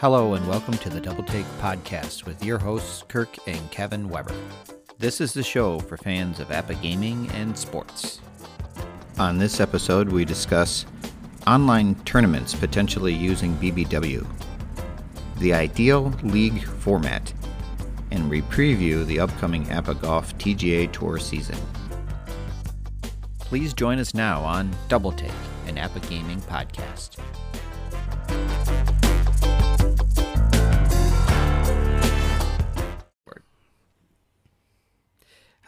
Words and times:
Hello, 0.00 0.32
and 0.32 0.48
welcome 0.48 0.78
to 0.78 0.88
the 0.88 0.98
Double 0.98 1.22
Take 1.22 1.44
Podcast 1.60 2.24
with 2.24 2.42
your 2.42 2.56
hosts, 2.56 3.04
Kirk 3.06 3.36
and 3.46 3.70
Kevin 3.70 4.08
Weber. 4.08 4.34
This 4.96 5.20
is 5.20 5.34
the 5.34 5.42
show 5.42 5.78
for 5.78 5.98
fans 5.98 6.40
of 6.40 6.48
APBA 6.48 6.80
gaming 6.80 7.28
and 7.32 7.54
sports. 7.54 8.22
On 9.18 9.36
this 9.36 9.60
episode, 9.60 10.08
we 10.08 10.24
discuss 10.24 10.86
online 11.46 11.96
tournaments 12.06 12.54
potentially 12.54 13.12
using 13.12 13.54
BBW, 13.56 14.26
the 15.36 15.52
ideal 15.52 16.04
league 16.22 16.64
format, 16.64 17.30
and 18.10 18.30
we 18.30 18.40
preview 18.40 19.04
the 19.04 19.20
upcoming 19.20 19.66
APBA 19.66 20.00
Golf 20.00 20.34
TGA 20.38 20.90
Tour 20.92 21.18
season. 21.18 21.58
Please 23.38 23.74
join 23.74 23.98
us 23.98 24.14
now 24.14 24.40
on 24.40 24.74
Double 24.88 25.12
Take, 25.12 25.30
an 25.66 25.76
APBA 25.76 26.08
gaming 26.08 26.40
podcast. 26.40 27.18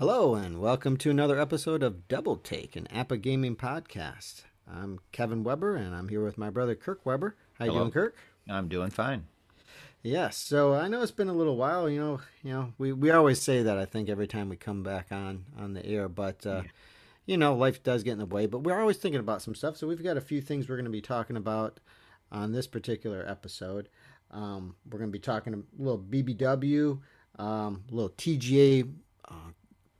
Hello, 0.02 0.34
and 0.34 0.60
welcome 0.60 0.96
to 0.96 1.10
another 1.10 1.38
episode 1.38 1.80
of 1.80 2.08
Double 2.08 2.34
Take, 2.34 2.74
an 2.74 2.88
APBA 2.92 3.22
gaming 3.22 3.54
podcast. 3.54 4.42
I'm 4.68 4.98
Kevin 5.12 5.44
Weber, 5.44 5.76
and 5.76 5.94
I'm 5.94 6.08
here 6.08 6.24
with 6.24 6.36
my 6.36 6.50
brother 6.50 6.74
Kirk 6.74 7.06
Weber. 7.06 7.36
How 7.56 7.66
you 7.66 7.70
Hello. 7.70 7.84
doing, 7.84 7.92
Kirk? 7.92 8.16
I'm 8.48 8.66
doing 8.66 8.90
fine. 8.90 9.26
Yes. 10.02 10.36
So 10.36 10.74
I 10.74 10.88
know 10.88 11.02
it's 11.02 11.12
been 11.12 11.28
a 11.28 11.32
little 11.32 11.56
while. 11.56 11.88
You 11.88 12.00
know, 12.00 12.20
you 12.42 12.50
know, 12.50 12.72
we, 12.78 12.92
we 12.92 13.12
always 13.12 13.40
say 13.40 13.62
that. 13.62 13.78
I 13.78 13.84
think 13.84 14.08
every 14.08 14.26
time 14.26 14.48
we 14.48 14.56
come 14.56 14.82
back 14.82 15.12
on 15.12 15.44
on 15.56 15.74
the 15.74 15.86
air, 15.86 16.08
but 16.08 16.44
uh, 16.44 16.62
you 17.24 17.36
know, 17.36 17.54
life 17.54 17.80
does 17.84 18.02
get 18.02 18.14
in 18.14 18.18
the 18.18 18.26
way. 18.26 18.46
But 18.46 18.64
we're 18.64 18.80
always 18.80 18.96
thinking 18.96 19.20
about 19.20 19.40
some 19.40 19.54
stuff. 19.54 19.76
So 19.76 19.86
we've 19.86 20.02
got 20.02 20.16
a 20.16 20.20
few 20.20 20.40
things 20.40 20.68
we're 20.68 20.74
going 20.74 20.84
to 20.84 20.90
be 20.90 21.00
talking 21.00 21.36
about 21.36 21.78
on 22.32 22.50
this 22.50 22.66
particular 22.66 23.24
episode. 23.28 23.88
Um, 24.32 24.74
we're 24.90 24.98
going 24.98 25.12
to 25.12 25.16
be 25.16 25.20
talking 25.20 25.54
a 25.54 25.80
little 25.80 26.00
BBW, 26.00 26.98
um, 27.38 27.84
a 27.88 27.94
little 27.94 28.10
TGA 28.10 28.90
uh, 29.28 29.52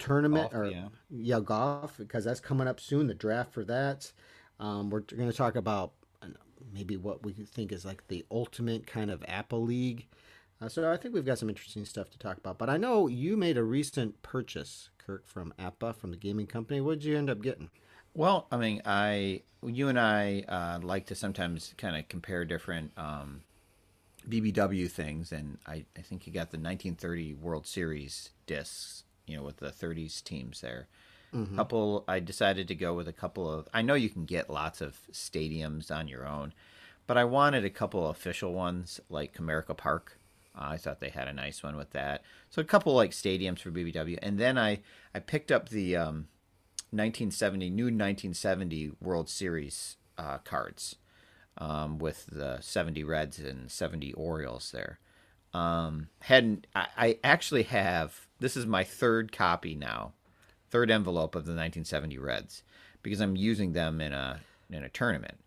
tournament 0.03 0.51
Golf, 0.51 0.63
or 0.63 0.71
yeah. 0.71 0.89
yeah, 1.11 1.41
golf 1.41 1.97
because 1.99 2.25
that's 2.25 2.41
coming 2.41 2.69
up 2.69 2.81
soon. 2.81 3.07
The 3.07 3.15
draft 3.15 3.53
for 3.53 3.65
that. 3.65 4.13
Um, 4.61 4.91
we're 4.91 5.01
going 5.01 5.31
to 5.31 5.37
talk 5.37 5.57
about 5.57 5.93
uh, 6.23 6.29
maybe 6.73 6.97
what 6.97 7.25
we 7.25 7.33
think 7.33 7.73
is 7.73 7.85
like 7.85 8.07
the 8.09 8.25
ultimate 8.31 8.87
kind 8.87 9.11
of 9.11 9.21
APBA 9.21 9.67
League. 9.67 10.07
Uh, 10.61 10.69
so 10.69 10.91
I 10.91 10.97
think 10.97 11.15
we've 11.15 11.25
got 11.25 11.39
some 11.39 11.49
interesting 11.49 11.85
stuff 11.85 12.11
to 12.11 12.19
talk 12.19 12.37
about. 12.37 12.59
But 12.59 12.71
I 12.71 12.77
know 12.77 13.09
you 13.09 13.37
made 13.37 13.59
a 13.59 13.65
recent 13.65 14.23
purchase, 14.23 14.91
Kirk, 14.99 15.27
from 15.27 15.53
APBA, 15.59 15.97
from 15.97 16.11
the 16.11 16.17
gaming 16.17 16.47
company. 16.47 16.81
What 16.81 17.01
did 17.01 17.05
you 17.05 17.19
end 17.19 17.31
up 17.31 17.43
getting? 17.43 17.71
Well, 18.15 18.47
I 18.53 18.59
mean, 18.59 18.83
I 18.85 19.43
you 19.65 19.89
and 19.89 19.99
I 19.99 20.45
uh, 20.49 20.79
like 20.83 21.07
to 21.07 21.15
sometimes 21.15 21.75
kind 21.79 21.97
of 21.97 22.09
compare 22.09 22.45
different 22.45 22.93
um, 22.97 23.43
BBW 24.29 24.91
things, 24.91 25.33
and 25.33 25.59
I, 25.67 25.85
I 25.97 26.03
think 26.03 26.27
you 26.27 26.33
got 26.33 26.51
the 26.51 26.59
1930 26.59 27.35
World 27.35 27.67
Series 27.67 28.31
discs, 28.47 29.05
you 29.27 29.37
know, 29.37 29.43
with 29.43 29.59
the 29.59 29.71
30s 29.71 30.23
teams 30.23 30.61
there. 30.61 30.89
Couple, 31.57 32.05
I 32.07 32.21
decided 32.21 32.69
to 32.69 32.75
go 32.75 32.93
with 32.93 33.09
a 33.09 33.13
couple 33.13 33.51
of. 33.51 33.67
I 33.73 33.81
know 33.81 33.95
you 33.95 34.11
can 34.11 34.27
get 34.27 34.51
lots 34.51 34.83
of 34.83 34.99
stadiums 35.13 35.91
on 35.91 36.07
your 36.07 36.27
own, 36.27 36.53
but 37.07 37.17
I 37.17 37.25
wanted 37.25 37.65
a 37.65 37.71
couple 37.71 38.05
of 38.05 38.15
official 38.17 38.53
ones 38.53 39.01
like 39.09 39.35
Comerica 39.35 39.75
Park. 39.75 40.19
Uh, 40.55 40.69
I 40.73 40.77
thought 40.77 41.01
they 41.01 41.09
had 41.09 41.29
a 41.29 41.33
nice 41.33 41.63
one 41.63 41.77
with 41.77 41.91
that. 41.93 42.23
So 42.51 42.61
a 42.61 42.67
couple 42.67 42.95
like 42.95 43.13
stadiums 43.13 43.61
for 43.61 43.71
BBW, 43.71 44.19
and 44.21 44.39
then 44.39 44.59
I 44.59 44.81
I 45.15 45.21
picked 45.21 45.51
up 45.51 45.71
the 45.71 45.97
um, 45.97 46.29
1970 46.91 47.71
new 47.71 47.85
1970 47.85 48.93
World 49.01 49.31
Series 49.31 49.97
uh, 50.19 50.37
cards 50.39 50.97
um, 51.57 51.99
with 51.99 52.27
the 52.27 52.59
70 52.61 53.05
Reds 53.05 53.39
and 53.39 53.71
70 53.71 54.13
Orioles 54.13 54.71
there. 54.73 54.99
Um, 55.55 56.09
hadn't 56.21 56.67
I, 56.75 56.87
I 56.97 57.19
actually 57.25 57.65
have 57.65 58.27
this 58.43 58.57
is 58.57 58.67
my 58.67 58.85
third 58.85 59.33
copy 59.33 59.75
now, 59.75 60.13
third 60.71 60.91
envelope 60.91 61.35
of 61.35 61.45
the 61.45 61.53
1970 61.53 62.19
Reds 62.19 62.63
because 63.03 63.21
I'm 63.21 63.37
using 63.37 63.73
them 63.73 64.01
in 64.01 64.13
a 64.13 64.41
in 64.71 64.85
a 64.85 64.89
tournament. 64.89 65.39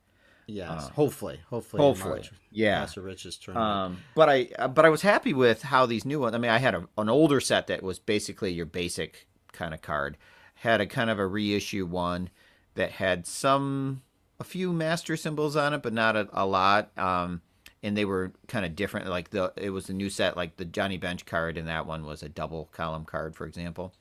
Yes, 0.47 0.89
hopefully, 0.89 1.39
hopefully, 1.49 1.81
hopefully, 1.81 2.13
March, 2.15 2.31
yeah. 2.51 2.79
Master 2.79 3.01
Rich's 3.01 3.35
tournament. 3.37 3.67
Um, 3.67 3.97
but 4.13 4.29
I 4.29 4.49
uh, 4.59 4.67
but 4.67 4.85
I 4.85 4.89
was 4.89 5.01
happy 5.01 5.33
with 5.33 5.63
how 5.63 5.85
these 5.85 6.05
new 6.05 6.19
ones. 6.19 6.35
I 6.35 6.37
mean, 6.37 6.51
I 6.51 6.59
had 6.59 6.75
a, 6.75 6.87
an 6.97 7.09
older 7.09 7.39
set 7.39 7.67
that 7.67 7.81
was 7.81 7.97
basically 7.97 8.51
your 8.51 8.67
basic 8.67 9.27
kind 9.51 9.73
of 9.73 9.81
card. 9.81 10.17
Had 10.55 10.81
a 10.81 10.85
kind 10.85 11.09
of 11.09 11.19
a 11.19 11.27
reissue 11.27 11.85
one 11.85 12.29
that 12.75 12.91
had 12.91 13.25
some 13.25 14.03
a 14.39 14.43
few 14.43 14.71
master 14.71 15.17
symbols 15.17 15.55
on 15.55 15.73
it, 15.73 15.81
but 15.81 15.93
not 15.93 16.15
a, 16.15 16.27
a 16.31 16.45
lot. 16.45 16.95
Um, 16.97 17.41
and 17.85 17.95
they 17.95 18.03
were 18.03 18.33
kind 18.47 18.65
of 18.65 18.75
different. 18.75 19.07
Like 19.07 19.29
the 19.29 19.53
it 19.55 19.69
was 19.69 19.89
a 19.89 19.93
new 19.93 20.09
set. 20.09 20.35
Like 20.35 20.57
the 20.57 20.65
Johnny 20.65 20.97
Bench 20.97 21.25
card, 21.25 21.55
and 21.55 21.67
that 21.67 21.85
one 21.85 22.03
was 22.03 22.23
a 22.23 22.29
double 22.29 22.67
column 22.71 23.05
card, 23.05 23.35
for 23.35 23.45
example. 23.45 23.93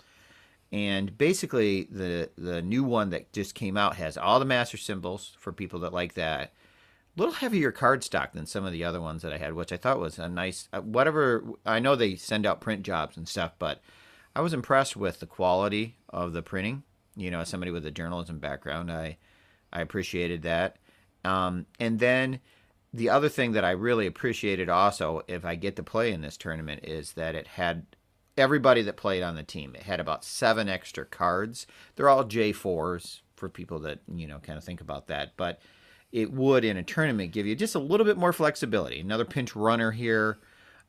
And 0.72 1.17
basically, 1.19 1.84
the 1.91 2.31
the 2.37 2.62
new 2.62 2.83
one 2.83 3.11
that 3.11 3.33
just 3.34 3.55
came 3.55 3.77
out 3.77 3.97
has 3.97 4.17
all 4.17 4.39
the 4.39 4.47
master 4.47 4.78
symbols 4.78 5.37
for 5.39 5.53
people 5.53 5.81
that 5.81 5.93
like 5.93 6.15
that. 6.15 6.55
A 7.17 7.21
little 7.21 7.34
heavier 7.34 7.71
card 7.71 8.03
stock 8.03 8.33
than 8.33 8.47
some 8.47 8.65
of 8.65 8.72
the 8.72 8.83
other 8.83 9.00
ones 9.00 9.22
that 9.22 9.33
I 9.33 9.39
had, 9.39 9.53
which 9.53 9.71
I 9.71 9.77
thought 9.77 10.01
was 10.01 10.19
a 10.19 10.28
nice. 10.28 10.69
uh, 10.72 10.81
Whatever 10.81 11.45
I 11.66 11.78
know 11.78 11.95
they 11.95 12.16
send 12.16 12.47
out 12.47 12.62
print 12.62 12.84
jobs 12.84 13.19
and 13.19 13.28
stuff, 13.28 13.53
but 13.59 13.83
I 14.34 14.41
was 14.41 14.55
impressed 14.55 14.97
with 14.97 15.21
the 15.21 15.27
quality 15.27 15.97
of 16.09 16.33
the 16.33 16.43
printing. 16.43 16.84
You 17.16 17.31
know, 17.31 17.41
as 17.41 17.51
somebody 17.51 17.71
with 17.71 17.84
a 17.84 17.91
journalism 17.91 18.39
background, 18.39 18.91
I 18.91 19.19
I 19.71 19.83
appreciated 19.83 20.43
that. 20.43 20.78
Um, 21.22 21.66
and 21.78 21.99
then 21.99 22.41
the 22.94 23.10
other 23.10 23.28
thing 23.28 23.53
that 23.53 23.65
I 23.65 23.72
really 23.72 24.06
appreciated 24.06 24.69
also, 24.69 25.22
if 25.27 25.44
I 25.44 25.56
get 25.56 25.75
to 25.77 25.82
play 25.82 26.12
in 26.12 26.21
this 26.21 26.37
tournament, 26.37 26.84
is 26.84 27.12
that 27.15 27.34
it 27.34 27.47
had 27.49 27.87
everybody 28.37 28.82
that 28.82 28.97
played 28.97 29.22
on 29.22 29.34
the 29.34 29.43
team. 29.43 29.75
It 29.75 29.82
had 29.82 30.00
about 30.00 30.25
seven 30.25 30.69
extra 30.69 31.04
cards. 31.04 31.66
They're 31.97 32.09
all 32.09 32.25
J4s 32.25 33.21
for 33.37 33.49
people 33.49 33.81
that, 33.81 33.99
you 34.12 34.27
know, 34.28 34.38
kind 34.38 34.56
of 34.56 34.65
think 34.65 34.81
about 34.81 35.09
that. 35.09 35.33
But 35.37 35.60
it 36.12 36.33
would 36.33 36.65
in 36.65 36.77
a 36.77 36.83
tournament 36.84 37.33
give 37.33 37.47
you 37.47 37.56
just 37.56 37.75
a 37.75 37.81
little 37.81 38.06
bit 38.06 38.16
more 38.16 38.33
flexibility. 38.33 39.00
Another 39.00 39.25
pinch 39.25 39.56
runner 39.56 39.91
here, 39.91 40.38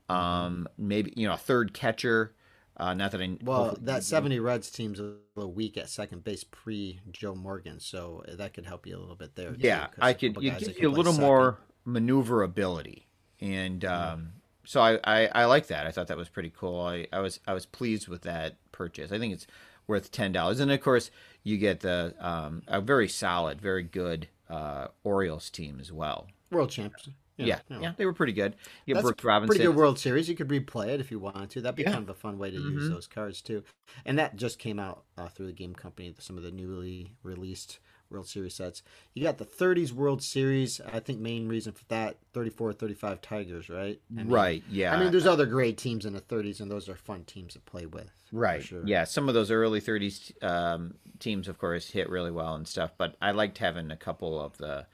um, 0.08 0.68
maybe, 0.78 1.12
you 1.16 1.28
know, 1.28 1.34
a 1.34 1.38
third 1.38 1.74
catcher. 1.74 2.36
Uh, 2.78 2.94
not 2.94 3.12
that 3.12 3.22
I 3.22 3.38
well, 3.42 3.78
that 3.82 4.04
70 4.04 4.40
Reds 4.40 4.70
team's 4.70 5.00
a 5.00 5.16
little 5.36 5.54
weak 5.54 5.78
at 5.78 5.90
second 5.90 6.24
base 6.24 6.44
pre 6.44 7.00
Joe 7.12 7.34
Morgan, 7.34 7.80
so 7.80 8.24
that 8.28 8.54
could 8.54 8.66
help 8.66 8.86
you 8.86 8.98
a 8.98 9.00
little 9.00 9.16
bit 9.16 9.36
there. 9.36 9.52
too, 9.54 9.58
Yeah, 9.62 9.88
'cause 9.88 9.96
I 10.02 10.14
could. 10.14 10.36
You, 10.42 10.52
you 10.78 10.90
a 10.90 10.92
little 10.92 11.14
second. 11.14 11.26
more 11.26 11.60
maneuverability, 11.86 13.08
and 13.40 13.84
um, 13.86 14.34
so 14.64 14.82
I, 14.82 15.00
I 15.04 15.28
I 15.28 15.46
like 15.46 15.68
that. 15.68 15.86
I 15.88 15.92
thought 15.92 16.08
that 16.08 16.18
was 16.18 16.30
pretty 16.30 16.52
cool. 16.56 16.80
I, 16.82 17.08
I 17.14 17.20
was 17.20 17.40
I 17.48 17.54
was 17.54 17.66
pleased 17.66 18.08
with 18.08 18.24
that 18.24 18.56
purchase. 18.72 19.12
I 19.12 19.20
think 19.20 19.34
it's 19.34 19.48
worth 19.88 20.12
ten 20.12 20.32
dollars, 20.32 20.60
and 20.60 20.72
of 20.72 20.82
course 20.82 21.12
you 21.44 21.58
get 21.58 21.80
the 21.82 22.14
um, 22.20 22.64
a 22.68 22.82
very 22.82 23.08
solid, 23.08 23.62
very 23.62 23.84
good 23.84 24.28
uh, 24.50 24.88
Orioles 25.04 25.50
team 25.50 25.78
as 25.80 25.92
well. 25.92 26.28
World 26.52 26.70
champs. 26.72 27.10
Yeah, 27.38 27.60
yeah, 27.70 27.92
they 27.98 28.06
were 28.06 28.14
pretty 28.14 28.32
good. 28.32 28.56
You 28.86 28.94
That's 28.94 29.04
Brooks 29.04 29.24
Robinson. 29.26 29.58
Pretty 29.58 29.66
good 29.70 29.76
World 29.76 30.00
Series. 30.00 30.30
You 30.30 30.36
could 30.38 30.48
replay 30.48 30.88
it 30.88 31.02
if 31.02 31.12
you 31.12 31.20
wanted 31.20 31.50
to. 31.50 31.62
That'd 31.62 31.76
be 31.76 31.84
Yeah. 31.84 31.92
kind 31.92 32.04
of 32.04 32.10
a 32.10 32.14
fun 32.14 32.38
way 32.38 32.50
to 32.50 32.58
Mhm. 32.58 32.72
use 32.72 32.90
those 32.90 33.08
cards 33.08 33.42
too. 33.42 33.62
And 34.06 34.18
that 34.18 34.38
just 34.38 34.58
came 34.58 34.80
out 34.80 35.04
uh, 35.18 35.28
through 35.28 35.48
the 35.48 35.52
game 35.52 35.76
company. 35.76 36.16
Some 36.18 36.38
of 36.38 36.44
the 36.44 36.52
newly 36.52 37.12
released 37.24 37.80
World 38.10 38.28
Series 38.28 38.56
sets. 38.56 38.82
You 39.14 39.24
got 39.24 39.38
the 39.38 39.46
30s 39.46 39.92
World 39.92 40.22
Series. 40.22 40.80
I 40.92 41.00
think 41.00 41.20
main 41.20 41.48
reason 41.48 41.74
for 41.74 41.84
that 41.90 42.18
34, 42.34 42.74
35 42.74 43.22
Tigers, 43.22 43.70
right? 43.70 44.00
I 44.12 44.24
mean- 44.24 44.34
right? 44.34 44.64
Yeah. 44.70 44.96
I 44.96 45.00
mean, 45.00 45.12
there's 45.12 45.26
other 45.26 45.46
great 45.46 45.78
teams 45.78 46.06
in 46.06 46.14
the 46.14 46.22
30s, 46.22 46.60
and 46.60 46.70
those 46.70 46.88
are 46.88 46.96
fun 46.96 47.24
teams 47.24 47.54
to 47.54 47.60
play 47.60 47.86
with. 47.86 48.12
Right. 48.32 48.64
sure. 48.64 48.86
Yeah. 48.86 49.04
Some 49.06 49.28
of 49.28 49.34
those 49.34 49.52
early 49.52 49.82
30s 49.82 50.32
um, 50.44 50.96
teams, 51.20 51.48
of 51.48 51.58
course, 51.58 51.90
hit 51.92 52.10
really 52.10 52.32
well 52.32 52.56
and 52.56 52.68
stuff. 52.68 52.92
But 52.98 53.16
I 53.22 53.32
liked 53.32 53.58
having 53.58 53.92
a 53.92 53.98
couple 53.98 54.40
of 54.40 54.58
the 54.58 54.86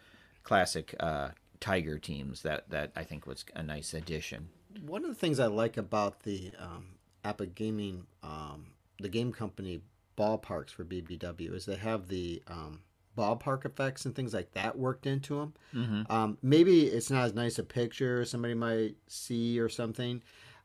classic 0.44 0.95
uh, 1.00 1.30
Tiger 1.59 1.97
teams. 2.00 2.41
That 2.44 2.69
that 2.69 2.91
I 2.95 3.03
think 3.03 3.25
was 3.27 3.45
a 3.56 3.63
nice 3.63 3.94
addition. 3.94 4.50
One 4.85 5.03
of 5.03 5.09
the 5.09 5.15
things 5.15 5.39
I 5.39 5.47
like 5.47 5.77
about 5.77 6.24
the 6.24 6.51
um, 6.59 6.88
APBA 7.25 7.56
Gaming, 7.56 8.06
um, 8.24 8.68
the 9.00 9.09
game 9.09 9.31
company 9.31 9.81
ballparks 10.18 10.69
for 10.69 10.83
BBW 10.85 11.53
is 11.56 11.65
they 11.65 11.75
have 11.75 12.07
the 12.07 12.41
um, 12.47 12.81
ballpark 13.17 13.65
effects 13.65 14.05
and 14.05 14.15
things 14.15 14.33
like 14.33 14.51
that 14.53 14.77
worked 14.77 15.05
into 15.05 15.35
them. 15.39 15.53
Mm-hmm. 15.75 16.11
Um, 16.11 16.37
maybe 16.41 16.87
it's 16.87 17.09
not 17.11 17.25
as 17.25 17.33
nice 17.33 17.59
a 17.59 17.63
picture 17.63 18.23
somebody 18.25 18.53
might 18.53 18.95
see 19.07 19.59
or 19.59 19.69
something. 19.69 20.21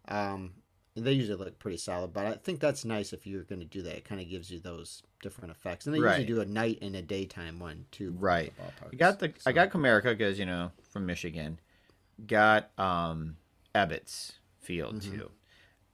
Um, 0.08 0.52
they 0.94 1.12
usually 1.12 1.36
look 1.36 1.58
pretty 1.58 1.76
solid, 1.76 2.12
but 2.14 2.24
I 2.24 2.32
think 2.34 2.58
that's 2.60 2.84
nice 2.84 3.12
if 3.12 3.26
you're 3.26 3.42
going 3.42 3.60
to 3.60 3.66
do 3.66 3.82
that. 3.82 3.96
It 3.98 4.04
kind 4.04 4.20
of 4.20 4.30
gives 4.30 4.50
you 4.50 4.60
those 4.60 5.02
different 5.22 5.50
effects, 5.50 5.84
and 5.86 5.94
they 5.94 6.00
Right. 6.00 6.20
usually 6.20 6.34
do 6.34 6.40
a 6.40 6.46
night 6.46 6.78
and 6.80 6.96
a 6.96 7.02
daytime 7.02 7.58
one 7.58 7.84
too. 7.90 8.12
Right. 8.18 8.52
I 8.90 8.94
got 8.96 9.18
the 9.18 9.34
I 9.44 9.52
got 9.52 9.70
Comerica 9.70 10.04
because 10.16 10.38
you 10.38 10.46
know 10.46 10.72
from 10.90 11.04
Michigan. 11.04 11.60
Got 12.26 12.70
um, 12.78 13.36
Ebbets 13.74 14.32
Field 14.60 15.00
Mhm. 15.02 15.10
too, 15.18 15.30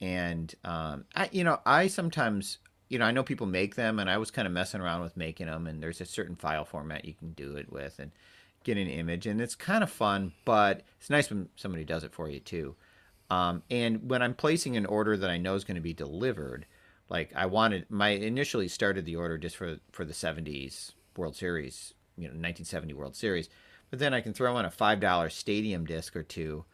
and 0.01 0.55
um, 0.63 1.05
I 1.17 1.29
you 1.33 1.43
know 1.43 1.61
I 1.67 1.89
sometimes 1.89 2.59
you 2.93 2.99
know 2.99 3.07
I 3.07 3.11
know 3.11 3.23
people 3.23 3.47
make 3.47 3.75
them, 3.75 3.99
and 3.99 4.11
I 4.11 4.19
was 4.19 4.31
kind 4.31 4.47
of 4.47 4.53
messing 4.53 4.83
around 4.83 5.01
with 5.01 5.17
making 5.17 5.47
them, 5.47 5.67
and 5.67 5.83
there's 5.83 6.03
a 6.03 6.05
certain 6.05 6.37
file 6.37 6.67
format 6.67 7.07
you 7.07 7.15
can 7.15 7.33
do 7.33 7.57
it 7.57 7.73
with, 7.73 7.99
and 7.99 8.13
get 8.65 8.77
an 8.77 8.87
image, 8.87 9.27
and 9.27 9.41
it's 9.41 9.55
kind 9.55 9.83
of 9.83 9.91
fun. 9.91 10.33
But 10.45 10.83
it's 11.01 11.09
nice 11.09 11.31
when 11.31 11.49
somebody 11.57 11.85
does 11.85 12.05
it 12.05 12.13
for 12.13 12.29
you 12.29 12.39
too. 12.39 12.77
Um, 13.31 13.63
and 13.71 14.11
when 14.11 14.21
I'm 14.21 14.35
placing 14.35 14.77
an 14.77 14.85
order 14.85 15.17
that 15.17 15.31
I 15.31 15.39
know 15.39 15.55
is 15.55 15.65
going 15.65 15.77
to 15.77 15.81
be 15.81 15.95
delivered, 15.95 16.67
like 17.09 17.33
I 17.35 17.47
wanted, 17.47 17.87
my 17.89 18.11
initially 18.11 18.69
started 18.69 19.07
the 19.07 19.17
order 19.17 19.39
just 19.39 19.57
for 19.57 19.79
for 19.91 20.05
the 20.05 20.13
'70s 20.13 20.93
World 21.17 21.35
Series, 21.35 21.95
you 22.19 22.25
know, 22.25 22.35
1970 22.35 22.93
World 22.93 23.17
Series, 23.17 23.49
but 23.89 24.01
then 24.01 24.13
I 24.13 24.21
can 24.21 24.35
throw 24.35 24.59
in 24.59 24.67
a 24.67 24.71
five 24.71 25.01
dollar 25.01 25.31
stadium 25.31 25.87
disc 25.87 26.15
or 26.15 26.23
two. 26.23 26.67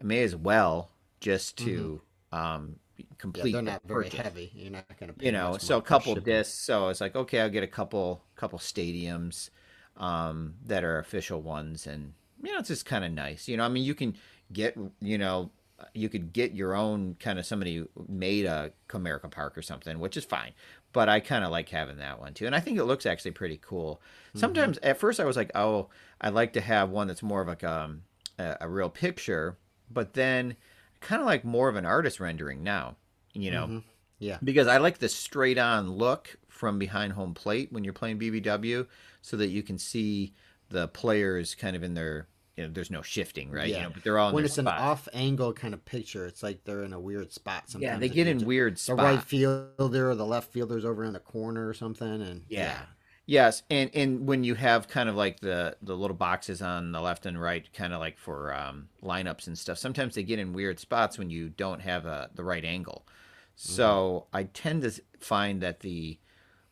I 0.00 0.04
may 0.04 0.24
as 0.24 0.34
well 0.34 0.90
just 1.20 1.58
to 1.58 2.00
um, 2.32 2.76
complete. 3.18 3.50
Yeah, 3.50 3.52
they're 3.52 3.62
the 3.62 3.70
not 3.70 3.82
very 3.86 4.04
purchase 4.04 4.20
heavy. 4.20 4.52
You're 4.54 4.70
not 4.70 4.98
going 4.98 5.12
to. 5.14 5.24
you 5.24 5.32
know 5.32 5.56
so 5.58 5.78
a 5.78 5.82
couple 5.82 6.14
discs 6.16 6.54
so 6.54 6.88
it's 6.88 7.00
like 7.00 7.16
okay 7.16 7.40
i'll 7.40 7.50
get 7.50 7.62
a 7.62 7.68
couple 7.68 8.22
couple 8.36 8.58
stadiums 8.58 9.50
um, 9.96 10.54
that 10.66 10.84
are 10.84 10.98
official 10.98 11.42
ones 11.42 11.86
and 11.86 12.14
you 12.42 12.52
know 12.52 12.58
it's 12.58 12.68
just 12.68 12.86
kind 12.86 13.04
of 13.04 13.12
nice 13.12 13.48
you 13.48 13.56
know 13.56 13.64
i 13.64 13.68
mean 13.68 13.84
you 13.84 13.94
can 13.94 14.16
get 14.52 14.76
you 15.00 15.18
know 15.18 15.50
you 15.94 16.08
could 16.08 16.32
get 16.32 16.52
your 16.52 16.74
own 16.74 17.16
kind 17.20 17.38
of 17.38 17.46
somebody 17.46 17.84
made 18.08 18.44
a 18.44 18.72
Comerica 18.88 19.30
Park 19.30 19.56
or 19.56 19.62
something, 19.62 19.98
which 19.98 20.16
is 20.16 20.24
fine. 20.24 20.52
But 20.92 21.08
I 21.08 21.20
kind 21.20 21.44
of 21.44 21.50
like 21.50 21.68
having 21.68 21.98
that 21.98 22.20
one 22.20 22.34
too, 22.34 22.46
and 22.46 22.54
I 22.54 22.60
think 22.60 22.78
it 22.78 22.84
looks 22.84 23.06
actually 23.06 23.30
pretty 23.30 23.58
cool. 23.62 24.00
Sometimes 24.34 24.78
at 24.78 24.98
first 24.98 25.20
I 25.20 25.24
was 25.24 25.36
like, 25.36 25.52
oh, 25.54 25.88
I'd 26.20 26.34
like 26.34 26.52
to 26.54 26.60
have 26.60 26.90
one 26.90 27.06
that's 27.06 27.22
more 27.22 27.40
of 27.40 27.48
like 27.48 27.62
um, 27.62 28.02
a, 28.38 28.56
a 28.62 28.68
real 28.68 28.88
picture, 28.88 29.56
but 29.90 30.14
then 30.14 30.56
kind 31.00 31.20
of 31.20 31.26
like 31.26 31.44
more 31.44 31.68
of 31.68 31.76
an 31.76 31.86
artist 31.86 32.20
rendering 32.20 32.62
now, 32.62 32.96
you 33.32 33.50
know, 33.50 33.64
mm-hmm. 33.64 33.78
Yeah. 34.18 34.38
because 34.44 34.66
I 34.66 34.76
like 34.78 34.98
the 34.98 35.08
straight 35.08 35.58
on 35.58 35.90
look 35.90 36.36
from 36.48 36.78
behind 36.78 37.14
home 37.14 37.34
plate 37.34 37.72
when 37.72 37.84
you're 37.84 37.92
playing 37.94 38.18
BBW, 38.18 38.86
so 39.22 39.36
that 39.36 39.48
you 39.48 39.62
can 39.62 39.78
see 39.78 40.34
the 40.68 40.88
players 40.88 41.54
kind 41.54 41.74
of 41.76 41.82
in 41.82 41.94
their. 41.94 42.26
You 42.56 42.66
know, 42.66 42.72
there's 42.74 42.90
no 42.90 43.00
shifting, 43.00 43.50
right? 43.50 43.68
You 43.68 43.74
Yeah. 43.76 43.82
know, 43.84 43.90
but 43.94 44.04
they're 44.04 44.18
all 44.18 44.28
in 44.28 44.34
when 44.34 44.44
it's 44.44 44.58
an 44.58 44.68
off 44.68 45.08
angle 45.14 45.54
kind 45.54 45.72
of 45.72 45.82
picture, 45.86 46.26
it's 46.26 46.42
like 46.42 46.62
they're 46.64 46.82
in 46.82 46.92
a 46.92 47.00
weird 47.00 47.32
spot. 47.32 47.70
Sometimes 47.70 47.92
Yeah, 47.94 47.98
they 47.98 48.10
get 48.10 48.26
in 48.26 48.44
weird 48.44 48.76
The 48.76 48.94
right 48.94 49.22
fielder 49.22 50.10
or 50.10 50.14
the 50.14 50.26
left 50.26 50.52
fielder's 50.52 50.84
over 50.84 51.04
in 51.04 51.14
the 51.14 51.20
corner 51.20 51.66
or 51.66 51.72
something, 51.72 52.20
and 52.20 52.42
Yeah. 52.48 52.82
Yes, 53.30 53.62
and 53.70 53.92
and 53.94 54.26
when 54.26 54.42
you 54.42 54.56
have 54.56 54.88
kind 54.88 55.08
of 55.08 55.14
like 55.14 55.38
the 55.38 55.76
the 55.80 55.96
little 55.96 56.16
boxes 56.16 56.60
on 56.60 56.90
the 56.90 57.00
left 57.00 57.26
and 57.26 57.40
right, 57.40 57.64
kind 57.72 57.92
of 57.92 58.00
like 58.00 58.18
for 58.18 58.52
um, 58.52 58.88
lineups 59.04 59.46
and 59.46 59.56
stuff. 59.56 59.78
Sometimes 59.78 60.16
they 60.16 60.24
get 60.24 60.40
in 60.40 60.52
weird 60.52 60.80
spots 60.80 61.16
when 61.16 61.30
you 61.30 61.48
don't 61.48 61.78
have 61.78 62.06
a 62.06 62.28
the 62.34 62.42
right 62.42 62.64
angle. 62.64 63.06
So 63.54 64.26
I 64.32 64.44
tend 64.44 64.82
to 64.82 64.90
find 65.20 65.60
that 65.60 65.78
the 65.78 66.18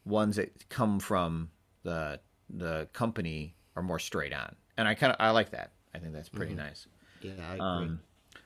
ones 0.05 0.35
that 0.35 0.69
come 0.69 0.99
from 0.99 1.51
the 1.85 2.19
the 2.51 2.89
company 2.93 3.55
are 3.77 3.83
more 3.85 4.01
straight 4.01 4.35
on, 4.35 4.57
and 4.77 4.89
I 4.89 4.95
kind 4.95 5.13
of 5.13 5.17
I 5.21 5.31
like 5.31 5.51
that. 5.51 5.71
I 5.95 6.01
think 6.01 6.13
that's 6.13 6.29
pretty 6.29 6.55
nice. 6.55 6.89
yeah, 7.23 7.35
I 7.49 7.53
agree. 7.53 7.61
Um, 7.61 8.01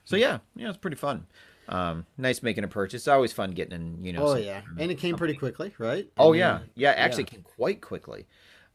so 0.05 0.17
yeah, 0.17 0.37
yeah, 0.55 0.69
it's 0.69 0.77
pretty 0.77 0.97
fun. 0.97 1.25
Um, 1.69 2.05
nice 2.17 2.43
making 2.43 2.63
a 2.63 2.67
purchase. 2.67 3.01
It's 3.03 3.07
always 3.07 3.31
fun 3.31 3.51
getting 3.51 3.73
in, 3.73 4.03
you 4.03 4.13
know. 4.13 4.27
oh 4.27 4.35
yeah, 4.35 4.61
and 4.77 4.91
it 4.91 4.95
came 4.95 5.15
pretty 5.15 5.35
quickly, 5.35 5.73
right? 5.77 6.07
Oh 6.17 6.33
yeah, 6.33 6.59
yeah. 6.75 6.91
Actually, 6.91 7.23
came 7.25 7.41
quite 7.43 7.81
quickly. 7.81 8.27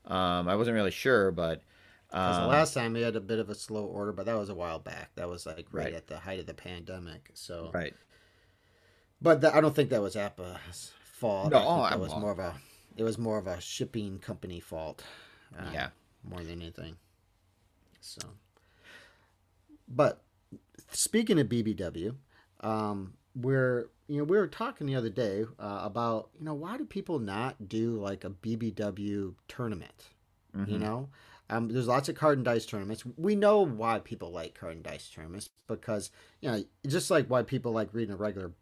Um, 0.06 0.48
I 0.48 0.56
wasn't 0.56 0.74
really 0.74 0.90
sure, 0.90 1.30
but 1.30 1.62
'cause 2.10 2.36
the 2.36 2.42
um, 2.44 2.48
last 2.48 2.72
time 2.72 2.94
we 2.94 3.02
had 3.02 3.14
a 3.16 3.20
bit 3.20 3.38
of 3.38 3.50
a 3.50 3.54
slow 3.54 3.84
order, 3.84 4.12
but 4.12 4.24
that 4.26 4.36
was 4.38 4.48
a 4.48 4.54
while 4.54 4.78
back. 4.78 5.10
That 5.16 5.28
was 5.28 5.44
like 5.44 5.66
right, 5.70 5.84
Right. 5.86 5.92
at 5.94 6.06
the 6.06 6.18
height 6.18 6.40
of 6.40 6.46
the 6.46 6.54
pandemic. 6.54 7.30
So, 7.34 7.70
right. 7.74 7.92
but 9.20 9.42
that, 9.42 9.54
I 9.54 9.60
don't 9.60 9.74
think 9.76 9.90
that 9.90 10.00
was 10.00 10.14
APBA's 10.16 10.92
fault. 11.04 11.50
No, 11.52 11.58
I 11.58 11.60
think 11.60 11.68
that 11.90 11.92
I'm 11.94 12.00
was 12.00 12.10
wrong. 12.12 12.20
more 12.22 12.30
of 12.32 12.38
a 12.38 12.54
it 12.96 13.02
was 13.02 13.18
more 13.18 13.36
of 13.38 13.46
a 13.46 13.60
shipping 13.60 14.18
company 14.18 14.60
fault. 14.60 15.04
uh, 15.58 15.70
Yeah. 15.72 15.88
more 16.24 16.40
than 16.40 16.62
anything. 16.62 16.96
So, 18.00 18.20
but 19.86 20.22
speaking 20.90 21.38
of 21.38 21.48
BBW, 21.48 22.14
um, 22.60 23.14
we're 23.34 23.88
you 24.08 24.18
know 24.18 24.24
we 24.24 24.36
were 24.36 24.46
talking 24.46 24.86
the 24.86 24.96
other 24.96 25.10
day 25.10 25.44
uh, 25.58 25.80
about 25.82 26.30
you 26.38 26.44
know 26.44 26.54
why 26.54 26.76
do 26.76 26.84
people 26.84 27.18
not 27.18 27.68
do 27.68 27.92
like 27.92 28.24
a 28.24 28.30
BBW 28.30 29.34
tournament? 29.46 30.08
Mm-hmm. 30.56 30.70
You 30.72 30.78
know, 30.78 31.08
um, 31.50 31.68
there's 31.68 31.86
lots 31.86 32.08
of 32.08 32.14
card 32.14 32.38
and 32.38 32.44
dice 32.44 32.66
tournaments. 32.66 33.04
We 33.16 33.36
know 33.36 33.60
why 33.60 33.98
people 34.00 34.30
like 34.30 34.58
card 34.58 34.74
and 34.74 34.82
dice 34.82 35.08
tournaments 35.08 35.50
because 35.66 36.10
you 36.40 36.50
know 36.50 36.64
just 36.86 37.10
like 37.10 37.28
why 37.28 37.42
people 37.42 37.72
like 37.72 37.92
reading 37.92 38.14
a 38.14 38.16
regular 38.16 38.52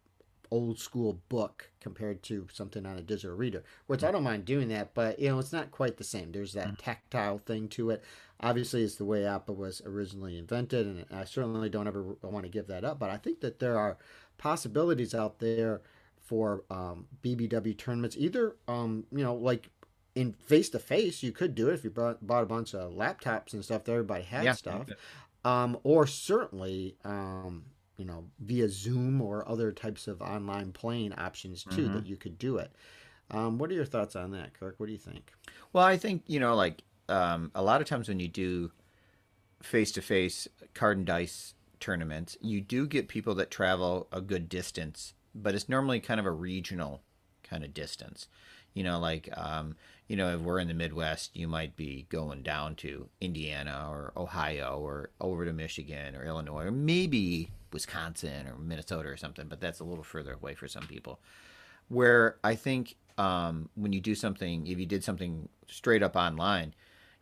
old 0.51 0.79
school 0.79 1.19
book 1.29 1.69
compared 1.81 2.23
to 2.23 2.47
something 2.51 2.85
on 2.85 2.97
a 2.97 3.01
digital 3.01 3.35
reader 3.35 3.63
which 3.87 4.03
i 4.03 4.11
don't 4.11 4.23
mind 4.23 4.45
doing 4.45 4.69
that 4.69 4.93
but 4.93 5.19
you 5.19 5.27
know 5.27 5.39
it's 5.39 5.51
not 5.51 5.71
quite 5.71 5.97
the 5.97 6.03
same 6.03 6.31
there's 6.31 6.53
that 6.53 6.77
tactile 6.79 7.37
thing 7.39 7.67
to 7.67 7.89
it 7.89 8.01
obviously 8.39 8.83
it's 8.83 8.95
the 8.95 9.05
way 9.05 9.21
APBA 9.21 9.55
was 9.55 9.81
originally 9.85 10.37
invented 10.37 10.85
and 10.85 11.05
i 11.11 11.23
certainly 11.23 11.69
don't 11.69 11.87
ever 11.87 12.15
want 12.21 12.43
to 12.45 12.49
give 12.49 12.67
that 12.67 12.83
up 12.83 12.99
but 12.99 13.09
i 13.09 13.17
think 13.17 13.39
that 13.41 13.59
there 13.59 13.77
are 13.77 13.97
possibilities 14.37 15.15
out 15.15 15.39
there 15.39 15.81
for 16.21 16.63
um, 16.69 17.07
bbw 17.23 17.77
tournaments 17.77 18.15
either 18.17 18.55
um, 18.67 19.05
you 19.11 19.23
know 19.23 19.33
like 19.35 19.69
in 20.15 20.33
face 20.33 20.69
to 20.69 20.79
face 20.79 21.23
you 21.23 21.31
could 21.31 21.53
do 21.55 21.69
it 21.69 21.73
if 21.73 21.83
you 21.83 21.89
bought, 21.89 22.25
bought 22.25 22.43
a 22.43 22.47
bunch 22.47 22.73
of 22.73 22.91
laptops 22.93 23.53
and 23.53 23.63
stuff 23.63 23.83
that 23.83 23.91
everybody 23.91 24.23
had 24.23 24.43
Yeah. 24.45 24.53
stuff 24.53 24.89
um, 25.45 25.77
or 25.83 26.05
certainly 26.07 26.95
um, 27.05 27.65
you 27.97 28.05
know 28.05 28.25
via 28.39 28.69
zoom 28.69 29.21
or 29.21 29.47
other 29.49 29.71
types 29.71 30.07
of 30.07 30.21
online 30.21 30.71
playing 30.71 31.13
options 31.13 31.63
too 31.63 31.87
Mhm. 31.87 31.93
that 31.93 32.05
you 32.07 32.17
could 32.17 32.37
do 32.37 32.57
it 32.57 32.71
um, 33.31 33.57
what 33.57 33.69
are 33.71 33.73
your 33.73 33.85
thoughts 33.85 34.15
on 34.15 34.31
that 34.31 34.53
kirk 34.53 34.75
what 34.79 34.85
do 34.87 34.91
you 34.91 34.97
think 34.99 35.33
Well, 35.73 35.83
I 35.83 35.97
think 35.97 36.23
you 36.27 36.39
know, 36.39 36.55
like 36.55 36.83
um, 37.09 37.51
a 37.55 37.61
lot 37.61 37.81
of 37.81 37.87
times 37.87 38.07
when 38.07 38.19
you 38.19 38.27
do 38.27 38.71
face-to-face 39.61 40.47
card 40.73 40.97
and 40.97 41.05
dice 41.05 41.53
tournaments, 41.79 42.37
you 42.41 42.61
do 42.61 42.87
get 42.87 43.07
people 43.07 43.35
that 43.35 43.51
travel 43.51 44.07
a 44.11 44.21
good 44.21 44.49
distance, 44.49 45.13
but 45.33 45.55
it's 45.55 45.69
normally 45.69 45.99
kind 45.99 46.19
of 46.19 46.25
a 46.25 46.31
regional 46.31 47.01
kind 47.43 47.63
of 47.63 47.73
distance. 47.73 48.27
You 48.73 48.83
know, 48.83 48.99
like 48.99 49.29
um, 49.35 49.75
you 50.07 50.15
know, 50.15 50.35
if 50.35 50.41
we're 50.41 50.59
in 50.59 50.67
the 50.67 50.73
Midwest, 50.73 51.35
you 51.35 51.47
might 51.47 51.75
be 51.75 52.05
going 52.09 52.43
down 52.43 52.75
to 52.75 53.09
Indiana 53.19 53.87
or 53.89 54.13
Ohio 54.15 54.79
or 54.79 55.09
over 55.19 55.45
to 55.45 55.53
Michigan 55.53 56.15
or 56.15 56.23
Illinois 56.23 56.65
or 56.65 56.71
maybe 56.71 57.51
Wisconsin 57.73 58.47
or 58.47 58.57
Minnesota 58.57 59.09
or 59.09 59.17
something, 59.17 59.47
but 59.47 59.59
that's 59.59 59.79
a 59.79 59.83
little 59.83 60.03
further 60.03 60.33
away 60.33 60.53
for 60.53 60.67
some 60.67 60.85
people 60.85 61.19
where 61.89 62.37
I 62.43 62.55
think 62.55 62.95
um, 63.17 63.69
when 63.75 63.93
you 63.93 63.99
do 63.99 64.15
something, 64.15 64.67
if 64.67 64.77
you 64.77 64.85
did 64.85 65.03
something 65.03 65.49
straight 65.67 66.03
up 66.03 66.15
online, 66.15 66.73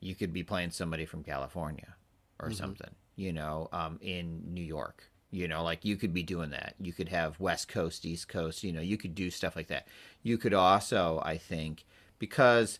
you 0.05 0.13
could 0.13 0.31
be 0.31 0.43
playing 0.43 0.69
somebody 0.69 1.05
from 1.05 1.23
California 1.23 1.95
or 2.39 2.51
something, 2.51 2.93
you 3.15 3.33
know, 3.33 3.69
um, 3.71 3.97
in 4.01 4.53
New 4.53 4.63
York. 4.63 5.03
You 5.31 5.47
know, 5.47 5.63
like 5.63 5.83
you 5.83 5.95
could 5.97 6.13
be 6.13 6.23
doing 6.23 6.51
that. 6.51 6.75
You 6.79 6.93
could 6.93 7.09
have 7.09 7.39
West 7.39 7.67
Coast, 7.67 8.05
East 8.05 8.27
Coast, 8.27 8.63
you 8.63 8.71
know, 8.71 8.81
you 8.81 8.97
could 8.97 9.15
do 9.15 9.29
stuff 9.31 9.55
like 9.55 9.67
that. 9.67 9.87
You 10.21 10.37
could 10.37 10.53
also, 10.53 11.21
I 11.25 11.37
think, 11.37 11.85
because 12.19 12.79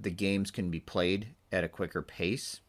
the 0.00 0.10
games 0.10 0.50
can 0.50 0.70
be 0.70 0.80
played 0.80 1.28
at 1.52 1.62
a 1.62 1.68
quicker 1.68 2.02
pace, 2.02 2.60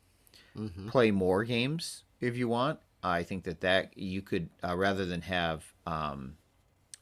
mm-hmm. 0.55 0.89
play 0.89 1.09
more 1.09 1.43
games 1.45 2.03
if 2.19 2.35
you 2.35 2.47
want. 2.47 2.79
I 3.01 3.23
think 3.23 3.45
that 3.45 3.61
that 3.61 3.97
you 3.97 4.21
could, 4.21 4.49
uh, 4.63 4.75
rather 4.75 5.05
than 5.05 5.21
have, 5.21 5.63
um, 5.87 6.35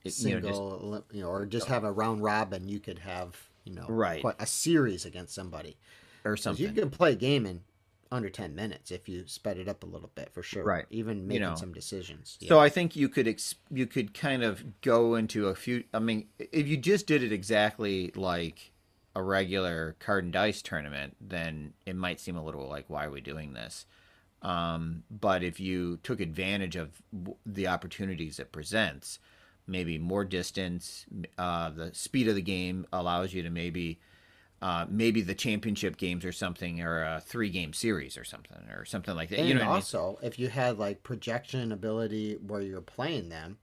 it- 0.03 0.17
you 0.19 0.39
know, 0.39 0.41
single 0.41 0.91
just 1.01 1.15
you 1.15 1.21
know 1.21 1.29
or 1.29 1.45
just 1.45 1.67
have 1.67 1.83
a 1.83 1.91
round 1.91 2.23
robin 2.23 2.67
you 2.67 2.79
could 2.79 2.99
have 2.99 3.35
you 3.65 3.73
know 3.73 3.85
Right. 3.87 4.23
a 4.39 4.47
series 4.47 5.05
against 5.05 5.35
somebody 5.35 5.77
or 6.23 6.37
something. 6.37 6.63
you 6.65 6.71
can 6.71 6.89
play 6.89 7.13
a 7.13 7.15
game 7.15 7.45
in 7.45 7.61
under 8.11 8.29
10 8.29 8.53
minutes 8.53 8.91
if 8.91 9.07
you 9.07 9.25
sped 9.25 9.57
it 9.57 9.69
up 9.69 9.83
a 9.83 9.85
little 9.85 10.11
bit 10.15 10.33
for 10.33 10.43
sure 10.43 10.63
Right. 10.65 10.85
even 10.89 11.27
making 11.27 11.41
know. 11.43 11.55
some 11.55 11.71
decisions 11.73 12.37
So 12.45 12.59
I 12.59 12.67
think 12.67 12.95
you 12.95 13.07
could 13.07 13.27
ex- 13.27 13.55
you 13.69 13.87
could 13.87 14.13
kind 14.13 14.43
of 14.43 14.81
go 14.81 15.15
into 15.15 15.47
a 15.47 15.55
few. 15.55 15.85
I 15.93 15.99
mean, 15.99 16.27
if 16.37 16.67
you 16.67 16.75
just 16.75 17.07
did 17.07 17.23
it 17.23 17.31
exactly 17.31 18.11
like 18.15 18.71
a 19.15 19.23
regular 19.23 19.95
card 19.99 20.25
and 20.25 20.33
dice 20.33 20.61
tournament, 20.61 21.15
then 21.21 21.73
it 21.85 21.95
might 21.95 22.19
seem 22.19 22.35
a 22.35 22.43
little 22.43 22.67
like 22.67 22.85
why 22.89 23.05
are 23.05 23.11
we 23.11 23.21
doing 23.21 23.53
this? 23.53 23.85
Um, 24.41 25.03
but 25.09 25.41
if 25.43 25.59
you 25.59 25.97
took 26.03 26.19
advantage 26.19 26.75
of 26.75 27.01
the 27.45 27.67
opportunities 27.67 28.39
it 28.39 28.51
presents, 28.51 29.19
maybe 29.67 29.97
more 29.97 30.25
distance, 30.25 31.05
uh, 31.37 31.69
the 31.69 31.93
speed 31.93 32.27
of 32.27 32.35
the 32.35 32.41
game 32.41 32.85
allows 32.91 33.33
you 33.33 33.41
to 33.43 33.49
maybe. 33.49 33.99
Uh, 34.61 34.85
maybe 34.89 35.21
the 35.21 35.33
championship 35.35 35.97
games 35.97 36.23
or 36.23 36.31
something, 36.31 36.81
or 36.81 37.03
a 37.03 37.21
three-game 37.21 37.73
series 37.73 38.17
or 38.17 38.23
something, 38.23 38.57
or 38.69 38.85
something 38.85 39.15
like 39.15 39.29
that. 39.29 39.39
and 39.39 39.47
you 39.47 39.55
know 39.55 39.61
what 39.61 39.67
I 39.69 39.69
mean? 39.69 39.87
also 39.87 40.19
if 40.21 40.37
you 40.39 40.49
had 40.49 40.77
like 40.77 41.03
projection 41.03 41.71
ability 41.71 42.35
where 42.35 42.61
you're 42.61 42.81
playing 42.81 43.29
them 43.29 43.57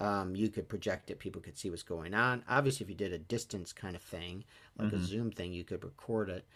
um, 0.00 0.36
you 0.36 0.48
could 0.50 0.68
project 0.68 1.10
it 1.10 1.18
people 1.18 1.40
could 1.42 1.58
see 1.58 1.70
what's 1.70 1.82
going 1.82 2.14
on 2.14 2.44
obviously 2.48 2.84
if 2.84 2.90
you 2.90 2.96
did 2.96 3.12
a 3.12 3.18
distance 3.18 3.72
kind 3.72 3.96
of 3.96 4.02
thing 4.02 4.44
like 4.78 4.92
Mm-hmm. 4.92 4.94
a 4.94 5.00
zoom 5.00 5.30
thing 5.30 5.52
you 5.52 5.64
could 5.64 5.84
record 5.84 6.28
it 6.30 6.46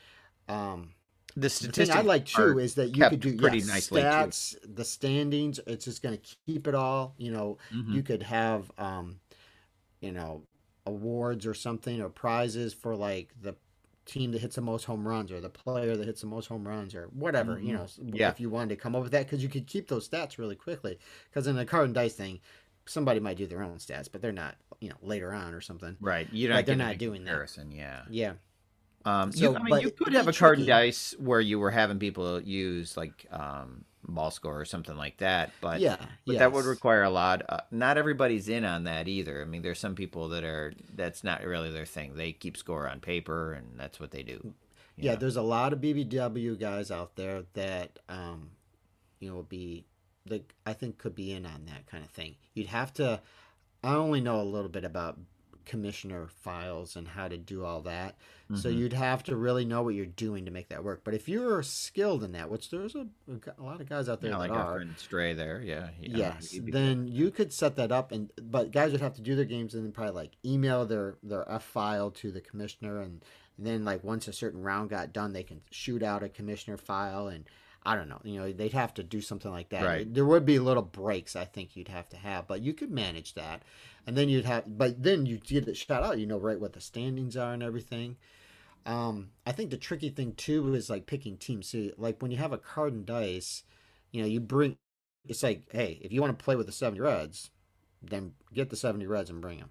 um, 0.48 0.92
The 1.36 1.48
the 1.60 1.72
statistics 1.72 1.72
thing 1.72 1.90
I 1.90 2.02
like 2.02 2.26
too 2.26 2.58
is 2.58 2.74
that 2.76 2.90
you 2.96 3.06
could 3.06 3.20
do 3.20 3.32
pretty 3.36 3.60
yeah, 3.60 3.62
nicely, 3.62 4.06
too. 4.06 4.34
the 4.64 4.84
standings. 4.84 5.60
It's 5.66 5.84
just 5.86 6.02
going 6.02 6.18
to 6.18 6.36
keep 6.46 6.66
it 6.66 6.74
all. 6.74 7.14
You 7.18 7.32
know, 7.32 7.58
Mhm. 7.70 7.98
you 7.98 8.02
could 8.02 8.22
have, 8.22 8.70
um, 8.78 9.20
you 10.00 10.12
know, 10.12 10.42
awards 10.86 11.46
or 11.46 11.54
something 11.54 12.00
or 12.00 12.08
prizes 12.08 12.74
for 12.74 12.96
like 12.96 13.34
the 13.40 13.54
team 14.06 14.32
that 14.32 14.40
hits 14.40 14.56
the 14.56 14.60
most 14.62 14.84
home 14.84 15.06
runs 15.06 15.32
or 15.32 15.40
the 15.40 15.48
player 15.50 15.96
that 15.96 16.06
hits 16.06 16.20
the 16.20 16.26
most 16.26 16.46
home 16.46 16.66
runs 16.66 16.94
or 16.94 17.06
whatever, 17.12 17.58
you 17.58 17.74
mm-hmm. 17.74 18.06
know, 18.08 18.12
Yeah. 18.14 18.28
if 18.28 18.40
you 18.40 18.50
wanted 18.50 18.70
to 18.70 18.76
come 18.76 18.94
up 18.94 19.02
with 19.02 19.12
that 19.12 19.26
because 19.26 19.42
you 19.42 19.48
could 19.48 19.66
keep 19.66 19.88
those 19.88 20.08
stats 20.08 20.38
really 20.38 20.56
quickly. 20.56 20.98
Because 21.30 21.46
in 21.46 21.56
the 21.56 21.64
card 21.64 21.86
and 21.86 21.94
dice 21.94 22.14
thing, 22.14 22.40
somebody 22.86 23.20
might 23.20 23.36
do 23.36 23.46
their 23.46 23.62
own 23.62 23.78
stats, 23.78 24.08
but 24.10 24.20
they're 24.20 24.32
not, 24.32 24.56
you 24.80 24.88
know, 24.90 24.96
later 25.02 25.32
on 25.32 25.54
or 25.54 25.60
something. 25.60 25.96
Right. 26.00 26.28
You're 26.32 26.50
not 26.50 26.56
Like, 26.56 26.66
they're 26.66 26.76
not 26.76 26.98
doing 26.98 27.24
that. 27.24 27.30
comparison. 27.30 27.70
Yeah. 27.72 28.02
Yeah. 28.10 28.32
Um, 29.04 29.32
So, 29.32 29.50
you, 29.50 29.56
I 29.56 29.62
mean, 29.62 29.80
you 29.80 29.90
could 29.90 30.12
have 30.14 30.28
a 30.28 30.32
card 30.32 30.58
and 30.58 30.66
dice 30.66 31.14
where 31.18 31.40
you 31.40 31.58
were 31.58 31.70
having 31.70 31.98
people 31.98 32.40
use 32.40 32.96
like 32.96 33.26
um, 33.30 33.84
ball 34.08 34.30
score 34.30 34.60
or 34.60 34.64
something 34.64 34.96
like 34.96 35.18
that, 35.18 35.52
but 35.60 35.80
yeah. 35.80 35.96
but 36.26 36.38
that 36.38 36.52
would 36.52 36.64
require 36.64 37.02
a 37.02 37.10
lot. 37.10 37.42
Uh, 37.48 37.58
not 37.70 37.98
everybody's 37.98 38.48
in 38.48 38.64
on 38.64 38.84
that 38.84 39.08
either. 39.08 39.42
I 39.42 39.44
mean, 39.44 39.62
there's 39.62 39.78
some 39.78 39.94
people 39.94 40.28
that 40.30 40.44
are 40.44 40.72
that's 40.94 41.24
not 41.24 41.44
really 41.44 41.70
their 41.70 41.86
thing. 41.86 42.14
They 42.14 42.32
keep 42.32 42.56
score 42.56 42.88
on 42.88 43.00
paper, 43.00 43.52
and 43.52 43.78
that's 43.78 44.00
what 44.00 44.10
they 44.10 44.22
do. 44.22 44.54
yeah, 44.96 45.12
know? 45.12 45.18
there's 45.18 45.36
a 45.36 45.42
lot 45.42 45.72
of 45.72 45.80
BBW 45.80 46.58
guys 46.58 46.90
out 46.90 47.16
there 47.16 47.42
that 47.54 47.98
um, 48.08 48.50
you 49.24 49.30
know, 49.30 49.36
would 49.36 49.48
be 49.48 49.86
that 50.26 50.52
I 50.66 50.72
think 50.72 50.98
could 50.98 51.14
be 51.14 51.32
in 51.32 51.46
on 51.46 51.64
that 51.66 51.86
kind 51.86 52.04
of 52.04 52.10
thing. 52.10 52.36
You'd 52.54 52.68
have 52.68 52.92
to. 52.94 53.20
I 53.82 53.94
only 53.94 54.20
know 54.20 54.40
a 54.40 54.44
little 54.44 54.70
bit 54.70 54.84
about 54.84 55.18
commissioner 55.64 56.28
files 56.28 56.96
and 56.96 57.08
how 57.08 57.28
to 57.28 57.36
do 57.36 57.64
all 57.64 57.82
that, 57.82 58.16
so 58.54 58.68
Mhm. 58.70 58.76
you'd 58.78 58.92
have 58.92 59.22
to 59.24 59.36
really 59.36 59.64
know 59.64 59.82
what 59.82 59.94
you're 59.94 60.04
doing 60.06 60.44
to 60.44 60.50
make 60.50 60.68
that 60.68 60.84
work. 60.84 61.02
But 61.04 61.14
if 61.14 61.28
you're 61.28 61.62
skilled 61.62 62.22
in 62.22 62.32
that, 62.32 62.50
which 62.50 62.70
there's 62.70 62.94
a, 62.94 63.06
a 63.58 63.62
lot 63.62 63.80
of 63.80 63.88
guys 63.88 64.08
out 64.08 64.20
there 64.20 64.30
Yeah, 64.30 64.36
that 64.36 64.50
like 64.50 64.50
our 64.52 64.72
are, 64.72 64.74
friend 64.76 64.94
Stray 64.98 65.32
there. 65.32 65.60
Yeah. 65.62 65.88
he- 65.98 66.10
yes 66.10 66.54
then 66.62 67.08
you 67.08 67.30
could 67.30 67.52
set 67.52 67.76
that 67.76 67.90
up 67.92 68.12
and 68.12 68.32
but 68.42 68.70
guys 68.70 68.92
would 68.92 69.00
have 69.00 69.14
to 69.16 69.22
do 69.22 69.34
their 69.34 69.44
games 69.44 69.74
and 69.74 69.84
then 69.84 69.92
probably 69.92 70.14
like 70.14 70.32
email 70.44 70.84
their 70.86 71.16
their 71.22 71.50
f 71.50 71.64
file 71.64 72.10
to 72.10 72.30
the 72.30 72.40
commissioner 72.40 73.00
and, 73.00 73.22
then 73.56 73.84
like 73.84 74.02
once 74.02 74.26
a 74.26 74.32
certain 74.32 74.60
round 74.62 74.90
got 74.90 75.12
done 75.12 75.32
they 75.32 75.44
can 75.44 75.60
shoot 75.70 76.02
out 76.02 76.24
a 76.24 76.28
commissioner 76.28 76.76
file 76.76 77.28
and 77.28 77.44
i 77.86 77.94
don't 77.94 78.08
know 78.08 78.20
you 78.24 78.38
know 78.38 78.52
they'd 78.52 78.72
have 78.72 78.94
to 78.94 79.02
do 79.02 79.20
something 79.20 79.50
like 79.50 79.68
that 79.68 79.84
Right. 79.84 80.14
there 80.14 80.24
would 80.24 80.46
be 80.46 80.58
little 80.58 80.82
breaks 80.82 81.36
i 81.36 81.44
think 81.44 81.76
you'd 81.76 81.88
have 81.88 82.08
to 82.10 82.16
have 82.16 82.46
but 82.46 82.60
you 82.62 82.72
could 82.72 82.90
manage 82.90 83.34
that 83.34 83.62
and 84.06 84.16
then 84.16 84.28
you'd 84.28 84.44
have 84.44 84.64
but 84.78 85.02
then 85.02 85.26
you 85.26 85.38
get 85.38 85.68
it 85.68 85.76
shot 85.76 86.02
out 86.02 86.18
you 86.18 86.26
know 86.26 86.38
right 86.38 86.60
what 86.60 86.72
the 86.72 86.80
standings 86.80 87.36
are 87.36 87.52
and 87.52 87.62
everything 87.62 88.16
um, 88.86 89.30
I 89.46 89.52
think 89.52 89.70
the 89.70 89.76
tricky 89.76 90.10
thing 90.10 90.34
too 90.34 90.74
is 90.74 90.90
like 90.90 91.06
picking 91.06 91.36
teams. 91.36 91.68
So 91.68 91.90
like 91.96 92.20
when 92.20 92.30
you 92.30 92.36
have 92.36 92.52
a 92.52 92.58
card 92.58 92.92
and 92.92 93.06
dice, 93.06 93.62
you 94.10 94.20
know, 94.20 94.28
you 94.28 94.40
bring. 94.40 94.76
It's 95.26 95.42
like, 95.42 95.62
hey, 95.72 95.98
if 96.02 96.12
you 96.12 96.20
want 96.20 96.38
to 96.38 96.44
play 96.44 96.54
with 96.54 96.66
the 96.66 96.72
seventy 96.72 97.00
Reds, 97.00 97.50
then 98.02 98.32
get 98.52 98.68
the 98.68 98.76
seventy 98.76 99.06
Reds 99.06 99.30
and 99.30 99.40
bring 99.40 99.58
them. 99.58 99.70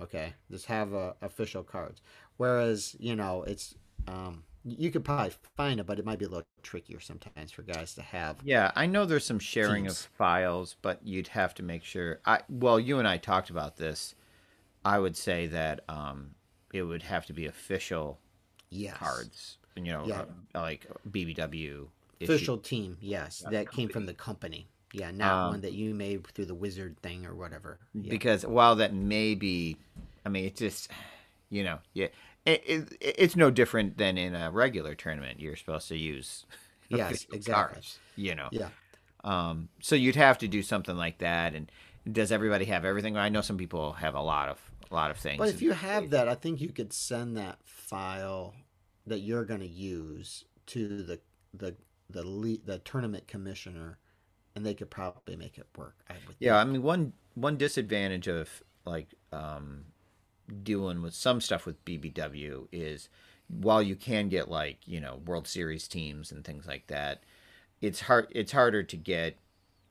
Okay, 0.00 0.32
just 0.50 0.66
have 0.66 0.94
uh, 0.94 1.12
official 1.20 1.62
cards. 1.62 2.00
Whereas 2.38 2.96
you 2.98 3.14
know, 3.14 3.42
it's 3.42 3.74
um, 4.08 4.44
you 4.64 4.90
could 4.90 5.04
probably 5.04 5.32
find 5.56 5.78
it, 5.80 5.86
but 5.86 5.98
it 5.98 6.04
might 6.04 6.18
be 6.18 6.24
a 6.24 6.28
little 6.28 6.46
trickier 6.62 7.00
sometimes 7.00 7.52
for 7.52 7.62
guys 7.62 7.94
to 7.94 8.02
have. 8.02 8.36
Yeah, 8.44 8.72
I 8.74 8.86
know 8.86 9.04
there's 9.04 9.24
some 9.26 9.38
sharing 9.38 9.84
Teams. 9.84 10.00
of 10.00 10.06
files, 10.16 10.76
but 10.80 11.00
you'd 11.06 11.28
have 11.28 11.54
to 11.56 11.62
make 11.62 11.84
sure. 11.84 12.20
I 12.24 12.40
well, 12.48 12.80
you 12.80 12.98
and 12.98 13.06
I 13.06 13.18
talked 13.18 13.50
about 13.50 13.76
this. 13.76 14.14
I 14.84 14.98
would 14.98 15.16
say 15.16 15.46
that 15.48 15.80
um, 15.88 16.30
it 16.72 16.82
would 16.82 17.02
have 17.02 17.26
to 17.26 17.32
be 17.32 17.46
official 17.46 18.18
Yes. 18.70 18.96
cards. 18.96 19.58
You 19.76 19.84
know, 19.84 20.04
Yeah. 20.06 20.24
uh, 20.54 20.60
like 20.60 20.86
BBW 21.10 21.88
issue. 22.20 22.32
Official 22.32 22.58
team, 22.58 22.96
yes, 23.00 23.42
that 23.50 23.70
came 23.72 23.88
from 23.88 24.06
the 24.06 24.14
company. 24.14 24.68
Yeah, 24.92 25.10
not 25.10 25.32
Um, 25.46 25.50
one 25.50 25.60
that 25.62 25.72
you 25.72 25.92
made 25.94 26.24
through 26.28 26.44
the 26.46 26.54
wizard 26.54 26.96
thing 27.02 27.26
or 27.26 27.34
whatever. 27.34 27.80
Yeah. 27.92 28.10
because 28.10 28.46
while 28.46 28.76
that 28.76 28.94
may 28.94 29.34
be, 29.34 29.76
I 30.24 30.28
mean, 30.28 30.44
it 30.44 30.54
just, 30.56 30.88
you 31.50 31.64
know, 31.64 31.80
yeah, 31.92 32.08
it, 32.44 32.62
it, 32.66 32.96
it's 33.00 33.36
no 33.36 33.50
different 33.50 33.98
than 33.98 34.18
in 34.18 34.34
a 34.34 34.50
regular 34.50 34.94
tournament. 34.94 35.40
You're 35.40 35.56
supposed 35.56 35.88
to 35.88 35.96
use 35.96 36.44
Yes, 36.88 37.26
exactly. 37.32 37.52
cards, 37.52 37.98
you 38.16 38.34
know. 38.34 38.48
yeah. 38.52 38.68
Um, 39.24 39.70
so 39.80 39.94
you'd 39.94 40.16
have 40.16 40.38
to 40.38 40.48
do 40.48 40.62
something 40.62 40.96
like 40.96 41.18
that. 41.18 41.54
And 41.54 41.72
does 42.10 42.30
everybody 42.30 42.66
have 42.66 42.84
everything? 42.84 43.16
I 43.16 43.30
know 43.30 43.40
some 43.40 43.56
people 43.56 43.94
have 43.94 44.14
a 44.14 44.20
lot 44.20 44.48
of 44.50 44.58
a 44.90 44.94
lot 44.94 45.10
of 45.10 45.16
things. 45.16 45.38
But 45.38 45.48
if 45.48 45.62
you 45.62 45.72
have 45.72 46.10
that, 46.10 46.28
I 46.28 46.34
think 46.34 46.60
you 46.60 46.68
could 46.68 46.92
send 46.92 47.36
that 47.38 47.58
file 47.64 48.54
that 49.06 49.20
you're 49.20 49.44
going 49.44 49.60
to 49.60 49.66
use 49.66 50.44
to 50.66 51.02
the 51.02 51.20
the 51.54 51.74
the 52.10 52.26
le- 52.26 52.58
the 52.64 52.78
tournament 52.80 53.26
commissioner, 53.26 53.98
and 54.54 54.64
they 54.66 54.74
could 54.74 54.90
probably 54.90 55.36
make 55.36 55.56
it 55.56 55.66
work. 55.76 55.96
I. 56.10 56.14
Yeah, 56.38 56.56
I 56.58 56.64
mean 56.64 56.82
one 56.82 57.14
one 57.34 57.56
disadvantage 57.56 58.28
of 58.28 58.62
like 58.84 59.08
um 59.32 59.86
dealing 60.62 61.02
with 61.02 61.14
some 61.14 61.40
stuff 61.40 61.66
with 61.66 61.84
BBW 61.84 62.68
is 62.72 63.08
while 63.48 63.82
you 63.82 63.96
can 63.96 64.28
get 64.28 64.48
like, 64.50 64.78
you 64.86 65.00
know, 65.00 65.20
World 65.26 65.46
Series 65.46 65.88
teams 65.88 66.32
and 66.32 66.44
things 66.44 66.66
like 66.66 66.86
that, 66.88 67.22
it's 67.80 68.00
hard 68.02 68.28
it's 68.30 68.52
harder 68.52 68.82
to 68.82 68.96
get 68.96 69.36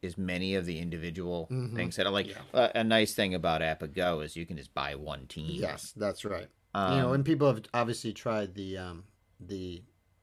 as 0.03 0.17
many 0.17 0.55
of 0.55 0.65
the 0.65 0.79
individual 0.79 1.49
Mhm. 1.49 1.75
things 1.75 1.95
that 1.95 2.05
are 2.05 2.11
like 2.11 2.27
Yeah. 2.27 2.41
uh, 2.53 2.69
a 2.75 2.83
nice 2.83 3.13
thing 3.13 3.33
about 3.33 3.61
Go 3.93 4.19
is 4.21 4.35
you 4.35 4.45
can 4.45 4.57
just 4.57 4.73
buy 4.73 4.95
one 4.95 5.27
team. 5.27 5.47
Yes, 5.55 5.93
that's 5.95 6.25
right. 6.25 6.49
Um, 6.73 6.91
you 6.93 6.97
know, 7.01 7.13
and 7.13 7.25
people 7.25 7.47
have 7.47 7.63
obviously 7.73 8.13
tried 8.13 8.55
the 8.55 8.77
um, 8.77 9.03
the 9.39 9.81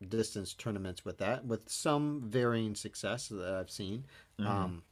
distance 0.09 0.55
tournaments 0.55 1.05
with 1.05 1.19
that, 1.19 1.45
with 1.45 1.69
some 1.69 2.23
varying 2.27 2.75
success 2.75 3.29
that 3.29 3.55
I've 3.55 3.71
seen. 3.71 4.05
mhm. 4.39 4.49
Um, 4.49 4.83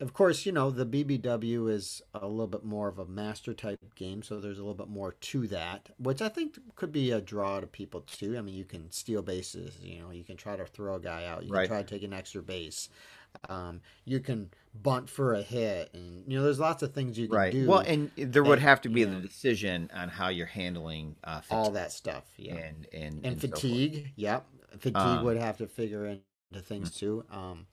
of 0.00 0.12
course, 0.14 0.46
you 0.46 0.52
know 0.52 0.70
the 0.70 0.86
BBW 0.86 1.70
is 1.70 2.02
a 2.14 2.26
little 2.26 2.46
bit 2.46 2.64
more 2.64 2.88
of 2.88 2.98
a 2.98 3.04
master 3.06 3.52
type 3.54 3.78
game, 3.94 4.22
so 4.22 4.40
there's 4.40 4.58
a 4.58 4.62
little 4.62 4.74
bit 4.74 4.88
more 4.88 5.12
to 5.12 5.46
that, 5.48 5.90
which 5.98 6.22
I 6.22 6.28
think 6.28 6.58
could 6.76 6.92
be 6.92 7.10
a 7.10 7.20
draw 7.20 7.60
to 7.60 7.66
people 7.66 8.00
too. 8.02 8.36
I 8.38 8.40
mean, 8.42 8.54
you 8.54 8.64
can 8.64 8.90
steal 8.90 9.22
bases, 9.22 9.78
you 9.82 10.00
know, 10.00 10.10
you 10.10 10.24
can 10.24 10.36
try 10.36 10.56
to 10.56 10.64
throw 10.66 10.94
a 10.96 11.00
guy 11.00 11.26
out, 11.26 11.44
you 11.44 11.52
Right. 11.52 11.68
can 11.68 11.76
try 11.76 11.82
to 11.82 11.88
take 11.88 12.02
an 12.02 12.12
extra 12.12 12.42
base, 12.42 12.88
um, 13.48 13.80
you 14.04 14.20
can 14.20 14.50
bunt 14.82 15.08
for 15.08 15.34
a 15.34 15.42
hit, 15.42 15.90
and 15.94 16.24
you 16.26 16.36
know, 16.38 16.44
there's 16.44 16.58
lots 16.60 16.82
of 16.82 16.92
things 16.92 17.18
you 17.18 17.28
can 17.28 17.36
right. 17.36 17.52
do. 17.52 17.68
Well, 17.68 17.80
and 17.80 18.10
there 18.16 18.42
would 18.42 18.58
that, 18.58 18.62
have 18.62 18.80
to 18.82 18.88
be 18.88 19.04
the 19.04 19.12
know- 19.12 19.20
decision 19.20 19.90
on 19.94 20.08
how 20.08 20.28
you're 20.28 20.46
handling 20.46 21.16
uh 21.24 21.40
all 21.50 21.70
that 21.72 21.92
stuff, 21.92 22.24
yeah. 22.36 22.54
and 22.56 22.86
and 22.92 23.20
and 23.24 23.40
so 23.40 23.48
forth. 23.48 23.60
fatigue. 23.60 24.12
Yep, 24.16 24.46
fatigue 24.78 24.96
Um, 24.96 25.24
would 25.24 25.36
have 25.36 25.58
to 25.58 25.66
figure 25.66 26.06
into 26.06 26.62
things 26.62 26.90
too. 26.96 27.24
Um, 27.30 27.66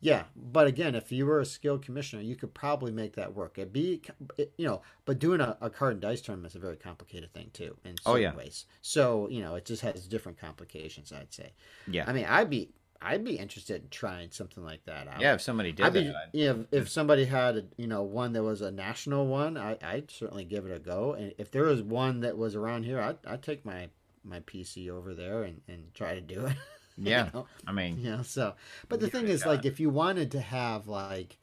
yeah, 0.00 0.24
but 0.36 0.66
again, 0.66 0.94
if 0.94 1.10
you 1.10 1.26
were 1.26 1.40
a 1.40 1.44
skilled 1.46 1.82
commissioner, 1.84 2.22
you 2.22 2.36
could 2.36 2.54
probably 2.54 2.92
make 2.92 3.14
that 3.16 3.34
work. 3.34 3.58
It'd 3.58 3.72
be, 3.72 4.00
it, 4.36 4.52
you 4.56 4.66
know, 4.66 4.82
but 5.04 5.18
doing 5.18 5.40
a, 5.40 5.56
a 5.60 5.70
card 5.70 5.92
and 5.94 6.00
dice 6.00 6.20
tournament 6.20 6.52
is 6.52 6.56
a 6.56 6.60
very 6.60 6.76
complicated 6.76 7.32
thing 7.32 7.50
too, 7.52 7.76
in 7.84 7.96
oh, 8.06 8.12
certain 8.14 8.26
Oh, 8.26 8.30
yeah. 8.30 8.36
ways. 8.36 8.66
So 8.82 9.28
you 9.30 9.40
know, 9.42 9.54
it 9.56 9.64
just 9.64 9.82
has 9.82 10.06
different 10.06 10.38
complications. 10.40 11.12
I'd 11.12 11.32
say. 11.32 11.52
Yeah. 11.90 12.04
I 12.06 12.12
mean, 12.12 12.26
I'd 12.28 12.48
be, 12.50 12.70
I'd 13.00 13.24
be 13.24 13.36
interested 13.38 13.82
in 13.82 13.88
trying 13.90 14.30
something 14.32 14.64
like 14.64 14.84
that 14.86 15.06
out. 15.08 15.20
yeah, 15.20 15.34
if 15.34 15.40
somebody 15.40 15.70
did 15.72 15.86
I'd 15.86 15.92
be, 15.92 16.04
that. 16.04 16.16
I'd- 16.16 16.38
you 16.38 16.66
if 16.72 16.88
somebody 16.88 17.24
had, 17.26 17.56
a, 17.56 17.64
you 17.76 17.86
know, 17.86 18.02
one 18.02 18.32
that 18.32 18.42
was 18.42 18.60
a 18.60 18.70
national 18.72 19.26
one, 19.26 19.56
I, 19.56 19.76
I'd 19.82 20.10
certainly 20.10 20.44
give 20.44 20.66
it 20.66 20.72
a 20.74 20.78
go. 20.80 21.12
And 21.14 21.32
if 21.38 21.50
there 21.52 21.64
was 21.64 21.80
one 21.82 22.20
that 22.20 22.36
was 22.36 22.54
around 22.56 22.84
here, 22.84 23.00
I'd, 23.00 23.18
I'd 23.26 23.42
take 23.42 23.64
my, 23.64 23.88
my 24.24 24.40
PC 24.40 24.90
over 24.90 25.14
there 25.14 25.44
and, 25.44 25.60
and 25.68 25.94
try 25.94 26.14
to 26.14 26.20
do 26.20 26.46
it. 26.46 26.56
you 27.04 27.10
Yeah. 27.10 27.30
know? 27.32 27.46
I 27.66 27.72
mean, 27.72 27.98
You 27.98 28.10
know, 28.10 28.22
so, 28.22 28.54
but 28.88 29.00
the 29.00 29.08
thing 29.08 29.28
is, 29.28 29.44
like, 29.46 29.64
if 29.64 29.80
you 29.80 29.90
wanted 29.90 30.30
to 30.32 30.40
have, 30.40 30.86
like, 30.86 31.38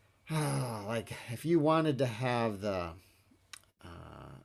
like, 0.30 1.12
if 1.30 1.44
you 1.44 1.58
wanted 1.58 1.98
to 1.98 2.06
have 2.06 2.60
the, 2.60 2.90
uh, 3.84 3.88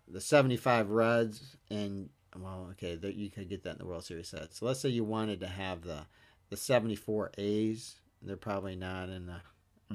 the 0.07 0.21
75 0.21 0.89
Reds 0.89 1.57
and, 1.69 2.09
well, 2.39 2.67
okay, 2.71 2.95
that 2.95 3.15
you 3.15 3.29
could 3.29 3.49
get 3.49 3.63
that 3.63 3.73
in 3.73 3.77
the 3.79 3.85
World 3.85 4.03
Series 4.05 4.29
set. 4.29 4.53
So 4.53 4.65
let's 4.65 4.79
say 4.79 4.89
you 4.89 5.03
wanted 5.03 5.39
to 5.41 5.47
have 5.47 5.81
the, 5.83 6.01
the 6.49 6.57
74 6.57 7.31
A's. 7.37 7.95
They're 8.21 8.37
probably 8.37 8.75
not 8.75 9.09
in 9.09 9.27
the, 9.27 9.41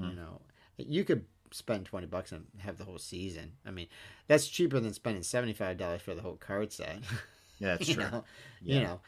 you 0.00 0.02
Mhm. 0.02 0.16
know, 0.16 0.40
you 0.78 1.04
could 1.04 1.24
spend 1.50 1.84
20 1.86 2.06
bucks 2.06 2.32
and 2.32 2.46
have 2.60 2.78
the 2.78 2.84
whole 2.84 2.98
season. 2.98 3.52
I 3.66 3.70
mean, 3.70 3.88
that's 4.26 4.48
cheaper 4.48 4.80
than 4.80 4.94
spending 4.94 5.22
$75 5.22 6.02
for 6.02 6.14
the 6.14 6.22
whole 6.22 6.36
card 6.36 6.72
set. 6.72 6.98
yeah, 7.58 7.68
that's 7.72 7.86
you 7.88 7.94
true. 7.94 8.04
know, 8.04 8.24
Yeah. 8.64 8.76
you 8.76 8.80
know, 8.82 9.00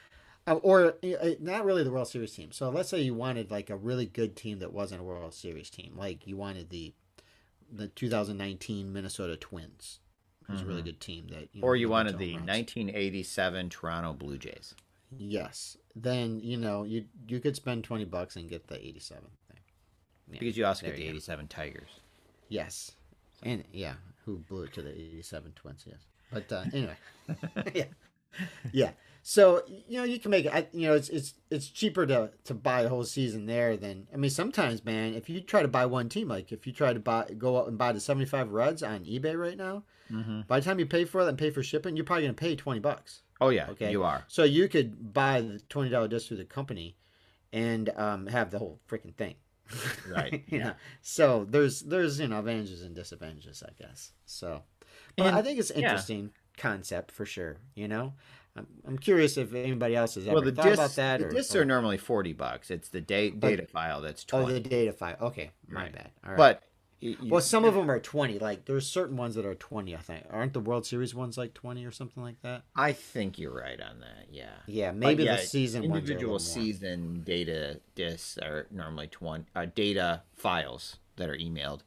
or 0.46 0.94
uh, 1.02 1.30
not 1.40 1.64
really 1.64 1.82
the 1.84 1.90
World 1.90 2.08
Series 2.08 2.32
team. 2.34 2.52
So 2.52 2.68
let's 2.70 2.88
say 2.88 3.00
you 3.00 3.14
wanted 3.14 3.50
like 3.50 3.70
a 3.70 3.76
really 3.76 4.06
good 4.06 4.36
team 4.36 4.58
that 4.58 4.72
wasn't 4.72 5.00
a 5.00 5.04
World 5.04 5.34
Series 5.34 5.70
team, 5.70 5.94
like 5.96 6.26
you 6.26 6.36
wanted 6.36 6.70
the 6.70 6.92
the 7.72 7.88
2019 7.88 8.92
Minnesota 8.92 9.36
Twins. 9.36 10.00
It 10.48 10.52
was 10.52 10.60
a 10.60 10.66
really 10.66 10.82
Mhm. 10.82 10.86
good 10.86 11.00
team 11.00 11.28
that. 11.28 11.48
You 11.54 11.62
Or 11.62 11.74
you 11.76 11.88
wanted 11.88 12.18
the 12.18 12.34
runs. 12.34 12.46
1987 12.46 13.70
Toronto 13.70 14.12
Blue 14.12 14.36
Jays. 14.36 14.74
Yes, 15.16 15.76
then 15.96 16.40
you 16.40 16.56
know 16.58 16.84
you 16.84 17.06
you 17.26 17.40
could 17.40 17.56
spend 17.56 17.84
20 17.84 18.04
bucks 18.04 18.36
and 18.36 18.48
get 18.48 18.66
the 18.66 18.76
87 18.86 19.22
thing. 19.48 19.60
Yeah, 20.32 20.38
Because 20.40 20.56
you 20.56 20.66
also 20.66 20.86
get 20.86 20.96
the 20.96 21.02
you 21.02 21.06
go. 21.08 21.10
87 21.12 21.48
Tigers. 21.48 21.88
Yes, 22.48 22.92
and 23.42 23.64
yeah, 23.72 23.94
who 24.24 24.38
blew 24.38 24.64
it 24.64 24.72
to 24.74 24.82
the 24.82 24.90
87 24.90 25.52
Twins? 25.52 25.84
Yes, 25.86 26.00
but 26.30 26.52
uh, 26.52 26.64
anyway, 26.72 26.96
yeah, 27.74 27.86
yeah. 28.72 28.90
So 29.22 29.62
you 29.88 29.98
know 29.98 30.04
you 30.04 30.18
can 30.18 30.30
make 30.30 30.44
it. 30.44 30.68
You 30.72 30.88
know 30.88 30.94
it's 30.94 31.08
it's 31.08 31.34
it's 31.50 31.68
cheaper 31.68 32.04
to 32.06 32.30
to 32.44 32.54
buy 32.54 32.82
a 32.82 32.88
whole 32.88 33.04
season 33.04 33.46
there 33.46 33.76
than 33.76 34.06
I 34.12 34.16
mean 34.18 34.30
sometimes 34.30 34.84
man 34.84 35.14
if 35.14 35.30
you 35.30 35.40
try 35.40 35.62
to 35.62 35.68
buy 35.68 35.86
one 35.86 36.08
team 36.10 36.28
like 36.28 36.52
if 36.52 36.66
you 36.66 36.72
try 36.74 36.92
to 36.92 37.00
buy 37.00 37.28
go 37.38 37.58
out 37.58 37.68
and 37.68 37.78
buy 37.78 37.92
the 37.92 38.00
75 38.00 38.50
Reds 38.50 38.82
on 38.82 39.04
eBay 39.04 39.38
right 39.38 39.56
now 39.56 39.84
Mm-hmm. 40.12 40.42
by 40.46 40.60
the 40.60 40.64
time 40.66 40.78
you 40.78 40.84
pay 40.84 41.06
for 41.06 41.22
it 41.22 41.28
and 41.28 41.38
pay 41.38 41.48
for 41.50 41.62
shipping 41.62 41.96
you're 41.96 42.04
probably 42.04 42.24
gonna 42.24 42.34
pay 42.34 42.54
20 42.54 42.78
bucks 42.80 43.22
Oh 43.40 43.48
yeah, 43.48 43.68
Okay. 43.70 43.90
you 43.90 44.02
are. 44.04 44.22
So 44.28 44.44
you 44.44 44.68
could 44.68 45.12
buy 45.14 45.40
the 45.40 45.58
twenty 45.70 45.88
dollar 45.90 46.06
disc 46.08 46.28
through 46.28 46.36
the 46.36 46.44
company, 46.44 46.96
and 47.52 47.88
um, 47.96 48.26
have 48.28 48.50
the 48.50 48.58
whole 48.58 48.78
freaking 48.88 49.14
thing. 49.16 49.34
Right, 50.08 50.44
you 50.48 50.58
yeah. 50.58 50.64
know. 50.64 50.72
So 51.02 51.44
there's 51.48 51.80
there's 51.80 52.20
you 52.20 52.28
know 52.28 52.38
advantages 52.38 52.82
and 52.82 52.94
disadvantages, 52.94 53.62
I 53.66 53.72
guess. 53.82 54.12
So, 54.26 54.62
but 55.16 55.26
And- 55.26 55.36
I 55.36 55.42
think 55.42 55.58
it's 55.58 55.70
interesting. 55.72 56.24
yeah. 56.24 56.28
Concept 56.56 57.10
for 57.12 57.24
sure. 57.26 57.56
You 57.74 57.88
know, 57.88 58.14
I'm, 58.56 58.66
I'm 58.86 58.98
curious 58.98 59.36
if 59.36 59.54
anybody 59.54 59.96
else 59.96 60.14
has 60.14 60.26
ever 60.26 60.34
Well, 60.34 60.42
the 60.44 60.52
thought 60.52 60.64
discs, 60.64 60.78
about 60.78 60.90
that. 60.96 61.20
the 61.20 61.26
or, 61.26 61.30
discs 61.30 61.54
or- 61.54 61.62
are 61.62 61.64
normally 61.64 61.98
forty 61.98 62.32
bucks. 62.32 62.70
It's 62.70 62.88
the 62.88 63.00
da- 63.00 63.30
data 63.30 63.66
file 63.66 64.00
that's 64.00 64.24
oh 64.32 64.42
twenty. 64.42 64.54
the 64.54 64.68
data 64.68 64.92
file. 64.92 65.16
Okay, 65.20 65.50
my 65.68 65.82
Right. 65.84 65.92
bad. 65.92 66.10
All 66.24 66.30
right. 66.30 66.36
But 66.38 66.62
you- 67.00 67.16
well, 67.24 67.40
some 67.42 67.64
of 67.64 67.74
them 67.74 67.90
are 67.90 68.00
twenty. 68.00 68.38
Like 68.38 68.64
there's 68.64 68.86
certain 68.86 69.16
ones 69.16 69.34
that 69.34 69.44
are 69.44 69.54
twenty. 69.56 69.94
I 69.94 69.98
think 69.98 70.24
aren't 70.30 70.52
the 70.54 70.60
World 70.60 70.86
Series 70.86 71.14
ones 71.14 71.36
like 71.36 71.52
twenty 71.52 71.84
or 71.84 71.90
something 71.90 72.22
like 72.22 72.40
that? 72.42 72.62
I 72.76 72.92
think 72.92 73.38
you're 73.38 73.54
right 73.54 73.80
on 73.80 74.00
that. 74.00 74.28
Yeah. 74.30 74.50
Yeah, 74.66 74.92
maybe 74.92 75.24
yeah, 75.24 75.36
the 75.36 75.42
season 75.42 75.82
ones 75.82 75.92
are 75.92 75.94
a 75.96 75.98
individual 76.00 76.38
season 76.38 77.22
data 77.24 77.80
discs 77.94 78.38
are 78.38 78.68
normally 78.70 79.08
20 79.08 79.44
uh, 79.54 79.66
data 79.74 80.22
files 80.34 80.96
that 81.16 81.28
are 81.28 81.36
emailed 81.36 81.80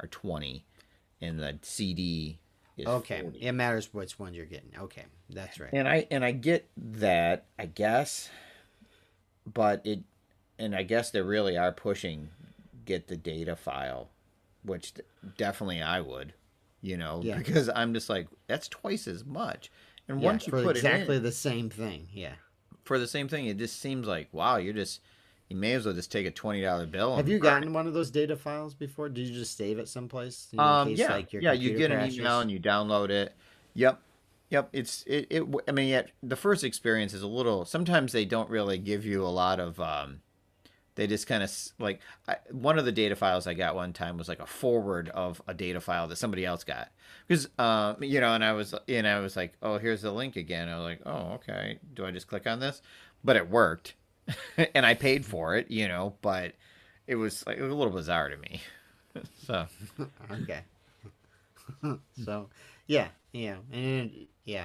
are 0.00 0.08
20 0.08 0.64
and 1.20 1.38
the 1.38 1.56
cd 1.62 2.38
Okay, 2.86 3.20
40. 3.22 3.38
it 3.40 3.52
matters 3.52 3.92
which 3.94 4.18
one 4.18 4.34
you're 4.34 4.46
getting. 4.46 4.70
Okay, 4.78 5.04
that's 5.30 5.60
right. 5.60 5.70
and 5.72 5.88
i 5.88 6.06
and 6.10 6.24
i 6.24 6.32
get 6.32 6.68
that 6.76 7.46
i 7.58 7.66
guess 7.66 8.28
but 9.52 9.80
it 9.86 10.00
and 10.58 10.74
i 10.74 10.82
guess 10.82 11.10
they 11.10 11.20
really 11.20 11.56
are 11.56 11.72
pushing 11.72 12.28
get 12.84 13.08
the 13.08 13.16
data 13.16 13.56
file 13.56 14.08
which 14.64 14.92
definitely 15.36 15.80
i 15.82 16.00
would 16.00 16.32
you 16.82 16.96
know 16.96 17.20
Yeah. 17.22 17.38
because 17.38 17.68
i'm 17.74 17.94
just 17.94 18.08
like 18.10 18.28
that's 18.46 18.68
twice 18.68 19.06
as 19.06 19.24
much 19.24 19.70
and 20.08 20.20
Yeah, 20.20 20.26
once 20.26 20.46
you 20.46 20.50
for 20.50 20.62
put 20.62 20.76
exactly 20.76 21.14
it 21.16 21.18
in, 21.18 21.22
the 21.24 21.32
same 21.32 21.70
thing. 21.70 22.08
Yeah. 22.12 22.34
for 22.84 22.98
the 22.98 23.06
same 23.06 23.28
thing 23.28 23.46
it 23.46 23.56
just 23.56 23.80
seems 23.80 24.06
like 24.06 24.28
wow 24.32 24.56
you're 24.56 24.74
just 24.74 25.00
you 25.48 25.56
may 25.56 25.72
as 25.74 25.84
well 25.84 25.94
just 25.94 26.10
take 26.10 26.26
a 26.26 26.30
$20 26.30 26.90
bill 26.90 27.16
Have 27.16 27.28
you 27.28 27.38
gotten 27.38 27.72
one 27.72 27.86
of 27.86 27.94
those 27.94 28.10
data 28.10 28.36
files 28.36 28.74
before? 28.74 29.08
Did 29.08 29.28
you 29.28 29.34
just 29.34 29.56
save 29.56 29.78
it 29.78 29.88
someplace? 29.88 30.48
Um, 30.56 30.88
case, 30.88 30.98
yeah, 30.98 31.12
like, 31.12 31.32
your 31.32 31.42
yeah. 31.42 31.52
You 31.52 31.76
get 31.76 31.90
an 31.90 32.10
email 32.10 32.40
and 32.40 32.50
you 32.50 32.58
download 32.58 33.10
it. 33.10 33.34
Yep, 33.74 34.00
yep. 34.50 34.68
It's 34.72 35.02
it. 35.06 35.26
it 35.30 35.44
I 35.68 35.72
mean, 35.72 35.88
yet 35.88 36.10
the 36.22 36.36
first 36.36 36.64
experience 36.64 37.12
is 37.12 37.22
a 37.22 37.28
little. 37.28 37.64
Sometimes 37.64 38.12
they 38.12 38.24
don't 38.24 38.48
really 38.48 38.78
give 38.78 39.04
you 39.04 39.24
a 39.24 39.28
lot 39.28 39.60
of. 39.60 39.78
Um, 39.80 40.20
they 40.94 41.06
just 41.06 41.26
kind 41.26 41.42
of 41.42 41.52
like 41.78 42.00
I, 42.28 42.36
one 42.50 42.78
of 42.78 42.84
the 42.84 42.92
data 42.92 43.16
files 43.16 43.46
I 43.46 43.54
got 43.54 43.74
one 43.74 43.92
time 43.92 44.16
was 44.16 44.28
like 44.28 44.40
a 44.40 44.46
forward 44.46 45.08
of 45.08 45.42
a 45.48 45.54
data 45.54 45.80
file 45.80 46.06
that 46.08 46.16
somebody 46.16 46.44
else 46.44 46.64
got 46.64 46.88
because 47.26 47.48
uh, 47.58 47.94
you 48.00 48.20
know, 48.20 48.34
and 48.34 48.44
I 48.44 48.52
was 48.52 48.74
and 48.88 49.06
I 49.06 49.20
was 49.20 49.36
like, 49.36 49.54
oh, 49.62 49.78
here's 49.78 50.02
the 50.02 50.12
link 50.12 50.36
again. 50.36 50.68
I 50.68 50.76
was 50.76 50.84
like, 50.84 51.00
oh, 51.04 51.32
okay. 51.34 51.78
Do 51.94 52.06
I 52.06 52.10
just 52.10 52.28
click 52.28 52.46
on 52.46 52.60
this? 52.60 52.80
But 53.22 53.36
it 53.36 53.48
worked, 53.48 53.94
and 54.74 54.86
I 54.86 54.94
paid 54.94 55.24
for 55.24 55.56
it. 55.56 55.70
You 55.70 55.88
know, 55.88 56.14
but 56.22 56.54
it 57.06 57.16
was 57.16 57.46
like 57.46 57.58
it 57.58 57.62
was 57.62 57.72
a 57.72 57.76
little 57.76 57.92
bizarre 57.92 58.28
to 58.28 58.36
me. 58.36 58.60
so. 59.46 59.66
okay. 60.30 60.60
so, 62.24 62.48
yeah, 62.86 63.08
yeah, 63.32 63.56
and 63.72 64.26
yeah. 64.44 64.64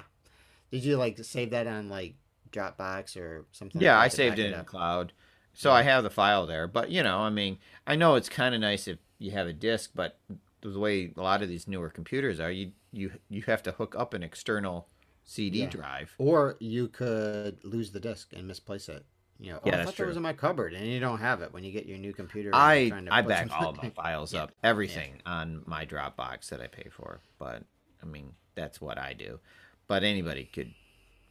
Did 0.72 0.84
you 0.84 0.98
like 0.98 1.18
save 1.24 1.52
that 1.52 1.68
on 1.68 1.90
like 1.90 2.16
Dropbox 2.52 3.18
or 3.18 3.46
something? 3.52 3.82
Yeah, 3.82 3.96
like 3.98 4.06
I 4.06 4.08
saved 4.10 4.40
it 4.40 4.52
in 4.52 4.58
the 4.58 4.64
cloud. 4.64 5.14
So 5.54 5.72
I 5.72 5.82
have 5.84 6.04
the 6.04 6.10
file 6.10 6.46
there. 6.46 6.68
But, 6.68 6.90
you 6.90 7.04
know, 7.04 7.20
I 7.20 7.30
mean, 7.30 7.58
I 7.86 7.96
know 7.96 8.16
it's 8.16 8.30
kind 8.30 8.56
of 8.56 8.62
nice 8.62 8.88
if 8.88 8.98
you 9.18 9.32
have 9.32 9.48
a 9.48 9.54
disk, 9.54 9.92
but 9.94 10.18
the 10.62 10.80
way 10.80 11.12
a 11.16 11.22
lot 11.22 11.42
of 11.42 11.50
these 11.50 11.68
newer 11.68 11.90
computers 11.90 12.40
are, 12.40 12.52
you 12.52 12.72
you 12.92 13.12
you 13.30 13.42
have 13.44 13.62
to 13.64 13.72
hook 13.74 13.96
up 13.98 14.14
an 14.14 14.24
external 14.24 14.88
CD 15.26 15.60
Yeah. 15.60 15.70
drive. 15.70 16.16
Or 16.18 16.56
you 16.60 16.88
could 16.88 17.64
lose 17.64 17.92
the 17.92 18.00
disk 18.00 18.34
and 18.34 18.48
misplace 18.48 18.90
it. 18.90 19.06
You 19.40 19.54
know, 19.54 19.60
oh, 19.60 19.62
Yeah, 19.68 19.74
I 19.74 19.78
that's 19.78 19.86
thought 19.92 19.96
true. 19.96 20.06
that 20.06 20.10
was 20.10 20.18
in 20.18 20.24
my 20.24 20.34
cupboard, 20.34 20.74
and 20.74 20.86
you 20.86 21.00
don't 21.00 21.20
have 21.20 21.42
it 21.42 21.54
when 21.54 21.64
you 21.64 21.72
get 21.72 21.86
your 21.86 21.98
new 21.98 22.12
computer. 22.14 22.52
I 22.54 22.90
trying 22.90 23.06
to 23.06 23.14
I 23.14 23.22
back 23.22 23.50
all 23.60 23.74
my 23.74 23.90
files 23.92 24.34
Yeah. 24.34 24.44
up, 24.44 24.52
everything 24.64 25.22
on 25.26 25.62
my 25.66 25.86
Dropbox 25.86 26.50
that 26.50 26.60
I 26.62 26.68
pay 26.68 26.90
for. 26.92 27.22
But 27.38 27.64
I 28.04 28.06
mean, 28.06 28.34
that's 28.56 28.82
what 28.82 28.98
I 28.98 29.14
do. 29.14 29.40
But 29.88 30.04
anybody 30.04 30.44
could 30.44 30.74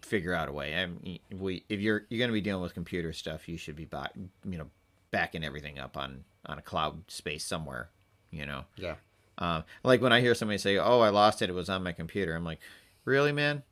figure 0.03 0.33
out 0.33 0.49
a 0.49 0.53
way. 0.53 0.75
I 0.75 0.87
mean, 0.87 1.19
we 1.37 1.65
if 1.69 1.81
you're 1.81 2.07
you're 2.09 2.19
going 2.19 2.31
to 2.31 2.35
be 2.35 2.41
dealing 2.41 2.63
with 2.63 2.73
computer 2.75 3.13
stuff, 3.13 3.49
you 3.49 3.57
should 3.59 3.77
be 3.77 3.85
back, 3.85 4.13
you 4.49 4.57
know, 4.59 4.69
backing 5.11 5.45
everything 5.45 5.79
up 5.79 5.97
on 5.97 6.25
on 6.47 6.59
a 6.59 6.63
cloud 6.63 7.11
space 7.11 7.45
somewhere. 7.45 7.91
You 8.31 8.47
know. 8.47 8.65
Yeah. 8.77 8.95
Um, 9.39 9.65
like 9.85 10.01
when 10.01 10.13
I 10.13 10.21
hear 10.21 10.35
somebody 10.35 10.59
say, 10.59 10.79
"Oh, 10.79 11.01
I 11.01 11.11
lost 11.11 11.43
it. 11.43 11.51
It 11.51 11.55
was 11.55 11.69
on 11.69 11.83
my 11.85 11.93
computer." 11.93 12.35
I'm 12.35 12.45
like, 12.45 12.59
"Really, 13.05 13.33
man? 13.33 13.63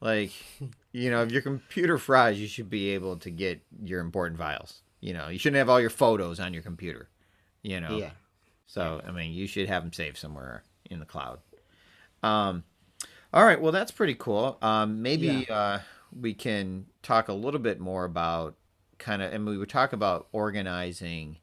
Like, 0.00 0.30
you 0.96 1.10
know, 1.10 1.22
if 1.22 1.30
your 1.30 1.42
computer 1.42 1.98
fries, 1.98 2.40
you 2.40 2.46
should 2.46 2.70
be 2.70 2.90
able 2.90 3.18
to 3.18 3.30
get 3.30 3.60
your 3.82 4.00
important 4.00 4.38
files. 4.38 4.80
You 5.00 5.12
know, 5.12 5.28
you 5.28 5.38
shouldn't 5.38 5.58
have 5.58 5.68
all 5.68 5.80
your 5.80 5.90
photos 5.90 6.40
on 6.40 6.54
your 6.54 6.62
computer. 6.62 7.10
You 7.62 7.80
know, 7.80 7.98
Yeah. 7.98 8.10
so 8.66 9.02
I 9.06 9.10
mean, 9.10 9.32
you 9.32 9.46
should 9.46 9.68
have 9.68 9.82
them 9.82 9.92
saved 9.92 10.16
somewhere 10.16 10.62
in 10.90 10.98
the 10.98 11.04
cloud. 11.04 11.40
Um, 12.22 12.64
all 13.34 13.44
right, 13.44 13.60
well, 13.60 13.72
that's 13.72 13.90
pretty 13.90 14.14
cool. 14.14 14.56
Um, 14.62 15.02
maybe 15.02 15.46
uh, 15.50 15.80
we 16.18 16.32
can 16.32 16.86
talk 17.02 17.28
a 17.28 17.34
little 17.34 17.60
bit 17.60 17.78
more 17.78 18.04
about 18.04 18.56
kind 18.98 19.20
of, 19.20 19.32
and 19.34 19.46
we 19.46 19.58
would 19.58 19.68
talk 19.68 19.92
about 19.92 20.28
organizing 20.32 21.36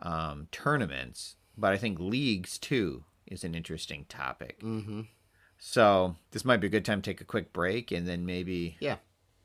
um, 0.00 0.48
tournaments, 0.50 1.36
but 1.56 1.72
I 1.72 1.76
think 1.76 2.00
leagues 2.00 2.58
too 2.58 3.04
is 3.26 3.44
an 3.44 3.54
interesting 3.54 4.06
topic. 4.08 4.60
Mm-hmm. 4.60 5.02
So 5.62 6.16
this 6.30 6.44
might 6.44 6.56
be 6.56 6.66
a 6.66 6.70
good 6.70 6.84
time 6.86 7.02
to 7.02 7.10
take 7.10 7.20
a 7.20 7.24
quick 7.24 7.52
break 7.52 7.92
and 7.92 8.08
then 8.08 8.24
maybe 8.26 8.76
Yeah. 8.80 8.96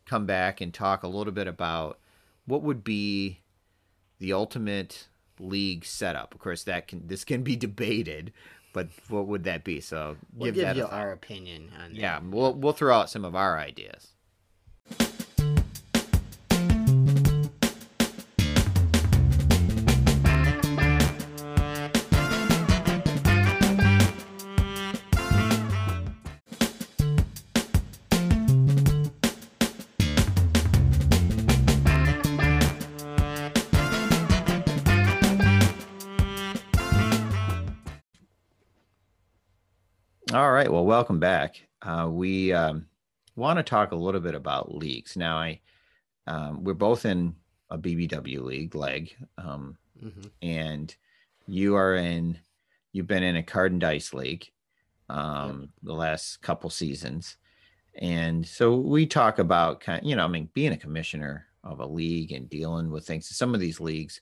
come 0.06 0.24
back 0.26 0.60
and 0.62 0.72
talk 0.72 1.02
a 1.02 1.08
little 1.08 1.32
bit 1.32 1.46
about 1.46 1.98
what 2.46 2.62
would 2.62 2.82
be 2.82 3.40
the 4.18 4.32
ultimate 4.32 5.08
league 5.38 5.84
setup. 5.84 6.32
Of 6.34 6.40
course, 6.40 6.64
that 6.64 6.88
can 6.88 7.06
this 7.06 7.22
can 7.24 7.42
be 7.42 7.54
debated, 7.54 8.32
but 8.72 8.88
what 9.08 9.26
would 9.26 9.44
that 9.44 9.62
be? 9.62 9.80
So 9.80 10.16
We'll 10.32 10.46
give 10.46 10.54
give 10.54 10.64
that 10.64 10.76
you 10.76 10.86
our 10.86 11.12
opinion 11.12 11.70
on 11.78 11.92
that. 11.92 11.98
yeah. 12.00 12.18
We'll 12.24 12.54
we'll 12.54 12.72
throw 12.72 12.94
out 12.96 13.10
some 13.10 13.24
of 13.24 13.34
our 13.36 13.58
ideas. 13.58 14.08
Right. 40.56 40.72
Well, 40.72 40.86
welcome 40.86 41.20
back. 41.20 41.60
Uh, 41.82 42.08
we 42.10 42.50
um, 42.52 42.86
want 43.36 43.58
to 43.58 43.62
talk 43.62 43.92
a 43.92 43.96
little 43.96 44.22
bit 44.22 44.34
about 44.34 44.74
leagues. 44.74 45.14
Now, 45.16 45.36
I 45.36 45.60
um, 46.26 46.64
we're 46.64 46.72
both 46.74 47.04
in 47.04 47.36
a 47.70 47.76
BBW 47.78 48.42
league 48.42 48.74
leg, 48.74 49.14
um, 49.38 49.76
Mhm. 50.02 50.30
and 50.42 50.96
you 51.46 51.76
are 51.76 51.94
in. 51.94 52.38
You've 52.92 53.06
been 53.06 53.22
in 53.22 53.36
a 53.36 53.42
card 53.42 53.72
and 53.72 53.80
dice 53.80 54.14
league 54.14 54.46
um, 55.10 55.68
the 55.82 55.92
last 55.92 56.40
couple 56.40 56.70
seasons, 56.70 57.36
and 57.94 58.46
so 58.46 58.76
we 58.76 59.06
talk 59.06 59.38
about 59.38 59.80
kind. 59.80 60.04
you 60.06 60.16
know, 60.16 60.24
I 60.24 60.28
mean, 60.28 60.48
being 60.54 60.72
a 60.72 60.76
commissioner 60.78 61.46
of 61.62 61.80
a 61.80 61.86
league 61.86 62.32
and 62.32 62.48
dealing 62.48 62.90
with 62.90 63.06
things. 63.06 63.28
Some 63.28 63.52
of 63.54 63.60
these 63.60 63.78
leagues, 63.80 64.20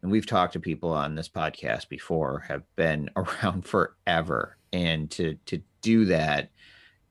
and 0.00 0.10
we've 0.10 0.26
talked 0.26 0.54
to 0.54 0.60
people 0.60 0.90
on 0.90 1.14
this 1.14 1.28
podcast 1.28 1.88
before, 1.90 2.40
have 2.48 2.62
been 2.76 3.10
around 3.16 3.66
forever, 3.66 4.56
and 4.76 5.10
to 5.12 5.34
to 5.46 5.62
do 5.82 6.04
that 6.06 6.50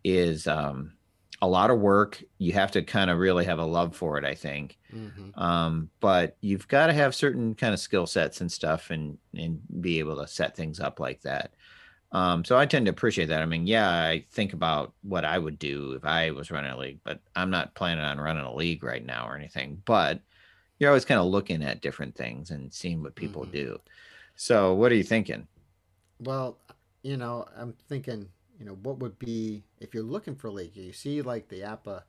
is 0.03 0.47
um, 0.47 0.97
a 1.41 1.47
lot 1.47 1.71
of 1.71 1.79
work. 1.79 2.23
You 2.37 2.53
have 2.53 2.71
to 2.71 2.83
kind 2.83 3.09
of 3.09 3.17
really 3.19 3.45
have 3.45 3.59
a 3.59 3.65
love 3.65 3.95
for 3.95 4.17
it, 4.17 4.25
I 4.25 4.35
think. 4.35 4.77
Mhm. 4.91 5.35
Um, 5.35 5.91
but 5.99 6.37
you've 6.41 6.67
got 6.67 6.87
to 6.87 6.93
have 6.93 7.15
certain 7.15 7.55
kind 7.55 7.73
of 7.73 7.79
skill 7.79 8.07
sets 8.07 8.41
and 8.41 8.51
stuff, 8.51 8.91
and 8.91 9.17
and 9.35 9.61
be 9.81 9.99
able 9.99 10.17
to 10.17 10.27
set 10.27 10.55
things 10.55 10.79
up 10.79 10.99
like 10.99 11.21
that. 11.23 11.55
Um, 12.11 12.45
so 12.45 12.57
I 12.57 12.65
tend 12.65 12.85
to 12.85 12.91
appreciate 12.91 13.27
that. 13.27 13.41
I 13.41 13.45
mean, 13.45 13.67
yeah, 13.67 13.89
I 13.89 14.25
think 14.31 14.53
about 14.53 14.93
what 15.01 15.25
I 15.25 15.37
would 15.37 15.59
do 15.59 15.93
if 15.93 16.05
I 16.05 16.31
was 16.31 16.51
running 16.51 16.71
a 16.71 16.77
league, 16.77 17.01
but 17.03 17.21
I'm 17.35 17.49
not 17.51 17.75
planning 17.75 18.05
on 18.05 18.19
running 18.19 18.45
a 18.45 18.55
league 18.55 18.83
right 18.83 19.05
now 19.05 19.27
or 19.27 19.35
anything. 19.37 19.81
But 19.85 20.21
you're 20.79 20.89
always 20.91 21.05
kind 21.05 21.19
of 21.19 21.27
looking 21.27 21.63
at 21.63 21.81
different 21.81 22.15
things 22.15 22.51
and 22.51 22.73
seeing 22.73 23.01
what 23.03 23.15
people 23.15 23.45
Mhm. 23.45 23.51
do. 23.51 23.79
So, 24.35 24.73
what 24.75 24.91
are 24.91 24.95
you 24.95 25.03
thinking? 25.03 25.47
Well, 26.19 26.59
you 27.05 27.17
know, 27.17 27.45
I'm 27.55 27.73
thinking, 27.87 28.29
you 28.59 28.65
know, 28.65 28.77
what 28.81 28.99
would 28.99 29.19
be 29.19 29.63
if 29.79 29.93
you're 29.93 30.03
looking 30.03 30.35
for 30.35 30.47
a 30.47 30.51
league? 30.51 30.75
You 30.75 30.91
see, 30.93 31.21
like 31.21 31.49
the 31.49 31.61
APBA 31.61 32.03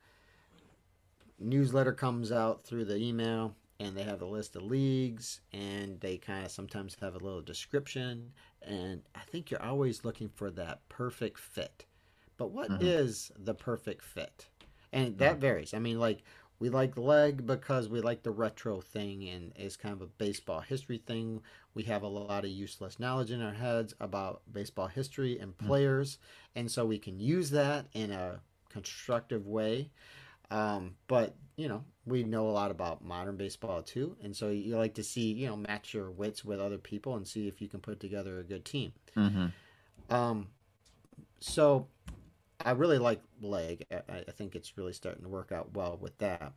newsletter 1.39 1.93
comes 1.93 2.33
out 2.33 2.65
through 2.65 2.87
the 2.87 2.97
email, 2.97 3.55
and 3.79 3.97
they 3.97 4.05
have 4.05 4.23
a 4.23 4.27
list 4.27 4.57
of 4.57 4.63
leagues, 4.63 5.41
and 5.53 6.01
they 6.01 6.17
kind 6.17 6.47
of 6.47 6.51
sometimes 6.51 6.97
have 7.03 7.15
a 7.15 7.19
little 7.19 7.43
description. 7.43 8.33
And 8.63 9.03
I 9.15 9.21
think 9.21 9.51
you're 9.51 9.63
always 9.63 10.05
looking 10.05 10.31
for 10.31 10.51
that 10.53 10.89
perfect 10.89 11.39
fit. 11.39 11.85
But 12.39 12.51
what 12.53 12.73
is 12.81 13.31
Mhm. 13.37 13.45
the 13.45 13.55
perfect 13.55 14.03
fit? 14.03 14.47
and 14.93 15.19
that 15.19 15.39
varies. 15.39 15.75
I 15.75 15.79
mean, 15.79 15.99
like 15.99 16.23
we 16.59 16.71
like 16.71 16.97
leg 16.97 17.47
because 17.47 17.89
we 17.89 18.01
like 18.01 18.23
the 18.23 18.31
retro 18.31 18.81
thing 18.81 19.29
and 19.29 19.53
it's 19.57 19.77
kind 19.77 19.93
of 19.95 20.01
a 20.03 20.07
baseball 20.07 20.61
history 20.61 20.99
thing. 20.99 21.43
We 21.77 21.83
have 21.83 22.03
a 22.03 22.09
lot 22.09 22.43
of 22.43 22.51
useless 22.51 22.99
knowledge 22.99 23.31
in 23.31 23.43
our 23.43 23.53
heads 23.53 23.95
about 24.01 24.41
baseball 24.51 24.87
history 24.87 25.39
and 25.39 25.55
players, 25.59 26.17
and 26.55 26.71
so 26.71 26.87
we 26.87 26.99
can 26.99 27.21
use 27.21 27.51
that 27.51 27.85
in 27.93 28.13
a 28.13 28.41
constructive 28.71 29.47
way. 29.47 29.91
Um, 30.51 30.95
but 31.07 31.35
you 31.59 31.69
know, 31.69 31.85
we 32.07 32.25
know 32.25 32.49
a 32.49 32.51
lot 32.51 32.71
about 32.71 33.05
modern 33.05 33.37
baseball 33.37 33.83
too, 33.83 34.17
and 34.23 34.35
so 34.35 34.49
you 34.49 34.75
like 34.79 34.95
to 34.95 35.03
see 35.03 35.35
you 35.35 35.49
know 35.49 35.57
match 35.57 35.93
your 35.93 36.11
wits 36.11 36.43
with 36.47 36.61
other 36.61 36.79
people 36.79 37.15
and 37.15 37.29
see 37.29 37.47
if 37.47 37.61
you 37.61 37.69
can 37.69 37.81
put 37.81 38.01
together 38.01 38.39
a 38.39 38.45
good 38.45 38.65
team. 38.65 38.95
Mm-hmm. 39.15 40.15
Um, 40.15 40.47
so 41.41 41.89
I 42.65 42.71
really 42.71 42.99
like 42.99 43.21
leg. 43.43 43.85
I, 43.93 44.25
I 44.27 44.31
think 44.33 44.57
it's 44.57 44.79
really 44.79 44.95
starting 44.95 45.25
to 45.25 45.29
work 45.29 45.53
out 45.53 45.75
well 45.75 45.99
with 46.01 46.17
that. 46.19 46.55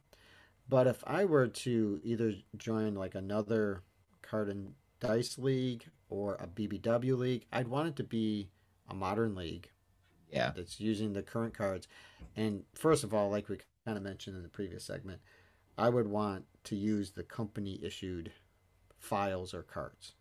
But 0.70 0.88
if 0.88 1.04
I 1.06 1.26
were 1.26 1.48
to 1.48 2.00
either 2.06 2.36
join 2.56 2.96
like 2.96 3.16
another 3.16 3.84
card 4.22 4.48
and 4.48 4.76
dice 5.00 5.38
league 5.38 5.86
or 6.10 6.36
a 6.36 6.48
BBW 6.48 7.18
league, 7.18 7.46
I'd 7.52 7.68
want 7.68 7.88
it 7.90 7.96
to 7.98 8.04
be 8.04 8.50
a 8.90 8.94
modern 8.96 9.36
league 9.36 9.70
Yeah. 10.32 10.52
that's 10.56 10.80
using 10.80 11.14
the 11.14 11.24
current 11.24 11.54
cards. 11.54 11.88
And 12.36 12.64
first 12.74 13.04
of 13.04 13.14
all, 13.14 13.30
like 13.30 13.50
we 13.50 13.60
kind 13.86 13.98
of 13.98 14.04
mentioned 14.04 14.36
in 14.36 14.44
the 14.44 14.50
previous 14.50 14.84
segment, 14.84 15.22
I 15.78 15.90
would 15.90 16.08
want 16.08 16.46
to 16.66 16.76
use 16.76 17.12
the 17.12 17.24
company 17.24 17.80
issued 17.84 18.32
files 18.98 19.54
or 19.54 19.64
cards. 19.64 20.14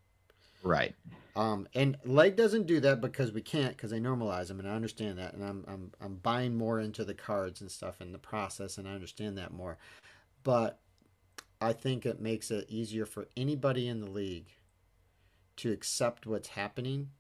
Right. 0.63 0.95
Um, 1.37 1.69
and 1.75 1.97
leg 2.05 2.37
doesn't 2.37 2.67
do 2.67 2.81
that 2.81 3.01
because 3.01 3.33
we 3.33 3.41
can't 3.43 3.77
because 3.77 3.91
they 3.93 4.01
normalize 4.01 4.49
them, 4.49 4.59
and 4.59 4.69
I 4.69 4.75
understand 4.75 5.19
that, 5.19 5.35
and 5.35 5.45
I'm 5.45 5.65
I'm 5.69 5.93
I'm 6.01 6.17
buying 6.17 6.57
more 6.57 6.81
into 6.81 7.05
the 7.05 7.15
cards 7.15 7.61
and 7.61 7.71
stuff 7.71 8.01
in 8.01 8.11
the 8.11 8.19
process, 8.19 8.77
and 8.77 8.89
I 8.89 8.93
understand 8.93 9.39
that 9.39 9.53
more. 9.53 9.79
But 10.43 10.81
I 11.61 11.73
think 11.73 12.07
it 12.07 12.21
makes 12.21 12.51
it 12.51 12.69
easier 12.69 13.07
for 13.07 13.29
anybody 13.37 13.87
in 13.87 14.01
the 14.01 14.11
league 14.11 14.49
to 15.59 15.73
accept 15.73 16.27
what's 16.27 16.49
happening. 16.49 17.11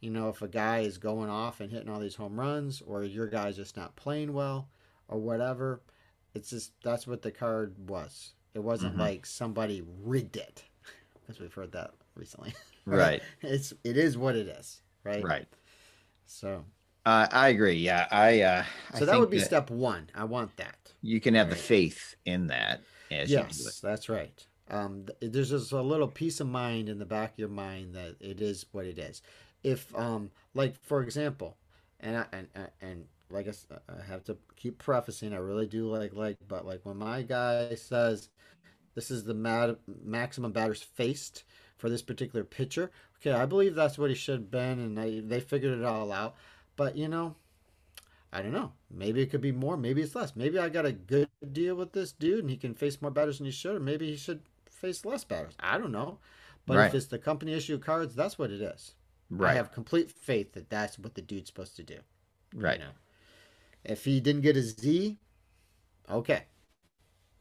You 0.00 0.10
know, 0.10 0.28
if 0.28 0.42
a 0.42 0.48
guy 0.48 0.80
is 0.80 0.98
going 0.98 1.30
off 1.30 1.60
and 1.60 1.70
hitting 1.70 1.88
all 1.88 2.00
these 2.00 2.16
home 2.16 2.38
runs, 2.38 2.82
or 2.82 3.04
your 3.04 3.26
guy's 3.26 3.56
just 3.56 3.76
not 3.76 3.96
playing 3.96 4.32
well, 4.32 4.68
or 5.08 5.18
whatever, 5.18 5.80
it's 6.34 6.50
just 6.50 6.72
that's 6.82 7.06
what 7.06 7.22
the 7.22 7.30
card 7.30 7.88
was. 7.88 8.34
It 8.54 8.60
wasn't 8.62 8.96
Mhm. 8.96 9.00
like 9.00 9.26
somebody 9.26 9.82
rigged 10.02 10.36
it, 10.36 10.64
because 11.14 11.40
we've 11.40 11.54
heard 11.54 11.72
that 11.72 11.92
recently. 12.14 12.54
Right. 12.86 13.22
it's 13.40 13.72
it 13.82 13.96
is 13.96 14.18
what 14.18 14.36
it 14.36 14.46
is, 14.46 14.82
right? 15.04 15.24
Right. 15.24 15.46
So 16.26 16.64
Uh, 17.06 17.26
I 17.30 17.48
agree. 17.48 17.74
Yeah. 17.74 18.06
I. 18.10 18.42
Uh, 18.42 18.64
I 18.92 18.98
so 18.98 19.06
that 19.06 19.18
would 19.18 19.30
be 19.30 19.38
step 19.38 19.70
one. 19.70 20.10
I 20.14 20.24
want 20.24 20.56
that. 20.58 20.92
You 21.02 21.20
can 21.20 21.34
have 21.34 21.48
the 21.50 21.56
faith 21.56 22.14
in 22.26 22.48
that 22.48 22.82
as 23.10 23.30
you 23.30 23.36
do 23.38 23.42
it. 23.42 23.50
Yes, 23.50 23.80
that's 23.80 24.08
right. 24.08 24.46
Um, 24.70 25.06
there's 25.20 25.50
just 25.50 25.72
a 25.72 25.82
little 25.82 26.08
peace 26.08 26.40
of 26.40 26.46
mind 26.48 26.88
in 26.88 26.98
the 26.98 27.04
back 27.04 27.32
of 27.34 27.38
your 27.38 27.48
mind 27.48 27.94
that 27.94 28.16
it 28.20 28.40
is 28.40 28.64
what 28.72 28.86
it 28.86 28.98
is. 28.98 29.22
If, 29.62 29.94
um, 29.96 30.30
like 30.54 30.76
for 30.82 31.02
example, 31.02 31.56
and 32.00 32.16
I, 32.18 32.26
and 32.32 32.48
and- 32.54 32.70
and 32.80 33.04
like 33.30 33.48
I 33.48 34.02
have 34.06 34.24
to 34.24 34.36
keep 34.56 34.78
prefacing, 34.78 35.32
I 35.32 35.38
really 35.38 35.66
do 35.66 35.86
like 35.88 36.14
like, 36.14 36.38
but 36.48 36.66
like 36.66 36.80
when 36.84 36.96
my 36.98 37.22
guy 37.22 37.74
says 37.74 38.28
this 38.94 39.10
is 39.10 39.24
the 39.24 39.34
mad, 39.34 39.76
maximum 40.04 40.52
batters 40.52 40.82
faced 40.82 41.44
for 41.76 41.88
this 41.90 42.02
particular 42.02 42.44
pitcher, 42.44 42.90
okay, 43.20 43.32
I 43.32 43.46
believe 43.46 43.74
that's 43.74 43.98
what 43.98 44.10
he 44.10 44.16
should 44.16 44.34
have 44.40 44.50
been, 44.50 44.78
and 44.78 44.96
they 44.96 45.20
they 45.20 45.40
figured 45.40 45.78
it 45.78 45.84
all 45.84 46.12
out. 46.12 46.36
But 46.76 46.96
you 46.96 47.08
know, 47.08 47.36
I 48.32 48.42
don't 48.42 48.52
know. 48.52 48.72
Maybe 48.90 49.22
it 49.22 49.30
could 49.30 49.40
be 49.40 49.52
more. 49.52 49.76
Maybe 49.76 50.02
it's 50.02 50.14
less. 50.14 50.34
Maybe 50.36 50.58
I 50.58 50.68
got 50.68 50.86
a 50.86 50.92
good 50.92 51.28
deal 51.52 51.74
with 51.76 51.92
this 51.92 52.12
dude, 52.12 52.40
and 52.40 52.50
he 52.50 52.56
can 52.56 52.74
face 52.74 53.00
more 53.00 53.10
batters 53.10 53.38
than 53.38 53.46
he 53.46 53.52
should, 53.52 53.76
or 53.76 53.80
maybe 53.80 54.10
he 54.10 54.16
should 54.16 54.42
face 54.74 55.04
less 55.04 55.24
batters. 55.24 55.54
I 55.60 55.78
don't 55.78 55.92
know. 55.92 56.18
But 56.66 56.76
Right. 56.78 56.86
if 56.88 56.94
it's 56.94 57.06
the 57.06 57.18
company 57.18 57.52
issue 57.52 57.78
cards, 57.78 58.14
that's 58.14 58.38
what 58.38 58.50
it 58.50 58.60
is. 58.60 58.94
Right. 59.30 59.50
I 59.52 59.54
have 59.54 59.72
complete 59.72 60.10
faith 60.10 60.52
that 60.52 60.70
that's 60.70 60.98
what 60.98 61.14
the 61.14 61.22
dude's 61.22 61.48
supposed 61.48 61.76
to 61.76 61.82
do. 61.82 61.94
you 61.94 62.60
Right. 62.60 62.78
know. 62.78 62.90
If 63.84 64.04
he 64.04 64.20
didn't 64.20 64.42
get 64.42 64.56
a 64.56 64.62
Z, 64.62 65.18
okay, 66.08 66.44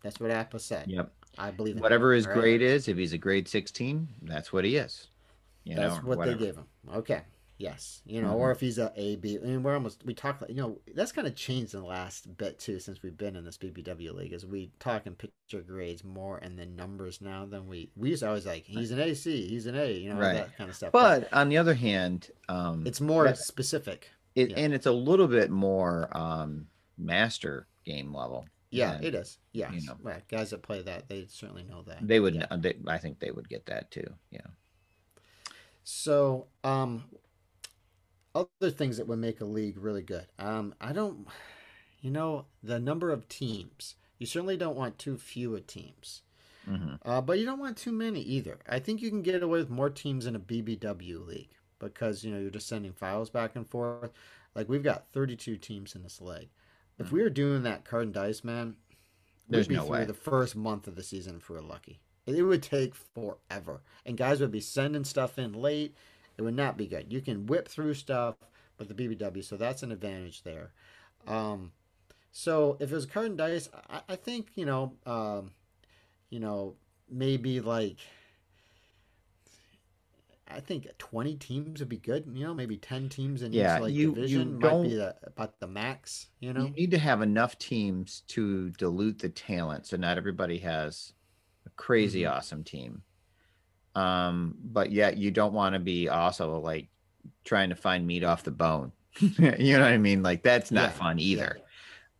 that's 0.01 0.19
what 0.19 0.31
APBA 0.31 0.59
said. 0.59 0.89
Yep. 0.89 1.13
I 1.37 1.51
believe 1.51 1.71
in 1.71 1.77
that, 1.77 1.83
Whatever 1.83 2.13
his 2.13 2.27
right? 2.27 2.33
grade 2.35 2.61
is, 2.61 2.87
if 2.87 2.97
he's 2.97 3.13
a 3.13 3.17
grade 3.17 3.47
16, 3.47 4.07
that's 4.23 4.51
what 4.51 4.65
he 4.65 4.75
is. 4.75 5.07
You 5.63 5.75
That's 5.75 5.95
know, 5.95 6.01
what 6.09 6.17
whatever. 6.17 6.37
they 6.37 6.45
gave 6.45 6.55
him. 6.57 6.67
Okay. 6.93 7.21
Yes. 7.57 8.01
You 8.05 8.21
know, 8.21 8.29
Mhm. 8.33 8.37
or 8.39 8.51
if 8.51 8.59
he's 8.59 8.77
a 8.79 8.91
A 8.95 9.15
B. 9.15 9.37
I 9.37 9.45
mean, 9.45 9.63
we're 9.63 9.75
almost 9.75 10.03
we 10.03 10.13
talk. 10.13 10.43
You 10.49 10.55
know, 10.55 10.79
that's 10.95 11.11
kind 11.11 11.27
of 11.27 11.35
changed 11.35 11.73
in 11.75 11.81
the 11.81 11.85
last 11.85 12.35
bit 12.35 12.59
too 12.59 12.79
since 12.79 13.01
we've 13.03 13.15
been 13.15 13.35
in 13.35 13.45
this 13.45 13.57
BBW 13.57 14.11
league. 14.13 14.33
Is 14.33 14.45
we 14.45 14.71
talk 14.79 15.05
in 15.05 15.15
picture 15.15 15.61
grades 15.61 16.03
more 16.03 16.37
and 16.39 16.57
the 16.57 16.65
numbers 16.65 17.21
now 17.21 17.45
than 17.45 17.67
we 17.67 17.91
we 17.95 18.09
used 18.09 18.21
to 18.23 18.27
always 18.29 18.45
like 18.45 18.65
he's 18.65 18.91
an 18.91 18.99
AC, 18.99 19.47
he's 19.47 19.67
an 19.67 19.75
A, 19.75 19.91
you 19.93 20.09
know, 20.09 20.19
Right. 20.19 20.33
that 20.33 20.57
kind 20.57 20.69
of 20.69 20.75
stuff. 20.75 20.91
But 20.91 21.31
on 21.31 21.49
the 21.49 21.57
other 21.57 21.75
hand, 21.75 22.31
um, 22.49 22.85
it's 22.87 22.99
more 22.99 23.33
specific. 23.35 24.09
it, 24.35 24.49
yeah. 24.49 24.57
and 24.59 24.73
it's 24.73 24.87
a 24.87 24.91
little 24.91 25.27
bit 25.27 25.51
more 25.51 26.09
um, 26.17 26.67
master 26.97 27.67
game 27.85 28.13
level. 28.15 28.45
Yeah, 28.71 28.93
than- 28.95 29.03
it 29.03 29.13
is. 29.13 29.37
Yeah, 29.51 29.71
you 29.71 29.85
know. 29.85 29.95
Right. 30.01 30.27
Guys 30.27 30.49
that 30.49 30.63
play 30.63 30.81
that, 30.81 31.07
they 31.07 31.27
certainly 31.27 31.63
know 31.63 31.83
that. 31.83 32.05
They 32.07 32.19
would. 32.19 32.33
Yeah. 32.33 32.47
They, 32.57 32.75
I 32.87 32.97
think 32.97 33.19
they 33.19 33.29
would 33.29 33.47
get 33.47 33.67
that 33.67 33.91
too. 33.91 34.11
Yeah. 34.31 34.47
So, 35.83 36.47
um, 36.63 37.03
other 38.35 38.71
things 38.71 38.97
that 38.97 39.07
would 39.07 39.19
make 39.19 39.41
a 39.41 39.45
league 39.45 39.77
really 39.77 40.01
good. 40.03 40.27
Um, 40.39 40.73
I 40.81 40.93
don't, 40.93 41.27
you 42.01 42.11
know, 42.11 42.45
the 42.63 42.79
number 42.79 43.11
of 43.11 43.27
teams. 43.29 43.95
You 44.19 44.25
certainly 44.27 44.57
don't 44.57 44.77
want 44.77 44.99
too 44.99 45.17
few 45.17 45.55
of 45.55 45.67
teams, 45.67 46.21
hmm 46.65 46.95
uh, 47.05 47.21
but 47.21 47.39
you 47.39 47.45
don't 47.45 47.59
want 47.59 47.77
too 47.77 47.91
many 47.91 48.21
either. 48.21 48.59
I 48.67 48.79
think 48.79 49.01
you 49.01 49.09
can 49.09 49.21
get 49.21 49.43
away 49.43 49.59
with 49.59 49.69
more 49.69 49.89
teams 49.89 50.25
in 50.25 50.35
a 50.35 50.39
BBW 50.39 51.25
league 51.25 51.49
because 51.79 52.23
you 52.23 52.31
know 52.33 52.39
you're 52.39 52.49
just 52.49 52.67
sending 52.67 52.93
files 52.93 53.29
back 53.29 53.55
and 53.55 53.67
forth. 53.67 54.11
Like 54.55 54.69
we've 54.69 54.83
got 54.83 55.07
32 55.11 55.57
teams 55.57 55.95
in 55.95 56.03
this 56.03 56.21
league. 56.21 56.49
If 56.99 57.11
we 57.11 57.21
were 57.21 57.29
doing 57.29 57.63
that 57.63 57.85
card 57.85 58.03
and 58.05 58.13
dice, 58.13 58.43
man, 58.43 58.75
There's 59.49 59.67
we'd 59.67 59.69
be 59.69 59.75
no 59.75 59.85
through 59.85 60.05
way. 60.05 60.05
the 60.05 60.13
first 60.13 60.55
month 60.55 60.87
of 60.87 60.95
the 60.95 61.03
season 61.03 61.37
if 61.37 61.49
we 61.49 61.55
were 61.55 61.61
lucky. 61.61 61.99
It 62.25 62.41
would 62.43 62.63
take 62.63 62.95
forever, 62.95 63.81
and 64.05 64.17
guys 64.17 64.39
would 64.41 64.51
be 64.51 64.61
sending 64.61 65.03
stuff 65.03 65.37
in 65.37 65.53
late. 65.53 65.95
It 66.37 66.41
would 66.41 66.55
not 66.55 66.77
be 66.77 66.87
good. 66.87 67.11
You 67.11 67.21
can 67.21 67.45
whip 67.45 67.67
through 67.67 67.93
stuff 67.93 68.35
with 68.79 68.87
the 68.87 68.93
BBW, 68.95 69.43
so 69.43 69.55
that's 69.57 69.83
an 69.83 69.91
advantage 69.91 70.43
there. 70.43 70.71
Um, 71.27 71.71
so 72.31 72.77
if 72.79 72.91
it 72.91 72.95
was 72.95 73.05
card 73.05 73.27
and 73.27 73.37
dice, 73.37 73.69
I, 73.89 74.01
I 74.09 74.15
think 74.15 74.49
you 74.55 74.65
know, 74.65 74.93
um, 75.05 75.51
you 76.29 76.39
know, 76.39 76.75
maybe 77.09 77.59
like. 77.61 77.97
I 80.45 80.59
think 80.59 80.87
20 80.99 81.35
teams 81.37 81.79
would 81.79 81.89
be 81.89 81.97
good. 81.97 82.25
You 82.31 82.45
know, 82.45 82.53
maybe 82.53 82.77
10 82.77 83.09
teams 83.09 83.41
in 83.41 83.53
Yeah, 83.53 83.77
each 83.77 83.81
like 83.81 83.93
you- 83.93 84.09
you 84.09 84.13
division 84.15 84.59
might 84.59 84.69
don't- 84.69 84.83
be 84.83 84.95
the, 84.95 85.15
about 85.23 85.59
the 85.59 85.65
max. 85.67 86.27
You 86.41 86.53
know, 86.53 86.65
You 86.65 86.69
need 86.71 86.91
to 86.91 86.99
have 86.99 87.21
enough 87.23 87.57
teams 87.57 88.21
to 88.27 88.69
dilute 88.71 89.17
the 89.19 89.29
talent, 89.29 89.87
so 89.87 89.97
not 89.97 90.17
everybody 90.17 90.59
has 90.59 91.13
a 91.65 91.69
crazy 91.71 92.21
Mhm. 92.21 92.31
awesome 92.31 92.63
team. 92.63 93.01
Um, 93.95 94.55
but 94.63 94.91
yet 94.91 95.17
you 95.17 95.31
don't 95.31 95.53
want 95.53 95.73
to 95.73 95.79
be 95.79 96.09
also 96.09 96.59
like 96.59 96.89
trying 97.45 97.69
to 97.69 97.75
find 97.75 98.07
meat 98.07 98.23
off 98.23 98.43
the 98.43 98.51
bone. 98.51 98.93
you 99.19 99.73
know 99.77 99.81
what 99.83 99.93
I 99.93 99.97
mean? 99.97 100.23
Like 100.23 100.43
that's 100.43 100.71
not 100.71 100.93
Yeah, 100.93 100.95
fun 100.95 101.19
either. 101.19 101.61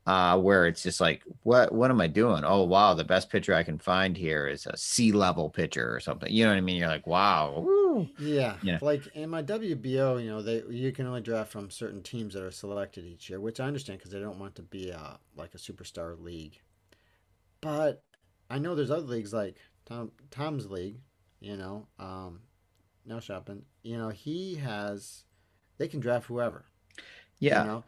Uh, 0.05 0.37
where 0.39 0.67
it's 0.67 0.83
just 0.83 1.01
like, 1.01 1.23
what 1.43 1.73
what 1.73 1.91
am 1.91 2.01
I 2.01 2.07
doing? 2.07 2.43
Oh 2.45 2.63
wow, 2.63 2.93
the 2.93 3.05
best 3.05 3.29
pitcher 3.29 3.53
I 3.55 3.63
can 3.63 3.79
find 3.79 4.17
here 4.17 4.47
is 4.47 4.65
a 4.67 4.75
C 4.77 5.13
level 5.13 5.49
pitcher 5.49 5.95
or 5.95 5.99
something. 6.01 6.31
You 6.31 6.45
know 6.45 6.51
what 6.51 6.57
I 6.57 6.61
mean? 6.61 6.77
You're 6.77 6.89
like, 6.89 7.07
wow, 7.07 7.61
woo. 7.65 8.09
Yeah, 8.17 8.57
Yeah. 8.61 8.79
like 8.79 9.07
in 9.07 9.29
my 9.29 9.41
WBO, 9.41 10.17
you 10.17 10.29
know, 10.29 10.41
they 10.41 10.63
you 10.69 10.91
can 10.91 11.05
only 11.07 11.21
draft 11.21 11.51
from 11.51 11.69
certain 11.69 12.01
teams 12.03 12.33
that 12.33 12.43
are 12.43 12.51
selected 12.51 13.05
each 13.05 13.29
year, 13.29 13.39
which 13.39 13.59
I 13.59 13.65
understand 13.67 13.99
because 13.99 14.11
they 14.11 14.19
don't 14.19 14.39
want 14.39 14.55
to 14.55 14.61
be 14.63 14.89
a 14.89 15.19
like 15.35 15.53
a 15.55 15.57
superstar 15.57 16.19
league. 16.19 16.59
But 17.61 18.03
I 18.49 18.59
know 18.59 18.75
there's 18.75 18.91
other 18.91 19.07
leagues 19.07 19.33
like 19.33 19.57
Tom 19.85 20.11
Tom's 20.29 20.69
league, 20.69 20.99
you 21.43 21.57
know, 21.57 21.87
um, 21.99 22.41
no 23.05 23.21
shopping. 23.21 23.63
You 23.83 23.97
know, 23.97 24.09
he 24.09 24.55
has 24.57 25.25
they 25.79 25.89
can 25.89 26.01
draft 26.01 26.27
whoever. 26.27 26.65
yeah. 27.39 27.59
You 27.61 27.67
know, 27.69 27.83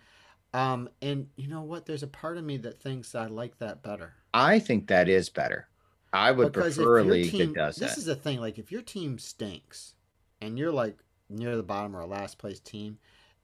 um, 0.53 0.89
and 1.01 1.29
you 1.37 1.47
know 1.47 1.61
what? 1.63 1.85
There's 1.85 2.03
a 2.03 2.07
part 2.07 2.37
of 2.37 2.45
me 2.45 2.57
that 2.57 2.81
thinks 2.81 3.15
I 3.15 3.27
like 3.27 3.59
that 3.59 3.83
better. 3.83 4.15
I 4.35 4.59
think 4.59 4.87
that 4.87 5.09
is 5.09 5.29
better. 5.29 5.67
I 6.13 6.31
would 6.31 6.47
Because 6.47 6.77
prefer 6.77 6.99
a 6.99 7.03
league 7.03 7.31
team, 7.31 7.53
that 7.53 7.59
does 7.59 7.79
this 7.79 7.91
that. 7.91 7.97
is 7.97 8.05
the 8.05 8.15
thing. 8.15 8.39
Like, 8.39 8.57
if 8.59 8.71
your 8.71 8.81
team 8.81 9.19
stinks, 9.19 9.95
and 10.41 10.57
you're 10.59 10.71
like 10.71 10.97
near 11.29 11.55
the 11.57 11.63
bottom 11.63 11.95
or 11.95 12.01
a 12.01 12.05
last 12.07 12.37
place 12.37 12.59
team, 12.59 12.99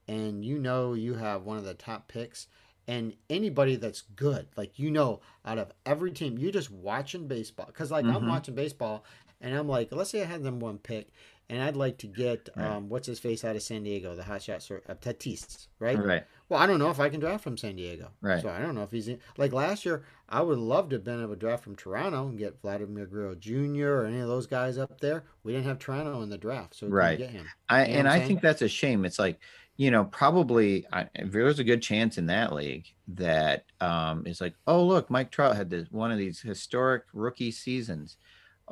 and 0.07 0.45
you 0.45 0.59
know 0.59 0.93
you 0.93 1.15
have 1.15 1.43
one 1.43 1.57
of 1.57 1.65
the 1.65 1.73
top 1.73 2.07
picks, 2.07 2.47
and 2.87 3.15
anybody 3.29 3.75
that's 3.77 4.01
good, 4.01 4.47
like 4.57 4.79
you 4.79 4.91
know, 4.91 5.21
out 5.45 5.57
of 5.59 5.71
every 5.85 6.11
team, 6.11 6.37
you're 6.37 6.51
just 6.51 6.71
watching 6.71 7.27
baseball. 7.27 7.67
Because 7.67 7.91
like 7.91 8.07
I'm 8.09 8.25
Mhm. 8.25 8.27
watching 8.27 8.55
baseball, 8.55 9.05
and 9.41 9.55
I'm 9.57 9.67
like, 9.67 9.89
let's 9.91 10.09
say 10.11 10.21
I 10.21 10.25
had 10.25 10.43
them 10.43 10.59
one 10.59 10.77
pick, 10.77 11.09
and 11.49 11.61
I'd 11.61 11.75
like 11.75 11.97
to 11.99 12.07
get 12.07 12.49
Right. 12.55 12.65
um, 12.67 12.89
what's 12.89 13.07
his 13.07 13.19
face 13.19 13.43
out 13.43 13.55
of 13.55 13.61
San 13.61 13.83
Diego, 13.83 14.15
the 14.15 14.23
hot 14.23 14.41
shot 14.41 14.61
sort 14.63 14.85
of 14.87 14.99
Tatis, 15.01 15.67
right? 15.79 15.97
Right. 15.97 16.23
Well, 16.49 16.59
I 16.59 16.67
don't 16.67 16.79
know 16.79 16.89
if 16.89 16.99
I 16.99 17.09
can 17.09 17.19
draft 17.19 17.43
from 17.43 17.57
San 17.57 17.75
Diego. 17.77 18.09
Right. 18.21 18.41
So 18.41 18.49
I 18.49 18.59
don't 18.59 18.75
know 18.75 18.83
if 18.83 18.91
he's 18.91 19.07
in, 19.07 19.19
like 19.37 19.53
last 19.53 19.85
year. 19.85 20.03
I 20.29 20.41
would 20.41 20.59
love 20.59 20.89
to 20.89 20.95
have 20.95 21.03
been 21.03 21.19
able 21.21 21.33
to 21.33 21.39
draft 21.39 21.63
from 21.63 21.75
Toronto 21.75 22.27
and 22.27 22.37
get 22.37 22.61
Vladimir 22.61 23.05
Guerrero 23.05 23.35
Jr. 23.35 23.87
or 23.87 24.05
any 24.05 24.19
of 24.19 24.27
those 24.27 24.47
guys 24.47 24.77
up 24.77 24.99
there. 25.01 25.23
We 25.43 25.51
didn't 25.51 25.65
have 25.65 25.79
Toronto 25.79 26.21
in 26.21 26.29
the 26.29 26.37
draft, 26.37 26.75
so 26.75 26.87
we 26.87 26.91
Right. 26.93 27.17
get 27.17 27.29
him. 27.31 27.47
I 27.69 27.85
You 27.85 27.93
know 27.93 27.99
and 27.99 28.07
I 28.09 28.19
think 28.19 28.41
that's 28.41 28.61
a 28.61 28.69
shame. 28.69 29.05
It's 29.05 29.19
like 29.19 29.39
you 29.77 29.89
know 29.91 30.05
probably 30.05 30.85
I, 30.91 31.07
there's 31.25 31.59
a 31.59 31.63
good 31.63 31.81
chance 31.81 32.17
in 32.17 32.25
that 32.27 32.53
league 32.53 32.85
that 33.07 33.65
um 33.79 34.27
is 34.27 34.39
like 34.41 34.53
oh 34.67 34.85
look 34.85 35.09
Mike 35.09 35.31
Trout 35.31 35.55
had 35.55 35.69
this 35.69 35.89
one 35.91 36.11
of 36.11 36.17
these 36.17 36.39
historic 36.41 37.03
rookie 37.13 37.51
seasons. 37.51 38.17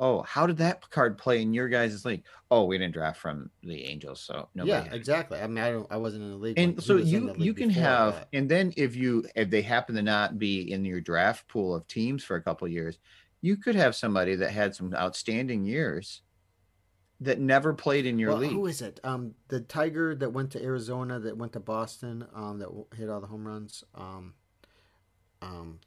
Oh, 0.00 0.22
how 0.22 0.46
did 0.46 0.56
that 0.56 0.88
card 0.90 1.18
play 1.18 1.42
in 1.42 1.54
your 1.54 1.68
guys' 1.68 2.04
league? 2.04 2.24
Oh, 2.50 2.64
we 2.64 2.78
didn't 2.78 2.94
draft 2.94 3.20
from 3.20 3.50
the 3.62 3.84
Angels, 3.84 4.20
so 4.20 4.48
nobody. 4.54 4.88
yeah, 4.88 4.94
exactly. 4.94 5.38
I 5.38 5.46
mean, 5.46 5.62
I 5.62 5.70
don't. 5.70 5.86
I 5.90 5.98
wasn't 5.98 6.24
in 6.24 6.30
the 6.30 6.36
league. 6.36 6.58
and 6.58 6.82
so 6.82 6.96
you 6.96 7.34
you 7.36 7.54
can 7.54 7.70
have 7.70 8.14
that. 8.14 8.28
and 8.32 8.50
then 8.50 8.72
if 8.76 8.96
you 8.96 9.26
if 9.36 9.50
they 9.50 9.62
happen 9.62 9.94
to 9.94 10.02
not 10.02 10.38
be 10.38 10.72
in 10.72 10.84
your 10.84 11.00
draft 11.00 11.46
pool 11.46 11.74
of 11.74 11.86
teams 11.86 12.24
for 12.24 12.36
a 12.36 12.42
couple 12.42 12.66
of 12.66 12.72
years 12.72 12.98
you 13.42 13.56
could 13.56 13.74
have 13.74 13.94
somebody 13.96 14.34
that 14.36 14.50
had 14.50 14.74
some 14.74 14.92
outstanding 14.94 15.64
years 15.64 16.22
that 17.20 17.38
never 17.38 17.72
played 17.74 18.06
in 18.06 18.18
your 18.18 18.30
Well, 18.30 18.38
league 18.38 18.52
Who 18.52 18.66
is 18.66 18.82
it? 18.82 19.00
Um, 19.04 19.34
the 19.48 19.60
Tiger 19.60 20.14
that 20.16 20.32
went 20.32 20.52
to 20.52 20.62
Arizona, 20.62 21.18
that 21.20 21.36
went 21.36 21.52
to 21.52 21.60
Boston, 21.60 22.26
um, 22.34 22.58
that 22.58 22.68
hit 22.96 23.08
all 23.10 23.20
the 23.20 23.26
home 23.26 23.46
runs. 23.46 23.84
Um, 23.94 24.34
um, 25.42 25.80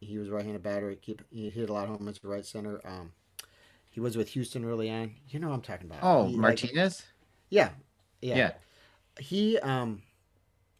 he 0.00 0.18
was 0.18 0.28
right-handed 0.30 0.62
batter. 0.62 0.90
He, 0.90 0.96
keep, 0.96 1.22
he 1.30 1.50
hit 1.50 1.68
a 1.68 1.72
lot 1.72 1.84
of 1.84 1.90
home 1.90 2.04
runs 2.04 2.18
to 2.20 2.28
right 2.28 2.44
center. 2.44 2.80
Um, 2.84 3.12
he 3.92 4.00
was 4.00 4.16
with 4.16 4.30
Houston 4.30 4.64
early 4.64 4.90
on. 4.90 5.12
You 5.28 5.38
know 5.38 5.48
what 5.48 5.54
I'm 5.54 5.62
talking 5.62 5.86
about? 5.86 6.00
oh 6.02 6.26
He, 6.26 6.32
like- 6.32 6.40
martinez 6.40 7.04
yeah, 7.50 7.70
yeah, 8.20 8.36
yeah 8.36 8.52
He 9.20 9.58
um, 9.60 10.02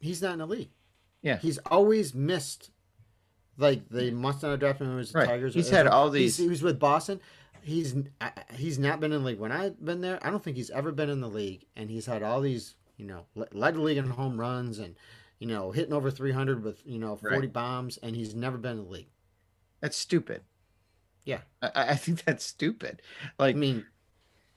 he's 0.01 0.20
not 0.22 0.33
in 0.33 0.38
the 0.40 0.46
league. 0.46 0.70
Yeah. 1.22 1.37
he's 1.38 1.59
always 1.59 2.14
missed. 2.14 2.70
Like 3.59 3.88
they 3.90 4.11
must 4.11 4.42
not 4.42 4.53
a 4.53 4.57
draft 4.57 4.81
him 4.81 4.96
was 4.96 5.12
the 5.12 5.18
Right. 5.20 5.29
Tigers. 5.29 5.55
He's 5.55 5.68
had 5.70 5.87
all 5.87 6.11
he's- 6.11 6.37
these- 6.37 6.44
He 6.44 6.48
was 6.48 6.62
with 6.62 6.79
Boston. 6.81 7.20
He's 7.62 7.94
he's 8.57 8.79
not 8.79 8.98
been 8.98 9.12
in 9.12 9.20
the 9.22 9.27
league. 9.29 9.38
When 9.38 9.53
I've 9.53 9.85
been 9.85 10.01
there, 10.01 10.18
I 10.27 10.31
don't 10.31 10.42
think 10.42 10.57
he's 10.57 10.70
ever 10.70 10.90
been 10.90 11.09
in 11.09 11.20
the 11.20 11.29
league, 11.29 11.66
and 11.77 11.88
he's 11.90 12.07
had 12.07 12.22
all 12.25 12.40
these 12.40 12.75
you 12.96 13.07
know 13.07 13.27
led 13.53 13.75
the 13.77 13.81
league 13.81 13.98
in 13.98 14.09
home 14.09 14.40
runs 14.40 14.79
and 14.81 14.96
you 15.38 15.46
know 15.46 15.70
hitting 15.70 15.92
over 15.92 16.11
300 16.11 16.64
with 16.64 16.81
you 16.85 16.98
know 16.98 17.14
40 17.14 17.37
Right. 17.37 17.53
bombs, 17.53 17.98
and 17.98 18.16
he's 18.16 18.35
never 18.35 18.59
been 18.59 18.79
in 18.79 18.85
the 18.85 18.90
league. 18.90 19.11
that's 19.81 19.96
stupid 19.96 20.42
Yeah. 21.24 21.40
i, 21.62 21.70
I 21.74 21.94
think 21.94 22.24
that's 22.24 22.44
stupid 22.44 23.02
Like, 23.38 23.56
I 23.56 23.58
mean, 23.58 23.87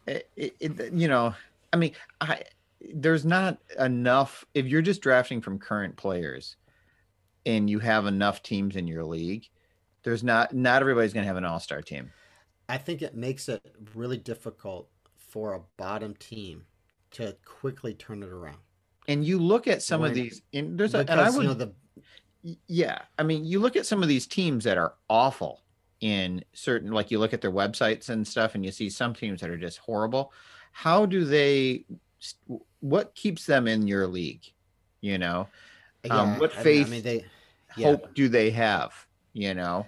it, 0.08 0.30
it, 0.36 0.94
you 0.94 1.08
know 1.08 1.34
i 1.74 1.78
mean 1.78 1.94
i 2.22 2.44
there's 2.94 3.26
not 3.26 3.58
enough 3.80 4.46
if 4.54 4.68
you're 4.68 4.82
just 4.82 5.02
drafting 5.02 5.42
from 5.42 5.58
current 5.58 5.96
players 5.96 6.56
and 7.46 7.70
you 7.70 7.80
have 7.80 8.06
enough 8.06 8.44
teams 8.44 8.76
in 8.76 8.88
your 8.88 9.04
league 9.04 9.50
there's 10.04 10.24
not 10.24 10.54
not 10.54 10.82
everybody's 10.82 11.14
going 11.14 11.24
to 11.24 11.28
have 11.28 11.38
an 11.38 11.46
all-star 11.46 11.82
team 11.82 12.12
I 12.68 12.78
think 12.78 13.04
it 13.04 13.16
makes 13.16 13.48
it 13.48 13.62
really 13.94 14.18
difficult 14.18 14.90
for 15.18 15.54
a 15.54 15.62
bottom 15.78 16.16
team 16.16 16.66
to 17.12 17.36
quickly 17.46 17.94
turn 17.94 18.24
it 18.24 18.30
around. 18.30 18.58
and 19.08 19.24
you 19.24 19.38
look 19.40 19.68
at 19.68 19.82
some 19.84 20.04
of 20.04 20.14
these 20.14 20.42
and 20.54 20.78
there's 20.78 20.94
a, 20.96 21.00
and 21.00 21.20
i 21.22 21.30
would 21.30 21.42
you 21.44 21.48
know 21.48 21.54
the 21.54 21.74
Yeah, 22.68 23.00
I 23.18 23.24
mean, 23.24 23.44
you 23.44 23.60
look 23.60 23.76
at 23.76 23.88
some 23.88 24.04
of 24.04 24.08
these 24.08 24.28
teams 24.28 24.64
that 24.66 24.78
are 24.78 24.94
awful 25.10 25.62
in 26.06 26.44
certain, 26.54 26.92
like 26.92 27.10
you 27.10 27.18
look 27.18 27.34
at 27.34 27.42
their 27.42 27.52
websites 27.52 28.10
and 28.10 28.28
stuff, 28.28 28.54
and 28.54 28.64
you 28.64 28.72
see 28.72 28.92
some 28.92 29.16
teams 29.16 29.42
that 29.42 29.50
are 29.50 29.58
just 29.58 29.80
horrible. 29.80 30.32
How 30.72 31.08
do 31.08 31.26
they? 31.26 31.86
What 32.80 33.16
keeps 33.16 33.48
them 33.48 33.68
in 33.68 33.88
your 33.88 34.06
league? 34.06 34.44
You 35.02 35.18
know, 35.18 35.48
Um, 36.12 36.38
what 36.38 36.54
faith 36.54 36.88
I 36.88 36.90
mean, 36.92 37.04
they 37.04 37.26
yeah. 37.76 37.88
hope 37.88 38.14
do 38.14 38.30
they 38.30 38.52
have? 38.52 38.94
You 39.34 39.56
know, 39.56 39.88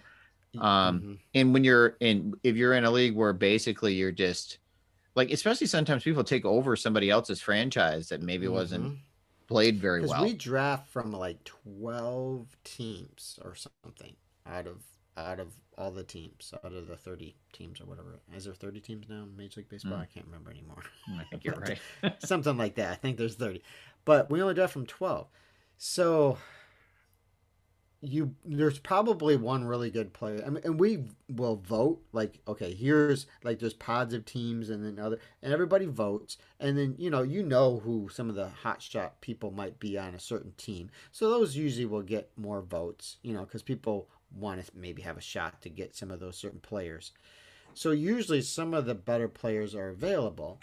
um, 0.57 1.01
Mhm. 1.01 1.19
and 1.35 1.53
when 1.53 1.63
you're 1.63 1.95
in, 1.99 2.33
if 2.43 2.55
you're 2.55 2.73
in 2.73 2.83
a 2.83 2.91
league 2.91 3.15
where 3.15 3.31
basically 3.33 3.93
you're 3.93 4.11
just 4.11 4.57
like, 5.15 5.29
especially 5.31 5.67
sometimes 5.67 6.03
people 6.03 6.23
take 6.23 6.45
over 6.45 6.75
somebody 6.75 7.11
else's 7.11 7.41
franchise 7.41 8.09
that 8.09 8.23
maybe 8.23 8.47
wasn't 8.47 8.83
Mhm. 8.85 8.97
played 9.47 9.77
very 9.79 10.01
well. 10.01 10.23
we 10.23 10.33
draft 10.33 10.87
from 10.89 11.11
like 11.11 11.43
twelve 11.43 12.57
teams 12.63 13.39
or 13.43 13.53
something 13.55 14.15
out 14.47 14.65
of 14.65 14.83
out 15.15 15.39
of 15.39 15.53
all 15.77 15.91
the 15.91 16.03
teams, 16.03 16.53
out 16.63 16.73
of 16.73 16.87
the 16.87 16.95
thirty 16.95 17.35
teams 17.53 17.79
or 17.79 17.85
whatever. 17.85 18.19
Is 18.35 18.45
there 18.45 18.53
thirty 18.53 18.79
teams 18.79 19.07
now 19.09 19.23
in 19.23 19.37
Major 19.37 19.61
League 19.61 19.69
Baseball? 19.69 19.97
Mm. 19.97 20.01
I 20.01 20.05
can't 20.05 20.25
remember 20.25 20.51
anymore. 20.51 20.83
I 21.17 21.23
think 21.25 21.43
you're 21.45 21.55
right. 21.55 21.79
something 22.19 22.57
like 22.57 22.75
that. 22.75 22.91
I 22.91 22.95
think 22.95 23.17
there's 23.17 23.35
thirty, 23.35 23.61
but 24.05 24.29
we 24.29 24.41
only 24.41 24.53
draft 24.53 24.73
from 24.73 24.85
twelve. 24.85 25.27
So 25.77 26.37
you 28.01 28.35
there's 28.45 28.77
probably 28.77 29.35
one 29.35 29.65
really 29.65 29.89
good 29.89 30.13
player. 30.13 30.43
I 30.45 30.49
mean, 30.49 30.61
and 30.63 30.79
we 30.79 31.05
will 31.29 31.55
vote 31.55 32.01
like 32.11 32.39
okay, 32.47 32.73
here's 32.73 33.25
like 33.43 33.59
there's 33.59 33.73
pods 33.73 34.13
of 34.13 34.25
teams 34.25 34.69
and 34.69 34.85
then 34.85 35.03
other 35.03 35.19
and 35.41 35.51
everybody 35.51 35.85
votes 35.85 36.37
and 36.59 36.77
then 36.77 36.95
you 36.97 37.09
know 37.09 37.23
you 37.23 37.41
know 37.41 37.79
who 37.79 38.07
some 38.09 38.29
of 38.29 38.35
the 38.35 38.49
hot 38.49 38.81
shot 38.81 39.19
people 39.21 39.51
might 39.51 39.79
be 39.79 39.97
on 39.97 40.13
a 40.13 40.19
certain 40.19 40.53
team. 40.57 40.91
So 41.11 41.29
those 41.29 41.55
usually 41.55 41.85
will 41.85 42.03
get 42.03 42.31
more 42.37 42.61
votes, 42.61 43.17
you 43.23 43.33
know, 43.33 43.41
because 43.41 43.63
people 43.63 44.09
want 44.35 44.65
to 44.65 44.71
maybe 44.75 45.01
have 45.01 45.17
a 45.17 45.21
shot 45.21 45.61
to 45.61 45.69
get 45.69 45.95
some 45.95 46.11
of 46.11 46.19
those 46.19 46.37
certain 46.37 46.59
players. 46.59 47.11
So 47.73 47.91
usually 47.91 48.41
some 48.41 48.73
of 48.73 48.85
the 48.85 48.95
better 48.95 49.27
players 49.27 49.75
are 49.75 49.89
available, 49.89 50.59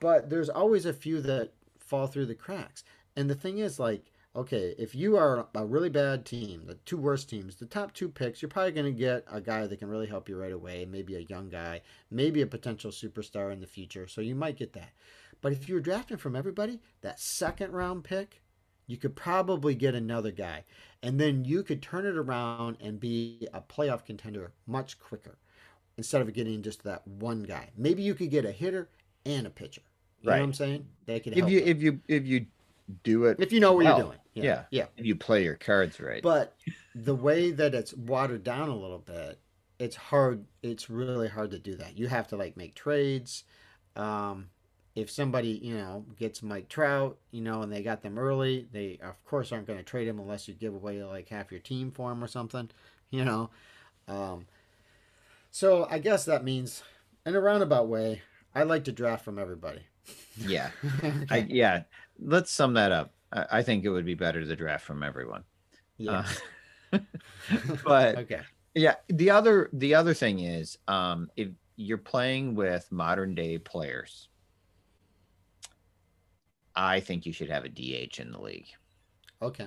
but 0.00 0.30
there's 0.30 0.48
always 0.48 0.86
a 0.86 0.92
few 0.92 1.20
that 1.22 1.52
fall 1.78 2.06
through 2.06 2.26
the 2.26 2.34
cracks. 2.34 2.84
And 3.16 3.28
the 3.28 3.34
thing 3.34 3.58
is, 3.58 3.78
like, 3.78 4.04
okay, 4.34 4.74
if 4.78 4.94
you 4.94 5.16
are 5.16 5.46
a 5.54 5.66
really 5.66 5.88
bad 5.88 6.24
team, 6.24 6.62
the 6.66 6.74
two 6.74 6.96
worst 6.96 7.28
teams, 7.28 7.56
the 7.56 7.66
top 7.66 7.92
two 7.92 8.08
picks, 8.08 8.40
you're 8.40 8.48
probably 8.48 8.72
going 8.72 8.92
to 8.92 8.98
get 8.98 9.24
a 9.30 9.40
guy 9.40 9.66
that 9.66 9.78
can 9.78 9.88
really 9.88 10.06
help 10.06 10.28
you 10.28 10.36
right 10.36 10.52
away, 10.52 10.86
maybe 10.88 11.16
a 11.16 11.26
young 11.28 11.48
guy, 11.48 11.80
maybe 12.10 12.42
a 12.42 12.46
potential 12.46 12.90
superstar 12.90 13.52
in 13.52 13.60
the 13.60 13.66
future. 13.66 14.06
So 14.06 14.20
you 14.20 14.34
might 14.34 14.56
get 14.56 14.72
that. 14.74 14.90
But 15.40 15.52
if 15.52 15.68
you're 15.68 15.80
drafting 15.80 16.16
from 16.16 16.36
everybody, 16.36 16.80
that 17.00 17.18
second 17.18 17.72
round 17.72 18.04
pick, 18.04 18.42
you 18.90 18.96
could 18.96 19.14
probably 19.14 19.74
get 19.74 19.94
another 19.94 20.32
guy. 20.32 20.64
And 21.02 21.18
then 21.20 21.44
you 21.44 21.62
could 21.62 21.80
turn 21.80 22.04
it 22.06 22.16
around 22.16 22.76
and 22.80 22.98
be 23.00 23.46
a 23.54 23.60
playoff 23.60 24.04
contender 24.04 24.52
much 24.66 24.98
quicker 24.98 25.38
instead 25.96 26.20
of 26.22 26.32
getting 26.34 26.62
just 26.62 26.82
that 26.84 27.06
one 27.06 27.42
guy. 27.44 27.70
Maybe 27.76 28.02
you 28.02 28.14
could 28.14 28.30
get 28.30 28.44
a 28.44 28.52
hitter 28.52 28.88
and 29.24 29.46
a 29.46 29.50
pitcher. 29.50 29.82
You 30.20 30.26
know 30.26 30.32
Right. 30.32 30.40
what 30.40 30.44
I'm 30.46 30.52
saying? 30.54 30.86
They 31.06 31.20
could 31.20 31.36
if 31.38 31.48
you 31.48 31.60
them. 31.60 31.68
if 31.68 31.82
you 31.82 32.00
if 32.08 32.26
you 32.26 32.46
do 33.04 33.24
it 33.26 33.38
if 33.40 33.52
you 33.52 33.60
know 33.60 33.72
what 33.72 33.84
well, 33.84 33.96
you're 33.96 34.06
doing. 34.06 34.18
yeah. 34.34 34.64
Yeah. 34.70 34.86
if 34.96 35.06
you 35.06 35.14
play 35.14 35.44
your 35.44 35.54
cards 35.54 36.00
right. 36.00 36.22
But 36.22 36.56
the 36.94 37.14
way 37.14 37.52
that 37.52 37.74
it's 37.74 37.94
watered 37.94 38.42
down 38.44 38.68
a 38.68 38.76
little 38.76 38.98
bit, 38.98 39.38
it's 39.78 39.96
hard. 39.96 40.44
It's 40.62 40.90
really 40.90 41.28
hard 41.28 41.52
to 41.52 41.58
do 41.58 41.76
that. 41.76 41.96
You 41.96 42.08
have 42.08 42.26
to 42.28 42.36
like 42.36 42.56
make 42.56 42.74
trades. 42.74 43.44
Um, 43.96 44.50
if 44.94 45.10
somebody 45.10 45.60
you 45.62 45.76
know 45.76 46.04
gets 46.18 46.42
Mike 46.42 46.68
Trout, 46.68 47.18
you 47.30 47.40
know, 47.40 47.62
and 47.62 47.72
they 47.72 47.82
got 47.82 48.02
them 48.02 48.18
early, 48.18 48.66
they 48.72 48.98
of 49.02 49.22
course 49.24 49.52
aren't 49.52 49.66
going 49.66 49.78
to 49.78 49.84
trade 49.84 50.08
him 50.08 50.18
unless 50.18 50.48
you 50.48 50.54
give 50.54 50.74
away 50.74 51.02
like 51.02 51.28
half 51.28 51.50
your 51.50 51.60
team 51.60 51.90
for 51.90 52.10
him 52.10 52.22
or 52.22 52.28
something, 52.28 52.70
you 53.10 53.24
know. 53.24 53.50
Um, 54.08 54.46
so 55.50 55.86
I 55.90 55.98
guess 55.98 56.24
that 56.24 56.44
means, 56.44 56.82
in 57.24 57.34
a 57.34 57.40
roundabout 57.40 57.88
way, 57.88 58.22
I 58.54 58.64
like 58.64 58.84
to 58.84 58.92
draft 58.92 59.24
from 59.24 59.38
everybody. 59.38 59.82
yeah, 60.36 60.70
I, 61.30 61.46
yeah. 61.48 61.82
Let's 62.18 62.50
sum 62.50 62.74
that 62.74 62.92
up. 62.92 63.12
I, 63.32 63.46
I 63.52 63.62
think 63.62 63.84
it 63.84 63.90
would 63.90 64.04
be 64.04 64.14
better 64.14 64.44
to 64.44 64.56
draft 64.56 64.84
from 64.84 65.02
everyone. 65.02 65.44
yeah. 65.96 66.24
Uh, 66.92 66.98
but 67.84 68.18
okay. 68.18 68.40
yeah, 68.74 68.96
the 69.08 69.30
other 69.30 69.70
the 69.72 69.94
other 69.94 70.14
thing 70.14 70.40
is, 70.40 70.76
um, 70.88 71.30
if 71.36 71.48
you're 71.76 71.98
playing 71.98 72.54
with 72.56 72.90
modern 72.90 73.34
day 73.34 73.58
players, 73.58 74.28
I 76.74 77.00
think 77.00 77.26
you 77.26 77.32
should 77.32 77.50
have 77.50 77.64
a 77.64 77.68
DH 77.68 78.18
in 78.20 78.30
the 78.30 78.40
league. 78.40 78.68
Okay. 79.42 79.66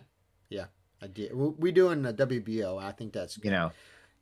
Yeah. 0.49 0.65
I 1.01 1.07
did. 1.07 1.33
We 1.35 1.49
we 1.49 1.71
doing 1.71 2.05
a 2.05 2.13
WBO. 2.13 2.81
I 2.81 2.91
think 2.91 3.11
that's 3.13 3.37
You 3.43 3.51
know, 3.51 3.71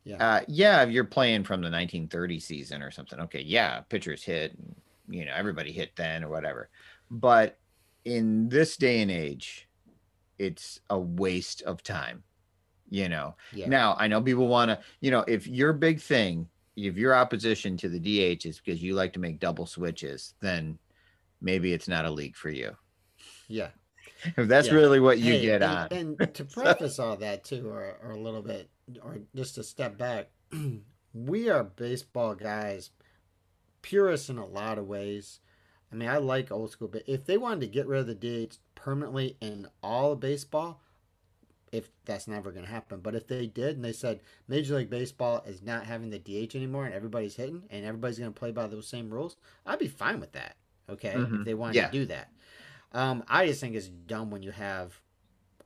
Yeah. 0.04 0.17
uh, 0.17 0.41
yeah. 0.48 0.82
If 0.84 0.89
you're 0.89 1.04
playing 1.04 1.44
from 1.44 1.62
the 1.62 1.70
1930 1.70 2.39
season 2.39 2.82
or 2.82 2.89
something, 2.91 3.20
okay, 3.20 3.41
yeah, 3.41 3.82
pitchers 3.82 4.24
hit, 4.24 4.58
and, 4.58 4.76
you 5.08 5.26
know, 5.26 5.34
everybody 5.36 5.72
hit 5.72 5.96
then 5.96 6.24
or 6.24 6.30
whatever. 6.30 6.70
But 7.12 7.60
in 8.06 8.50
this 8.50 8.78
day 8.78 9.02
and 9.02 9.12
age, 9.12 9.67
it's 10.39 10.80
a 10.89 10.98
waste 11.00 11.62
of 11.63 11.84
time. 11.84 12.24
You 12.89 13.08
know, 13.10 13.36
yeah. 13.54 13.67
now 13.70 13.96
I 14.00 14.08
know 14.08 14.22
people 14.22 14.48
want 14.48 14.70
to, 14.70 14.80
you 15.00 15.12
know, 15.12 15.24
if 15.28 15.48
your 15.48 15.72
big 15.72 16.02
thing, 16.02 16.50
if 16.76 16.98
your 16.98 17.15
opposition 17.15 17.78
to 17.78 17.89
the 17.89 18.00
DH 18.00 18.46
is 18.46 18.60
because 18.60 18.82
you 18.82 18.96
like 18.96 19.13
to 19.13 19.20
make 19.20 19.39
double 19.39 19.65
switches, 19.65 20.34
then 20.41 20.78
maybe 21.41 21.73
it's 21.73 21.88
not 21.88 22.06
a 22.06 22.12
league 22.12 22.36
for 22.36 22.49
you. 22.49 22.75
yeah. 23.47 23.69
If 24.38 24.47
that's 24.47 24.71
Yeah. 24.71 24.71
really 24.71 24.99
what 24.99 25.19
you 25.19 25.36
Hey, 25.36 25.38
get 25.38 25.62
and, 25.62 25.63
on, 25.63 25.89
And 25.91 26.19
to 26.36 26.45
preface 26.45 26.97
all 26.99 27.17
that 27.17 27.43
too, 27.43 27.69
or, 27.69 27.97
or 28.04 28.12
a 28.12 28.19
little 28.19 28.41
bit, 28.41 28.69
or 29.04 29.19
just 29.36 29.56
to 29.56 29.63
step 29.63 29.97
back, 29.97 30.30
we 31.13 31.49
are 31.49 31.63
baseball 31.63 32.36
guys, 32.36 32.89
purists 33.82 34.30
in 34.30 34.38
a 34.38 34.45
lot 34.45 34.77
of 34.80 34.88
ways. 34.88 35.39
I 35.91 35.95
mean, 35.95 36.10
I 36.10 36.17
like 36.17 36.51
old 36.51 36.71
school, 36.71 36.88
but 36.89 37.04
if 37.08 37.25
they 37.25 37.38
wanted 37.38 37.62
to 37.62 37.67
get 37.67 37.88
rid 37.88 38.01
of 38.01 38.08
the 38.08 38.15
DH 38.15 38.60
permanently 38.75 39.38
in 39.41 39.67
all 39.84 40.13
of 40.13 40.19
baseball, 40.21 40.82
if 41.71 41.89
that's 42.06 42.27
never 42.27 42.51
going 42.51 42.65
to 42.65 42.71
happen, 42.71 42.99
but 43.01 43.15
if 43.15 43.27
they 43.27 43.47
did 43.47 43.75
and 43.77 43.86
they 43.86 43.93
said 43.93 44.21
Major 44.47 44.75
League 44.77 44.89
Baseball 44.89 45.43
is 45.47 45.62
not 45.62 45.86
having 45.86 46.10
the 46.12 46.19
DH 46.19 46.56
anymore 46.56 46.86
and 46.86 46.93
everybody's 46.93 47.36
hitting 47.36 47.63
and 47.69 47.86
everybody's 47.86 48.19
going 48.19 48.34
to 48.34 48.39
play 48.39 48.51
by 48.51 48.67
those 48.67 48.88
same 48.88 49.10
rules, 49.12 49.38
I'd 49.65 49.80
be 49.80 49.88
fine 49.88 50.19
with 50.19 50.34
that. 50.34 50.58
Okay, 50.91 51.13
Mhm. 51.13 51.39
if 51.39 51.45
they 51.45 51.54
wanted 51.54 51.75
Yeah. 51.75 51.88
to 51.88 51.91
do 51.91 52.06
that. 52.08 52.32
Um, 52.93 53.23
I 53.27 53.47
just 53.47 53.62
think 53.62 53.75
it's 53.75 53.88
dumb 53.88 54.32
when 54.32 54.43
you 54.43 54.51
have 54.51 54.99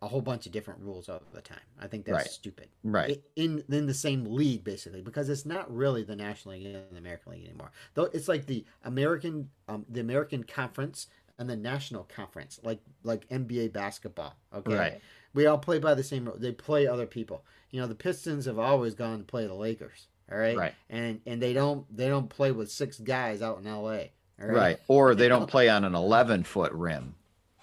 a 0.01 0.07
whole 0.07 0.21
bunch 0.21 0.45
of 0.45 0.51
different 0.51 0.81
rules 0.81 1.09
all 1.09 1.21
the 1.33 1.41
time. 1.41 1.57
I 1.79 1.87
think 1.87 2.05
that's 2.05 2.15
Right. 2.17 2.27
stupid 2.27 2.69
Right. 2.83 3.23
in 3.35 3.63
in 3.69 3.87
the 3.87 3.93
same 3.93 4.25
league 4.25 4.63
basically 4.63 5.01
because 5.01 5.29
it's 5.29 5.45
not 5.45 5.73
really 5.73 6.03
the 6.03 6.15
National 6.15 6.53
League 6.55 6.65
and 6.67 6.83
the 6.91 6.97
American 6.97 7.31
League 7.31 7.45
anymore. 7.45 7.71
Though 7.95 8.03
it's 8.05 8.27
like 8.27 8.45
the 8.45 8.65
American 8.83 9.49
um, 9.67 9.85
the 9.89 10.01
American 10.01 10.43
Conference 10.43 11.07
and 11.39 11.49
the 11.49 11.55
National 11.55 12.03
Conference, 12.03 12.59
like 12.63 12.79
like 13.03 13.25
NBA 13.29 13.69
basketball. 13.69 14.35
Okay, 14.53 14.75
Right. 14.77 15.01
we 15.33 15.45
all 15.47 15.57
play 15.57 15.79
by 15.79 15.95
the 15.95 16.03
same 16.03 16.25
rule. 16.25 16.37
They 16.37 16.51
play 16.51 16.85
other 16.85 17.07
people. 17.07 17.43
You 17.71 17.81
know, 17.81 17.87
the 17.87 17.95
Pistons 17.95 18.45
have 18.45 18.59
always 18.59 18.93
gone 18.93 19.17
to 19.19 19.25
play 19.25 19.47
the 19.47 19.53
Lakers. 19.55 20.07
All 20.31 20.37
right, 20.37 20.57
Right. 20.57 20.75
and 20.89 21.21
and 21.25 21.41
they 21.41 21.53
don't 21.53 21.85
they 21.95 22.07
don't 22.09 22.29
play 22.29 22.51
with 22.51 22.69
six 22.71 22.99
guys 22.99 23.41
out 23.41 23.59
in 23.59 23.65
L.A. 23.65 24.11
Right, 24.37 24.51
Right. 24.53 24.77
Or 24.87 25.15
they 25.15 25.27
don't 25.27 25.47
play 25.49 25.69
on 25.69 25.83
an 25.83 25.95
11 25.95 26.43
foot 26.43 26.71
rim 26.73 27.15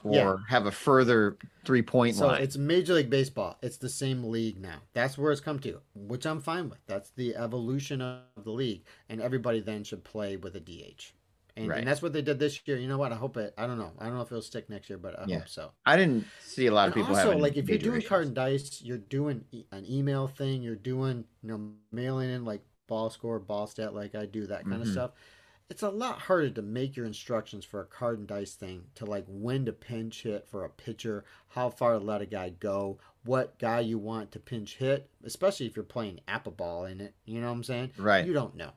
or 0.02 0.38
Yeah. 0.38 0.42
have 0.48 0.66
a 0.66 0.72
further 0.72 1.36
three 1.64 1.82
point 1.82 2.16
So 2.16 2.26
line. 2.26 2.38
So 2.38 2.42
it's 2.42 2.56
Major 2.56 2.94
League 2.94 3.10
Baseball. 3.10 3.58
It's 3.62 3.76
the 3.76 3.88
same 3.88 4.24
league 4.24 4.60
now. 4.60 4.82
That's 4.92 5.16
where 5.16 5.32
it's 5.32 5.40
come 5.40 5.58
to, 5.60 5.80
which 5.94 6.26
I'm 6.26 6.40
fine 6.40 6.68
with. 6.68 6.80
That's 6.86 7.10
the 7.10 7.36
evolution 7.36 8.00
of 8.00 8.44
the 8.44 8.50
league, 8.50 8.84
and 9.08 9.20
everybody 9.20 9.60
then 9.60 9.84
should 9.84 10.04
play 10.04 10.36
with 10.36 10.54
a 10.56 10.60
DH. 10.60 11.12
And, 11.56 11.68
Right. 11.68 11.78
and 11.78 11.86
that's 11.86 12.00
what 12.02 12.12
they 12.12 12.22
did 12.22 12.38
this 12.38 12.60
year. 12.66 12.78
You 12.78 12.88
know 12.88 12.98
what? 12.98 13.12
I 13.12 13.16
hope 13.16 13.36
it. 13.36 13.54
I 13.58 13.66
don't 13.66 13.78
know. 13.78 13.92
I 13.98 14.06
don't 14.06 14.14
know 14.16 14.22
if 14.22 14.28
it'll 14.32 14.42
stick 14.42 14.68
next 14.70 14.88
year, 14.88 14.98
but 14.98 15.18
I 15.18 15.24
Yeah. 15.24 15.36
hope 15.36 15.48
so. 15.48 15.72
I 15.86 15.96
didn't 15.96 16.30
see 16.38 16.66
a 16.66 16.72
lot 16.72 16.88
of 16.88 16.94
And 16.94 17.02
people 17.02 17.14
also, 17.16 17.36
like 17.36 17.56
if 17.56 17.68
you're 17.68 17.78
doing 17.78 18.02
issues. 18.02 18.08
card 18.08 18.26
and 18.26 18.34
dice, 18.34 18.82
you're 18.82 18.98
doing 18.98 19.44
an 19.70 19.84
email 19.88 20.26
thing. 20.28 20.62
You're 20.62 20.76
doing 20.76 21.24
you 21.42 21.48
know 21.48 21.72
mailing 21.90 22.30
in 22.30 22.44
like 22.44 22.62
ball 22.86 23.08
score, 23.10 23.38
ball 23.38 23.66
stat, 23.66 23.94
like 23.94 24.14
I 24.14 24.26
do 24.26 24.46
that 24.48 24.68
kind 24.68 24.82
of 24.82 24.88
Mhm. 24.88 24.92
stuff. 24.92 25.12
It's 25.70 25.82
a 25.82 25.88
lot 25.88 26.20
harder 26.20 26.50
to 26.50 26.62
make 26.62 26.96
your 26.96 27.06
instructions 27.06 27.64
for 27.64 27.80
a 27.80 27.86
card 27.86 28.18
and 28.18 28.28
dice 28.28 28.54
thing 28.54 28.84
to 28.96 29.06
like 29.06 29.24
when 29.26 29.64
to 29.64 29.72
pinch 29.72 30.22
hit 30.22 30.46
for 30.46 30.64
a 30.64 30.68
pitcher, 30.68 31.24
how 31.48 31.70
far 31.70 31.94
to 31.94 31.98
let 31.98 32.20
a 32.20 32.26
guy 32.26 32.50
go, 32.50 32.98
what 33.24 33.58
guy 33.58 33.80
you 33.80 33.98
want 33.98 34.32
to 34.32 34.38
pinch 34.38 34.76
hit, 34.76 35.08
especially 35.24 35.66
if 35.66 35.76
you're 35.76 35.84
playing 35.84 36.20
apple 36.28 36.52
ball 36.52 36.84
in 36.84 37.00
it. 37.00 37.14
You 37.24 37.40
know 37.40 37.46
what 37.46 37.54
I'm 37.54 37.64
saying? 37.64 37.92
Right. 37.96 38.26
You 38.26 38.32
don't 38.32 38.56
know. 38.56 38.72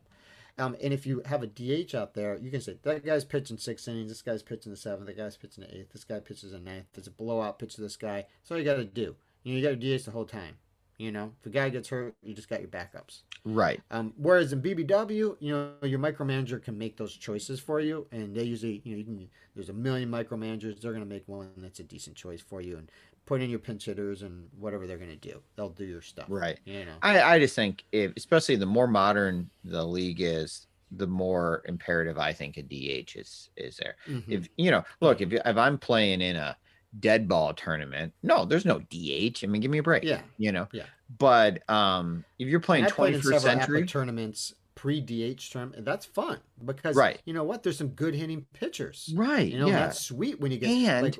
Um, 0.57 0.77
and 0.81 0.93
if 0.93 1.05
you 1.05 1.21
have 1.25 1.43
a 1.43 1.47
DH 1.47 1.93
out 1.93 2.13
there, 2.13 2.37
you 2.37 2.49
can 2.49 2.61
say 2.61 2.77
that 2.83 3.05
guy's 3.05 3.25
pitching 3.25 3.57
six 3.57 3.87
innings, 3.87 4.09
this 4.09 4.21
guy's 4.21 4.41
pitching 4.41 4.71
the 4.71 4.77
seventh, 4.77 5.07
that 5.07 5.17
guy's 5.17 5.35
pitching 5.35 5.65
the 5.65 5.77
eighth, 5.77 5.91
this 5.91 6.05
guy 6.05 6.19
pitches 6.19 6.51
the 6.51 6.59
ninth. 6.59 6.85
There's 6.93 7.07
a 7.07 7.11
blowout 7.11 7.59
pitch 7.59 7.75
to 7.75 7.81
this 7.81 7.97
guy. 7.97 8.25
That's 8.41 8.51
all 8.51 8.57
you 8.57 8.63
got 8.63 8.75
to 8.75 8.85
do. 8.85 9.15
You 9.43 9.53
know, 9.53 9.59
you 9.59 9.63
got 9.63 9.79
to 9.81 9.97
DH 9.97 10.05
the 10.05 10.11
whole 10.11 10.25
time. 10.25 10.57
You 10.97 11.11
know, 11.11 11.33
if 11.41 11.45
a 11.47 11.49
guy 11.49 11.69
gets 11.69 11.89
hurt, 11.89 12.15
you 12.23 12.33
just 12.33 12.47
got 12.47 12.61
your 12.61 12.69
backups. 12.69 13.23
Right. 13.43 13.81
Um, 13.91 14.13
whereas 14.15 14.53
in 14.53 14.61
BBW, 14.61 15.35
you 15.39 15.51
know, 15.51 15.73
your 15.83 15.99
micromanager 15.99 16.61
can 16.63 16.77
make 16.77 16.95
those 16.95 17.13
choices 17.13 17.59
for 17.59 17.81
you, 17.81 18.07
and 18.11 18.33
they 18.33 18.43
usually, 18.43 18.81
you 18.85 18.91
know, 18.91 18.97
you 18.97 19.03
can. 19.03 19.29
There's 19.55 19.69
a 19.69 19.73
million 19.73 20.09
micromanagers. 20.09 20.79
They're 20.79 20.93
gonna 20.93 21.05
make 21.05 21.27
one 21.27 21.51
that's 21.57 21.79
a 21.79 21.83
decent 21.83 22.15
choice 22.15 22.41
for 22.41 22.61
you, 22.61 22.77
and 22.77 22.89
put 23.25 23.41
in 23.41 23.49
your 23.49 23.59
pinch 23.59 23.85
hitters 23.85 24.21
and 24.21 24.47
whatever 24.57 24.87
they're 24.87 24.97
gonna 24.97 25.15
do. 25.17 25.41
They'll 25.55 25.69
do 25.69 25.85
your 25.85 26.01
stuff. 26.01 26.27
Right. 26.29 26.59
You 26.65 26.85
know. 26.85 26.95
I, 27.01 27.21
I 27.21 27.39
just 27.39 27.55
think 27.55 27.83
if 27.91 28.13
especially 28.15 28.55
the 28.55 28.65
more 28.65 28.87
modern 28.87 29.49
the 29.65 29.83
league 29.83 30.21
is, 30.21 30.67
the 30.91 31.07
more 31.07 31.61
imperative 31.65 32.17
I 32.17 32.31
think 32.31 32.57
a 32.57 32.63
DH 32.63 33.15
is 33.17 33.49
is 33.57 33.77
there. 33.77 33.95
Mhm. 34.07 34.23
If 34.29 34.47
you 34.57 34.71
know, 34.71 34.83
look, 35.01 35.19
if 35.19 35.33
if 35.33 35.57
I'm 35.57 35.77
playing 35.77 36.21
in 36.21 36.35
a 36.37 36.55
dead 36.99 37.27
ball 37.27 37.53
tournament, 37.53 38.13
no, 38.23 38.45
there's 38.45 38.65
no 38.65 38.79
DH. 38.79 39.43
I 39.43 39.47
mean, 39.47 39.61
give 39.61 39.71
me 39.71 39.79
a 39.79 39.83
break. 39.83 40.03
Yeah. 40.03 40.21
You 40.37 40.51
know. 40.51 40.67
Yeah. 40.71 40.83
But 41.17 41.67
um, 41.69 42.25
if 42.39 42.47
you're 42.47 42.59
playing 42.59 42.85
And 42.85 42.93
I 42.93 42.95
played 42.95 43.15
in 43.15 43.21
21st 43.21 43.41
century, 43.41 43.85
tournaments 43.85 44.53
pre 44.75 45.01
DH 45.01 45.51
tournament. 45.51 45.85
That's 45.85 46.05
fun 46.05 46.39
because 46.63 46.95
Right. 46.95 47.21
you 47.25 47.33
know 47.33 47.43
what? 47.43 47.63
There's 47.63 47.77
some 47.77 47.89
good 47.89 48.13
hitting 48.13 48.45
pitchers. 48.53 49.11
right? 49.15 49.51
You 49.51 49.59
know, 49.59 49.67
yeah. 49.67 49.79
that's 49.79 50.01
sweet 50.01 50.39
when 50.39 50.51
you 50.51 50.57
get 50.57 50.69
And 50.69 51.05
like, 51.05 51.19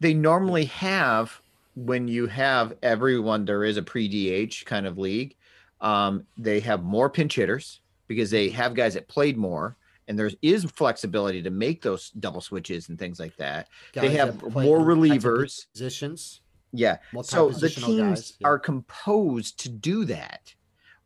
they 0.00 0.14
normally 0.14 0.64
have 0.66 1.40
when 1.76 2.08
you 2.08 2.26
have 2.26 2.74
everyone 2.82 3.44
there 3.44 3.64
is 3.64 3.76
a 3.76 3.82
pre-DH 3.82 4.64
kind 4.66 4.86
of 4.86 4.98
league. 4.98 5.36
Um, 5.80 6.26
they 6.36 6.60
have 6.60 6.82
more 6.82 7.08
pinch 7.08 7.36
hitters 7.36 7.80
because 8.06 8.30
they 8.30 8.48
have 8.50 8.74
guys 8.74 8.94
that 8.94 9.08
played 9.08 9.36
more, 9.36 9.76
and 10.10 10.18
there 10.18 10.28
is 10.42 10.64
flexibility 10.64 11.40
to 11.40 11.50
make 11.50 11.82
those 11.82 12.10
double 12.10 12.40
switches 12.40 12.88
and 12.88 12.98
things 12.98 13.20
like 13.20 13.36
that. 13.36 13.68
they 13.94 14.10
have 14.10 14.40
that 14.40 14.50
more 14.50 14.90
in 14.90 15.08
types 15.08 15.24
of 15.24 15.32
relievers. 15.32 15.66
positions. 15.72 16.40
Yeah. 16.72 16.96
So 17.22 17.50
the 17.50 17.68
teams 17.68 18.34
yeah. 18.40 18.48
are 18.48 18.58
composed 18.58 19.60
to 19.60 19.68
do 19.68 20.04
that. 20.06 20.52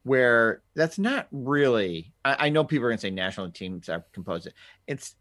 Where 0.04 0.62
that's 0.74 0.98
not 0.98 1.28
really. 1.32 2.12
I, 2.24 2.46
I 2.46 2.48
know 2.48 2.64
people 2.64 2.86
are 2.86 2.88
going 2.88 2.98
to 2.98 3.02
say 3.02 3.10
national 3.10 3.50
teams 3.50 3.90
are 3.90 4.04
composed. 4.12 4.48
It's 4.86 5.16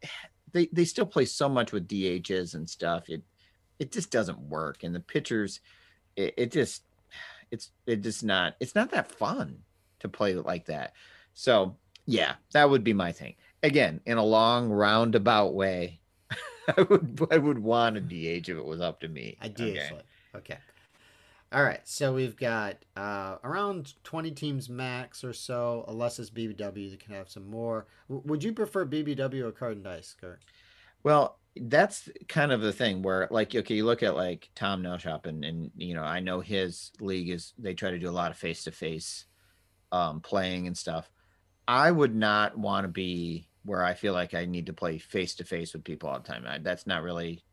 they 0.53 0.67
they 0.71 0.85
still 0.85 1.05
play 1.05 1.25
so 1.25 1.49
much 1.49 1.73
with 1.73 1.87
DHs 1.87 2.55
and 2.55 2.69
stuff. 2.69 3.09
It 3.09 3.23
it 3.79 3.91
just 3.91 4.11
doesn't 4.11 4.39
work. 4.39 4.83
And 4.83 4.95
the 4.95 4.99
pitchers, 5.01 5.59
it, 6.15 6.33
it 6.37 6.51
just 6.51 6.83
it's 7.51 7.71
it 7.85 8.01
just 8.01 8.23
not 8.23 8.55
it's 8.61 8.75
not 8.75 8.91
that 8.91 9.11
fun 9.11 9.59
to 9.99 10.09
play 10.09 10.35
like 10.35 10.65
that. 10.65 10.93
So 11.33 11.77
yeah, 12.05 12.35
that 12.51 12.69
would 12.69 12.83
be 12.83 12.93
my 12.93 13.11
thing. 13.11 13.35
Again, 13.63 14.01
in 14.05 14.17
a 14.17 14.23
long 14.23 14.69
roundabout 14.69 15.53
way, 15.53 15.99
I 16.77 16.81
would 16.81 17.27
I 17.31 17.37
would 17.37 17.59
want 17.59 17.97
a 17.97 18.01
DH 18.01 18.49
if 18.49 18.57
it 18.57 18.65
was 18.65 18.81
up 18.81 18.99
to 19.01 19.07
me. 19.07 19.37
Ideally. 19.41 19.79
Okay. 19.79 20.01
Okay. 20.35 20.57
All 21.53 21.63
right. 21.63 21.81
So 21.83 22.13
we've 22.13 22.35
got 22.35 22.77
uh, 22.97 23.37
around 23.43 23.93
20 24.03 24.31
teams 24.31 24.69
max 24.69 25.23
or 25.23 25.33
so, 25.33 25.85
unless 25.87 26.17
it's 26.17 26.31
BBW, 26.31 26.91
you 26.91 26.97
can 26.97 27.13
have 27.13 27.29
some 27.29 27.47
more. 27.47 27.85
W- 28.09 28.27
would 28.27 28.43
you 28.43 28.53
prefer 28.53 28.85
BBW 28.85 29.43
or 29.43 29.51
card 29.51 29.73
and 29.73 29.83
dice, 29.83 30.15
Kurt? 30.19 30.41
Well, 31.03 31.37
that's 31.55 32.09
kind 32.27 32.51
of 32.51 32.61
the 32.61 32.73
thing 32.73 33.03
where, 33.03 33.27
like, 33.29 33.53
okay, 33.53 33.75
you 33.75 33.85
look 33.85 34.01
at 34.01 34.15
like 34.15 34.49
Tom 34.55 34.81
Nelshop, 34.81 35.27
and 35.27 35.45
and 35.45 35.69
you 35.77 35.93
know, 35.93 36.03
I 36.03 36.19
know 36.19 36.39
his 36.39 36.91
league 36.99 37.29
is 37.29 37.53
they 37.59 37.75
try 37.75 37.91
to 37.91 37.99
do 37.99 38.09
a 38.09 38.11
lot 38.11 38.31
of 38.31 38.37
face 38.37 38.63
to 38.63 38.71
face 38.71 39.25
um 39.91 40.21
playing 40.21 40.65
and 40.65 40.75
stuff. 40.75 41.11
I 41.67 41.91
would 41.91 42.15
not 42.15 42.57
want 42.57 42.85
to 42.85 42.87
be 42.87 43.47
where 43.63 43.83
I 43.83 43.93
feel 43.93 44.13
like 44.13 44.33
I 44.33 44.45
need 44.45 44.67
to 44.67 44.73
play 44.73 44.97
face 44.97 45.35
to 45.35 45.45
face 45.45 45.73
with 45.73 45.83
people 45.83 46.09
all 46.09 46.19
the 46.19 46.27
time. 46.27 46.45
I, 46.47 46.59
that's 46.59 46.87
not 46.87 47.03
really 47.03 47.43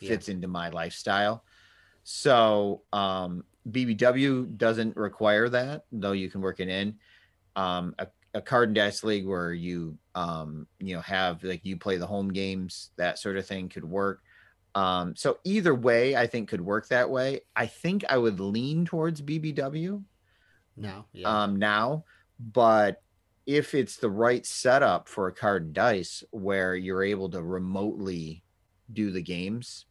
Yeah. 0.00 0.18
fits 0.18 0.28
into 0.28 0.48
my 0.48 0.70
lifestyle. 0.70 1.44
So 2.04 2.84
um 2.92 3.44
BBW 3.70 4.44
doesn't 4.46 4.96
require 4.96 5.48
that, 5.50 5.84
though 5.92 6.12
you 6.12 6.30
can 6.30 6.40
work 6.40 6.60
it 6.60 6.68
in. 6.68 6.98
Um, 7.56 7.94
a, 7.98 8.08
a 8.34 8.42
card 8.42 8.68
and 8.70 8.76
dice 8.76 9.02
league 9.04 9.26
where 9.26 9.52
you 9.52 9.98
um, 10.14 10.68
you 10.78 10.94
know 10.94 11.02
have 11.02 11.42
like 11.42 11.64
you 11.64 11.78
play 11.78 11.96
the 11.96 12.06
home 12.06 12.28
games, 12.32 12.90
that 12.96 13.18
sort 13.18 13.36
of 13.38 13.46
thing 13.46 13.68
could 13.68 13.84
work. 13.84 14.22
Um, 14.74 15.16
so 15.16 15.38
either 15.44 15.74
way, 15.74 16.16
I 16.16 16.26
think 16.26 16.50
could 16.50 16.60
work 16.60 16.88
that 16.88 17.10
way. 17.10 17.40
I 17.56 17.66
think 17.66 18.04
I 18.08 18.18
would 18.18 18.40
lean 18.40 18.84
towards 18.84 19.22
BBW 19.22 20.04
Now, 20.76 21.08
Yeah. 21.12 21.38
um, 21.44 21.56
now, 21.56 22.04
but 22.38 23.02
if 23.46 23.74
it's 23.74 23.98
the 23.98 24.10
right 24.10 24.44
setup 24.46 25.08
for 25.08 25.28
a 25.28 25.34
card 25.34 25.64
and 25.64 25.74
dice 25.74 26.24
where 26.32 26.76
you're 26.76 27.04
able 27.04 27.30
to 27.30 27.42
remotely 27.42 28.44
do 28.92 29.10
the 29.10 29.22
games, 29.22 29.86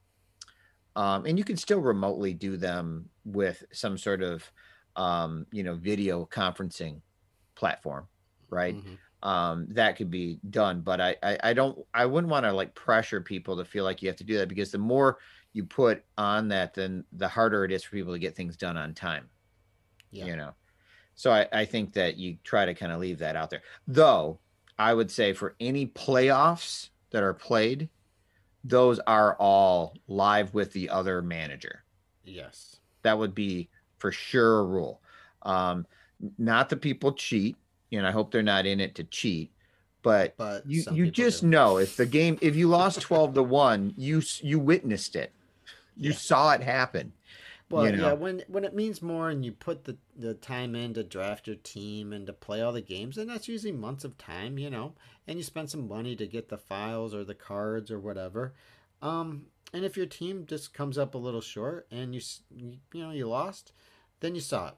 um, 0.96 1.26
and 1.26 1.38
you 1.38 1.44
can 1.44 1.58
still 1.58 1.82
remotely 1.82 2.34
do 2.34 2.58
them 2.58 3.10
with 3.24 3.64
some 3.74 3.98
sort 3.98 4.22
of 4.22 4.52
um, 4.96 5.46
you 5.52 5.64
know 5.64 5.76
video 5.76 6.26
conferencing 6.26 7.02
platform, 7.56 8.10
right? 8.50 8.78
Mhm. 8.78 9.00
um 9.24 9.68
that 9.70 9.96
could 9.96 10.12
be 10.12 10.40
done 10.50 10.82
but 10.82 11.00
I, 11.02 11.16
I 11.24 11.40
i 11.44 11.54
don't 11.54 11.80
i 11.94 12.06
wouldn't 12.06 12.30
want 12.30 12.44
to 12.46 12.52
like 12.52 12.76
pressure 12.76 13.22
people 13.22 13.56
to 13.58 13.64
feel 13.66 13.86
like 13.86 14.02
you 14.02 14.10
have 14.10 14.18
to 14.18 14.26
do 14.26 14.38
that 14.38 14.50
because 14.50 14.72
the 14.72 14.78
more 14.78 15.20
you 15.54 15.66
put 15.66 16.04
on 16.18 16.50
that 16.50 16.74
then 16.74 17.06
the 17.14 17.30
harder 17.30 17.64
it 17.64 17.72
is 17.72 17.84
for 17.84 17.92
people 17.96 18.12
to 18.14 18.20
get 18.20 18.36
things 18.36 18.58
done 18.58 18.76
on 18.78 18.94
time 18.94 19.32
Yeah. 20.12 20.26
you 20.26 20.36
know 20.36 20.56
so 21.16 21.32
i 21.32 21.48
i 21.52 21.66
think 21.66 21.94
that 21.94 22.18
you 22.18 22.38
try 22.44 22.66
to 22.66 22.74
kind 22.74 22.92
of 22.92 23.00
leave 23.00 23.20
that 23.20 23.36
out 23.36 23.50
there 23.50 23.62
though 23.88 24.40
i 24.78 24.94
would 24.94 25.10
say 25.12 25.34
for 25.34 25.56
any 25.60 25.88
playoffs 25.88 26.90
that 27.12 27.24
are 27.24 27.34
played 27.34 27.90
those 28.64 29.00
are 29.08 29.36
all 29.38 29.96
live 30.08 30.54
with 30.54 30.72
the 30.74 30.90
other 30.90 31.22
manager 31.22 31.84
Yes. 32.24 32.78
that 33.04 33.18
would 33.18 33.36
be 33.36 33.70
for 33.98 34.12
sure 34.12 34.60
a 34.60 34.64
rule. 34.64 35.02
Um, 35.44 35.86
not 36.38 36.70
that 36.70 36.78
people 36.78 37.14
cheat, 37.14 37.56
and 37.92 38.06
I 38.06 38.12
hope 38.12 38.32
they're 38.32 38.42
not 38.42 38.66
in 38.66 38.80
it 38.80 38.96
to 38.96 39.04
cheat, 39.04 39.52
but 40.02 40.36
But 40.38 40.66
you 40.68 40.84
you 40.92 41.12
just 41.12 41.44
do. 41.44 41.50
know 41.50 41.78
if 41.78 41.96
the 41.96 42.06
game 42.06 42.38
if 42.42 42.56
you 42.56 42.68
lost 42.68 43.02
12 43.08 43.36
to 43.36 43.44
1 43.44 43.94
you 43.98 44.22
you 44.42 44.60
witnessed 44.60 45.16
it 45.16 45.32
you 45.96 46.12
Yeah. 46.12 46.18
saw 46.18 46.52
it 46.54 46.62
happen 46.62 47.14
Well, 47.70 47.86
you 47.86 47.96
know? 47.96 48.08
yeah, 48.10 48.14
when 48.14 48.44
when 48.48 48.64
it 48.64 48.76
means 48.76 49.02
more 49.02 49.30
and 49.30 49.44
you 49.44 49.52
put 49.52 49.86
the, 49.86 49.98
the 50.16 50.36
time 50.36 50.76
in 50.76 50.94
to 50.94 51.04
draft 51.04 51.48
your 51.48 51.56
team 51.56 52.14
and 52.14 52.28
to 52.28 52.34
play 52.34 52.62
all 52.62 52.72
the 52.72 52.82
games, 52.82 53.16
then 53.16 53.28
that's 53.28 53.48
usually 53.48 53.72
months 53.72 54.04
of 54.04 54.18
time, 54.18 54.60
you 54.60 54.70
know, 54.70 54.94
and 55.28 55.38
you 55.38 55.44
spend 55.44 55.70
some 55.72 55.88
money 55.88 56.16
to 56.16 56.28
get 56.28 56.50
the 56.50 56.58
files 56.58 57.16
or 57.16 57.24
the 57.24 57.34
cards 57.34 57.90
or 57.90 58.00
whatever. 58.00 58.54
Um, 59.02 59.48
and 59.74 59.84
if 59.84 59.98
your 59.98 60.06
team 60.06 60.46
just 60.48 60.74
comes 60.74 60.98
up 60.98 61.16
a 61.16 61.20
little 61.20 61.42
short 61.42 61.88
and 61.92 62.14
you 62.14 62.22
you 62.56 62.78
you 62.94 63.02
know 63.02 63.12
you 63.12 63.28
lost, 63.28 63.74
then 64.20 64.36
you 64.36 64.42
saw 64.42 64.70
it. 64.70 64.76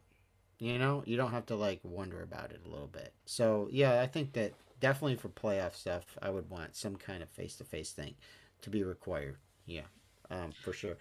You 0.59 0.79
know, 0.79 1.03
you 1.05 1.17
don't 1.17 1.31
have 1.31 1.45
to 1.47 1.55
like 1.55 1.81
wonder 1.83 2.23
about 2.23 2.51
it 2.51 2.61
a 2.65 2.69
little 2.69 2.88
bit. 2.88 3.13
So 3.25 3.67
yeah, 3.69 4.01
I 4.01 4.07
think 4.07 4.33
that 4.33 4.53
definitely 4.79 5.17
for 5.17 5.29
playoff 5.29 5.75
stuff, 5.75 6.17
I 6.21 6.29
would 6.29 6.49
want 6.49 6.75
some 6.75 6.95
kind 6.95 7.21
of 7.21 7.29
face 7.29 7.55
to 7.57 7.63
face 7.63 7.91
thing 7.91 8.15
to 8.61 8.69
be 8.69 8.83
required. 8.83 9.38
Yeah, 9.65 9.88
um, 10.31 10.51
for 10.63 10.73
sure. 10.73 10.97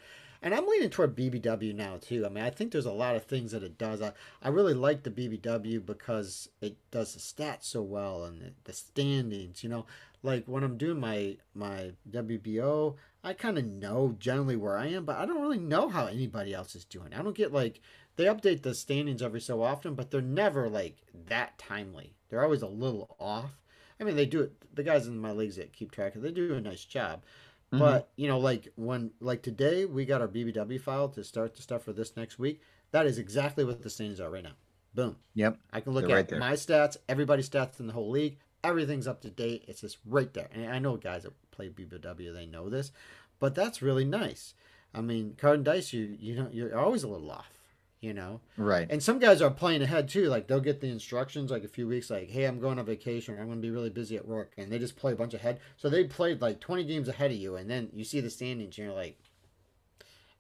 And 0.47 0.55
I'm 0.55 0.68
leaning 0.68 0.90
toward 0.90 1.16
BBW 1.16 1.74
now 1.74 1.99
too. 2.01 2.24
I 2.24 2.28
mean, 2.28 2.44
I 2.44 2.51
think 2.51 2.70
there's 2.70 2.86
a 2.86 2.92
lot 2.92 3.16
of 3.16 3.24
things 3.24 3.51
that 3.51 3.64
it 3.64 3.76
does. 3.76 4.01
I, 4.01 4.12
I 4.40 4.51
really 4.51 4.74
like 4.74 5.03
the 5.03 5.11
BBW 5.11 5.84
because 5.84 6.51
it 6.61 6.76
does 6.92 7.14
the 7.14 7.18
stats 7.18 7.64
so 7.64 7.82
well 7.82 8.22
and 8.22 8.40
the, 8.40 8.53
the 8.62 8.72
standings. 8.72 9.64
You 9.64 9.70
know, 9.70 9.86
like 10.22 10.44
when 10.47 10.62
I'm 10.62 10.78
doing 10.78 11.01
my 11.01 11.38
my 11.53 11.94
WBO, 12.09 12.94
I 13.24 13.32
kind 13.32 13.59
of 13.59 13.66
know 13.66 14.14
generally 14.20 14.55
where 14.55 14.78
I 14.78 14.86
am, 14.86 15.05
but 15.05 15.16
I 15.16 15.26
don't 15.26 15.42
really 15.42 15.59
know 15.59 15.88
how 15.88 16.07
anybody 16.07 16.55
else 16.55 16.76
is 16.76 16.84
doing. 16.84 17.12
I 17.12 17.22
don't 17.22 17.36
get 17.36 17.53
like 17.53 17.80
they 18.14 18.26
update 18.26 18.62
the 18.62 18.72
standings 18.72 19.22
every 19.22 19.40
so 19.40 19.64
often, 19.64 19.97
but 19.97 20.12
they're 20.12 20.20
never 20.20 20.68
like 20.68 20.99
that 21.26 21.59
timely. 21.59 22.14
They're 22.28 22.44
always 22.44 22.62
a 22.62 22.68
little 22.68 23.16
off. 23.18 23.51
I 23.99 24.05
mean, 24.05 24.14
they 24.14 24.26
do 24.26 24.42
it. 24.42 24.53
The 24.72 24.84
guys 24.84 25.09
in 25.09 25.18
my 25.18 25.32
leagues 25.32 25.57
that 25.57 25.72
keep 25.72 25.90
track 25.90 26.14
of, 26.14 26.22
they 26.22 26.30
do 26.30 26.55
a 26.55 26.61
nice 26.61 26.84
job. 26.84 27.22
Mhm. 27.73 27.79
But 27.79 28.11
you 28.17 28.29
know, 28.29 28.39
like 28.39 28.69
when 28.77 29.11
like 29.21 29.43
today 29.43 29.85
we 29.85 30.05
got 30.05 30.21
our 30.21 30.29
BBW 30.29 30.81
file 30.81 31.09
to 31.11 31.25
start 31.25 31.55
the 31.55 31.62
stuff 31.62 31.83
for 31.83 31.93
this 31.93 32.17
next 32.17 32.39
week. 32.39 32.61
That 32.93 33.07
is 33.07 33.19
exactly 33.19 33.64
what 33.64 33.83
the 33.83 33.91
standings 33.91 34.21
are 34.21 34.31
right 34.31 34.45
now. 34.45 34.55
Boom. 34.95 35.17
Yep. 35.35 35.59
I 35.73 35.81
can 35.81 35.93
look 35.93 36.07
They're 36.07 36.19
at 36.19 36.29
there. 36.29 36.39
my 36.39 36.53
stats, 36.53 36.97
everybody's 37.09 37.49
stats 37.51 37.81
in 37.81 37.87
the 37.87 37.93
whole 37.93 38.11
league. 38.11 38.39
Everything's 38.64 39.07
up 39.07 39.21
to 39.23 39.31
date. 39.31 39.64
It's 39.69 39.81
just 39.83 39.99
right 40.07 40.33
there. 40.33 40.49
And 40.53 40.71
I 40.73 40.79
know 40.79 40.97
guys 40.97 41.25
that 41.25 41.33
play 41.51 41.69
BBW, 41.69 42.33
they 42.33 42.47
know 42.47 42.69
this, 42.71 42.93
but 43.39 43.55
that's 43.55 43.83
really 43.83 44.05
nice. 44.05 44.55
I 44.95 45.03
mean, 45.03 45.35
card 45.37 45.57
and 45.57 45.64
dice, 45.64 45.93
you 45.93 46.17
you 46.19 46.37
know, 46.37 46.49
you're 46.51 46.79
always 46.79 47.03
a 47.03 47.09
little 47.09 47.31
off. 47.31 47.55
You 48.03 48.12
know, 48.12 48.40
Right. 48.59 48.86
and 48.90 49.03
some 49.03 49.18
guys 49.18 49.40
are 49.40 49.51
playing 49.51 49.80
ahead 49.82 50.09
too. 50.09 50.26
Like 50.28 50.47
they'll 50.47 50.61
get 50.61 50.80
the 50.80 50.88
instructions 50.88 51.51
like 51.51 51.64
a 51.64 51.68
few 51.68 51.88
weeks, 51.88 52.11
like, 52.11 52.28
"Hey, 52.28 52.44
I'm 52.44 52.61
going 52.61 52.78
on 52.78 52.84
vacation. 52.84 53.34
Or 53.34 53.40
I'm 53.40 53.47
going 53.47 53.59
to 53.59 53.62
be 53.66 53.70
really 53.70 53.88
busy 53.90 54.16
at 54.16 54.28
work," 54.28 54.53
and 54.59 54.70
they 54.70 54.78
just 54.78 54.97
play 54.97 55.12
a 55.12 55.16
bunch 55.16 55.32
ahead. 55.34 55.61
So 55.78 55.88
they 55.88 56.05
played 56.05 56.40
like 56.42 56.61
20 56.61 56.84
games 56.84 57.09
ahead 57.09 57.30
of 57.30 57.36
you, 57.38 57.57
and 57.57 57.70
then 57.70 57.88
you 57.94 58.05
see 58.05 58.20
the 58.20 58.28
standings, 58.30 58.76
and 58.78 58.86
you're 58.86 58.94
like, 58.94 59.18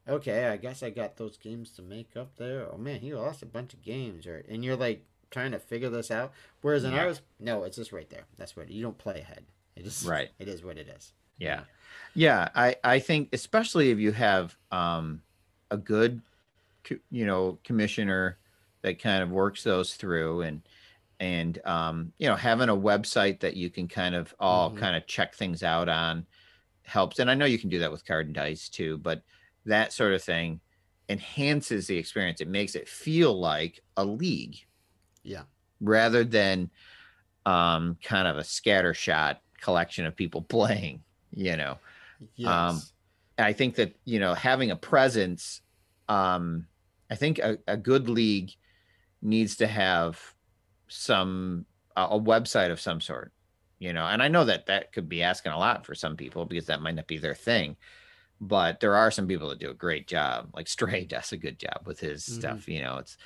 "Okay, 0.08 0.46
I 0.46 0.56
guess 0.58 0.82
I 0.82 0.90
got 0.90 1.16
those 1.16 1.36
games 1.38 1.70
to 1.72 1.82
make 1.82 2.16
up 2.16 2.36
there." 2.36 2.68
Oh 2.70 2.76
man, 2.76 3.00
he 3.00 3.14
lost 3.14 3.42
a 3.42 3.46
bunch 3.46 3.72
of 3.74 3.82
games, 3.82 4.26
or 4.26 4.44
and 4.48 4.64
you're 4.64 4.76
like 4.76 5.04
trying 5.30 5.52
to 5.52 5.58
figure 5.58 5.90
this 5.90 6.10
out. 6.10 6.32
Whereas 6.60 6.84
in 6.84 6.92
Yeah. 6.92 7.04
ours, 7.06 7.22
no, 7.40 7.64
it's 7.64 7.76
just 7.76 7.92
right 7.92 8.08
there. 8.10 8.26
That's 8.36 8.54
what 8.56 8.70
you 8.70 8.82
don't 8.82 8.98
play 8.98 9.20
ahead. 9.20 9.44
it 9.74 9.84
is 9.86 9.94
just 10.00 10.06
Right. 10.08 10.30
It 10.38 10.48
is 10.48 10.62
what 10.64 10.78
it 10.78 10.88
is. 10.88 11.12
Yeah. 11.38 11.64
Yeah, 12.14 12.48
I 12.54 12.76
I 12.84 12.98
think 12.98 13.30
especially 13.32 13.90
if 13.90 13.98
you 13.98 14.12
have 14.12 14.56
um 14.70 15.22
a 15.70 15.76
good 15.76 16.22
you 17.10 17.26
know 17.26 17.60
commissioner 17.64 18.38
that 18.82 19.00
kind 19.00 19.22
of 19.22 19.30
works 19.30 19.62
those 19.62 19.94
through 19.96 20.42
and 20.42 20.68
and 21.20 21.64
um 21.66 22.12
you 22.18 22.28
know 22.28 22.36
having 22.36 22.68
a 22.68 22.76
website 22.76 23.40
that 23.40 23.56
you 23.56 23.70
can 23.70 23.88
kind 23.88 24.14
of 24.14 24.34
all 24.38 24.70
Mhm. 24.70 24.74
kind 24.74 24.96
of 24.96 25.06
check 25.06 25.34
things 25.34 25.62
out 25.62 25.88
on 25.88 26.26
helps 26.84 27.18
and 27.18 27.30
I 27.30 27.34
know 27.34 27.46
you 27.46 27.58
can 27.58 27.70
do 27.70 27.80
that 27.80 27.92
with 27.92 28.06
card 28.06 28.26
and 28.26 28.34
dice 28.34 28.68
too 28.68 28.98
but 28.98 29.22
that 29.66 29.92
sort 29.92 30.14
of 30.14 30.22
thing 30.22 30.60
enhances 31.08 31.86
the 31.88 31.98
experience 31.98 32.40
it 32.40 32.48
makes 32.48 32.74
it 32.76 32.88
feel 32.88 33.38
like 33.38 33.80
a 33.96 34.04
league 34.04 34.58
Yeah. 35.22 35.46
rather 35.80 36.24
than 36.24 36.70
um 37.46 37.96
kind 38.02 38.28
of 38.28 38.38
a 38.38 38.42
scattershot 38.42 39.40
collection 39.60 40.06
of 40.06 40.16
people 40.16 40.42
playing 40.48 41.04
you 41.32 41.56
know 41.56 41.80
Yes. 42.36 42.92
Um, 43.38 43.38
I 43.38 43.52
think 43.54 43.76
that 43.76 43.96
you 44.04 44.20
know 44.20 44.34
having 44.34 44.70
a 44.72 44.76
presence. 44.76 45.62
Um, 46.08 46.68
I 47.10 47.14
think 47.14 47.38
a, 47.38 47.58
a 47.66 47.76
good 47.76 48.08
league 48.08 48.52
needs 49.22 49.56
to 49.56 49.66
have 49.66 50.34
some 50.88 51.66
a, 51.96 52.02
a 52.02 52.20
website 52.20 52.70
of 52.70 52.80
some 52.80 53.00
sort. 53.00 53.32
You 53.78 53.92
know, 53.92 54.06
and 54.06 54.22
I 54.22 54.28
know 54.28 54.44
that 54.46 54.66
that 54.66 54.92
could 54.92 55.08
be 55.08 55.22
asking 55.22 55.52
a 55.52 55.58
lot 55.58 55.84
for 55.84 55.94
some 55.94 56.16
people 56.16 56.46
because 56.46 56.66
that 56.66 56.80
might 56.80 56.94
not 56.94 57.06
be 57.06 57.18
their 57.18 57.34
thing. 57.34 57.76
But 58.40 58.80
there 58.80 58.94
are 58.96 59.10
some 59.10 59.26
people 59.26 59.50
that 59.50 59.58
do 59.58 59.70
a 59.70 59.74
great 59.74 60.06
job. 60.06 60.50
Like 60.54 60.66
Stray 60.68 61.04
does 61.08 61.32
a 61.32 61.36
good 61.36 61.58
job 61.58 61.82
with 61.84 62.00
his 62.00 62.22
Mhm. 62.24 62.32
stuff. 62.32 62.68
You 62.68 62.82
know, 62.82 62.98
it's 62.98 63.16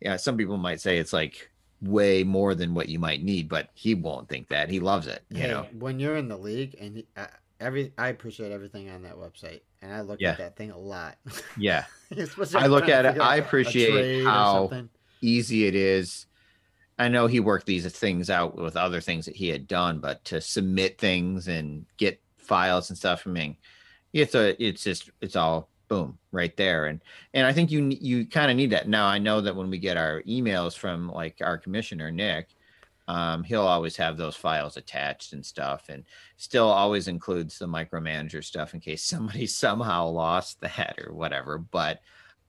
yeah. 0.00 0.16
Some 0.16 0.36
people 0.38 0.56
might 0.56 0.80
say 0.80 0.98
it's 0.98 1.12
like 1.12 1.50
way 1.82 2.24
more 2.24 2.54
than 2.54 2.74
what 2.74 2.88
you 2.88 2.98
might 2.98 3.22
need, 3.22 3.48
but 3.48 3.68
he 3.74 3.94
won't 3.94 4.28
think 4.28 4.48
that. 4.48 4.68
He 4.70 4.80
loves 4.80 5.06
it. 5.06 5.22
You 5.30 5.40
Hey, 5.42 5.48
know. 5.50 5.66
when 5.72 5.98
you're 5.98 6.16
in 6.16 6.28
the 6.28 6.36
league 6.36 6.76
and 6.80 6.96
he- 6.96 7.06
I, 7.16 7.28
every, 7.58 7.92
I 7.96 8.08
appreciate 8.08 8.52
everything 8.52 8.90
on 8.90 9.02
that 9.02 9.16
website, 9.16 9.60
and 9.82 9.92
I 9.92 10.00
look 10.02 10.20
Yeah. 10.20 10.30
at 10.32 10.38
that 10.38 10.56
thing 10.56 10.70
a 10.70 10.78
lot. 10.78 11.16
Yeah. 11.56 11.84
I 12.54 12.66
look 12.66 12.88
at 12.88 13.04
it, 13.06 13.20
I 13.20 13.36
appreciate 13.36 14.24
how- 14.24 14.70
easy 15.22 15.66
it 15.66 15.74
is. 15.74 16.26
I 16.98 17.08
know 17.08 17.26
he 17.26 17.40
worked 17.40 17.66
these 17.66 17.86
things 17.90 18.28
out 18.28 18.56
with 18.56 18.76
other 18.76 19.00
things 19.00 19.24
that 19.26 19.36
he 19.36 19.48
had 19.48 19.66
done, 19.66 20.00
but 20.00 20.22
to 20.26 20.40
submit 20.40 20.98
things 20.98 21.48
and 21.48 21.86
get 21.96 22.20
files 22.36 22.90
and 22.90 22.98
stuff, 22.98 23.22
I 23.26 23.30
mean, 23.30 23.56
it's 24.12 24.34
a, 24.34 24.62
it's 24.62 24.82
just, 24.84 25.10
it's 25.22 25.36
all 25.36 25.70
boom 25.88 26.18
right 26.30 26.54
there. 26.58 26.86
And, 26.86 27.00
and 27.32 27.46
I 27.46 27.52
think 27.54 27.70
you, 27.70 27.86
you 28.00 28.26
kind 28.26 28.50
of 28.50 28.56
need 28.56 28.70
that. 28.70 28.86
Now 28.88 29.06
I 29.06 29.18
know 29.18 29.40
that 29.40 29.56
when 29.56 29.70
we 29.70 29.78
get 29.78 29.96
our 29.96 30.22
emails 30.22 30.76
from 30.76 31.08
like 31.10 31.36
our 31.40 31.56
commissioner, 31.56 32.10
Nick, 32.10 32.48
um, 33.08 33.42
he'll 33.42 33.62
always 33.62 33.96
have 33.96 34.16
those 34.16 34.36
files 34.36 34.76
attached 34.76 35.32
and 35.32 35.44
stuff 35.44 35.88
and 35.88 36.04
still 36.36 36.68
always 36.68 37.08
includes 37.08 37.58
the 37.58 37.66
micromanager 37.66 38.42
stuff 38.44 38.74
in 38.74 38.80
case 38.80 39.02
somebody 39.04 39.46
somehow 39.46 40.06
lost 40.06 40.60
that 40.60 40.98
or 41.04 41.12
whatever. 41.12 41.58
But, 41.58 42.00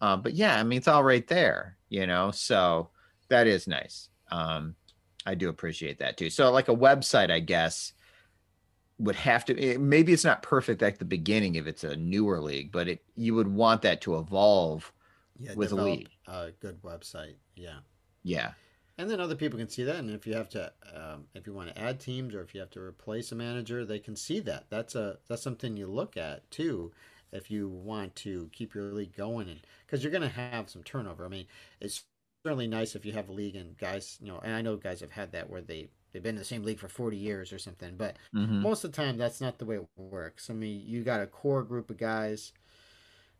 um, 0.02 0.22
but 0.22 0.34
yeah, 0.34 0.60
I 0.60 0.64
mean, 0.64 0.78
it's 0.78 0.88
all 0.88 1.04
right 1.04 1.26
there, 1.28 1.78
you 1.89 2.06
know, 2.08 2.32
so 2.32 2.89
that 3.30 3.47
is 3.47 3.68
nice. 3.68 4.10
Um, 4.30 4.76
I 5.26 5.36
do 5.36 5.49
appreciate 5.49 5.99
that 5.99 6.18
too. 6.18 6.30
So, 6.30 6.52
like 6.52 6.68
a 6.68 6.76
website, 6.76 7.32
I 7.32 7.39
guess, 7.39 7.93
would 8.99 9.16
have 9.16 9.45
to 9.45 9.58
it, 9.58 9.80
maybe 9.80 10.14
it's 10.14 10.24
not 10.24 10.43
perfect 10.43 10.82
at 10.84 10.99
the 10.99 11.06
beginning 11.06 11.56
if 11.56 11.68
it's 11.68 11.84
a 11.84 11.95
newer 11.95 12.39
league, 12.39 12.72
but 12.72 12.88
it 12.88 13.04
you 13.16 13.36
would 13.36 13.47
want 13.47 13.82
that 13.84 14.02
to 14.02 14.18
evolve. 14.18 14.91
Yeah, 15.38 15.54
with 15.56 15.72
a 15.72 15.76
league. 15.76 16.10
A 16.28 16.52
good 16.60 16.82
website. 16.84 17.36
Yeah. 17.56 17.80
Yeah, 18.24 18.52
And 19.02 19.10
then 19.10 19.20
other 19.20 19.36
people 19.36 19.58
can 19.58 19.68
see 19.70 19.84
that, 19.84 19.95
and 19.95 20.12
if 20.12 20.28
you 20.28 20.36
have 20.36 20.49
to, 20.49 20.72
um, 20.93 21.28
if 21.34 21.47
you 21.47 21.54
want 21.54 21.70
to 21.70 21.80
add 21.82 21.99
teams 21.99 22.36
or 22.36 22.41
if 22.41 22.54
you 22.54 22.60
have 22.60 22.70
to 22.72 22.80
replace 22.82 23.32
a 23.32 23.36
manager, 23.36 23.84
they 23.84 23.99
can 23.99 24.16
see 24.16 24.39
that. 24.41 24.70
That's 24.70 24.93
a 24.95 25.20
that's 25.28 25.41
something 25.41 25.76
you 25.76 25.88
look 25.88 26.18
at 26.18 26.49
too, 26.52 26.91
if 27.32 27.49
you 27.49 27.68
want 27.68 28.16
to 28.18 28.49
keep 28.49 28.76
your 28.76 28.91
league 28.93 29.14
going, 29.16 29.49
and 29.49 29.66
because 29.86 30.04
you're 30.04 30.12
going 30.12 30.22
to 30.22 30.30
have 30.30 30.70
some 30.70 30.84
turnover. 30.84 31.26
I 31.26 31.30
mean, 31.30 31.47
it's 31.80 32.06
certainly 32.45 32.68
nice 32.68 32.95
if 32.95 33.04
you 33.06 33.14
have 33.14 33.30
a 33.30 33.34
league 33.34 33.56
and 33.56 33.76
guys, 33.78 34.20
you 34.22 34.28
know, 34.28 34.38
and 34.39 34.54
I 34.54 34.62
know 34.62 34.78
guys 34.78 34.99
have 35.02 35.12
had 35.12 35.32
that 35.32 35.49
where 35.49 35.62
they 35.62 35.89
they've 36.12 36.22
been 36.24 36.36
in 36.36 36.39
the 36.39 36.45
same 36.45 36.64
league 36.64 36.80
for 36.80 36.88
40 36.89 37.18
years 37.18 37.52
or 37.52 37.58
something, 37.60 37.97
but 37.97 38.18
Mhm. 38.34 38.64
most 38.64 38.84
of 38.84 38.91
the 38.91 38.95
time 38.97 39.18
that's 39.18 39.41
not 39.41 39.58
the 39.58 39.66
way 39.66 39.78
it 39.78 39.89
works. 39.95 40.49
I 40.49 40.54
mean, 40.54 40.82
you 40.86 41.04
got 41.04 41.22
a 41.22 41.28
core 41.28 41.64
group 41.64 41.89
of 41.89 41.97
guys, 41.97 42.54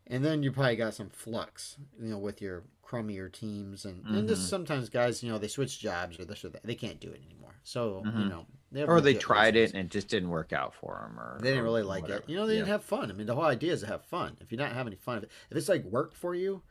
and 0.06 0.24
then 0.24 0.42
you 0.42 0.52
probably 0.52 0.76
got 0.76 0.94
some 0.94 1.10
flux, 1.10 1.76
you 2.00 2.10
know, 2.10 2.18
with 2.18 2.40
your 2.42 2.64
crummier 2.84 3.32
teams, 3.32 3.84
and 3.84 4.04
and 4.06 4.28
just 4.28 4.42
Mhm. 4.42 4.48
sometimes 4.48 4.88
guys, 4.88 5.22
you 5.22 5.30
know, 5.30 5.38
they 5.38 5.48
switch 5.48 5.78
jobs 5.80 6.18
or 6.20 6.24
this 6.24 6.44
or 6.44 6.50
that, 6.50 6.62
they 6.62 6.74
can't 6.74 7.00
do 7.00 7.10
it 7.10 7.22
anymore. 7.24 7.54
So 7.62 8.02
you 8.04 8.10
Mhm. 8.10 8.28
know, 8.28 8.46
they 8.70 8.84
or 8.84 9.00
they 9.00 9.14
tried 9.14 9.54
reasons. 9.54 9.74
it 9.74 9.78
and 9.78 9.86
it 9.86 9.90
just 9.92 10.08
didn't 10.08 10.28
work 10.28 10.52
out 10.52 10.74
for 10.74 11.00
them, 11.08 11.18
or 11.18 11.38
They 11.40 11.50
didn't 11.50 11.64
really 11.64 11.82
like 11.82 12.02
whatever. 12.02 12.20
it. 12.22 12.28
You 12.28 12.36
know, 12.36 12.46
they 12.46 12.54
didn't 12.56 12.68
have 12.68 12.84
fun. 12.84 13.10
I 13.10 13.14
mean, 13.14 13.26
the 13.26 13.34
whole 13.34 13.44
idea 13.44 13.72
is 13.72 13.80
to 13.80 13.86
have 13.86 14.04
fun. 14.04 14.36
If 14.40 14.52
you're 14.52 14.58
not 14.60 14.72
having 14.72 14.94
fun, 14.96 15.18
if, 15.18 15.24
it, 15.24 15.30
if 15.50 15.56
it's 15.56 15.68
like 15.68 15.84
work 15.84 16.14
for 16.14 16.34
you, 16.34 16.62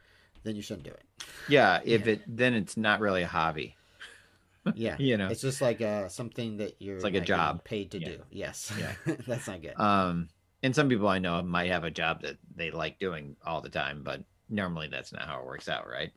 then 0.43 0.55
you 0.55 0.61
shouldn't 0.61 0.85
do 0.85 0.91
it. 0.91 1.03
Yeah, 1.47 1.81
if 1.85 2.05
Yeah. 2.05 2.13
it 2.13 2.21
then 2.27 2.53
it's 2.53 2.77
not 2.77 2.99
really 2.99 3.23
a 3.23 3.27
hobby. 3.27 3.75
Yeah. 4.75 4.97
You 4.99 5.17
know. 5.17 5.29
It's 5.29 5.41
just 5.41 5.61
like 5.61 5.81
uh, 5.81 6.07
something 6.07 6.57
that 6.57 6.75
you're 6.79 6.95
it's 6.95 7.03
like 7.03 7.15
a 7.15 7.21
job. 7.21 7.63
paid 7.63 7.91
to 7.91 7.99
Yeah. 7.99 8.09
do. 8.09 8.23
Yes. 8.29 8.71
Yeah. 8.77 8.93
That's 9.27 9.47
not 9.47 9.61
good. 9.61 9.79
Um, 9.79 10.29
and 10.63 10.75
some 10.75 10.89
people 10.89 11.07
I 11.07 11.19
know 11.19 11.41
might 11.41 11.71
have 11.71 11.83
a 11.83 11.91
job 11.91 12.21
that 12.21 12.37
they 12.55 12.71
like 12.71 12.99
doing 12.99 13.35
all 13.45 13.61
the 13.61 13.69
time, 13.69 14.03
but 14.03 14.23
normally 14.49 14.87
that's 14.87 15.13
not 15.13 15.23
how 15.23 15.39
it 15.39 15.45
works 15.45 15.69
out, 15.69 15.87
right? 15.87 16.11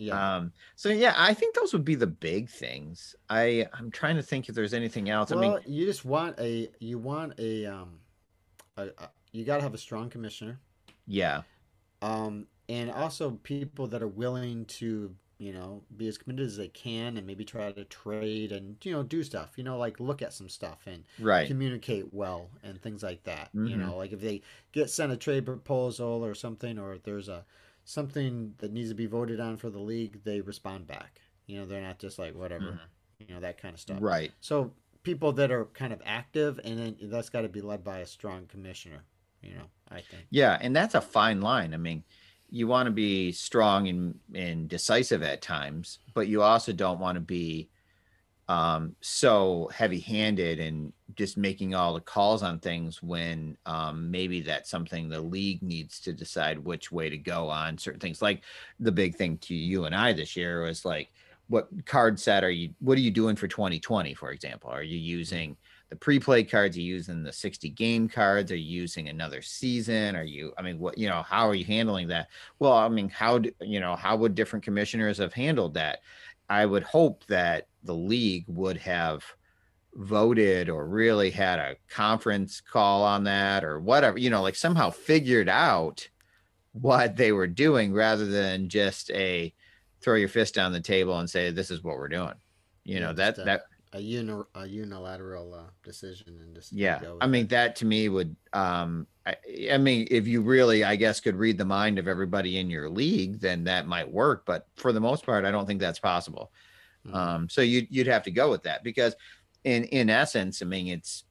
yeah. 0.00 0.36
Um, 0.36 0.52
so 0.76 0.88
yeah, 0.88 1.14
I 1.16 1.34
think 1.34 1.54
those 1.54 1.72
would 1.72 1.84
be 1.84 1.94
the 1.94 2.06
big 2.06 2.48
things. 2.48 3.14
I 3.28 3.66
I'm 3.72 3.90
trying 3.90 4.16
to 4.16 4.22
think 4.22 4.48
if 4.48 4.54
there's 4.54 4.74
anything 4.74 5.10
else. 5.10 5.30
I 5.30 5.36
well, 5.36 5.50
mean, 5.50 5.60
you 5.66 5.86
just 5.86 6.04
want 6.04 6.38
a 6.40 6.68
you 6.80 6.98
want 6.98 7.38
a 7.38 7.66
um, 7.66 7.98
a, 8.76 8.86
a, 8.86 9.10
you 9.32 9.44
got 9.44 9.56
to 9.58 9.62
have 9.62 9.74
a 9.74 9.78
strong 9.78 10.08
commissioner, 10.08 10.58
yeah, 11.06 11.42
um, 12.02 12.46
and 12.68 12.90
also 12.90 13.32
people 13.42 13.86
that 13.88 14.02
are 14.02 14.08
willing 14.08 14.64
to 14.66 15.14
you 15.40 15.54
know 15.54 15.82
be 15.96 16.06
as 16.06 16.18
committed 16.18 16.46
as 16.46 16.58
they 16.58 16.68
can 16.68 17.16
and 17.16 17.26
maybe 17.26 17.44
try 17.44 17.72
to 17.72 17.84
trade 17.84 18.52
and 18.52 18.76
you 18.82 18.92
know 18.92 19.02
do 19.02 19.24
stuff. 19.24 19.54
You 19.56 19.64
know, 19.64 19.78
like 19.78 19.98
look 19.98 20.20
at 20.20 20.34
some 20.34 20.50
stuff 20.50 20.86
and 20.86 21.02
right. 21.18 21.48
communicate 21.48 22.12
well 22.12 22.50
and 22.62 22.80
things 22.80 23.02
like 23.02 23.24
that. 23.24 23.48
You 23.54 23.60
Mhm. 23.60 23.78
know, 23.78 23.96
like 23.96 24.12
if 24.12 24.20
they 24.20 24.42
get 24.72 24.90
sent 24.90 25.12
a 25.12 25.16
trade 25.16 25.46
proposal 25.46 26.24
or 26.24 26.34
something, 26.34 26.78
or 26.78 26.92
if 26.92 27.02
there's 27.02 27.28
a 27.28 27.46
something 27.84 28.54
that 28.58 28.70
needs 28.70 28.90
to 28.90 28.94
be 28.94 29.06
voted 29.06 29.40
on 29.40 29.56
for 29.56 29.70
the 29.70 29.78
league, 29.80 30.22
they 30.24 30.42
respond 30.42 30.86
back. 30.86 31.22
You 31.46 31.58
know, 31.58 31.66
they're 31.66 31.80
not 31.80 31.98
just 31.98 32.18
like 32.18 32.34
whatever, 32.34 32.66
mm-hmm. 32.66 33.26
you 33.26 33.34
know, 33.34 33.40
that 33.40 33.56
kind 33.56 33.74
of 33.74 33.80
stuff. 33.80 33.98
Right. 34.00 34.32
So 34.40 34.72
people 35.02 35.32
that 35.32 35.50
are 35.50 35.64
kind 35.66 35.94
of 35.94 36.02
active, 36.04 36.60
and 36.64 36.78
then 36.78 36.96
that's 37.02 37.30
got 37.30 37.42
to 37.42 37.48
be 37.48 37.62
led 37.62 37.82
by 37.82 38.00
a 38.00 38.06
strong 38.06 38.46
commissioner. 38.46 39.04
You 39.42 39.54
know, 39.54 39.70
I 39.90 40.02
think. 40.02 40.24
Yeah, 40.28 40.58
and 40.60 40.76
that's 40.76 40.94
a 40.94 41.00
fine 41.00 41.40
line. 41.40 41.72
I 41.72 41.78
mean, 41.78 42.04
you 42.50 42.66
want 42.66 42.86
to 42.86 42.92
be 42.92 43.32
strong 43.32 43.88
and 43.88 44.18
and 44.34 44.68
decisive 44.68 45.22
at 45.22 45.42
times, 45.42 46.00
but 46.14 46.28
you 46.28 46.42
also 46.42 46.72
don't 46.72 47.00
want 47.00 47.16
to 47.16 47.20
be 47.20 47.68
um, 48.48 48.96
so 49.00 49.70
heavy-handed 49.72 50.58
and 50.58 50.92
just 51.14 51.36
making 51.36 51.72
all 51.72 51.94
the 51.94 52.00
calls 52.00 52.42
on 52.42 52.58
things 52.58 53.00
when 53.00 53.56
um, 53.64 54.10
maybe 54.10 54.40
that's 54.40 54.68
something 54.68 55.08
the 55.08 55.20
league 55.20 55.62
needs 55.62 56.00
to 56.00 56.12
decide 56.12 56.58
which 56.58 56.90
way 56.90 57.08
to 57.08 57.16
go 57.16 57.48
on 57.48 57.78
certain 57.78 58.00
things. 58.00 58.20
Like 58.20 58.42
the 58.80 58.90
big 58.90 59.14
thing 59.14 59.38
to 59.38 59.54
you 59.54 59.84
and 59.84 59.94
I 59.94 60.12
this 60.12 60.34
year 60.34 60.62
was 60.64 60.84
like, 60.84 61.12
what 61.46 61.68
card 61.86 62.18
set 62.18 62.42
are 62.42 62.50
you? 62.50 62.70
What 62.80 62.98
are 62.98 63.02
you 63.02 63.12
doing 63.12 63.36
for 63.36 63.46
2020, 63.46 64.14
for 64.14 64.32
example? 64.32 64.70
Are 64.70 64.82
you 64.82 64.98
using 64.98 65.56
the 65.90 65.96
pre-play 65.96 66.44
cards? 66.44 66.76
Are 66.76 66.80
you 66.80 66.94
using 66.94 67.22
the 67.22 67.32
60 67.32 67.68
game 67.70 68.08
cards? 68.08 68.50
Are 68.50 68.56
you 68.56 68.80
using 68.82 69.08
another 69.08 69.42
season? 69.42 70.16
Are 70.16 70.24
you? 70.24 70.52
I 70.56 70.62
mean, 70.62 70.78
what 70.78 70.96
you 70.96 71.08
know? 71.08 71.22
How 71.22 71.48
are 71.48 71.54
you 71.54 71.64
handling 71.64 72.08
that? 72.08 72.28
Well, 72.58 72.72
I 72.72 72.88
mean, 72.88 73.08
how 73.08 73.38
do 73.38 73.50
you 73.60 73.80
know? 73.80 73.96
How 73.96 74.16
would 74.16 74.34
different 74.34 74.64
commissioners 74.64 75.18
have 75.18 75.34
handled 75.34 75.74
that? 75.74 76.00
I 76.48 76.64
would 76.64 76.84
hope 76.84 77.24
that 77.26 77.68
the 77.82 77.94
league 77.94 78.44
would 78.48 78.76
have 78.78 79.24
voted 79.94 80.68
or 80.68 80.86
really 80.86 81.30
had 81.30 81.58
a 81.58 81.76
conference 81.88 82.60
call 82.60 83.02
on 83.02 83.24
that 83.24 83.64
or 83.64 83.80
whatever, 83.80 84.18
you 84.18 84.30
know, 84.30 84.42
like 84.42 84.54
somehow 84.54 84.90
figured 84.90 85.48
out 85.48 86.08
what 86.72 87.16
they 87.16 87.32
were 87.32 87.46
doing 87.46 87.92
rather 87.92 88.26
than 88.26 88.68
just 88.68 89.10
a 89.10 89.52
throw 90.00 90.14
your 90.14 90.28
fist 90.28 90.54
down 90.54 90.72
the 90.72 90.80
table 90.80 91.18
and 91.18 91.28
say 91.28 91.50
this 91.50 91.70
is 91.70 91.82
what 91.82 91.96
we're 91.96 92.08
doing. 92.08 92.34
You 92.84 93.00
know, 93.00 93.12
that 93.12 93.38
uh, 93.38 93.44
that 93.44 93.62
a, 93.92 94.00
uni- 94.00 94.44
a 94.54 94.66
unilateral 94.66 95.54
uh, 95.54 95.70
decision 95.82 96.38
and 96.40 96.54
just 96.54 96.72
yeah. 96.72 97.00
I 97.20 97.26
mean 97.26 97.48
that 97.48 97.76
to 97.76 97.84
me 97.84 98.08
would 98.08 98.36
um 98.52 99.06
I, 99.26 99.36
I 99.72 99.78
mean 99.78 100.06
if 100.10 100.26
you 100.26 100.42
really 100.42 100.84
I 100.84 100.96
guess 100.96 101.20
could 101.20 101.36
read 101.36 101.58
the 101.58 101.64
mind 101.64 101.98
of 101.98 102.06
everybody 102.06 102.58
in 102.58 102.70
your 102.70 102.88
league 102.88 103.40
then 103.40 103.64
that 103.64 103.86
might 103.86 104.10
work, 104.10 104.44
but 104.46 104.68
for 104.76 104.92
the 104.92 105.00
most 105.00 105.26
part 105.26 105.44
I 105.44 105.50
don't 105.50 105.66
think 105.66 105.80
that's 105.80 105.98
possible. 105.98 106.52
Mm-hmm. 107.06 107.16
Um, 107.16 107.48
so 107.48 107.62
you 107.62 107.86
you'd 107.90 108.06
have 108.06 108.22
to 108.24 108.30
go 108.30 108.50
with 108.50 108.62
that 108.64 108.84
because 108.84 109.16
in 109.64 109.84
in 109.84 110.10
essence, 110.10 110.62
I 110.62 110.66
mean, 110.66 110.88
it's 110.88 111.24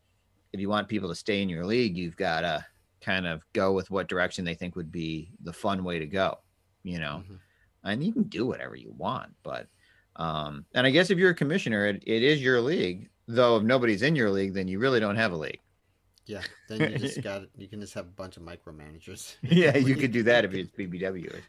if 0.54 0.60
you 0.60 0.70
want 0.70 0.88
people 0.88 1.10
to 1.10 1.16
stay 1.16 1.42
in 1.42 1.50
your 1.50 1.66
league, 1.66 1.98
you've 1.98 2.18
got 2.18 2.42
to 2.42 2.66
kind 3.02 3.28
of 3.28 3.42
go 3.54 3.72
with 3.72 3.92
what 3.92 4.08
direction 4.08 4.44
they 4.44 4.56
think 4.56 4.76
would 4.76 4.92
be 4.92 5.32
the 5.44 5.54
fun 5.54 5.84
way 5.84 6.00
to 6.00 6.06
go, 6.06 6.38
you 6.84 7.00
know, 7.00 7.24
mm-hmm. 7.24 7.36
and 7.84 8.04
you 8.04 8.12
can 8.12 8.24
do 8.24 8.46
whatever 8.46 8.76
you 8.76 8.94
want, 8.98 9.32
but 9.44 9.68
um, 10.20 10.66
and 10.76 10.86
I 10.86 10.92
guess 10.92 11.10
if 11.10 11.18
you're 11.18 11.32
a 11.32 11.36
commissioner, 11.36 11.88
it, 11.88 12.04
it 12.06 12.22
is 12.22 12.42
your 12.42 12.62
league. 12.62 13.10
Though 13.28 13.58
if 13.58 13.64
nobody's 13.64 14.02
in 14.02 14.16
your 14.16 14.30
league, 14.30 14.54
then 14.54 14.68
you 14.68 14.78
really 14.78 15.00
don't 15.00 15.16
have 15.16 15.32
a 15.32 15.38
league. 15.38 15.62
Yeah, 16.26 16.42
then 16.68 16.92
you 16.92 16.98
just 17.00 17.22
got 17.24 17.44
you 17.58 17.68
can 17.68 17.80
just 17.80 17.94
have 17.94 18.06
a 18.06 18.10
bunch 18.10 18.38
of 18.38 18.44
micromanagers. 18.44 19.36
yeah, 19.42 19.78
you 19.78 19.96
could 19.96 20.12
do 20.12 20.24
that 20.24 20.46
if 20.46 20.54
it's 20.54 20.72
BBW 20.72 21.34
or 21.34 21.42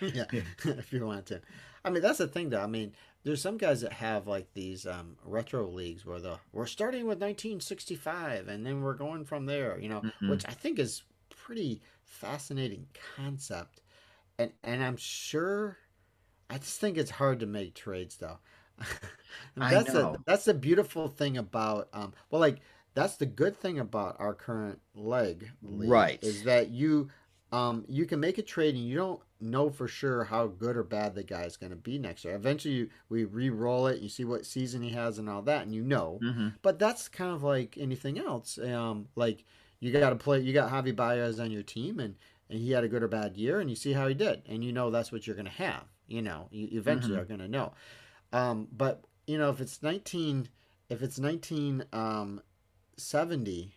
something. 0.00 0.24
yeah, 0.32 0.74
if 0.78 0.92
you 0.92 1.04
want 1.04 1.26
to. 1.26 1.40
I 1.84 1.90
mean, 1.90 2.00
that's 2.00 2.18
the 2.18 2.28
thing, 2.28 2.50
though. 2.50 2.62
I 2.62 2.68
mean, 2.68 2.92
there's 3.24 3.42
some 3.42 3.56
guys 3.56 3.80
that 3.80 3.92
have 3.92 4.28
like 4.28 4.46
these 4.54 4.86
um, 4.86 5.16
retro 5.24 5.66
leagues 5.68 6.06
where 6.06 6.20
the 6.20 6.38
we're 6.52 6.66
starting 6.66 7.02
with 7.02 7.18
1965 7.18 8.48
and 8.48 8.64
then 8.64 8.82
we're 8.82 8.94
going 8.94 9.24
from 9.24 9.46
there, 9.46 9.78
you 9.80 9.88
know, 9.88 10.00
mm-hmm. 10.00 10.30
which 10.30 10.46
I 10.46 10.52
think 10.52 10.78
is 10.78 11.02
pretty 11.28 11.82
fascinating 12.04 12.86
concept. 13.16 13.80
And 14.38 14.52
and 14.62 14.82
I'm 14.82 14.96
sure 14.96 15.78
I 16.52 16.58
just 16.58 16.80
think 16.80 16.98
it's 16.98 17.10
hard 17.10 17.40
to 17.40 17.46
make 17.46 17.74
trades 17.74 18.16
though. 18.16 18.38
that's 19.56 19.90
I 19.90 19.92
know. 19.92 20.14
A, 20.14 20.18
that's 20.26 20.44
the 20.44 20.54
beautiful 20.54 21.08
thing 21.08 21.38
about 21.38 21.88
um 21.92 22.12
well 22.30 22.40
like 22.40 22.58
that's 22.94 23.16
the 23.16 23.26
good 23.26 23.56
thing 23.56 23.78
about 23.78 24.16
our 24.18 24.34
current 24.34 24.80
leg 24.94 25.50
league, 25.62 25.90
right 25.90 26.18
is 26.22 26.44
that 26.44 26.70
you 26.70 27.08
um 27.52 27.84
you 27.88 28.06
can 28.06 28.20
make 28.20 28.38
a 28.38 28.42
trade 28.42 28.74
and 28.74 28.84
you 28.84 28.96
don't 28.96 29.20
know 29.40 29.70
for 29.70 29.88
sure 29.88 30.24
how 30.24 30.46
good 30.46 30.76
or 30.76 30.82
bad 30.82 31.14
the 31.14 31.22
guy 31.22 31.42
is 31.42 31.56
going 31.56 31.70
to 31.70 31.76
be 31.76 31.98
next 31.98 32.24
year. 32.24 32.34
Eventually, 32.34 32.74
you, 32.74 32.90
we 33.08 33.24
re-roll 33.24 33.88
it, 33.88 34.00
you 34.00 34.08
see 34.08 34.24
what 34.24 34.46
season 34.46 34.82
he 34.82 34.90
has 34.90 35.18
and 35.18 35.28
all 35.28 35.42
that, 35.42 35.62
and 35.62 35.74
you 35.74 35.82
know. 35.82 36.20
Mm-hmm. 36.22 36.48
But 36.62 36.78
that's 36.78 37.08
kind 37.08 37.32
of 37.32 37.42
like 37.42 37.76
anything 37.78 38.18
else. 38.18 38.58
Um, 38.58 39.08
like 39.16 39.44
you 39.80 39.92
got 39.92 40.10
to 40.10 40.16
play, 40.16 40.40
you 40.40 40.52
got 40.52 40.70
Javi 40.70 40.94
Baez 40.94 41.40
on 41.40 41.50
your 41.50 41.64
team, 41.64 41.98
and 41.98 42.14
and 42.48 42.60
he 42.60 42.70
had 42.70 42.84
a 42.84 42.88
good 42.88 43.02
or 43.02 43.08
bad 43.08 43.36
year, 43.36 43.60
and 43.60 43.68
you 43.68 43.76
see 43.76 43.92
how 43.92 44.06
he 44.06 44.14
did, 44.14 44.42
and 44.46 44.62
you 44.62 44.72
know 44.72 44.90
that's 44.90 45.10
what 45.10 45.26
you're 45.26 45.36
going 45.36 45.46
to 45.46 45.52
have. 45.52 45.84
You 46.12 46.22
know, 46.22 46.48
you 46.50 46.68
eventually 46.72 47.14
mm-hmm. 47.14 47.22
are 47.22 47.24
going 47.24 47.40
to 47.40 47.48
know. 47.48 47.72
Um, 48.32 48.68
but 48.70 49.04
you 49.26 49.38
know, 49.38 49.50
if 49.50 49.60
it's 49.60 49.82
nineteen, 49.82 50.48
if 50.88 51.02
it's 51.02 51.18
nineteen 51.18 51.84
um, 51.92 52.42
seventy 52.96 53.74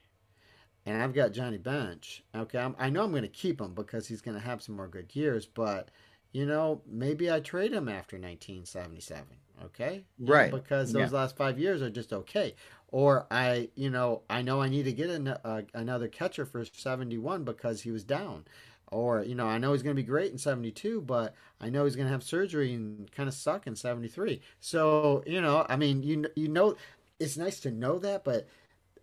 and 0.86 1.02
I've 1.02 1.14
got 1.14 1.32
Johnny 1.32 1.58
Bench. 1.58 2.24
Okay, 2.36 2.60
I'm, 2.60 2.76
i 2.78 2.90
know 2.90 3.04
I'm 3.04 3.12
going 3.12 3.24
to 3.24 3.28
keep 3.28 3.60
him 3.60 3.74
because 3.74 4.08
he's 4.08 4.22
going 4.22 4.38
to 4.38 4.44
have 4.44 4.62
some 4.62 4.76
more 4.76 4.88
good 4.88 5.16
years, 5.16 5.46
but 5.46 5.90
you 6.32 6.46
know, 6.46 6.82
maybe 6.86 7.32
I 7.32 7.40
trade 7.40 7.72
him 7.72 7.88
after 7.88 8.18
1977. 8.18 9.24
Okay, 9.64 10.04
you 10.20 10.34
right? 10.34 10.52
Know, 10.52 10.58
because 10.58 10.92
those 10.92 11.12
yeah. 11.12 11.18
last 11.18 11.38
five 11.38 11.58
years 11.58 11.82
are 11.82 11.90
just 11.90 12.12
okay. 12.12 12.56
Or 12.90 13.26
I, 13.32 13.70
you 13.76 13.90
know, 13.90 14.22
I 14.30 14.42
know 14.42 14.62
I 14.62 14.70
need 14.70 14.84
to 14.84 14.92
get 14.92 15.10
an, 15.10 15.30
uh, 15.30 15.62
another 15.74 16.08
catcher 16.08 16.46
for 16.46 16.66
71 16.66 17.46
because 17.46 17.82
he 17.82 17.92
was 17.92 18.04
down. 18.04 18.46
Or 18.92 19.24
you 19.24 19.36
know, 19.36 19.48
I 19.48 19.58
know 19.58 19.74
he's 19.74 19.84
going 19.84 19.96
to 19.96 20.02
be 20.02 20.08
great 20.08 20.32
in 20.32 20.38
72, 20.38 21.02
but 21.02 21.34
I 21.60 21.70
know 21.70 21.86
he's 21.86 21.96
going 21.96 22.08
to 22.08 22.12
have 22.12 22.24
surgery 22.24 22.74
and 22.74 23.12
kind 23.12 23.28
of 23.28 23.36
suck 23.36 23.68
in 23.68 23.76
73. 23.76 24.42
So 24.60 25.24
you 25.26 25.42
know, 25.42 25.66
I 25.68 25.76
mean, 25.76 26.04
you 26.04 26.26
you 26.36 26.48
know, 26.48 26.76
it's 27.20 27.38
nice 27.38 27.60
to 27.62 27.72
know 27.72 28.00
that, 28.00 28.24
but 28.24 28.48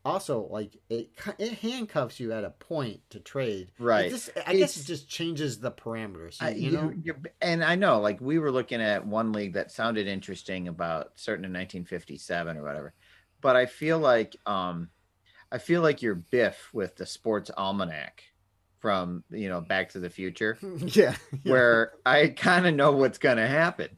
also 0.04 0.46
like 0.50 0.76
it 0.88 1.10
it 1.38 1.58
handcuffs 1.58 2.20
you 2.20 2.32
at 2.32 2.44
a 2.44 2.50
point 2.50 3.00
to 3.10 3.20
trade. 3.20 3.70
Right. 3.78 4.10
Just, 4.10 4.30
I 4.46 4.52
it's, 4.52 4.58
guess 4.58 4.76
it 4.78 4.86
just 4.86 5.08
changes 5.08 5.58
the 5.58 5.70
parameters. 5.70 6.40
You, 6.40 6.46
I, 6.46 6.50
you 6.50 6.70
know. 6.70 6.92
You, 7.02 7.14
and 7.40 7.64
I 7.64 7.74
know, 7.74 8.00
like 8.00 8.20
we 8.20 8.38
were 8.38 8.50
looking 8.50 8.80
at 8.80 9.06
one 9.06 9.32
league 9.32 9.54
that 9.54 9.70
sounded 9.70 10.06
interesting 10.06 10.68
about 10.68 11.12
certain 11.16 11.44
in 11.44 11.50
1957 11.52 12.56
or 12.56 12.62
whatever, 12.62 12.94
but 13.40 13.56
I 13.56 13.66
feel 13.66 13.98
like 13.98 14.36
um, 14.46 14.88
I 15.50 15.58
feel 15.58 15.82
like 15.82 16.02
you're 16.02 16.14
Biff 16.14 16.70
with 16.72 16.96
the 16.96 17.06
Sports 17.06 17.50
Almanac 17.56 18.24
from 18.82 19.24
you 19.30 19.48
know 19.48 19.62
Back 19.62 19.90
to 19.90 20.00
the 20.00 20.10
Future. 20.10 20.58
yeah, 20.78 21.16
yeah. 21.44 21.52
Where 21.52 21.92
I 22.04 22.28
kind 22.28 22.66
of 22.66 22.74
know 22.74 22.92
what's 22.92 23.18
gonna 23.18 23.46
happen. 23.46 23.96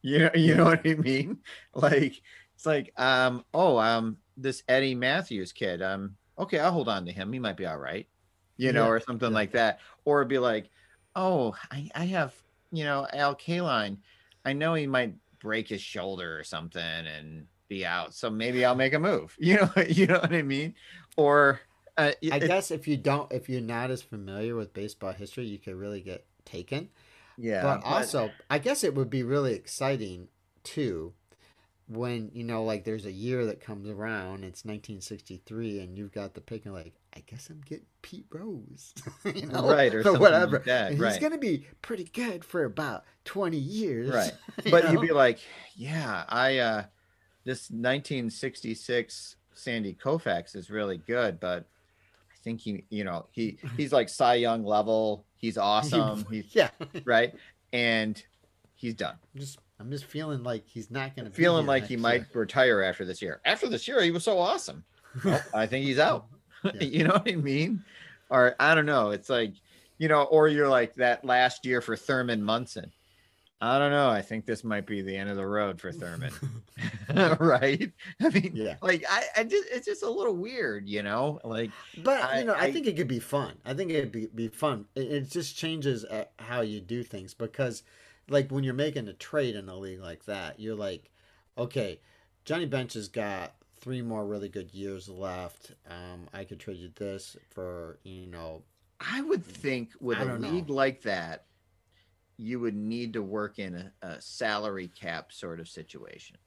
You 0.00 0.20
know, 0.20 0.30
you 0.34 0.54
know 0.54 0.64
what 0.64 0.86
I 0.86 0.94
mean? 0.94 1.38
Like 1.74 2.22
it's 2.54 2.64
like 2.64 2.92
um 2.96 3.44
oh 3.52 3.76
um 3.78 4.16
this 4.36 4.62
Eddie 4.68 4.94
Mathews 4.94 5.52
kid. 5.52 5.82
Um, 5.82 6.16
okay, 6.38 6.58
I'll 6.58 6.72
hold 6.72 6.88
on 6.88 7.06
to 7.06 7.12
him. 7.12 7.32
He 7.32 7.38
might 7.38 7.56
be 7.56 7.66
all 7.66 7.78
right, 7.78 8.06
you 8.56 8.72
know, 8.72 8.84
yeah. 8.84 8.90
or 8.90 9.00
something 9.00 9.30
yeah. 9.30 9.34
like 9.34 9.52
that. 9.52 9.80
Or 10.04 10.24
be 10.24 10.38
like, 10.38 10.70
oh, 11.14 11.54
I, 11.70 11.90
I 11.94 12.04
have, 12.06 12.34
you 12.72 12.84
know, 12.84 13.06
Al 13.12 13.34
Kaline. 13.34 13.98
I 14.44 14.52
know 14.54 14.74
he 14.74 14.86
might 14.86 15.14
break 15.40 15.68
his 15.68 15.82
shoulder 15.82 16.38
or 16.38 16.44
something 16.44 16.82
and 16.82 17.46
be 17.68 17.84
out. 17.84 18.14
So 18.14 18.30
maybe 18.30 18.64
I'll 18.64 18.74
make 18.74 18.94
a 18.94 18.98
move. 18.98 19.36
You 19.40 19.56
know, 19.56 19.82
you 19.88 20.06
know 20.06 20.20
what 20.20 20.32
I 20.32 20.42
mean? 20.42 20.74
Or 21.16 21.60
uh, 22.08 22.12
I 22.32 22.38
guess 22.38 22.70
if 22.70 22.88
you 22.88 22.96
don't, 22.96 23.30
if 23.32 23.48
you're 23.48 23.60
not 23.60 23.90
as 23.90 24.02
familiar 24.02 24.54
with 24.54 24.72
baseball 24.72 25.12
history, 25.12 25.46
you 25.46 25.58
could 25.58 25.74
really 25.74 26.00
get 26.00 26.24
taken. 26.44 26.88
Yeah. 27.36 27.62
But, 27.62 27.82
but 27.82 27.86
also, 27.86 28.30
I 28.48 28.58
guess 28.58 28.84
it 28.84 28.94
would 28.94 29.10
be 29.10 29.22
really 29.22 29.54
exciting 29.54 30.28
too 30.62 31.14
when 31.90 32.30
you 32.32 32.44
know 32.44 32.62
like 32.62 32.84
there's 32.84 33.04
a 33.04 33.10
year 33.10 33.46
that 33.46 33.60
comes 33.60 33.88
around 33.88 34.44
it's 34.44 34.64
1963 34.64 35.80
and 35.80 35.98
you've 35.98 36.12
got 36.12 36.34
the 36.34 36.40
pick 36.40 36.64
and 36.64 36.72
like 36.72 36.94
i 37.16 37.22
guess 37.26 37.50
i'm 37.50 37.60
getting 37.64 37.84
pete 38.00 38.26
rose 38.30 38.94
you 39.34 39.46
know 39.46 39.68
right 39.68 39.92
or, 39.92 40.06
or 40.06 40.16
whatever 40.16 40.58
like 40.58 40.66
that, 40.66 40.96
right. 40.96 41.12
he's 41.12 41.20
gonna 41.20 41.36
be 41.36 41.66
pretty 41.82 42.04
good 42.04 42.44
for 42.44 42.64
about 42.64 43.04
20 43.24 43.56
years 43.56 44.14
right 44.14 44.32
but 44.70 44.84
know? 44.84 44.92
you'd 44.92 45.00
be 45.00 45.12
like 45.12 45.40
yeah 45.74 46.24
i 46.28 46.58
uh 46.58 46.84
this 47.44 47.70
1966 47.70 49.34
sandy 49.52 49.92
koufax 50.00 50.54
is 50.54 50.70
really 50.70 50.98
good 50.98 51.40
but 51.40 51.58
i 51.60 51.64
think 52.42 52.60
he 52.60 52.84
you 52.90 53.04
know 53.04 53.26
he 53.30 53.58
he's 53.76 53.92
like 53.92 54.08
cy 54.08 54.34
young 54.34 54.64
level 54.64 55.24
he's 55.36 55.58
awesome 55.58 56.24
he's 56.30 56.54
yeah 56.54 56.70
right 57.04 57.34
and 57.72 58.22
he's 58.74 58.94
done 58.94 59.16
I'm 59.34 59.40
just 59.40 59.58
I'm 59.80 59.90
just 59.90 60.04
feeling 60.04 60.42
like 60.42 60.66
he's 60.66 60.90
not 60.90 61.16
going 61.16 61.24
to. 61.26 61.34
Feeling 61.34 61.64
like 61.64 61.84
he 61.84 61.94
year. 61.94 62.02
might 62.02 62.34
retire 62.34 62.82
after 62.82 63.06
this 63.06 63.22
year. 63.22 63.40
After 63.46 63.66
this 63.66 63.88
year, 63.88 64.02
he 64.02 64.10
was 64.10 64.22
so 64.22 64.38
awesome. 64.38 64.84
well, 65.24 65.40
oh, 65.54 65.58
I 65.58 65.66
think 65.66 65.86
he's 65.86 65.98
out. 65.98 66.26
Yeah. 66.62 66.72
you 66.82 67.04
know 67.04 67.12
what 67.12 67.26
I 67.26 67.36
mean? 67.36 67.82
Or 68.28 68.54
I 68.60 68.74
don't 68.74 68.84
know. 68.84 69.10
It's 69.10 69.30
like, 69.30 69.54
you 69.96 70.08
know, 70.08 70.24
or 70.24 70.48
you're 70.48 70.68
like 70.68 70.94
that 70.96 71.24
last 71.24 71.64
year 71.64 71.80
for 71.80 71.96
Thurman 71.96 72.42
Munson. 72.42 72.92
I 73.62 73.78
don't 73.78 73.90
know. 73.90 74.08
I 74.08 74.22
think 74.22 74.46
this 74.46 74.64
might 74.64 74.86
be 74.86 75.02
the 75.02 75.14
end 75.16 75.28
of 75.28 75.36
the 75.36 75.46
road 75.46 75.80
for 75.80 75.92
Thurman. 75.92 76.32
right? 77.40 77.90
I 78.20 78.28
mean, 78.30 78.52
Yeah. 78.54 78.76
like 78.80 79.04
I, 79.08 79.24
I 79.38 79.44
just 79.44 79.68
it's 79.70 79.86
just 79.86 80.02
a 80.02 80.08
little 80.10 80.34
weird, 80.34 80.88
you 80.88 81.02
know? 81.02 81.40
Like 81.44 81.70
But 82.02 82.22
I- 82.22 82.38
you 82.40 82.44
know, 82.46 82.54
I, 82.54 82.64
I- 82.64 82.72
think 82.72 82.86
it 82.86 82.96
could 82.96 83.08
be 83.08 83.18
fun. 83.18 83.56
I 83.64 83.74
think 83.74 83.90
it'd 83.90 84.12
be, 84.12 84.26
be 84.26 84.48
fun. 84.48 84.86
It, 84.94 85.10
it 85.12 85.30
just 85.30 85.56
changes 85.56 86.04
uh, 86.04 86.24
how 86.38 86.60
you 86.62 86.80
do 86.80 87.02
things 87.02 87.34
because, 87.34 87.82
like, 88.28 88.50
when 88.50 88.64
you're 88.64 88.74
making 88.74 89.08
a 89.08 89.12
trade 89.12 89.56
in 89.56 89.68
a 89.68 89.76
league 89.76 90.00
like 90.00 90.24
that, 90.26 90.58
you're 90.60 90.76
like, 90.76 91.10
okay, 91.58 92.00
Johnny 92.44 92.66
Bench 92.66 92.94
has 92.94 93.08
got 93.08 93.54
three 93.80 94.02
more 94.02 94.24
really 94.26 94.48
good 94.48 94.72
years 94.72 95.08
left. 95.08 95.72
Um, 95.90 96.28
I 96.32 96.44
could 96.44 96.60
trade 96.60 96.78
you 96.78 96.90
this 96.96 97.36
for 97.50 97.98
you 98.04 98.26
know, 98.26 98.62
I 99.00 99.20
would 99.22 99.44
think 99.44 99.90
with 100.00 100.18
a 100.18 100.24
don't 100.24 100.40
know. 100.40 100.48
league 100.48 100.70
like 100.70 101.02
that, 101.02 101.44
you 102.40 102.58
would 102.58 102.74
need 102.74 103.12
to 103.12 103.22
work 103.22 103.58
in 103.58 103.74
a, 103.74 103.92
a 104.06 104.20
salary 104.20 104.88
cap 104.88 105.30
sort 105.30 105.60
of 105.60 105.68
situation. 105.68 106.38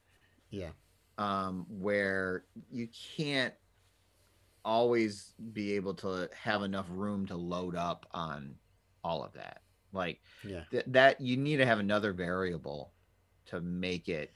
yeah, 0.50 0.70
um, 1.18 1.64
where 1.68 2.44
you 2.72 2.88
can't 3.16 3.54
always 4.64 5.34
be 5.52 5.74
able 5.74 5.94
to 5.94 6.28
have 6.34 6.62
enough 6.62 6.86
room 6.90 7.26
to 7.26 7.36
load 7.36 7.76
up 7.76 8.06
on 8.10 8.56
all 9.04 9.22
of 9.22 9.32
that. 9.34 9.60
Like 9.92 10.20
yeah, 10.42 10.64
th- 10.72 10.84
that, 10.88 11.20
you 11.20 11.36
need 11.36 11.58
to 11.58 11.66
have 11.66 11.78
another 11.78 12.12
variable 12.12 12.92
to 13.46 13.60
make 13.60 14.08
it 14.08 14.32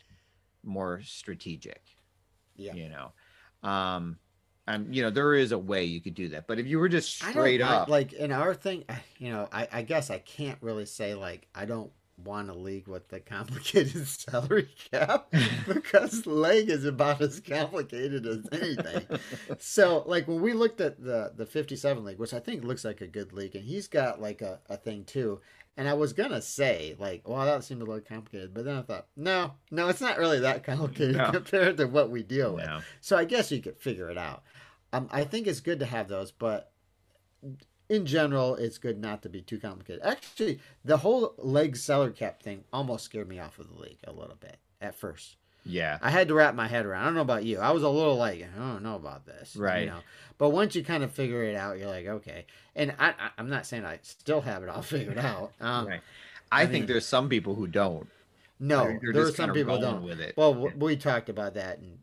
more 0.62 1.00
strategic. 1.02 1.82
yeah. 2.54 2.74
You 2.74 2.90
know, 2.90 3.68
um, 3.68 4.18
and 4.68 4.94
you 4.94 5.02
know 5.02 5.10
there 5.10 5.34
is 5.34 5.50
a 5.52 5.58
way 5.58 5.84
you 5.84 6.00
could 6.00 6.14
do 6.14 6.28
that, 6.28 6.46
but 6.46 6.58
if 6.58 6.66
you 6.66 6.78
were 6.78 6.88
just 6.88 7.16
straight 7.16 7.60
up, 7.60 7.88
like 7.88 8.12
in 8.12 8.30
our 8.30 8.54
thing, 8.54 8.84
you 9.18 9.30
know, 9.30 9.48
I, 9.50 9.66
I 9.72 9.82
guess 9.82 10.10
I 10.10 10.18
can't 10.18 10.58
really 10.60 10.86
say 10.86 11.14
like 11.14 11.48
I 11.54 11.64
don't 11.64 11.90
want 12.24 12.50
a 12.50 12.54
league 12.54 12.88
with 12.88 13.08
the 13.08 13.20
complicated 13.20 14.06
salary 14.06 14.68
cap 14.90 15.32
because 15.68 16.26
leg 16.26 16.68
is 16.68 16.84
about 16.84 17.20
as 17.20 17.40
complicated 17.40 18.26
as 18.26 18.44
anything. 18.52 19.06
so 19.58 20.02
like 20.06 20.26
when 20.26 20.40
we 20.40 20.52
looked 20.52 20.80
at 20.80 21.02
the 21.02 21.32
the 21.36 21.46
57 21.46 22.04
league 22.04 22.18
which 22.18 22.34
i 22.34 22.40
think 22.40 22.64
looks 22.64 22.84
like 22.84 23.00
a 23.00 23.06
good 23.06 23.32
league 23.32 23.54
and 23.54 23.64
he's 23.64 23.86
got 23.86 24.20
like 24.20 24.42
a, 24.42 24.58
a 24.68 24.76
thing 24.76 25.04
too 25.04 25.40
and 25.78 25.88
i 25.88 25.94
was 25.94 26.12
gonna 26.12 26.42
say 26.42 26.94
like 26.98 27.26
well 27.26 27.46
that 27.46 27.64
seemed 27.64 27.80
a 27.80 27.84
little 27.86 28.02
complicated 28.02 28.52
but 28.52 28.66
then 28.66 28.76
i 28.76 28.82
thought 28.82 29.06
no 29.16 29.52
no 29.70 29.88
it's 29.88 30.00
not 30.02 30.18
really 30.18 30.40
that 30.40 30.62
complicated 30.72 31.16
No. 31.16 31.30
compared 31.30 31.78
to 31.78 31.86
what 31.86 32.10
we 32.10 32.22
deal 32.22 32.54
with 32.54 32.66
No. 32.66 32.80
so 33.00 33.16
i 33.16 33.24
guess 33.24 33.50
you 33.50 33.62
could 33.62 33.78
figure 33.78 34.10
it 34.10 34.18
out 34.18 34.42
um, 34.92 35.08
i 35.10 35.24
think 35.24 35.46
it's 35.46 35.60
good 35.60 35.78
to 35.80 35.86
have 35.86 36.08
those 36.08 36.30
but 36.32 36.72
in 37.88 38.04
general 38.04 38.54
it's 38.56 38.76
good 38.78 39.00
not 39.00 39.22
to 39.22 39.28
be 39.30 39.40
too 39.40 39.58
complicated 39.58 40.02
actually 40.04 40.60
the 40.84 40.98
whole 40.98 41.34
leg 41.38 41.76
seller 41.76 42.10
cap 42.10 42.42
thing 42.42 42.64
almost 42.72 43.04
scared 43.04 43.28
me 43.28 43.38
off 43.38 43.58
of 43.58 43.68
the 43.74 43.80
league 43.80 44.00
a 44.04 44.12
little 44.12 44.36
bit 44.38 44.58
at 44.80 44.94
first 44.94 45.36
yeah, 45.68 45.98
I 46.02 46.10
had 46.10 46.28
to 46.28 46.34
wrap 46.34 46.54
my 46.54 46.66
head 46.66 46.86
around. 46.86 47.02
I 47.02 47.04
don't 47.06 47.14
know 47.14 47.20
about 47.20 47.44
you. 47.44 47.58
I 47.60 47.70
was 47.70 47.82
a 47.82 47.88
little 47.88 48.16
like, 48.16 48.42
I 48.56 48.58
don't 48.58 48.82
know 48.82 48.96
about 48.96 49.26
this, 49.26 49.54
Right. 49.54 49.84
You 49.84 49.90
know, 49.90 50.00
but 50.38 50.50
once 50.50 50.74
you 50.74 50.82
kind 50.82 51.02
of 51.04 51.12
figure 51.12 51.42
it 51.44 51.54
out, 51.54 51.78
you're 51.78 51.88
like, 51.88 52.06
okay. 52.06 52.46
And 52.74 52.94
I, 52.98 53.08
I 53.10 53.30
I'm 53.38 53.48
not 53.50 53.66
saying 53.66 53.84
I 53.84 53.98
still 54.02 54.40
have 54.40 54.62
it 54.62 54.68
all 54.68 54.82
figured 54.96 55.18
out. 55.18 55.52
Um, 55.60 55.86
right. 55.86 56.00
I, 56.50 56.62
I 56.62 56.66
think 56.66 56.72
mean- 56.72 56.86
there's 56.86 57.06
some 57.06 57.28
people 57.28 57.54
who 57.54 57.66
don't. 57.66 58.08
No, 58.60 58.98
there 59.12 59.22
are 59.22 59.30
some 59.30 59.52
people 59.52 59.78
don't. 59.78 60.02
with 60.02 60.20
it. 60.20 60.34
Well, 60.36 60.52
w 60.52 60.72
we 60.76 60.96
talked 60.96 61.28
about 61.28 61.54
that 61.54 61.78
in 61.78 61.98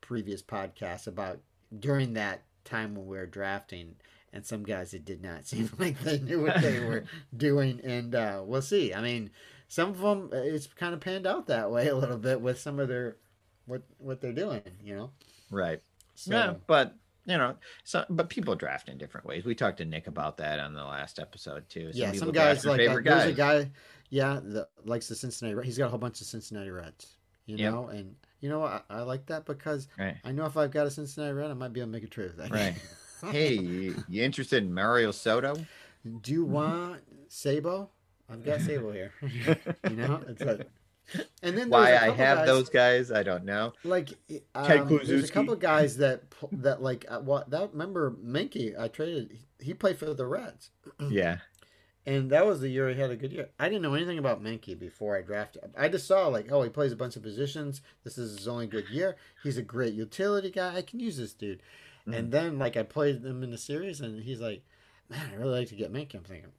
previous 0.00 0.42
podcasts 0.42 1.06
about 1.06 1.40
during 1.78 2.14
that 2.14 2.42
time 2.64 2.94
when 2.94 3.06
we 3.06 3.18
were 3.18 3.26
drafting, 3.26 3.96
and 4.32 4.46
some 4.46 4.62
guys 4.62 4.94
it 4.94 5.04
did 5.04 5.22
not 5.22 5.46
seem 5.50 5.68
like 5.78 6.00
they 6.00 6.18
knew 6.20 6.40
what 6.42 6.62
they 6.62 6.80
were 6.80 7.04
doing, 7.36 7.80
and 7.84 8.14
uh, 8.14 8.40
we'll 8.44 8.62
see. 8.62 8.94
I 8.94 9.02
mean, 9.02 9.30
some 9.68 9.90
of 9.90 9.98
them 9.98 10.30
it's 10.32 10.66
kind 10.66 10.94
of 10.94 11.00
panned 11.00 11.26
out 11.26 11.46
that 11.48 11.70
way 11.70 11.88
a 11.88 11.94
little 11.96 12.18
bit 12.18 12.40
with 12.40 12.58
some 12.60 12.78
of 12.78 12.88
their 12.88 13.16
what 13.66 13.82
what 13.98 14.20
they're 14.20 14.32
doing, 14.32 14.62
you 14.82 14.94
know. 14.96 15.10
Right. 15.50 15.80
So, 16.14 16.34
Yeah, 16.34 16.54
but 16.66 16.94
you 17.26 17.38
know, 17.38 17.56
so 17.84 18.04
but 18.10 18.28
people 18.28 18.54
draft 18.54 18.88
in 18.88 18.98
different 18.98 19.26
ways. 19.26 19.44
We 19.44 19.54
talked 19.54 19.78
to 19.78 19.84
Nick 19.84 20.06
about 20.06 20.36
that 20.38 20.58
on 20.60 20.74
the 20.74 20.84
last 20.84 21.18
episode 21.18 21.68
too. 21.68 21.90
yeah, 21.94 22.12
some 22.12 22.32
guys 22.32 22.64
like 22.66 22.80
uh, 22.86 23.00
there's 23.02 23.24
a 23.26 23.32
guy, 23.32 23.70
yeah, 24.10 24.40
that 24.42 24.68
likes 24.84 25.08
the 25.08 25.14
Cincinnati. 25.14 25.66
He's 25.66 25.78
got 25.78 25.86
a 25.86 25.88
whole 25.88 25.98
bunch 25.98 26.20
of 26.20 26.26
Cincinnati 26.26 26.70
Reds, 26.70 27.16
you 27.46 27.56
Yep. 27.56 27.72
know, 27.72 27.86
and 27.88 28.14
you 28.40 28.50
know? 28.50 28.62
I, 28.62 28.82
I 28.90 29.00
like 29.00 29.24
that 29.26 29.46
because 29.46 29.88
Right. 29.98 30.16
I 30.22 30.32
know 30.32 30.44
if 30.44 30.58
I've 30.58 30.70
got 30.70 30.86
a 30.86 30.90
Cincinnati 30.90 31.32
Red, 31.32 31.50
I 31.50 31.54
might 31.54 31.72
be 31.72 31.80
able 31.80 31.88
to 31.88 31.92
make 31.92 32.04
a 32.04 32.08
trade 32.08 32.26
with 32.36 32.36
that. 32.36 32.50
Right. 32.50 32.74
Hey, 33.30 33.54
you, 33.54 34.04
you 34.06 34.22
interested 34.22 34.62
in 34.62 34.74
Mario 34.74 35.10
Soto? 35.10 35.54
Do 36.20 36.30
you 36.32 36.44
want 36.44 37.00
Sabo? 37.28 37.88
I've 38.30 38.44
got 38.44 38.60
Sabo 38.60 38.92
here. 38.92 39.12
you 39.22 39.96
know, 39.96 40.22
it's 40.28 40.42
like, 40.42 40.68
and 41.42 41.56
then 41.58 41.68
Why 41.68 41.90
there's 41.90 42.00
a 42.00 42.04
I 42.04 42.06
couple 42.08 42.24
have 42.24 42.38
guys, 42.38 42.46
those 42.46 42.68
guys, 42.70 43.12
I 43.12 43.22
don't 43.22 43.44
know. 43.44 43.72
like 43.84 44.10
um, 44.54 44.66
Ted 44.66 44.88
there's 44.88 45.08
a 45.10 45.12
Kluszewski. 45.28 45.32
couple 45.32 45.56
guys 45.56 45.96
that 45.98 46.22
that 46.52 46.82
like 46.82 47.04
uh, 47.08 47.20
what 47.20 47.50
that 47.50 47.72
remember 47.72 48.16
Minky 48.22 48.74
I 48.78 48.88
traded 48.88 49.36
he 49.60 49.74
played 49.74 49.98
for 49.98 50.12
the 50.14 50.26
Reds 50.26 50.70
Yeah. 51.10 51.38
and 52.06 52.30
that 52.30 52.46
was 52.46 52.60
the 52.60 52.68
year 52.70 52.88
he 52.88 52.98
had 53.00 53.10
a 53.10 53.16
good 53.16 53.32
year. 53.32 53.50
I 53.58 53.68
didn't 53.68 53.82
know 53.82 53.94
anything 53.94 54.18
about 54.18 54.42
Minky 54.42 54.74
before 54.74 55.16
I 55.16 55.22
drafted. 55.22 55.62
I 55.76 55.88
just 55.88 56.06
saw 56.06 56.28
like 56.28 56.50
oh 56.50 56.62
he 56.62 56.70
plays 56.70 56.92
a 56.92 56.96
bunch 56.96 57.16
of 57.16 57.22
positions. 57.22 57.82
This 58.02 58.16
is 58.16 58.38
his 58.38 58.48
only 58.48 58.66
good 58.66 58.88
year. 58.88 59.16
He's 59.42 59.58
a 59.58 59.62
great 59.62 59.92
utility 59.92 60.50
guy. 60.50 60.76
I 60.76 60.82
can 60.82 61.00
use 61.00 61.18
this 61.18 61.34
dude. 61.34 61.62
Mm. 62.08 62.16
And 62.18 62.32
then 62.32 62.58
like 62.58 62.78
I 62.78 62.82
played 62.82 63.22
him 63.22 63.42
in 63.42 63.50
the 63.50 63.58
series 63.58 64.00
and 64.00 64.22
he's 64.22 64.40
like, 64.40 64.62
man, 65.10 65.20
I 65.32 65.36
really 65.36 65.58
like 65.60 65.68
to 65.68 65.74
get 65.76 65.92
Minky. 65.92 66.16
I'm 66.16 66.24
thinking, 66.24 66.50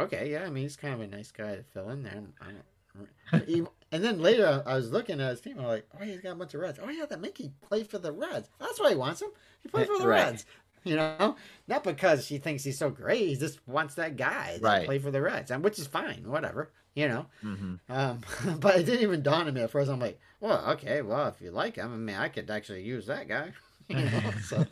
okay, 0.00 0.30
yeah. 0.30 0.44
I 0.44 0.50
mean 0.50 0.62
he's 0.64 0.76
kind 0.76 0.94
of 0.94 1.00
a 1.00 1.06
nice 1.06 1.30
guy 1.32 1.56
to 1.56 1.62
fill 1.62 1.90
in 1.90 2.02
there. 2.02 2.22
I 2.40 2.46
don't, 2.46 3.46
he- 3.46 3.62
and 3.92 4.04
then 4.04 4.20
later 4.20 4.62
I 4.66 4.74
was 4.74 4.90
looking 4.90 5.20
at 5.20 5.30
his 5.30 5.40
team. 5.40 5.58
I'm 5.58 5.66
like, 5.66 5.86
oh, 6.00 6.04
he's 6.04 6.20
got 6.20 6.32
a 6.32 6.34
bunch 6.36 6.54
of 6.54 6.60
Reds. 6.60 6.78
Oh 6.82 6.88
yeah, 6.90 7.06
that 7.06 7.20
Minky 7.20 7.52
played 7.62 7.88
for 7.88 7.98
the 7.98 8.12
Reds. 8.12 8.48
That's 8.58 8.80
why 8.80 8.90
he 8.90 8.96
wants 8.96 9.22
him. 9.22 9.30
He 9.62 9.68
played 9.68 9.86
for 9.86 9.98
the 9.98 10.08
Right. 10.08 10.24
Reds. 10.24 10.46
You 10.82 10.96
know, 10.96 11.36
not 11.68 11.84
because 11.84 12.24
she 12.24 12.38
thinks 12.38 12.64
he's 12.64 12.78
so 12.78 12.88
great. 12.88 13.28
He 13.28 13.36
just 13.36 13.66
wants 13.68 13.96
that 13.96 14.16
guy 14.16 14.56
to 14.56 14.62
Right. 14.64 14.86
play 14.86 14.98
for 14.98 15.10
the 15.10 15.20
Reds, 15.20 15.50
and 15.50 15.62
which 15.62 15.78
is 15.78 15.86
fine. 15.86 16.24
Whatever. 16.26 16.70
You 16.94 17.08
know. 17.08 17.26
hmm 17.42 17.74
Um, 17.88 18.20
but 18.60 18.76
it 18.78 18.86
didn't 18.86 19.02
even 19.02 19.22
dawn 19.22 19.46
on 19.46 19.54
me 19.54 19.60
at 19.60 19.70
first. 19.70 19.90
I'm 19.90 20.00
like, 20.00 20.18
well, 20.40 20.64
okay, 20.72 21.02
well, 21.02 21.28
if 21.28 21.40
you 21.42 21.50
like 21.50 21.76
him, 21.76 21.92
I 21.92 21.96
mean, 21.96 22.16
I 22.16 22.28
could 22.28 22.50
actually 22.50 22.82
use 22.82 23.06
that 23.06 23.28
guy. 23.28 23.52
You 23.90 23.96
know, 24.04 24.30
so 24.44 24.66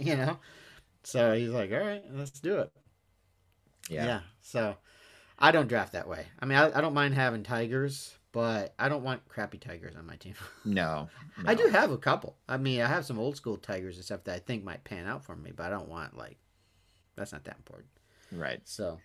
you 0.00 0.16
know. 0.16 0.38
So 1.04 1.34
he's 1.34 1.50
like, 1.50 1.70
all 1.72 1.78
right, 1.80 2.02
let's 2.12 2.40
do 2.40 2.60
it. 2.60 2.72
Yeah. 3.88 4.20
So 4.40 4.76
I 5.38 5.50
don't 5.50 5.68
draft 5.68 5.92
that 5.92 6.08
way. 6.08 6.26
I 6.38 6.46
mean, 6.46 6.58
I, 6.58 6.78
I 6.78 6.80
don't 6.80 6.94
mind 6.94 7.14
having 7.14 7.42
tigers, 7.42 8.14
but 8.32 8.74
I 8.78 8.88
don't 8.88 9.02
want 9.02 9.28
crappy 9.28 9.58
tigers 9.58 9.94
on 9.96 10.06
my 10.06 10.16
team. 10.16 10.34
No, 10.64 11.08
I 11.44 11.54
do 11.54 11.66
have 11.66 11.90
a 11.90 11.98
couple. 11.98 12.36
I 12.48 12.56
mean, 12.56 12.82
I 12.82 12.86
have 12.86 13.04
some 13.04 13.18
old 13.18 13.36
school 13.36 13.56
tigers 13.56 13.96
and 13.96 14.04
stuff 14.04 14.22
that 14.24 14.36
I 14.36 14.38
think 14.38 14.62
might 14.62 14.84
pan 14.84 15.08
out 15.08 15.24
for 15.24 15.34
me, 15.34 15.50
but 15.50 15.66
I 15.66 15.70
don't 15.70 15.88
want 15.88 16.16
like 16.16 16.38
that's 17.16 17.32
not 17.32 17.42
that 17.44 17.56
important. 17.56 17.90
Right. 18.30 18.60
So 18.64 19.00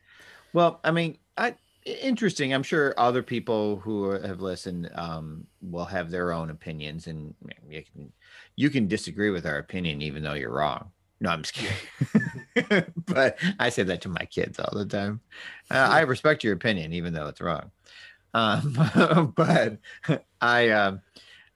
Well, 0.54 0.80
I 0.84 0.92
mean, 0.92 1.18
I 1.36 1.56
interesting. 1.84 2.54
I'm 2.54 2.64
sure 2.64 2.94
other 2.98 3.24
people 3.24 3.78
who 3.78 4.12
have 4.12 4.42
listened 4.42 4.90
um, 4.94 5.48
will 5.62 5.86
have 5.86 6.12
their 6.12 6.32
own 6.32 6.50
opinions, 6.50 7.08
and 7.08 7.34
you 7.68 7.84
can 7.92 8.12
you 8.56 8.70
can 8.70 8.88
disagree 8.88 9.30
with 9.30 9.46
our 9.46 9.58
opinion, 9.58 10.02
even 10.02 10.24
though 10.24 10.34
you're 10.34 10.52
wrong. 10.52 10.92
No, 11.20 11.30
I'm 11.30 11.42
just 11.42 11.54
kidding. 11.54 12.86
but 13.06 13.38
I 13.60 13.70
say 13.70 13.84
that 13.84 14.02
to 14.02 14.10
my 14.10 14.26
kids 14.26 14.60
all 14.60 14.78
the 14.78 14.86
time. 14.86 15.22
Uh, 15.70 15.88
I 15.90 16.02
respect 16.02 16.44
your 16.44 16.54
opinion, 16.54 16.94
even 16.94 17.14
though 17.14 17.28
it's 17.28 17.42
wrong. 17.42 17.72
Um, 18.34 19.34
but 19.36 19.80
I, 20.42 20.70
um, 20.70 21.02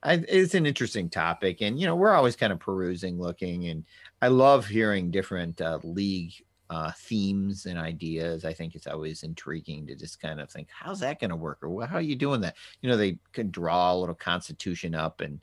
I, 0.04 0.24
it's 0.28 0.56
an 0.56 0.66
interesting 0.66 1.10
topic, 1.10 1.62
and 1.62 1.80
you 1.80 1.86
know, 1.86 1.96
we're 1.96 2.14
always 2.14 2.36
kind 2.36 2.52
of 2.52 2.60
perusing, 2.60 3.20
looking, 3.20 3.68
and 3.68 3.86
I 4.22 4.28
love 4.30 4.66
hearing 4.66 5.12
different 5.12 5.62
uh, 5.62 5.80
league 5.84 6.34
uh, 6.70 6.92
themes 6.98 7.66
and 7.66 7.78
ideas. 7.78 8.46
I 8.46 8.54
think 8.54 8.76
it's 8.76 8.88
always 8.88 9.24
intriguing 9.24 9.86
to 9.88 9.96
just 9.96 10.22
kind 10.22 10.40
of 10.40 10.50
think, 10.50 10.70
how's 10.72 11.02
that 11.02 11.20
going 11.20 11.30
to 11.30 11.36
work, 11.36 11.60
or 11.62 11.70
"Well, 11.70 11.88
how 11.88 11.98
are 11.98 12.02
you 12.02 12.16
doing 12.16 12.42
that? 12.42 12.56
You 12.82 12.90
know, 12.90 12.98
they 12.98 13.18
can 13.34 13.52
draw 13.52 13.94
a 13.94 13.98
little 13.98 14.16
constitution 14.16 14.96
up 14.96 15.22
and 15.22 15.40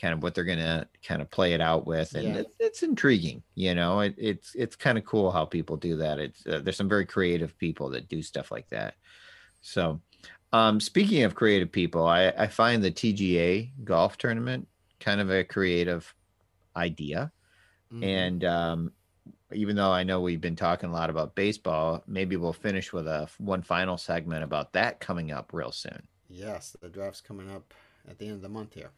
kind 0.00 0.14
of 0.14 0.22
what 0.22 0.34
they're 0.34 0.44
going 0.44 0.58
to 0.58 0.88
kind 1.06 1.20
of 1.22 1.30
play 1.30 1.54
it 1.54 1.60
out 1.60 1.86
with, 1.86 2.14
and 2.14 2.34
Yeah. 2.34 2.36
it's, 2.38 2.50
it's 2.60 2.82
intriguing. 2.82 3.42
You 3.54 3.74
know, 3.74 4.00
it, 4.00 4.14
it's 4.18 4.54
it's 4.54 4.76
kind 4.76 4.98
of 4.98 5.04
cool 5.04 5.30
how 5.30 5.44
people 5.44 5.76
do 5.76 5.96
that. 5.98 6.18
It's 6.18 6.46
uh, 6.46 6.60
there's 6.62 6.76
some 6.76 6.88
very 6.88 7.06
creative 7.06 7.56
people 7.58 7.90
that 7.90 8.08
do 8.08 8.22
stuff 8.22 8.50
like 8.50 8.68
that. 8.70 8.94
So, 9.60 10.00
um, 10.52 10.80
speaking 10.80 11.24
of 11.24 11.34
creative 11.34 11.70
people, 11.72 12.06
I, 12.06 12.28
I 12.28 12.46
find 12.48 12.82
the 12.82 12.90
TGA 12.92 13.72
golf 13.84 14.18
tournament 14.18 14.68
kind 15.00 15.20
of 15.20 15.30
a 15.30 15.44
creative 15.44 16.14
idea. 16.76 17.32
mhm. 17.92 18.04
And 18.04 18.44
um, 18.44 18.92
even 19.52 19.76
though 19.76 19.90
I 19.92 20.04
know 20.04 20.20
we've 20.20 20.40
been 20.40 20.56
talking 20.56 20.90
a 20.90 20.92
lot 20.92 21.10
about 21.10 21.34
baseball, 21.34 22.02
maybe 22.06 22.36
we'll 22.36 22.52
finish 22.52 22.92
with 22.92 23.06
a 23.06 23.28
one 23.38 23.62
final 23.62 23.96
segment 23.96 24.44
about 24.44 24.72
that 24.74 25.00
coming 25.00 25.32
up 25.32 25.52
real 25.52 25.72
soon. 25.72 26.06
yes, 26.28 26.76
the 26.80 26.88
draft's 26.88 27.20
coming 27.22 27.50
up 27.50 27.72
at 28.08 28.18
the 28.18 28.26
end 28.26 28.34
of 28.36 28.42
the 28.42 28.48
month 28.48 28.74
here. 28.74 28.90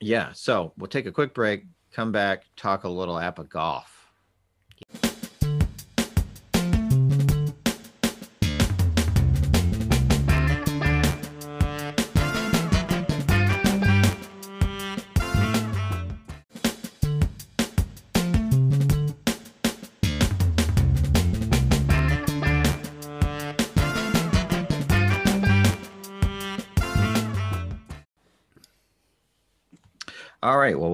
Yeah. 0.00 0.32
So 0.32 0.72
we'll 0.76 0.88
take 0.88 1.06
a 1.06 1.12
quick 1.12 1.34
break, 1.34 1.64
come 1.92 2.12
back, 2.12 2.44
talk 2.56 2.84
a 2.84 2.88
little 2.88 3.16
APBA 3.16 3.48
golf. 3.48 4.10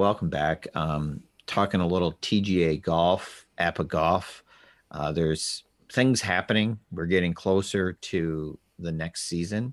Welcome 0.05 0.29
back. 0.29 0.67
Um, 0.75 1.23
talking 1.47 1.81
a 1.81 1.87
little 1.87 2.13
TGA 2.21 2.83
golf, 2.83 3.47
APBA 3.59 3.89
golf. 3.89 4.45
Uh, 4.91 5.13
there's 5.13 5.65
things 5.91 6.21
happening. 6.21 6.79
We're 6.93 7.07
getting 7.07 7.33
closer 7.33 7.95
to 7.95 8.59
the 8.79 8.93
next 8.93 9.23
season. 9.23 9.73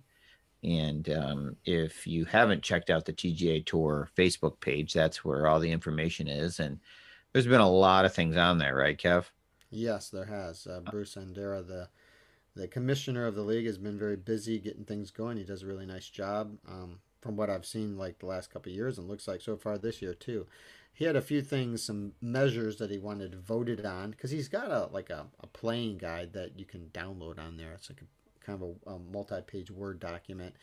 And 0.64 1.10
um, 1.10 1.58
if 1.66 2.08
you 2.08 2.24
haven't 2.24 2.64
checked 2.64 2.90
out 2.90 3.04
the 3.04 3.12
TGA 3.12 3.66
Tour 3.66 4.10
Facebook 4.18 4.62
page, 4.62 4.94
that's 4.94 5.26
where 5.26 5.48
all 5.48 5.60
the 5.60 5.70
information 5.70 6.30
is. 6.30 6.62
And 6.62 6.80
there's 7.34 7.46
been 7.46 7.60
a 7.60 7.70
lot 7.70 8.06
of 8.06 8.14
things 8.14 8.38
on 8.38 8.58
there, 8.58 8.78
right, 8.78 8.98
Kev? 8.98 9.26
Yes, 9.70 10.08
there 10.08 10.24
has. 10.24 10.66
Uh, 10.66 10.80
Bruce 10.80 11.16
Andera, 11.16 11.68
the 11.68 11.90
the 12.56 12.70
commissioner 12.70 13.26
of 13.26 13.36
the 13.36 13.42
league, 13.42 13.66
has 13.66 13.78
been 13.78 14.00
very 14.00 14.16
busy 14.16 14.60
getting 14.60 14.86
things 14.86 15.12
going. 15.12 15.36
He 15.36 15.44
does 15.44 15.64
a 15.64 15.68
really 15.68 15.86
nice 15.86 16.08
job. 16.08 16.58
Um, 16.70 17.00
from 17.22 17.36
what 17.36 17.50
I've 17.50 17.66
seen 17.66 17.98
like 17.98 18.20
the 18.20 18.26
last 18.26 18.52
couple 18.52 18.72
years 18.72 18.98
and 18.98 19.08
looks 19.08 19.28
like 19.28 19.42
so 19.42 19.56
far 19.56 19.78
this 19.78 20.02
year 20.02 20.14
too. 20.14 20.48
He 20.94 21.06
had 21.06 21.16
a 21.16 21.22
few 21.22 21.42
things, 21.42 21.82
some 21.82 22.14
measures 22.22 22.78
that 22.78 22.92
he 22.92 22.98
wanted 22.98 23.36
voted 23.36 23.86
on 23.86 24.12
because 24.12 24.32
he's 24.32 24.50
got 24.50 24.70
a 24.72 24.90
like 24.92 25.10
a, 25.10 25.28
a 25.40 25.48
playing 25.48 25.98
guide 25.98 26.34
that 26.34 26.60
you 26.60 26.66
can 26.66 26.90
download 26.94 27.40
on 27.40 27.58
there. 27.58 27.72
It's 27.74 27.90
like 27.90 28.02
a 28.02 28.46
kind 28.46 28.62
of 28.62 28.76
a, 28.86 28.96
a 28.96 29.00
multi-page 29.00 29.72
Word 29.72 30.00
document. 30.00 30.56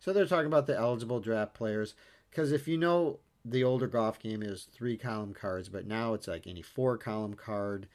So 0.00 0.12
they're 0.12 0.26
talking 0.26 0.46
about 0.46 0.66
the 0.66 0.76
eligible 0.76 1.20
draft 1.20 1.54
players 1.54 1.94
because 2.30 2.52
if 2.52 2.66
you 2.66 2.78
know 2.78 3.18
the 3.44 3.64
older 3.64 3.86
golf 3.86 4.18
game 4.18 4.42
is 4.42 4.68
three 4.72 4.96
column 4.96 5.34
cards, 5.34 5.68
but 5.68 5.86
now 5.86 6.14
it's 6.14 6.26
like 6.26 6.46
any 6.46 6.62
four 6.62 6.96
column 6.96 7.34
card 7.34 7.88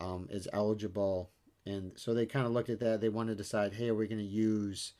um, 0.00 0.28
is 0.30 0.48
eligible. 0.52 1.30
And 1.66 1.92
so 1.96 2.14
they 2.14 2.26
kind 2.26 2.46
of 2.46 2.52
looked 2.52 2.70
at 2.70 2.80
that. 2.80 3.00
They 3.00 3.08
want 3.08 3.28
to 3.30 3.34
decide, 3.34 3.72
hey, 3.72 3.88
are 3.88 3.94
we 3.94 4.06
going 4.06 4.18
to 4.18 4.24
use 4.24 4.92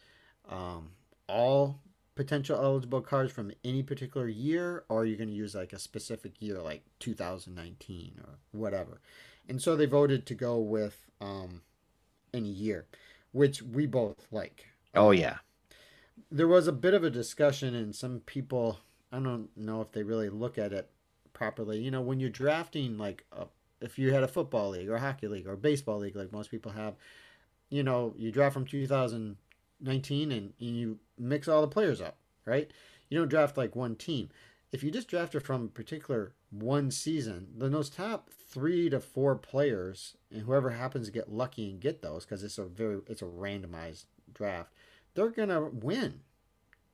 um, 0.48 0.90
all 1.28 1.80
potential 2.14 2.58
eligible 2.60 3.00
cards 3.00 3.32
from 3.32 3.52
any 3.64 3.82
particular 3.82 4.28
year, 4.28 4.84
or 4.88 5.04
you're 5.04 5.12
you 5.12 5.16
going 5.16 5.28
to 5.28 5.34
use 5.34 5.54
like 5.54 5.72
a 5.72 5.78
specific 5.78 6.40
year, 6.40 6.60
like 6.60 6.82
2019 7.00 8.20
or 8.22 8.38
whatever? 8.52 9.00
And 9.48 9.60
so 9.60 9.76
they 9.76 9.86
voted 9.86 10.26
to 10.26 10.34
go 10.34 10.58
with 10.58 11.06
um, 11.20 11.62
any 12.32 12.48
year, 12.48 12.86
which 13.32 13.62
we 13.62 13.86
both 13.86 14.26
like. 14.30 14.66
Oh, 14.94 15.10
yeah. 15.10 15.38
There 16.30 16.48
was 16.48 16.66
a 16.66 16.72
bit 16.72 16.94
of 16.94 17.04
a 17.04 17.10
discussion, 17.10 17.74
and 17.74 17.94
some 17.94 18.20
people, 18.20 18.78
I 19.12 19.18
don't 19.18 19.48
know 19.56 19.80
if 19.82 19.92
they 19.92 20.02
really 20.02 20.28
look 20.28 20.56
at 20.56 20.72
it 20.72 20.88
properly. 21.32 21.80
You 21.80 21.90
know, 21.90 22.00
when 22.00 22.20
you're 22.20 22.30
drafting, 22.30 22.96
like, 22.96 23.24
a, 23.32 23.46
if 23.80 23.98
you 23.98 24.12
had 24.12 24.22
a 24.22 24.28
football 24.28 24.70
league 24.70 24.88
or 24.88 24.98
hockey 24.98 25.26
league 25.26 25.46
or 25.46 25.56
baseball 25.56 25.98
league, 25.98 26.16
like 26.16 26.32
most 26.32 26.50
people 26.50 26.72
have, 26.72 26.94
you 27.68 27.82
know, 27.82 28.14
you 28.16 28.30
draft 28.30 28.54
from 28.54 28.64
2000 28.64 29.36
19 29.80 30.32
and, 30.32 30.52
and 30.60 30.76
you 30.76 30.98
mix 31.18 31.48
all 31.48 31.60
the 31.60 31.68
players 31.68 32.00
up, 32.00 32.16
right? 32.44 32.70
You 33.08 33.18
don't 33.18 33.28
draft 33.28 33.56
like 33.56 33.76
one 33.76 33.96
team. 33.96 34.30
If 34.72 34.82
you 34.82 34.90
just 34.90 35.08
draft 35.08 35.34
it 35.34 35.40
from 35.40 35.64
a 35.64 35.68
particular 35.68 36.32
one 36.50 36.90
season, 36.90 37.48
then 37.56 37.72
those 37.72 37.90
top 37.90 38.30
three 38.30 38.90
to 38.90 39.00
four 39.00 39.36
players, 39.36 40.16
and 40.32 40.42
whoever 40.42 40.70
happens 40.70 41.06
to 41.06 41.12
get 41.12 41.32
lucky 41.32 41.70
and 41.70 41.80
get 41.80 42.02
those, 42.02 42.24
because 42.24 42.42
it's 42.42 42.58
a 42.58 42.64
very 42.64 43.00
it's 43.06 43.22
a 43.22 43.26
randomized 43.26 44.06
draft, 44.32 44.72
they're 45.14 45.30
gonna 45.30 45.62
win. 45.62 46.20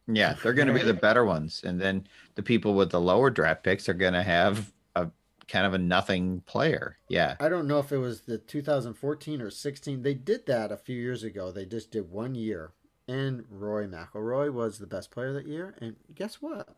Yeah, 0.06 0.34
they're 0.42 0.52
gonna 0.52 0.74
be 0.74 0.82
the 0.82 0.94
better 1.08 1.24
ones, 1.24 1.62
and 1.64 1.80
then 1.80 2.06
the 2.34 2.42
people 2.42 2.74
with 2.74 2.90
the 2.90 3.00
lower 3.00 3.30
draft 3.30 3.62
picks 3.62 3.88
are 3.88 3.94
gonna 3.94 4.22
have 4.22 4.72
a 4.94 5.08
kind 5.48 5.66
of 5.66 5.74
a 5.74 5.78
nothing 5.78 6.42
player. 6.46 6.96
Yeah. 7.08 7.36
I 7.40 7.48
don't 7.48 7.66
know 7.66 7.78
if 7.78 7.92
it 7.92 7.98
was 7.98 8.22
the 8.22 8.38
2014 8.38 9.42
or 9.42 9.50
16. 9.50 10.02
They 10.02 10.14
did 10.14 10.46
that 10.46 10.70
a 10.70 10.76
few 10.76 10.96
years 10.96 11.24
ago. 11.24 11.50
They 11.50 11.64
just 11.64 11.90
did 11.90 12.10
one 12.10 12.34
year, 12.34 12.72
and 13.10 13.44
Rory 13.50 13.88
McIlroy 13.88 14.52
was 14.52 14.78
the 14.78 14.86
best 14.86 15.10
player 15.10 15.32
that 15.32 15.46
year. 15.46 15.74
And 15.80 15.96
guess 16.14 16.36
what? 16.36 16.76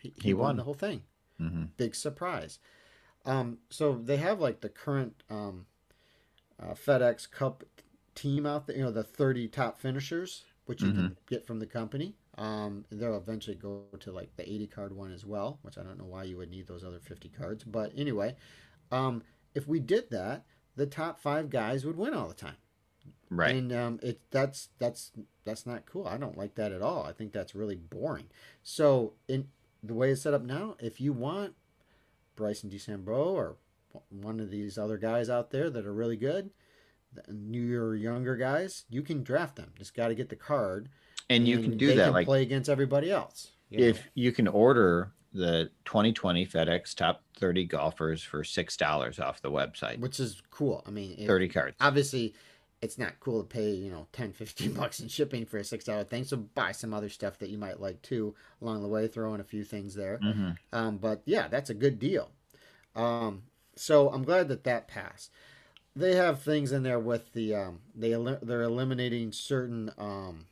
He, 0.00 0.14
he, 0.16 0.28
he 0.28 0.34
won. 0.34 0.44
won. 0.44 0.56
the 0.56 0.62
whole 0.62 0.74
thing. 0.74 1.02
Mm-hmm. 1.38 1.64
Big 1.76 1.94
surprise. 1.94 2.58
Um, 3.26 3.58
so 3.68 3.92
they 3.92 4.16
have 4.16 4.40
like 4.40 4.62
the 4.62 4.70
current 4.70 5.22
um, 5.28 5.66
uh, 6.58 6.72
FedEx 6.72 7.30
Cup 7.30 7.62
team 8.14 8.46
out 8.46 8.66
there. 8.66 8.76
You 8.76 8.84
know, 8.84 8.90
the 8.90 9.04
30 9.04 9.48
top 9.48 9.78
finishers, 9.78 10.44
which 10.64 10.80
you 10.80 10.88
mm-hmm. 10.88 10.98
can 10.98 11.16
get 11.28 11.46
from 11.46 11.58
the 11.58 11.66
company. 11.66 12.14
Um, 12.38 12.86
they'll 12.90 13.16
eventually 13.18 13.56
go 13.56 13.82
to 14.00 14.12
like 14.12 14.34
the 14.36 14.50
80 14.50 14.66
card 14.68 14.96
one 14.96 15.12
as 15.12 15.26
well, 15.26 15.58
which 15.60 15.76
I 15.76 15.82
don't 15.82 15.98
know 15.98 16.06
why 16.06 16.22
you 16.22 16.38
would 16.38 16.50
need 16.50 16.66
those 16.66 16.84
other 16.84 17.00
50 17.00 17.28
cards. 17.28 17.64
But 17.64 17.92
anyway, 17.94 18.34
um, 18.90 19.22
if 19.54 19.68
we 19.68 19.78
did 19.78 20.10
that, 20.10 20.46
the 20.74 20.86
top 20.86 21.20
five 21.20 21.50
guys 21.50 21.84
would 21.84 21.98
win 21.98 22.14
all 22.14 22.28
the 22.28 22.34
time. 22.34 22.56
Right. 23.30 23.54
And 23.54 23.72
um, 23.72 24.00
it 24.02 24.20
that's 24.30 24.68
that's 24.78 25.12
that's 25.44 25.66
not 25.66 25.86
cool. 25.86 26.06
I 26.06 26.16
don't 26.16 26.38
like 26.38 26.54
that 26.54 26.72
at 26.72 26.82
all. 26.82 27.04
I 27.04 27.12
think 27.12 27.32
that's 27.32 27.54
really 27.54 27.76
boring. 27.76 28.26
So 28.62 29.14
in 29.28 29.48
the 29.82 29.94
way 29.94 30.10
it's 30.10 30.22
set 30.22 30.34
up 30.34 30.42
now, 30.42 30.76
if 30.78 31.00
you 31.00 31.12
want 31.12 31.54
Bryson 32.36 32.70
DeChambeau 32.70 33.32
or 33.32 33.56
one 34.10 34.40
of 34.40 34.50
these 34.50 34.78
other 34.78 34.98
guys 34.98 35.28
out 35.28 35.50
there 35.50 35.70
that 35.70 35.86
are 35.86 35.92
really 35.92 36.16
good, 36.16 36.50
newer 37.28 37.94
younger 37.94 38.36
guys, 38.36 38.84
you 38.88 39.02
can 39.02 39.22
draft 39.22 39.56
them. 39.56 39.72
Just 39.76 39.94
got 39.94 40.08
to 40.08 40.14
get 40.14 40.28
the 40.28 40.36
card 40.36 40.88
and 41.30 41.48
you 41.48 41.58
can 41.60 41.76
do 41.76 41.94
that 41.94 42.04
can 42.04 42.12
like 42.12 42.26
play 42.26 42.42
against 42.42 42.68
everybody 42.68 43.10
else. 43.10 43.52
You 43.70 43.86
if 43.86 43.96
know? 43.96 44.02
you 44.14 44.32
can 44.32 44.48
order 44.48 45.12
the 45.32 45.70
2020 45.84 46.46
FedEx 46.46 46.94
Top 46.94 47.22
30 47.38 47.64
golfers 47.66 48.22
for 48.22 48.44
six 48.44 48.76
dollars 48.76 49.18
off 49.18 49.42
the 49.42 49.50
website, 49.50 49.98
which 50.00 50.20
is 50.20 50.42
cool. 50.50 50.82
I 50.86 50.90
mean, 50.90 51.16
it, 51.18 51.26
30 51.26 51.48
cards. 51.48 51.76
Obviously, 51.80 52.34
it's 52.84 52.98
not 52.98 53.18
cool 53.20 53.42
to 53.42 53.48
pay 53.48 53.70
you 53.70 53.90
know 53.90 54.06
10 54.12 54.32
15 54.32 54.72
bucks 54.74 55.00
in 55.00 55.08
shipping 55.08 55.44
for 55.44 55.58
a 55.58 55.64
six 55.64 55.84
dollar 55.84 56.04
thing 56.04 56.24
so 56.24 56.36
buy 56.36 56.72
some 56.72 56.94
other 56.94 57.08
stuff 57.08 57.38
that 57.38 57.50
you 57.50 57.58
might 57.58 57.80
like 57.80 58.00
too 58.02 58.34
along 58.62 58.82
the 58.82 58.88
way 58.88 59.08
throw 59.08 59.34
in 59.34 59.40
a 59.40 59.44
few 59.44 59.64
things 59.64 59.94
there 59.94 60.18
mm-hmm. 60.22 60.50
um, 60.72 60.96
but 60.98 61.22
yeah 61.24 61.48
that's 61.48 61.70
a 61.70 61.74
good 61.74 61.98
deal 61.98 62.30
um, 62.94 63.42
so 63.74 64.10
i'm 64.10 64.24
glad 64.24 64.48
that 64.48 64.64
that 64.64 64.86
passed 64.86 65.30
they 65.96 66.16
have 66.16 66.42
things 66.42 66.72
in 66.72 66.82
there 66.82 66.98
with 66.98 67.32
the 67.32 67.54
um, 67.54 67.80
they 67.94 68.10
they're 68.42 68.62
eliminating 68.62 69.30
certain 69.32 69.92
um, 69.96 70.46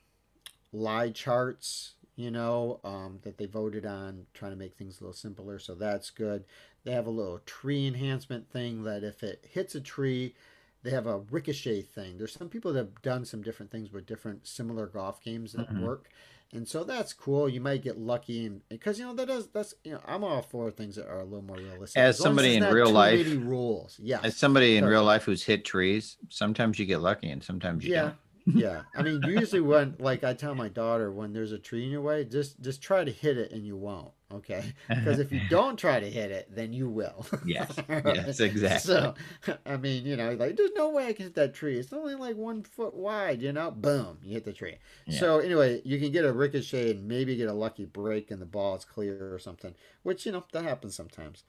lie 0.72 1.10
charts, 1.10 1.94
you 2.16 2.30
know, 2.30 2.80
um, 2.84 3.18
that 3.22 3.38
they 3.38 3.46
voted 3.46 3.84
on, 3.84 4.26
trying 4.34 4.52
to 4.52 4.56
make 4.56 4.74
things 4.74 5.00
a 5.00 5.04
little 5.04 5.14
simpler. 5.14 5.58
So 5.58 5.74
that's 5.74 6.10
good. 6.10 6.44
They 6.84 6.92
have 6.92 7.06
a 7.06 7.10
little 7.10 7.40
tree 7.40 7.86
enhancement 7.86 8.50
thing 8.50 8.84
that 8.84 9.04
if 9.04 9.22
it 9.22 9.46
hits 9.50 9.74
a 9.74 9.80
tree, 9.80 10.34
they 10.82 10.90
have 10.90 11.06
a 11.06 11.18
ricochet 11.30 11.82
thing. 11.82 12.18
There's 12.18 12.32
some 12.32 12.48
people 12.48 12.72
that 12.72 12.78
have 12.78 13.02
done 13.02 13.24
some 13.24 13.42
different 13.42 13.70
things 13.70 13.92
with 13.92 14.06
different 14.06 14.46
similar 14.46 14.86
golf 14.86 15.22
games 15.22 15.52
that 15.52 15.68
mm-hmm. 15.68 15.84
work. 15.84 16.08
And 16.54 16.68
so 16.68 16.84
that's 16.84 17.14
cool. 17.14 17.48
You 17.48 17.62
might 17.62 17.82
get 17.82 17.98
lucky, 17.98 18.44
and 18.44 18.60
because 18.68 18.98
you 18.98 19.06
know 19.06 19.14
that 19.14 19.26
does 19.26 19.46
that's 19.48 19.72
you 19.84 19.92
know 19.92 20.00
I'm 20.04 20.22
all 20.22 20.42
for 20.42 20.70
things 20.70 20.96
that 20.96 21.08
are 21.08 21.20
a 21.20 21.24
little 21.24 21.40
more 21.40 21.56
realistic. 21.56 21.98
As, 21.98 22.16
as 22.16 22.22
somebody 22.22 22.58
as 22.58 22.64
in 22.64 22.74
real 22.74 22.90
life, 22.90 23.26
rules, 23.26 23.98
yeah. 23.98 24.20
As 24.22 24.36
somebody 24.36 24.76
in 24.76 24.84
real 24.84 25.02
life 25.02 25.22
who's 25.22 25.42
hit 25.42 25.64
trees, 25.64 26.18
sometimes 26.28 26.78
you 26.78 26.84
get 26.84 27.00
lucky 27.00 27.30
and 27.30 27.42
sometimes 27.42 27.86
you 27.86 27.92
yeah. 27.92 28.02
don't 28.02 28.16
yeah, 28.46 28.82
I 28.96 29.02
mean, 29.02 29.22
usually 29.24 29.60
when 29.60 29.96
like 29.98 30.24
I 30.24 30.34
tell 30.34 30.54
my 30.54 30.68
daughter 30.68 31.10
when 31.12 31.32
there's 31.32 31.52
a 31.52 31.58
tree 31.58 31.84
in 31.84 31.90
your 31.90 32.00
way, 32.00 32.24
just 32.24 32.60
just 32.60 32.82
try 32.82 33.04
to 33.04 33.10
hit 33.10 33.38
it 33.38 33.52
and 33.52 33.66
you 33.66 33.76
won't. 33.76 34.10
Okay, 34.32 34.72
because 34.88 35.18
if 35.18 35.30
you 35.30 35.40
don't 35.50 35.78
try 35.78 36.00
to 36.00 36.10
hit 36.10 36.30
it, 36.30 36.54
then 36.54 36.72
you 36.72 36.88
will. 36.88 37.26
yes, 37.44 37.76
yes, 37.88 38.40
exactly. 38.40 38.94
So, 38.94 39.14
I 39.66 39.76
mean, 39.76 40.04
you 40.04 40.16
know, 40.16 40.32
like 40.32 40.56
there's 40.56 40.72
no 40.74 40.90
way 40.90 41.06
I 41.06 41.12
can 41.12 41.26
hit 41.26 41.34
that 41.34 41.54
tree. 41.54 41.78
It's 41.78 41.92
only 41.92 42.14
like 42.14 42.36
one 42.36 42.62
foot 42.62 42.94
wide. 42.94 43.42
You 43.42 43.52
know, 43.52 43.70
boom, 43.70 44.18
you 44.22 44.34
hit 44.34 44.44
the 44.44 44.52
tree. 44.52 44.76
Yeah. 45.06 45.20
So 45.20 45.38
anyway, 45.38 45.82
you 45.84 45.98
can 45.98 46.10
get 46.12 46.24
a 46.24 46.32
ricochet 46.32 46.92
and 46.92 47.06
maybe 47.06 47.36
get 47.36 47.48
a 47.48 47.54
lucky 47.54 47.84
break 47.84 48.30
and 48.30 48.40
the 48.40 48.46
ball 48.46 48.74
is 48.76 48.84
clear 48.84 49.32
or 49.32 49.38
something, 49.38 49.74
which 50.02 50.26
you 50.26 50.32
know 50.32 50.44
that 50.52 50.64
happens 50.64 50.94
sometimes. 50.94 51.44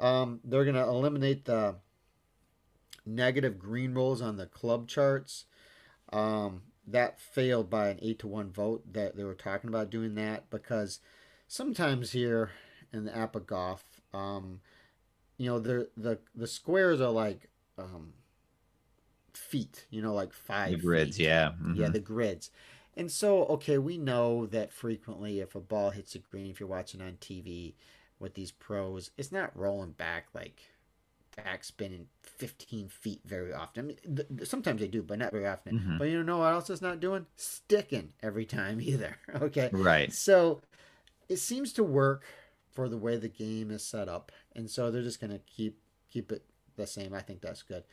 Um, 0.00 0.40
they're 0.44 0.64
gonna 0.64 0.88
eliminate 0.88 1.44
the 1.44 1.76
negative 3.04 3.58
green 3.58 3.94
rolls 3.94 4.22
on 4.22 4.36
the 4.36 4.46
club 4.46 4.86
charts. 4.86 5.44
Um, 6.12 6.62
that 6.86 7.20
failed 7.20 7.68
by 7.68 7.88
an 7.88 7.98
eight 8.00 8.18
to 8.20 8.26
one 8.26 8.50
vote. 8.50 8.92
That 8.92 9.16
they 9.16 9.24
were 9.24 9.34
talking 9.34 9.68
about 9.68 9.90
doing 9.90 10.14
that 10.14 10.50
because 10.50 11.00
sometimes 11.46 12.12
here 12.12 12.50
in 12.92 13.04
the 13.04 13.10
APBA 13.12 13.46
golf, 13.46 13.84
um, 14.14 14.60
you 15.36 15.46
know, 15.46 15.58
the 15.58 15.88
the 15.96 16.18
the 16.34 16.46
squares 16.46 17.00
are 17.00 17.10
like 17.10 17.48
um, 17.76 18.12
feet. 19.34 19.86
You 19.90 20.02
know, 20.02 20.14
like 20.14 20.32
five. 20.32 20.70
The 20.70 20.76
grids, 20.78 21.16
feet. 21.16 21.26
yeah, 21.26 21.48
mm-hmm. 21.50 21.74
yeah, 21.74 21.88
the 21.88 22.00
grids. 22.00 22.50
And 22.96 23.12
so, 23.12 23.44
okay, 23.44 23.78
we 23.78 23.96
know 23.96 24.46
that 24.46 24.72
frequently 24.72 25.38
if 25.38 25.54
a 25.54 25.60
ball 25.60 25.90
hits 25.90 26.16
a 26.16 26.18
green, 26.18 26.50
if 26.50 26.58
you're 26.58 26.68
watching 26.68 27.00
on 27.00 27.12
TV 27.20 27.74
with 28.18 28.34
these 28.34 28.50
pros, 28.50 29.12
it's 29.16 29.30
not 29.30 29.56
rolling 29.56 29.92
back 29.92 30.26
like 30.34 30.60
back 31.44 31.64
spinning 31.64 32.06
15 32.22 32.88
feet 32.88 33.20
very 33.24 33.52
often. 33.52 33.84
I 33.84 33.86
mean, 33.86 34.16
th- 34.16 34.48
sometimes 34.48 34.80
they 34.80 34.88
do, 34.88 35.02
but 35.02 35.18
not 35.18 35.32
very 35.32 35.46
often. 35.46 35.78
Mm-hmm. 35.78 35.98
But 35.98 36.08
you 36.08 36.22
know 36.22 36.38
what 36.38 36.52
else 36.52 36.70
it's 36.70 36.82
not 36.82 37.00
doing? 37.00 37.26
Sticking 37.36 38.12
every 38.22 38.44
time 38.44 38.80
either. 38.82 39.16
okay. 39.34 39.70
Right. 39.72 40.12
So 40.12 40.60
it 41.28 41.36
seems 41.38 41.72
to 41.74 41.84
work 41.84 42.24
for 42.72 42.88
the 42.88 42.98
way 42.98 43.16
the 43.16 43.28
game 43.28 43.70
is 43.70 43.82
set 43.82 44.08
up, 44.08 44.32
and 44.54 44.70
so 44.70 44.90
they're 44.90 45.02
just 45.02 45.20
going 45.20 45.32
to 45.32 45.40
keep 45.40 45.78
keep 46.10 46.32
it 46.32 46.44
the 46.76 46.86
same. 46.86 47.12
I 47.12 47.20
think 47.20 47.40
that's 47.40 47.62
good. 47.62 47.84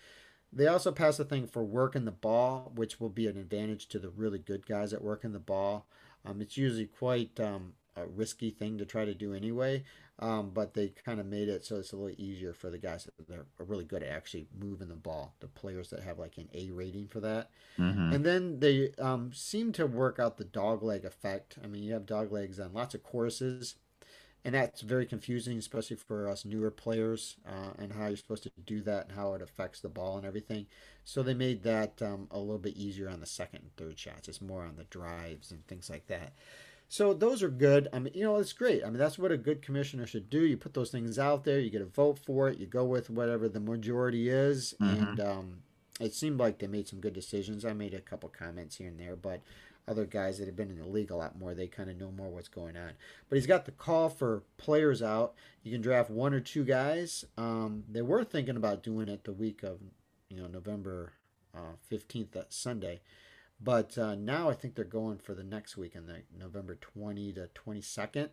They 0.54 0.68
also 0.68 0.92
pass 0.92 1.20
a 1.20 1.26
thing 1.26 1.48
for 1.48 1.64
working 1.64 2.06
the 2.06 2.12
ball, 2.12 2.72
which 2.76 3.00
will 3.00 3.10
be 3.10 3.28
an 3.28 3.38
advantage 3.38 3.88
to 3.88 4.00
the 4.00 4.10
really 4.10 4.40
good 4.40 4.66
guys 4.66 4.94
at 4.94 5.04
working 5.04 5.34
the 5.34 5.40
ball. 5.40 5.86
Um, 6.24 6.40
it's 6.40 6.56
usually 6.56 6.86
quite 6.86 7.38
um, 7.40 7.74
a 7.98 8.06
risky 8.06 8.52
thing 8.52 8.78
to 8.78 8.86
try 8.86 9.06
to 9.06 9.14
do 9.14 9.34
anyway. 9.34 9.84
Um, 10.18 10.52
but 10.54 10.74
they 10.74 10.94
kind 11.06 11.20
of 11.20 11.26
made 11.26 11.50
it 11.50 11.66
so 11.66 11.76
it's 11.76 11.92
a 11.92 11.98
little 11.98 12.16
easier 12.18 12.54
for 12.54 12.70
the 12.70 12.78
guys 12.78 13.04
that 13.04 13.28
they're 13.28 13.48
really 13.60 13.84
good 13.84 14.02
at 14.02 14.16
actually 14.16 14.48
moving 14.58 14.88
the 14.88 14.96
ball. 14.96 15.36
The 15.42 15.48
players 15.48 15.90
that 15.90 16.04
have 16.04 16.18
like 16.18 16.38
an 16.38 16.48
A 16.54 16.72
rating 16.72 17.08
for 17.08 17.20
that, 17.20 17.50
mm-hmm. 17.78 18.14
and 18.14 18.26
then 18.26 18.60
they 18.62 18.92
um, 18.98 19.32
seem 19.34 19.74
to 19.74 19.86
work 19.86 20.18
out 20.18 20.38
the 20.38 20.46
dog 20.46 20.84
leg 20.84 21.04
effect. 21.04 21.58
I 21.62 21.68
mean, 21.68 21.84
you 21.84 21.92
have 21.92 22.06
dog 22.06 22.32
legs 22.32 22.62
on 22.62 22.72
lots 22.74 22.96
of 22.96 23.04
courses, 23.04 23.76
and 24.46 24.56
that's 24.56 24.82
very 24.82 25.06
confusing, 25.06 25.58
especially 25.58 25.98
for 25.98 26.30
us 26.30 26.46
newer 26.46 26.72
players, 26.72 27.36
uh, 27.46 27.72
and 27.78 27.92
how 27.92 28.08
you're 28.08 28.16
supposed 28.16 28.44
to 28.44 28.52
do 28.66 28.80
that 28.84 29.08
and 29.08 29.18
how 29.18 29.34
it 29.34 29.42
affects 29.42 29.82
the 29.82 29.90
ball 29.90 30.18
and 30.18 30.26
everything. 30.26 30.68
So 31.04 31.24
they 31.24 31.34
made 31.34 31.64
that 31.64 32.02
um, 32.02 32.28
a 32.32 32.40
little 32.40 32.58
bit 32.58 32.78
easier 32.78 33.10
on 33.10 33.20
the 33.20 33.26
second 33.26 33.64
and 33.64 33.76
third 33.76 34.00
shots. 34.00 34.30
It's 34.30 34.42
more 34.42 34.64
on 34.64 34.76
the 34.78 34.86
drives 34.86 35.52
and 35.52 35.68
things 35.68 35.90
like 35.90 36.08
that. 36.08 36.34
So 36.88 37.14
those 37.14 37.42
are 37.42 37.50
good. 37.50 37.88
I 37.92 38.00
mean, 38.00 38.14
you 38.14 38.24
know, 38.24 38.38
it's 38.38 38.54
great. 38.54 38.84
I 38.84 38.90
mean, 38.90 39.00
that's 39.00 39.18
what 39.18 39.32
a 39.32 39.38
good 39.38 39.62
commissioner 39.62 40.06
should 40.06 40.30
do. 40.30 40.40
You 40.46 40.56
put 40.56 40.74
those 40.74 40.92
things 40.92 41.18
out 41.18 41.44
there, 41.44 41.60
you 41.60 41.70
get 41.70 41.82
a 41.82 41.86
vote 41.86 42.20
for 42.20 42.48
it, 42.48 42.60
you 42.60 42.68
go 42.68 42.86
with 42.86 43.10
whatever 43.10 43.50
the 43.50 43.60
majority 43.60 44.30
is, 44.30 44.76
mm-hmm. 44.80 45.04
and 45.04 45.20
um, 45.20 45.58
it 46.00 46.14
seemed 46.14 46.40
like 46.40 46.60
they 46.60 46.68
made 46.68 46.88
some 46.88 47.00
good 47.00 47.14
decisions. 47.14 47.66
I 47.66 47.74
made 47.74 47.94
a 47.94 48.02
couple 48.02 48.30
comments 48.30 48.78
here 48.78 48.88
and 48.88 49.00
there, 49.00 49.16
but 49.16 49.42
other 49.88 50.06
guys 50.06 50.38
that 50.38 50.48
have 50.48 50.56
been 50.56 50.70
in 50.70 50.78
the 50.78 50.88
league 50.88 51.12
a 51.12 51.16
lot 51.16 51.38
more, 51.38 51.54
they 51.54 51.68
kind 51.68 51.90
of 51.90 52.00
know 52.00 52.12
more 52.12 52.30
what's 52.30 52.48
going 52.48 52.76
on. 52.76 52.92
But 53.30 53.36
he's 53.36 53.48
got 53.48 53.66
the 53.66 53.72
call 53.72 54.10
for 54.10 54.44
players 54.58 55.02
out. 55.02 55.34
You 55.64 55.72
can 55.72 55.82
draft 55.82 56.10
one 56.10 56.34
or 56.34 56.40
two 56.40 56.64
guys. 56.64 57.26
Um, 57.38 57.84
they 57.92 58.02
were 58.02 58.24
thinking 58.24 58.58
about 58.58 58.84
doing 58.84 59.10
it 59.10 59.26
the 59.26 59.34
week 59.34 59.64
of, 59.64 59.80
you 60.30 60.38
know, 60.38 60.48
November 60.48 61.14
uh, 61.54 61.76
fifteenth, 61.88 62.32
that 62.32 62.52
Sunday. 62.52 63.02
But 63.60 63.98
uh, 63.98 64.16
now 64.16 64.50
I 64.50 64.54
think 64.54 64.76
they're 64.76 64.86
going 64.86 65.18
for 65.18 65.34
the 65.34 65.44
next 65.44 65.78
week 65.78 65.96
weekend, 65.96 66.10
the 66.10 66.38
November 66.38 66.76
20 66.76 67.34
to 67.34 67.50
22nd. 67.54 68.30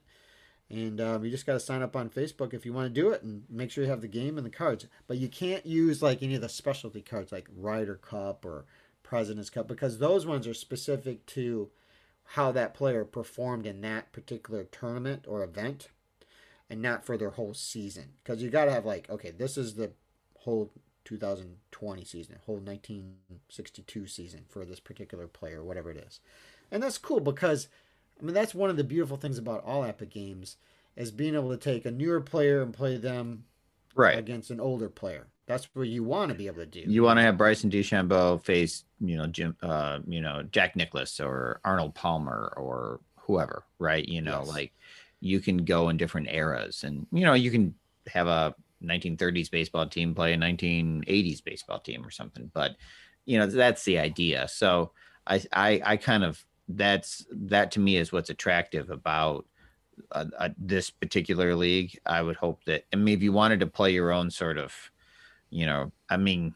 And 0.71 1.01
um, 1.01 1.25
you 1.25 1.31
just 1.31 1.47
got 1.47 1.53
to 1.53 1.61
sign 1.61 1.83
up 1.83 1.95
on 1.95 2.09
Facebook 2.09 2.55
if 2.55 2.65
you 2.65 2.73
want 2.73 2.93
to 2.93 3.01
do 3.01 3.11
it 3.11 3.23
and 3.23 3.45
make 3.51 3.71
sure 3.71 3.85
you 3.85 3.91
have 3.91 4.01
the 4.01 4.09
game 4.09 4.39
and 4.39 4.47
the 4.47 4.51
cards. 4.51 4.87
But 5.07 5.19
you 5.19 5.29
can't 5.29 5.67
use 5.67 6.03
like 6.03 6.23
any 6.23 6.35
of 6.35 6.41
the 6.41 6.49
specialty 6.49 7.03
cards 7.03 7.31
like 7.31 7.47
Ryder 7.55 7.97
Cup 7.97 8.45
or 8.45 8.65
President's 9.03 9.51
Cup 9.51 9.69
because 9.69 9.99
those 9.99 10.25
ones 10.25 10.47
are 10.47 10.55
specific 10.55 11.27
to 11.27 11.71
how 12.25 12.53
that 12.53 12.75
player 12.75 13.05
performed 13.05 13.67
in 13.67 13.83
that 13.83 14.13
particular 14.13 14.65
tournament 14.65 15.27
or 15.29 15.43
event 15.43 15.89
and 16.71 16.81
not 16.81 17.05
for 17.05 17.19
their 17.19 17.31
whole 17.31 17.53
season. 17.53 18.15
Because 18.25 18.43
you 18.43 18.49
got 18.49 18.65
to 18.65 18.73
have 18.73 18.87
like, 18.87 19.11
okay, 19.11 19.31
this 19.31 19.59
is 19.59 19.75
the 19.75 19.93
whole 20.39 20.73
2020 21.05 22.05
season, 22.05 22.39
whole 22.47 22.57
1962 22.57 24.07
season 24.07 24.45
for 24.49 24.65
this 24.65 24.81
particular 24.81 25.27
player, 25.27 25.63
whatever 25.63 25.91
it 25.91 25.97
is. 25.97 26.21
And 26.71 26.83
that's 26.83 26.99
cool 26.99 27.21
because, 27.21 27.69
I 28.21 28.25
mean, 28.25 28.35
that's 28.35 28.55
one 28.55 28.71
of 28.71 28.77
the 28.77 28.85
beautiful 28.85 29.17
things 29.17 29.39
about 29.39 29.65
all 29.65 29.83
APBA 29.83 30.11
games 30.11 30.57
is 30.97 31.11
being 31.11 31.35
able 31.35 31.51
to 31.51 31.57
take 31.57 31.85
a 31.85 31.91
newer 31.91 32.21
player 32.21 32.63
and 32.63 32.73
play 32.73 32.97
them 32.97 33.45
right 33.95 34.19
against 34.19 34.51
an 34.51 34.61
older 34.61 34.89
player. 34.89 35.27
That's 35.47 35.69
what 35.75 35.89
you 35.89 36.05
want 36.05 36.31
to 36.31 36.35
be 36.35 36.47
able 36.47 36.59
to 36.59 36.67
do. 36.67 36.85
You 36.87 37.03
want 37.03 37.19
to 37.19 37.23
have 37.23 37.37
Bryson 37.37 37.71
DeChambeau 37.71 38.43
face, 38.43 38.85
you 39.01 39.17
know, 39.17 39.27
Jim, 39.27 39.57
uh, 39.63 39.99
you 40.07 40.21
know, 40.21 40.43
Jack 40.45 40.77
Nicklaus 40.77 41.21
or 41.21 41.61
Arnold 41.65 41.95
Palmer 41.95 42.55
or 42.57 43.01
whoever, 43.19 43.65
right? 43.79 44.07
You 44.07 44.23
know, 44.23 44.41
yes. 44.41 44.49
like 44.49 44.73
you 45.21 45.41
can 45.41 45.59
go 45.59 45.89
in 45.89 45.97
different 45.97 46.29
eras, 46.31 46.85
and 46.85 47.07
you 47.13 47.25
know, 47.25 47.35
you 47.35 47.51
can 47.51 47.75
have 48.07 48.27
a 48.27 48.55
1930s 48.83 49.51
baseball 49.51 49.87
team 49.87 50.15
play 50.15 50.33
a 50.33 50.37
1980s 50.37 51.43
baseball 51.45 51.81
team 51.81 52.05
or 52.05 52.11
something. 52.11 52.51
But 52.53 52.77
you 53.25 53.39
know, 53.39 53.47
that's 53.47 53.85
the 53.85 53.99
idea. 53.99 54.49
So 54.49 54.93
I 55.27 55.43
I, 55.53 55.83
I 55.85 55.97
kind 55.97 56.25
of 56.25 56.45
that's 56.69 57.27
that 57.31 57.71
to 57.73 57.81
me 57.81 57.97
is 57.97 58.13
what's 58.13 58.31
attractive 58.31 58.91
about 58.91 59.47
uh, 60.13 60.25
uh, 60.39 60.49
this 60.59 60.91
particular 60.91 61.55
league. 61.55 61.99
I 62.07 62.23
would 62.23 62.37
hope 62.37 62.65
that, 62.65 62.85
and 62.93 63.05
maybe 63.05 63.25
you 63.25 63.33
wanted 63.33 63.61
to 63.61 63.67
play 63.67 63.93
your 63.93 64.13
own 64.13 64.31
sort 64.31 64.59
of, 64.59 64.75
you 65.51 65.67
know, 65.67 65.93
I 66.09 66.17
mean, 66.17 66.55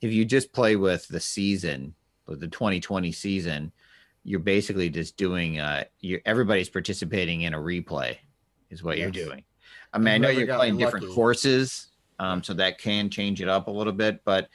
if 0.00 0.12
you 0.12 0.24
just 0.24 0.52
play 0.52 0.76
with 0.76 1.08
the 1.08 1.20
season, 1.20 1.94
with 2.26 2.40
the 2.40 2.48
2020 2.48 3.12
season, 3.12 3.72
you're 4.22 4.40
basically 4.40 4.90
just 4.90 5.16
doing. 5.16 5.58
Uh, 5.58 5.84
you 6.00 6.20
everybody's 6.24 6.68
participating 6.68 7.42
in 7.42 7.54
a 7.54 7.58
replay, 7.58 8.18
is 8.70 8.82
what 8.82 8.98
yes. 8.98 9.14
you're 9.14 9.26
doing. 9.26 9.44
I 9.94 9.98
mean, 9.98 10.08
I 10.08 10.18
know 10.18 10.28
you're 10.28 10.54
playing 10.54 10.76
different 10.76 11.08
courses, 11.10 11.88
um, 12.18 12.42
so 12.42 12.52
that 12.54 12.78
can 12.78 13.08
change 13.10 13.40
it 13.40 13.48
up 13.48 13.68
a 13.68 13.70
little 13.70 13.92
bit, 13.92 14.22
but 14.24 14.48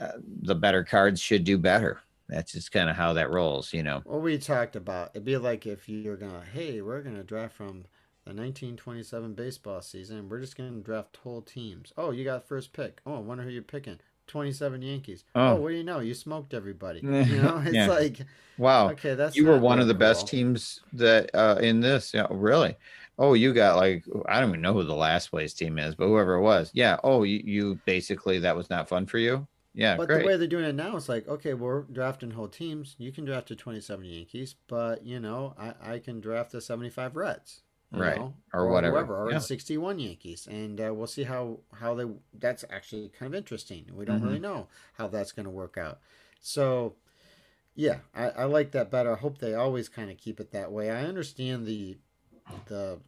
uh, 0.00 0.12
the 0.42 0.54
better 0.54 0.84
cards 0.84 1.20
should 1.20 1.44
do 1.44 1.58
better. 1.58 2.00
That's 2.28 2.52
just 2.52 2.72
kind 2.72 2.88
of 2.88 2.96
how 2.96 3.12
that 3.14 3.30
rolls, 3.30 3.72
you 3.72 3.82
know. 3.82 4.00
What 4.04 4.22
we 4.22 4.38
talked 4.38 4.76
about, 4.76 5.10
it'd 5.14 5.24
be 5.24 5.36
like 5.36 5.66
if 5.66 5.88
you're 5.88 6.16
gonna, 6.16 6.42
hey, 6.52 6.80
we're 6.80 7.02
gonna 7.02 7.22
draft 7.22 7.54
from 7.54 7.84
the 8.24 8.30
1927 8.30 9.34
baseball 9.34 9.82
season. 9.82 10.28
We're 10.28 10.40
just 10.40 10.56
gonna 10.56 10.70
draft 10.80 11.18
whole 11.18 11.42
teams. 11.42 11.92
Oh, 11.98 12.12
you 12.12 12.24
got 12.24 12.48
first 12.48 12.72
pick. 12.72 13.00
Oh, 13.04 13.16
I 13.16 13.18
wonder 13.18 13.44
who 13.44 13.50
you're 13.50 13.62
picking. 13.62 13.98
27 14.26 14.80
Yankees. 14.80 15.24
Oh, 15.34 15.48
oh 15.48 15.54
what 15.56 15.68
do 15.68 15.74
you 15.74 15.84
know? 15.84 15.98
You 15.98 16.14
smoked 16.14 16.54
everybody. 16.54 17.00
You 17.02 17.42
know, 17.42 17.62
it's 17.64 17.74
yeah. 17.74 17.88
like, 17.88 18.20
wow. 18.56 18.90
Okay, 18.92 19.14
that's 19.14 19.36
you 19.36 19.46
were 19.46 19.58
one 19.58 19.80
of 19.80 19.86
the 19.86 19.92
cool. 19.92 19.98
best 19.98 20.26
teams 20.26 20.80
that 20.94 21.30
uh, 21.34 21.58
in 21.60 21.80
this. 21.80 22.14
Yeah, 22.14 22.26
really 22.30 22.74
oh, 23.18 23.34
you 23.34 23.52
got 23.52 23.76
like 23.76 24.04
I 24.26 24.40
don't 24.40 24.50
even 24.50 24.60
know 24.60 24.72
who 24.72 24.84
the 24.84 24.94
last 24.94 25.30
place 25.30 25.54
team 25.54 25.78
is, 25.78 25.94
but 25.94 26.06
whoever 26.06 26.34
it 26.34 26.42
was, 26.42 26.70
yeah. 26.74 26.98
Oh, 27.04 27.22
you, 27.22 27.40
you 27.44 27.80
basically 27.84 28.38
that 28.40 28.56
was 28.56 28.70
not 28.70 28.88
fun 28.88 29.06
for 29.06 29.18
you. 29.18 29.46
Yeah, 29.74 29.96
but 29.96 30.06
great. 30.06 30.20
the 30.20 30.26
way 30.26 30.36
they're 30.36 30.46
doing 30.46 30.64
it 30.64 30.74
now, 30.74 30.96
it's 30.96 31.08
like 31.08 31.26
okay, 31.26 31.54
we're 31.54 31.82
drafting 31.82 32.30
whole 32.30 32.48
teams. 32.48 32.94
You 32.98 33.10
can 33.10 33.24
draft 33.24 33.48
the 33.48 33.56
twenty-seven 33.56 34.04
Yankees, 34.04 34.54
but 34.68 35.04
you 35.04 35.18
know, 35.18 35.54
I 35.58 35.94
I 35.94 35.98
can 35.98 36.20
draft 36.20 36.52
the 36.52 36.60
seventy-five 36.60 37.16
Reds. 37.16 37.62
right 37.90 38.18
know, 38.18 38.34
or, 38.52 38.62
or, 38.62 38.68
whatever, 38.70 38.96
whoever, 38.96 39.24
or 39.24 39.32
yeah. 39.32 39.38
61 39.38 39.98
Yankees, 39.98 40.46
and 40.48 40.80
uh, 40.80 40.94
we'll 40.94 41.08
see 41.08 41.24
how 41.24 41.58
how 41.72 41.94
they. 41.94 42.04
That's 42.38 42.64
actually 42.70 43.08
kind 43.08 43.34
of 43.34 43.36
interesting. 43.36 43.86
We 43.92 44.04
don't 44.04 44.18
mm-hmm. 44.18 44.26
really 44.26 44.38
know 44.38 44.68
how 44.94 45.08
that's 45.08 45.32
going 45.32 45.44
to 45.44 45.50
work 45.50 45.76
out. 45.76 45.98
So, 46.40 46.94
yeah, 47.74 47.98
I, 48.14 48.28
I 48.28 48.44
like 48.44 48.70
that 48.72 48.90
better. 48.90 49.12
I 49.12 49.18
hope 49.18 49.38
they 49.38 49.54
always 49.54 49.88
kind 49.88 50.10
of 50.10 50.18
keep 50.18 50.38
it 50.38 50.52
that 50.52 50.70
way. 50.70 50.90
I 50.90 51.02
understand 51.04 51.66
the 51.66 51.96
the 52.66 52.98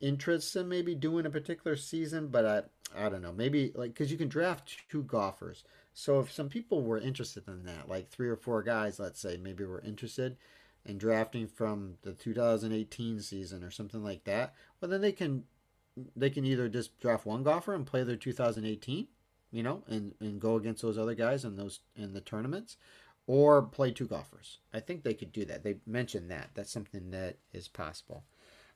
interest 0.00 0.54
in 0.56 0.68
maybe 0.68 0.94
doing 0.94 1.26
a 1.26 1.30
particular 1.30 1.76
season, 1.76 2.28
but 2.28 2.44
I 2.44 2.62
I 2.96 3.08
don't 3.08 3.22
know. 3.22 3.32
Maybe 3.32 3.72
like 3.74 3.94
because 3.94 4.12
you 4.12 4.18
can 4.18 4.28
draft 4.28 4.76
two 4.90 5.02
golfers. 5.02 5.64
So 5.94 6.20
if 6.20 6.32
some 6.32 6.48
people 6.48 6.82
were 6.82 6.98
interested 6.98 7.48
in 7.48 7.64
that, 7.64 7.88
like 7.88 8.08
three 8.08 8.28
or 8.28 8.36
four 8.36 8.62
guys, 8.62 8.98
let's 8.98 9.20
say, 9.20 9.36
maybe 9.36 9.64
were 9.64 9.80
interested 9.80 10.36
in 10.84 10.98
drafting 10.98 11.46
from 11.46 11.94
the 12.02 12.12
2018 12.12 13.20
season 13.20 13.64
or 13.64 13.70
something 13.70 14.02
like 14.02 14.24
that, 14.24 14.54
well 14.80 14.90
then 14.90 15.00
they 15.00 15.12
can 15.12 15.44
they 16.16 16.30
can 16.30 16.44
either 16.44 16.68
just 16.68 16.98
draft 17.00 17.26
one 17.26 17.42
golfer 17.42 17.74
and 17.74 17.86
play 17.86 18.02
their 18.02 18.16
2018, 18.16 19.06
you 19.52 19.62
know, 19.62 19.82
and 19.88 20.14
and 20.20 20.40
go 20.40 20.56
against 20.56 20.82
those 20.82 20.98
other 20.98 21.14
guys 21.14 21.44
in 21.44 21.56
those 21.56 21.80
in 21.96 22.12
the 22.12 22.20
tournaments, 22.20 22.76
or 23.26 23.62
play 23.62 23.90
two 23.90 24.06
golfers. 24.06 24.58
I 24.72 24.80
think 24.80 25.02
they 25.02 25.14
could 25.14 25.32
do 25.32 25.44
that. 25.46 25.62
They 25.64 25.76
mentioned 25.86 26.30
that. 26.30 26.50
That's 26.54 26.72
something 26.72 27.10
that 27.12 27.38
is 27.52 27.68
possible. 27.68 28.24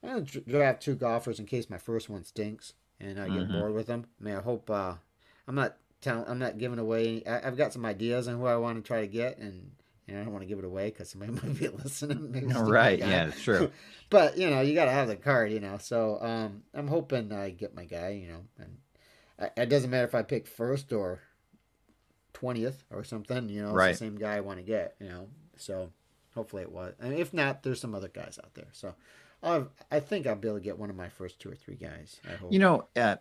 I'm 0.02 0.08
gonna 0.08 0.22
draft 0.22 0.82
two 0.82 0.94
golfers 0.94 1.40
in 1.40 1.46
case 1.46 1.68
my 1.68 1.78
first 1.78 2.08
one 2.08 2.24
stinks 2.24 2.74
and 3.00 3.20
I 3.20 3.28
get 3.28 3.38
mm-hmm. 3.38 3.58
bored 3.58 3.74
with 3.74 3.86
them. 3.86 4.06
I 4.20 4.24
mean, 4.24 4.36
I 4.36 4.40
hope 4.40 4.70
uh, 4.70 4.94
I'm 5.46 5.54
not 5.54 5.76
telling, 6.00 6.24
I'm 6.28 6.38
not 6.38 6.58
giving 6.58 6.78
away. 6.78 7.22
I, 7.26 7.40
have 7.40 7.56
got 7.56 7.72
some 7.72 7.84
ideas 7.84 8.28
on 8.28 8.38
who 8.38 8.46
I 8.46 8.56
want 8.56 8.82
to 8.82 8.86
try 8.86 9.00
to 9.00 9.06
get, 9.06 9.38
and 9.38 9.70
you 10.06 10.14
know, 10.14 10.20
I 10.20 10.24
don't 10.24 10.32
want 10.32 10.42
to 10.42 10.48
give 10.48 10.58
it 10.58 10.64
away 10.64 10.90
because 10.90 11.10
somebody 11.10 11.32
might 11.42 11.58
be 11.58 11.68
listening. 11.68 12.32
Maybe 12.32 12.46
right? 12.46 12.98
Yeah, 12.98 13.30
true. 13.30 13.70
but 14.10 14.36
you 14.38 14.50
know, 14.50 14.60
you 14.60 14.74
got 14.74 14.86
to 14.86 14.90
have 14.90 15.08
the 15.08 15.16
card. 15.16 15.52
You 15.52 15.60
know, 15.60 15.78
so 15.78 16.18
um, 16.20 16.62
I'm 16.74 16.88
hoping 16.88 17.32
I 17.32 17.50
get 17.50 17.74
my 17.74 17.84
guy. 17.84 18.10
You 18.10 18.28
know, 18.28 18.40
and 18.58 18.78
I, 19.38 19.62
it 19.62 19.68
doesn't 19.68 19.90
matter 19.90 20.06
if 20.06 20.14
I 20.14 20.22
pick 20.22 20.46
first 20.46 20.92
or 20.92 21.20
twentieth 22.32 22.84
or 22.90 23.04
something. 23.04 23.48
You 23.48 23.62
know, 23.62 23.72
right. 23.72 23.92
the 23.92 23.98
same 23.98 24.16
guy 24.16 24.36
I 24.36 24.40
want 24.40 24.58
to 24.58 24.64
get. 24.64 24.96
You 25.00 25.08
know, 25.08 25.28
so 25.56 25.90
hopefully 26.34 26.62
it 26.62 26.72
was. 26.72 26.94
And 27.00 27.14
if 27.14 27.32
not, 27.32 27.62
there's 27.62 27.80
some 27.80 27.94
other 27.94 28.08
guys 28.08 28.38
out 28.42 28.54
there. 28.54 28.68
So 28.72 28.94
I've, 29.42 29.68
I 29.90 30.00
think 30.00 30.26
I'll 30.26 30.34
be 30.34 30.48
able 30.48 30.58
to 30.58 30.64
get 30.64 30.78
one 30.78 30.90
of 30.90 30.96
my 30.96 31.08
first 31.08 31.38
two 31.38 31.50
or 31.50 31.54
three 31.54 31.76
guys. 31.76 32.20
You 32.50 32.58
know, 32.58 32.88
uh, 32.96 33.16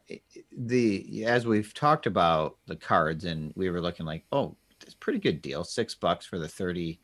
the 0.52 1.26
as 1.26 1.46
we've 1.46 1.74
talked 1.74 2.08
about 2.08 2.58
the 2.66 2.76
cards, 2.76 3.26
and 3.26 3.54
we 3.56 3.70
were 3.70 3.82
looking 3.82 4.06
like, 4.06 4.26
oh, 4.32 4.56
it's 4.82 4.96
a 4.96 4.98
pretty 4.98 5.20
good 5.20 5.42
deal, 5.42 5.64
six 5.64 5.94
bucks 5.94 6.26
for 6.26 6.40
the 6.40 6.48
thirty 6.48 7.00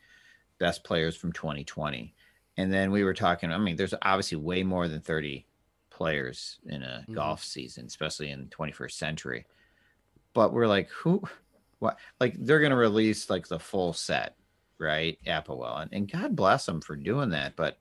best 0.60 0.84
players 0.84 1.16
from 1.16 1.32
2020, 1.32 2.14
and 2.58 2.74
then 2.74 2.92
we 2.92 3.04
were 3.04 3.14
talking. 3.14 3.52
I 3.52 3.58
mean, 3.58 3.76
there's 3.76 3.94
obviously 4.02 4.38
way 4.38 4.64
more 4.64 4.88
than 4.88 5.02
30 5.02 5.46
players 5.90 6.60
in 6.66 6.82
a 6.82 7.04
mm-hmm. 7.04 7.14
golf 7.14 7.44
season, 7.44 7.86
especially 7.86 8.32
in 8.32 8.50
the 8.50 8.56
21st 8.56 8.92
century. 8.94 9.46
But 10.34 10.54
we're 10.54 10.68
like, 10.68 10.90
who? 10.90 11.22
What? 11.80 12.00
Like 12.20 12.36
they're 12.40 12.62
gonna 12.62 12.76
release 12.76 13.30
like 13.30 13.48
the 13.48 13.60
full 13.60 13.94
set, 13.94 14.38
right? 14.80 15.20
APBA 15.28 15.50
will, 15.50 15.76
and, 15.76 15.94
and 15.94 16.12
God 16.12 16.36
bless 16.36 16.66
them 16.66 16.82
for 16.82 16.96
doing 16.96 17.30
that, 17.30 17.56
but 17.56 17.78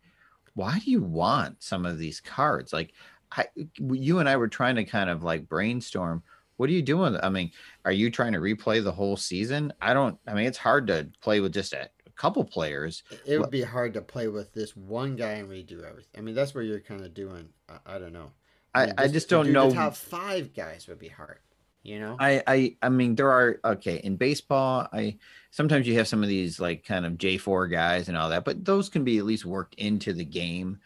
why 0.54 0.78
do 0.78 0.90
you 0.90 1.02
want 1.02 1.62
some 1.62 1.86
of 1.86 1.98
these 1.98 2.20
cards? 2.20 2.72
Like, 2.72 2.92
I, 3.30 3.46
you 3.78 4.18
and 4.18 4.28
I 4.28 4.36
were 4.36 4.48
trying 4.48 4.76
to 4.76 4.84
kind 4.84 5.08
of 5.08 5.22
like 5.22 5.48
brainstorm. 5.48 6.22
What 6.56 6.68
are 6.68 6.72
you 6.72 6.82
doing? 6.82 7.16
I 7.22 7.28
mean, 7.30 7.50
are 7.84 7.92
you 7.92 8.10
trying 8.10 8.32
to 8.32 8.38
replay 8.38 8.84
the 8.84 8.92
whole 8.92 9.16
season? 9.16 9.72
I 9.80 9.94
don't. 9.94 10.18
I 10.26 10.34
mean, 10.34 10.46
it's 10.46 10.58
hard 10.58 10.86
to 10.88 11.08
play 11.20 11.40
with 11.40 11.52
just 11.52 11.72
a 11.72 11.88
couple 12.14 12.44
players. 12.44 13.02
It 13.26 13.40
would 13.40 13.50
be 13.50 13.62
hard 13.62 13.94
to 13.94 14.02
play 14.02 14.28
with 14.28 14.52
this 14.52 14.76
one 14.76 15.16
guy 15.16 15.32
and 15.32 15.48
redo 15.48 15.82
everything. 15.82 16.12
I 16.16 16.20
mean, 16.20 16.34
that's 16.34 16.54
where 16.54 16.62
you're 16.62 16.80
kind 16.80 17.04
of 17.04 17.14
doing. 17.14 17.48
I, 17.68 17.96
I 17.96 17.98
don't 17.98 18.12
know. 18.12 18.32
I, 18.74 18.86
mean, 18.86 18.94
I 18.98 19.02
just 19.04 19.14
just 19.14 19.28
don't 19.28 19.46
do 19.46 19.52
know. 19.52 19.70
Top 19.70 19.96
five 19.96 20.54
guys 20.54 20.86
would 20.88 20.98
be 20.98 21.08
hard. 21.08 21.38
You 21.82 21.98
know. 21.98 22.16
I, 22.18 22.42
I 22.46 22.76
I 22.82 22.88
mean 22.88 23.16
there 23.16 23.30
are 23.30 23.58
okay 23.64 23.96
in 23.96 24.16
baseball 24.16 24.86
I 24.92 25.18
sometimes 25.50 25.86
you 25.86 25.94
have 25.98 26.06
some 26.06 26.22
of 26.22 26.28
these 26.28 26.60
like 26.60 26.84
kind 26.84 27.04
of 27.04 27.14
J4 27.14 27.70
guys 27.70 28.08
and 28.08 28.16
all 28.16 28.28
that 28.30 28.44
but 28.44 28.64
those 28.64 28.88
can 28.88 29.02
be 29.02 29.18
at 29.18 29.24
least 29.24 29.44
worked 29.44 29.74
into 29.74 30.12
the 30.12 30.24
game 30.24 30.78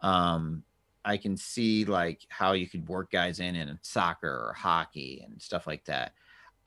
um 0.00 0.62
I 1.04 1.16
can 1.16 1.36
see 1.36 1.84
like 1.84 2.26
how 2.28 2.52
you 2.52 2.68
could 2.68 2.88
work 2.88 3.10
guys 3.10 3.40
in 3.40 3.56
in 3.56 3.78
soccer 3.82 4.28
or 4.28 4.52
hockey 4.52 5.22
and 5.24 5.40
stuff 5.42 5.66
like 5.66 5.84
that 5.86 6.12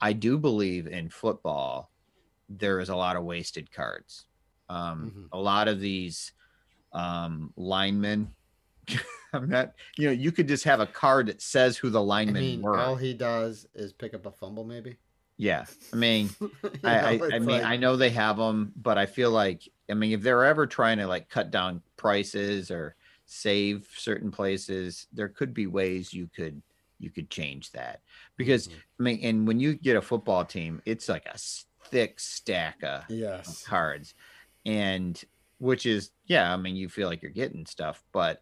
I 0.00 0.12
do 0.12 0.36
believe 0.38 0.86
in 0.86 1.08
football 1.08 1.90
there 2.48 2.80
is 2.80 2.90
a 2.90 2.96
lot 2.96 3.16
of 3.16 3.24
wasted 3.24 3.72
cards 3.72 4.26
um 4.68 5.12
Mhm. 5.16 5.28
a 5.32 5.38
lot 5.38 5.68
of 5.68 5.80
these 5.80 6.32
um 6.92 7.52
linemen 7.56 8.34
I'm 9.32 9.48
not 9.48 9.74
you 9.96 10.06
know 10.06 10.12
you 10.12 10.32
could 10.32 10.48
just 10.48 10.64
have 10.64 10.80
a 10.80 10.86
card 10.86 11.26
that 11.26 11.40
says 11.40 11.76
who 11.76 11.88
the 11.90 12.02
I 12.04 12.24
mean, 12.26 12.62
were 12.62 12.78
all 12.78 12.96
he 12.96 13.14
does 13.14 13.66
is 13.74 13.92
pick 13.92 14.12
up 14.14 14.26
a 14.26 14.30
fumble, 14.32 14.64
maybe. 14.64 14.96
yeah 15.36 15.64
I 15.92 15.96
mean 15.96 16.30
I, 16.84 16.98
I, 16.98 17.16
know, 17.16 17.24
I 17.24 17.28
it's 17.28 17.46
mean, 17.46 17.48
like- 17.48 17.64
I 17.64 17.76
know 17.76 17.96
they 17.96 18.10
have 18.10 18.36
them, 18.36 18.72
but 18.76 18.96
I 18.98 19.06
feel 19.06 19.30
like, 19.30 19.68
I 19.90 19.94
mean, 19.94 20.12
if 20.12 20.22
they're 20.22 20.44
ever 20.44 20.66
trying 20.66 20.98
to 20.98 21.06
like 21.06 21.28
cut 21.28 21.50
down 21.50 21.82
prices 21.96 22.70
or 22.70 22.96
save 23.26 23.86
certain 23.96 24.30
places, 24.30 25.06
there 25.12 25.28
could 25.28 25.54
be 25.54 25.66
ways 25.66 26.12
you 26.12 26.28
could 26.34 26.60
you 26.98 27.10
could 27.10 27.30
change 27.30 27.70
that 27.72 28.00
because 28.36 28.68
Mhm. 28.68 28.72
I 28.98 29.02
mean, 29.02 29.20
and 29.22 29.46
when 29.46 29.60
you 29.60 29.74
get 29.74 29.96
a 29.96 30.02
football 30.02 30.44
team, 30.44 30.82
it's 30.84 31.08
like 31.08 31.26
a 31.26 31.38
thick 31.88 32.18
stack 32.20 32.82
of 32.82 33.04
yes, 33.08 33.62
cards, 33.64 34.14
and 34.66 35.22
which 35.58 35.86
is 35.86 36.10
yeah, 36.26 36.52
I 36.52 36.56
mean, 36.56 36.76
you 36.76 36.88
feel 36.88 37.08
like 37.08 37.22
you're 37.22 37.30
getting 37.30 37.66
stuff, 37.66 38.02
but 38.12 38.40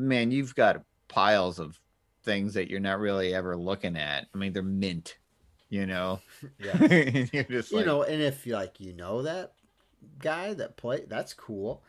man, 0.00 0.30
you've 0.30 0.54
got 0.54 0.82
piles 1.08 1.58
of 1.58 1.78
things 2.22 2.54
that 2.54 2.70
you're 2.70 2.80
not 2.80 2.98
really 3.00 3.34
ever 3.34 3.56
looking 3.56 3.96
at. 3.96 4.26
I 4.34 4.38
mean, 4.38 4.52
they're 4.52 4.62
mint, 4.62 5.16
you 5.68 5.86
know. 5.86 6.20
yeah. 6.58 6.76
you're 7.32 7.44
just 7.44 7.70
you 7.70 7.78
like, 7.78 7.86
know, 7.86 8.02
and 8.02 8.22
if 8.22 8.46
like 8.46 8.80
you 8.80 8.92
know 8.92 9.22
that 9.22 9.52
guy 10.18 10.54
that 10.54 10.76
play, 10.76 11.04
that's 11.08 11.34
cool. 11.34 11.82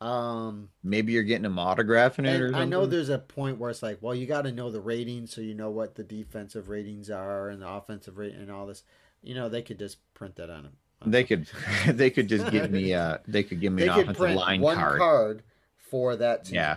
Um, 0.00 0.68
maybe 0.84 1.12
you're 1.12 1.22
getting 1.22 1.44
them 1.44 1.56
autographing 1.56 2.26
it 2.26 2.40
or 2.40 2.48
something. 2.48 2.54
I 2.54 2.64
know 2.66 2.84
there's 2.84 3.08
a 3.08 3.18
point 3.18 3.58
where 3.58 3.70
it's 3.70 3.82
like, 3.82 3.98
well, 4.02 4.14
you 4.14 4.26
got 4.26 4.42
to 4.42 4.52
know 4.52 4.70
the 4.70 4.80
ratings, 4.80 5.34
so 5.34 5.40
you 5.40 5.54
know 5.54 5.70
what 5.70 5.94
the 5.94 6.04
defensive 6.04 6.68
ratings 6.68 7.08
are 7.08 7.48
and 7.48 7.62
the 7.62 7.68
offensive 7.68 8.18
rate 8.18 8.34
and 8.34 8.50
all 8.50 8.66
this. 8.66 8.82
You 9.22 9.34
know, 9.34 9.48
they 9.48 9.62
could 9.62 9.78
just 9.78 9.98
print 10.12 10.36
that 10.36 10.50
on. 10.50 10.68
on 11.00 11.10
they 11.10 11.24
could 11.24 11.48
they 11.86 12.10
could 12.10 12.28
just 12.28 12.50
give 12.50 12.70
me 12.70 12.92
uh 12.92 13.18
they 13.26 13.42
could 13.42 13.60
give 13.60 13.72
me 13.72 13.82
They 13.82 13.88
an 13.88 14.00
offensive 14.00 14.30
line 14.32 14.60
one 14.60 14.76
card. 14.76 14.98
card 14.98 15.42
for 15.78 16.16
that 16.16 16.44
team. 16.44 16.56
Yeah. 16.56 16.76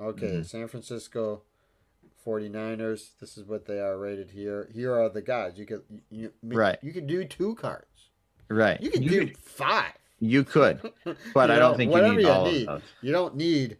Okay, 0.00 0.26
Mhm. 0.38 0.46
San 0.46 0.68
Francisco 0.68 1.42
49ers. 2.24 3.10
This 3.20 3.36
is 3.36 3.44
what 3.44 3.66
they 3.66 3.80
are 3.80 3.96
rated 3.98 4.30
here. 4.30 4.68
Here 4.72 4.94
are 4.94 5.08
the 5.08 5.22
guys. 5.22 5.58
You 5.58 5.66
could 5.66 5.82
you, 6.10 6.32
you, 6.42 6.56
Right. 6.56 6.78
You 6.82 6.92
could 6.92 7.06
do 7.06 7.24
two 7.24 7.54
cards. 7.54 8.08
Right. 8.48 8.80
You 8.80 8.90
could 8.90 9.02
you 9.04 9.10
do 9.10 9.26
could, 9.28 9.38
five. 9.38 9.92
you 10.20 10.44
could, 10.44 10.80
but 11.04 11.16
You 11.50 11.54
I 11.54 11.58
don't 11.58 11.72
know, 11.72 11.76
think 11.76 11.92
you 11.94 12.02
need 12.02 12.20
you 12.22 12.28
all 12.30 12.44
need. 12.50 12.68
of 12.68 12.82
You 13.02 13.12
don't 13.12 13.36
need 13.36 13.76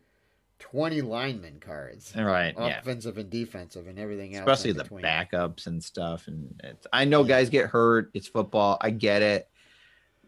20 0.59 1.01
lineman 1.03 1.61
cards. 1.61 2.13
those. 2.13 2.25
Right. 2.25 2.55
Yeah. 2.59 2.81
Offensive 2.81 3.17
and 3.17 3.31
defensive 3.31 3.87
and 3.87 3.99
everything 3.99 4.35
else. 4.35 4.49
Especially 4.49 4.73
the 4.73 4.83
between. 4.83 5.05
backups 5.05 5.67
and 5.67 5.83
stuff. 5.83 6.27
And 6.27 6.61
it's, 6.65 6.87
I 6.93 7.05
know 7.05 7.23
Yeah. 7.23 7.29
guys 7.29 7.49
get 7.51 7.67
hurt. 7.71 8.11
It's 8.15 8.27
football. 8.29 8.77
I 8.81 8.91
get 8.91 9.23
it. 9.23 9.49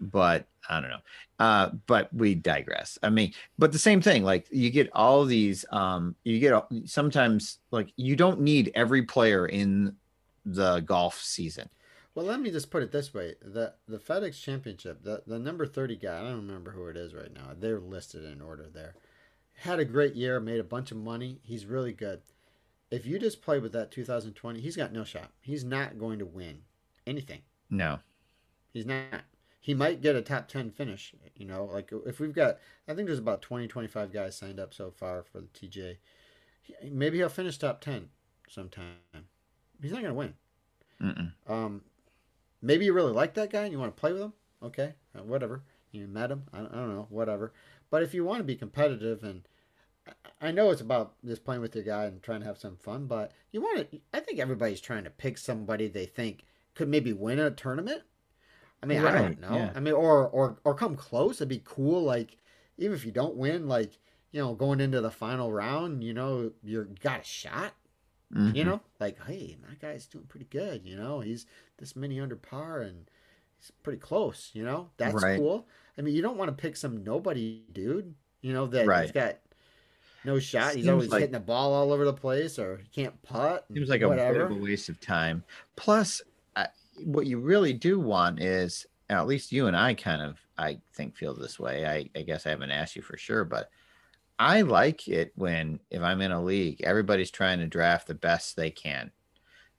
But 0.01 0.47
I 0.69 0.81
don't 0.81 0.91
know. 0.91 1.01
Uh, 1.39 1.71
but 1.87 2.13
we 2.13 2.35
digress. 2.35 2.99
I 3.03 3.11
mean, 3.11 3.33
but 3.59 3.73
the 3.73 3.79
same 3.79 4.01
thing, 4.01 4.25
like 4.25 4.47
you 4.51 4.71
get 4.71 4.91
all 4.93 5.25
these, 5.25 5.65
um, 5.73 6.15
you 6.25 6.39
get 6.39 6.53
all- 6.53 6.69
sometimes 6.85 7.59
like 7.71 7.93
you 7.97 8.17
don't 8.17 8.41
need 8.41 8.71
every 8.75 9.03
player 9.03 9.47
in 9.47 9.97
the 10.45 10.81
golf 10.81 11.21
season. 11.21 11.69
Well, 12.15 12.27
let 12.27 12.41
me 12.41 12.51
just 12.51 12.71
put 12.71 12.83
it 12.83 12.93
this 12.93 13.15
way: 13.15 13.35
the 13.41 13.75
the 13.89 13.99
FedEx 13.99 14.43
Championship, 14.43 15.03
the 15.03 15.23
the 15.27 15.39
number 15.39 15.67
thirty 15.67 15.97
guy, 15.97 16.19
I 16.19 16.23
don't 16.23 16.47
remember 16.47 16.73
who 16.73 16.89
it 16.89 16.97
is 16.97 17.15
right 17.15 17.33
now. 17.33 17.53
They're 17.59 17.81
listed 17.81 18.25
in 18.25 18.41
order 18.41 18.69
there. 18.73 18.95
Had 19.55 19.79
a 19.79 19.85
great 19.85 20.15
year, 20.15 20.41
made 20.41 20.61
a 20.61 20.65
bunch 20.65 20.91
of 20.91 20.97
money. 20.97 21.41
He's 21.43 21.67
really 21.67 21.93
good. 21.93 22.23
If 22.91 23.07
you 23.07 23.19
just 23.19 23.43
play 23.43 23.59
with 23.61 23.73
that 23.73 23.91
2020, 23.91 24.61
he's 24.61 24.77
got 24.77 24.93
no 24.93 25.05
shot. 25.05 25.31
He's 25.41 25.65
not 25.65 25.99
going 25.99 26.19
to 26.19 26.27
win 26.27 26.63
anything. 27.07 27.43
No. 27.69 28.01
He's 28.73 28.87
not. 28.87 29.23
He 29.63 29.75
might 29.75 30.01
get 30.01 30.17
a 30.17 30.23
top 30.23 30.49
10 30.49 30.71
finish, 30.71 31.15
you 31.37 31.45
know, 31.45 31.67
like 31.67 31.93
if 32.07 32.19
we've 32.19 32.33
got 32.35 32.59
I 32.89 32.95
think 32.95 33.07
there's 33.07 33.19
about 33.19 33.43
20 33.43 33.69
25 33.69 34.13
guys 34.13 34.37
signed 34.37 34.59
up 34.59 34.73
so 34.73 34.91
far 34.91 35.23
for 35.23 35.41
the 35.41 35.49
TJ. 35.49 35.99
He- 36.63 36.91
Maybe 36.91 37.19
he'll 37.19 37.29
finish 37.29 37.59
top 37.59 37.81
10 37.81 38.09
sometime. 38.49 38.95
He's 39.83 39.93
not 39.93 40.03
going 40.03 40.13
to 40.13 40.19
win. 40.19 40.35
Mm-mm. 41.03 41.33
Um, 41.51 41.83
maybe 42.63 42.85
you 42.85 42.93
really 42.93 43.13
like 43.13 43.35
that 43.35 43.51
guy 43.51 43.63
and 43.65 43.73
you 43.73 43.79
want 43.79 43.95
to 43.97 44.01
play 44.01 44.13
with 44.13 44.23
him. 44.23 44.33
Okay, 44.63 44.95
uh, 45.19 45.23
whatever. 45.23 45.63
You 45.91 46.07
met 46.07 46.31
him. 46.31 46.45
I, 46.53 46.61
I 46.61 46.63
don't 46.63 46.95
know, 46.95 47.07
whatever. 47.09 47.53
But 47.91 48.03
if 48.03 48.13
you 48.15 48.25
want 48.25 48.41
to 48.41 48.45
be 48.45 48.57
competitive 48.57 49.23
and 49.25 49.43
I- 50.07 50.49
I 50.49 50.51
know 50.53 50.71
it's 50.71 50.81
about 50.81 51.15
just 51.25 51.45
playing 51.45 51.61
with 51.63 51.75
your 51.75 51.85
guy 51.85 52.05
and 52.05 52.23
trying 52.23 52.41
to 52.41 52.47
have 52.47 52.59
some 52.59 52.77
fun, 52.77 53.07
but 53.07 53.33
you 53.53 53.61
want 53.61 53.91
to. 53.91 54.01
I 54.15 54.21
think 54.21 54.39
everybody's 54.39 54.81
trying 54.81 55.05
to 55.05 55.11
pick 55.11 55.37
somebody 55.39 55.87
they 55.89 56.07
think 56.07 56.45
could 56.75 56.89
maybe 56.89 57.13
win 57.13 57.39
a 57.39 57.51
tournament. 57.51 58.03
I 58.83 58.87
mean, 58.87 59.05
I 59.05 59.13
don't 59.13 59.41
know. 59.41 59.55
yeah. 59.55 59.73
I 59.75 59.81
mean, 59.81 59.95
or 59.95 60.29
or 60.29 60.59
or 60.65 60.75
come 60.75 60.97
close. 60.97 61.37
It'd 61.37 61.49
be 61.49 61.63
cool. 61.65 62.03
Like 62.03 62.37
even 62.79 62.95
if 62.97 63.05
you 63.05 63.13
don't 63.13 63.37
win, 63.37 63.69
like 63.69 63.99
you 64.33 64.41
know, 64.41 64.55
going 64.55 64.81
into 64.81 65.01
the 65.01 65.11
final 65.11 65.53
round, 65.53 66.03
you 66.05 66.15
know, 66.15 66.53
you're 66.63 66.85
got 67.03 67.21
a 67.21 67.25
shot 67.25 67.73
you 68.33 68.63
Mhm. 68.63 68.65
know 68.65 68.81
like 69.01 69.19
hey 69.27 69.57
my 69.61 69.75
guy's 69.83 70.07
doing 70.07 70.25
pretty 70.27 70.47
good 70.51 70.87
you 70.87 70.95
know 70.97 71.19
he's 71.19 71.47
this 71.79 71.97
many 71.97 72.21
under 72.21 72.37
par 72.37 72.81
and 72.81 73.11
he's 73.59 73.73
pretty 73.83 73.99
close 73.99 74.51
you 74.53 74.63
know 74.63 74.89
that's 74.99 75.21
Right. 75.21 75.37
cool 75.37 75.67
i 75.99 76.01
mean 76.01 76.15
you 76.15 76.23
don't 76.23 76.37
want 76.37 76.49
to 76.49 76.53
pick 76.63 76.77
some 76.77 77.03
nobody 77.03 77.65
dude 77.73 78.15
you 78.41 78.53
know 78.53 78.69
that 78.69 78.83
he's 78.83 78.87
Right. 78.89 79.13
got 79.13 79.39
no 80.25 80.39
shot 80.39 80.67
he's 80.77 80.85
Seems 80.85 80.89
always 80.91 81.09
like- 81.09 81.23
hitting 81.23 81.33
the 81.33 81.41
ball 81.41 81.73
all 81.73 81.91
over 81.93 82.05
the 82.05 82.13
place 82.13 82.57
or 82.57 82.77
he 82.77 82.87
can't 83.03 83.21
putt 83.23 83.67
Seems 83.75 83.89
like 83.89 84.03
a 84.03 84.09
bit 84.09 84.37
of 84.41 84.53
a 84.53 84.55
waste 84.55 84.89
of 84.89 85.01
time. 85.01 85.43
Plus, 85.75 86.23
what 87.05 87.27
you 87.27 87.39
really 87.39 87.73
do 87.73 87.99
want 87.99 88.41
is, 88.41 88.87
at 89.09 89.27
least 89.27 89.53
you 89.53 89.67
and 89.67 89.77
I 89.77 89.95
kind 89.95 90.23
of, 90.23 90.39
I 90.57 90.79
think, 90.95 91.17
feel 91.17 91.35
this 91.35 91.59
way. 91.59 91.87
I, 91.87 92.09
I 92.19 92.23
guess 92.23 92.47
I 92.47 92.51
haven't 92.51 92.71
asked 92.71 92.97
you 92.97 93.03
for 93.03 93.17
sure, 93.17 93.45
but 93.45 93.71
I 94.39 94.63
like 94.63 95.09
it 95.09 95.33
when, 95.35 95.81
if 95.91 96.03
I'm 96.03 96.21
in 96.21 96.33
a 96.33 96.43
league, 96.43 96.81
everybody's 96.83 97.31
trying 97.31 97.59
to 97.59 97.67
draft 97.67 98.07
the 98.07 98.15
best 98.15 98.57
they 98.57 98.71
can, 98.71 99.11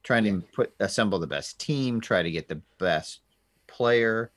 trying 0.03 0.23
to 0.25 0.41
put 0.53 0.73
assemble 0.79 1.19
the 1.19 1.27
best 1.27 1.59
team, 1.59 2.01
try 2.01 2.21
to 2.21 2.31
get 2.31 2.47
the 2.47 2.61
best 2.77 3.21
player, 3.67 4.31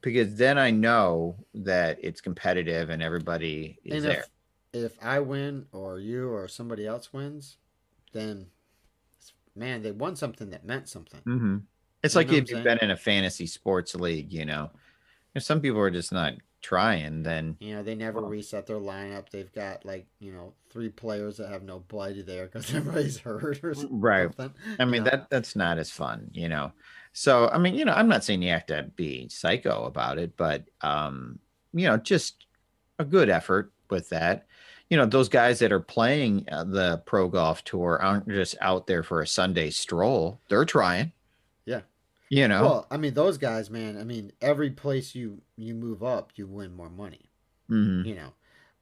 because 0.00 0.36
then 0.36 0.58
I 0.58 0.70
know 0.70 1.36
that 1.54 1.98
it's 2.02 2.20
competitive 2.20 2.90
and 2.90 3.02
everybody 3.02 3.78
is 3.84 4.04
and 4.04 4.12
there. 4.12 4.24
if 4.72 4.84
if 4.84 4.92
i 5.02 5.18
win 5.18 5.66
or 5.72 5.98
you 5.98 6.28
or 6.28 6.46
somebody 6.46 6.86
else 6.86 7.12
wins 7.12 7.56
then 8.12 8.46
man 9.56 9.82
they 9.82 9.90
won 9.90 10.14
something 10.14 10.50
that 10.50 10.64
meant 10.64 10.88
something 10.88 11.20
hmm 11.24 11.56
It's 12.02 12.14
You 12.14 12.20
like 12.20 12.32
if 12.32 12.50
you've 12.50 12.64
been 12.64 12.78
in 12.78 12.90
a 12.90 12.96
fantasy 12.96 13.46
sports 13.46 13.94
league, 13.94 14.32
you 14.32 14.44
know, 14.44 14.70
if 15.34 15.42
some 15.42 15.60
people 15.60 15.80
are 15.80 15.90
just 15.90 16.12
not 16.12 16.34
trying, 16.60 17.22
then 17.22 17.56
You 17.60 17.76
know, 17.76 17.82
they 17.82 17.94
never 17.94 18.20
Well- 18.20 18.30
reset 18.30 18.66
their 18.66 18.78
lineup. 18.78 19.30
They've 19.30 19.52
got 19.52 19.84
like 19.84 20.06
you 20.20 20.32
know 20.32 20.54
three 20.70 20.88
players 20.88 21.36
that 21.38 21.48
have 21.50 21.62
no 21.62 21.80
bloody 21.80 22.22
there 22.22 22.46
because 22.46 22.72
everybody's 22.74 23.18
hurt 23.18 23.62
or 23.64 23.74
something. 23.74 24.00
right. 24.00 24.30
I 24.78 24.84
mean 24.84 25.04
that 25.04 25.30
that's 25.30 25.54
not 25.56 25.78
as 25.78 25.90
fun, 25.90 26.30
you 26.32 26.48
know. 26.48 26.72
So 27.12 27.48
I 27.48 27.58
mean, 27.58 27.74
you 27.74 27.84
know, 27.84 27.92
I'm 27.94 28.08
not 28.08 28.24
saying 28.24 28.42
you 28.42 28.50
have 28.50 28.66
to 28.66 28.90
be 28.96 29.28
psycho 29.28 29.84
about 29.84 30.18
it, 30.18 30.36
but 30.36 30.64
um, 30.82 31.38
you 31.72 31.86
know, 31.86 31.96
just 31.96 32.44
a 32.98 33.04
good 33.04 33.28
effort 33.28 33.72
with 33.90 34.08
that. 34.10 34.46
You 34.90 34.96
know, 34.96 35.04
those 35.06 35.28
guys 35.28 35.58
that 35.58 35.70
are 35.72 35.80
playing 35.80 36.46
uh, 36.50 36.64
the 36.64 37.02
pro 37.06 37.28
golf 37.28 37.62
tour 37.64 38.00
aren't 38.00 38.28
just 38.28 38.56
out 38.60 38.86
there 38.86 39.02
for 39.02 39.20
a 39.20 39.26
Sunday 39.26 39.70
stroll. 39.70 40.40
They're 40.48 40.64
trying. 40.64 41.12
You 42.30 42.48
know. 42.48 42.62
Well, 42.62 42.86
I 42.90 42.96
mean, 42.96 43.14
those 43.14 43.38
guys, 43.38 43.70
man. 43.70 43.96
I 43.96 44.04
mean, 44.04 44.32
every 44.40 44.70
place 44.70 45.14
you 45.14 45.42
you 45.56 45.74
move 45.74 46.02
up, 46.02 46.32
you 46.36 46.46
win 46.46 46.74
more 46.74 46.90
money. 46.90 47.30
Mhm. 47.70 48.04
You 48.06 48.14
know, 48.14 48.32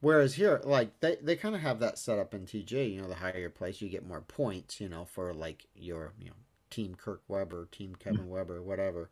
whereas 0.00 0.34
here, 0.34 0.60
like 0.64 0.98
they 1.00 1.16
they 1.22 1.36
kind 1.36 1.54
of 1.54 1.60
have 1.60 1.78
that 1.80 1.98
set 1.98 2.18
up 2.18 2.34
in 2.34 2.46
TJ. 2.46 2.92
You 2.92 3.02
know, 3.02 3.08
the 3.08 3.14
higher 3.16 3.38
your 3.38 3.50
place, 3.50 3.80
you 3.80 3.88
get 3.88 4.06
more 4.06 4.20
points. 4.20 4.80
You 4.80 4.88
know, 4.88 5.04
for 5.04 5.32
like 5.32 5.66
your 5.74 6.12
you 6.18 6.26
know 6.30 6.36
team 6.70 6.94
Kirk 6.94 7.22
Weber, 7.28 7.68
team 7.70 7.94
Kevin 7.94 8.28
Weber, 8.28 8.62
whatever. 8.62 9.10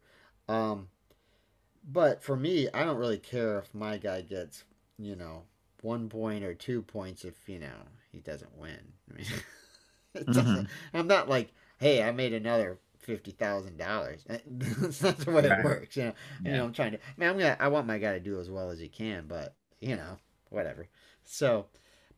Um, 0.48 0.88
but 1.86 2.22
for 2.22 2.36
me, 2.36 2.68
I 2.72 2.84
don't 2.84 2.98
really 2.98 3.18
care 3.18 3.58
if 3.58 3.74
my 3.74 3.98
guy 3.98 4.22
gets 4.22 4.64
you 4.98 5.16
know 5.16 5.44
one 5.82 6.08
point 6.08 6.44
or 6.44 6.54
two 6.54 6.82
points 6.82 7.24
if 7.24 7.48
you 7.48 7.58
know 7.58 7.88
he 8.10 8.20
doesn't 8.20 8.56
win. 8.56 8.92
I 9.10 9.14
mean, 9.16 9.26
it 10.14 10.26
doesn't, 10.26 10.68
I'm 10.92 11.06
not 11.06 11.28
like, 11.28 11.52
hey, 11.78 12.02
I 12.02 12.10
made 12.12 12.32
another 12.32 12.78
fifty 13.04 13.30
thousand 13.30 13.76
dollars. 13.78 14.24
That's 14.46 15.02
not 15.02 15.18
the 15.18 15.30
way 15.30 15.46
Right. 15.48 15.58
it 15.60 15.64
works. 15.64 15.96
You 15.96 16.04
know, 16.04 16.14
you 16.44 16.50
Yeah. 16.50 16.56
know, 16.58 16.64
I'm 16.64 16.72
trying 16.72 16.92
to. 16.92 16.98
I 16.98 17.00
mean, 17.16 17.28
I'm 17.30 17.38
gonna. 17.38 17.56
I 17.60 17.68
want 17.68 17.86
my 17.86 17.98
guy 17.98 18.12
to 18.14 18.20
do 18.20 18.40
as 18.40 18.50
well 18.50 18.70
as 18.70 18.78
he 18.78 18.88
can, 18.88 19.26
but 19.28 19.54
you 19.80 19.96
know, 19.96 20.16
whatever. 20.50 20.88
So, 21.24 21.66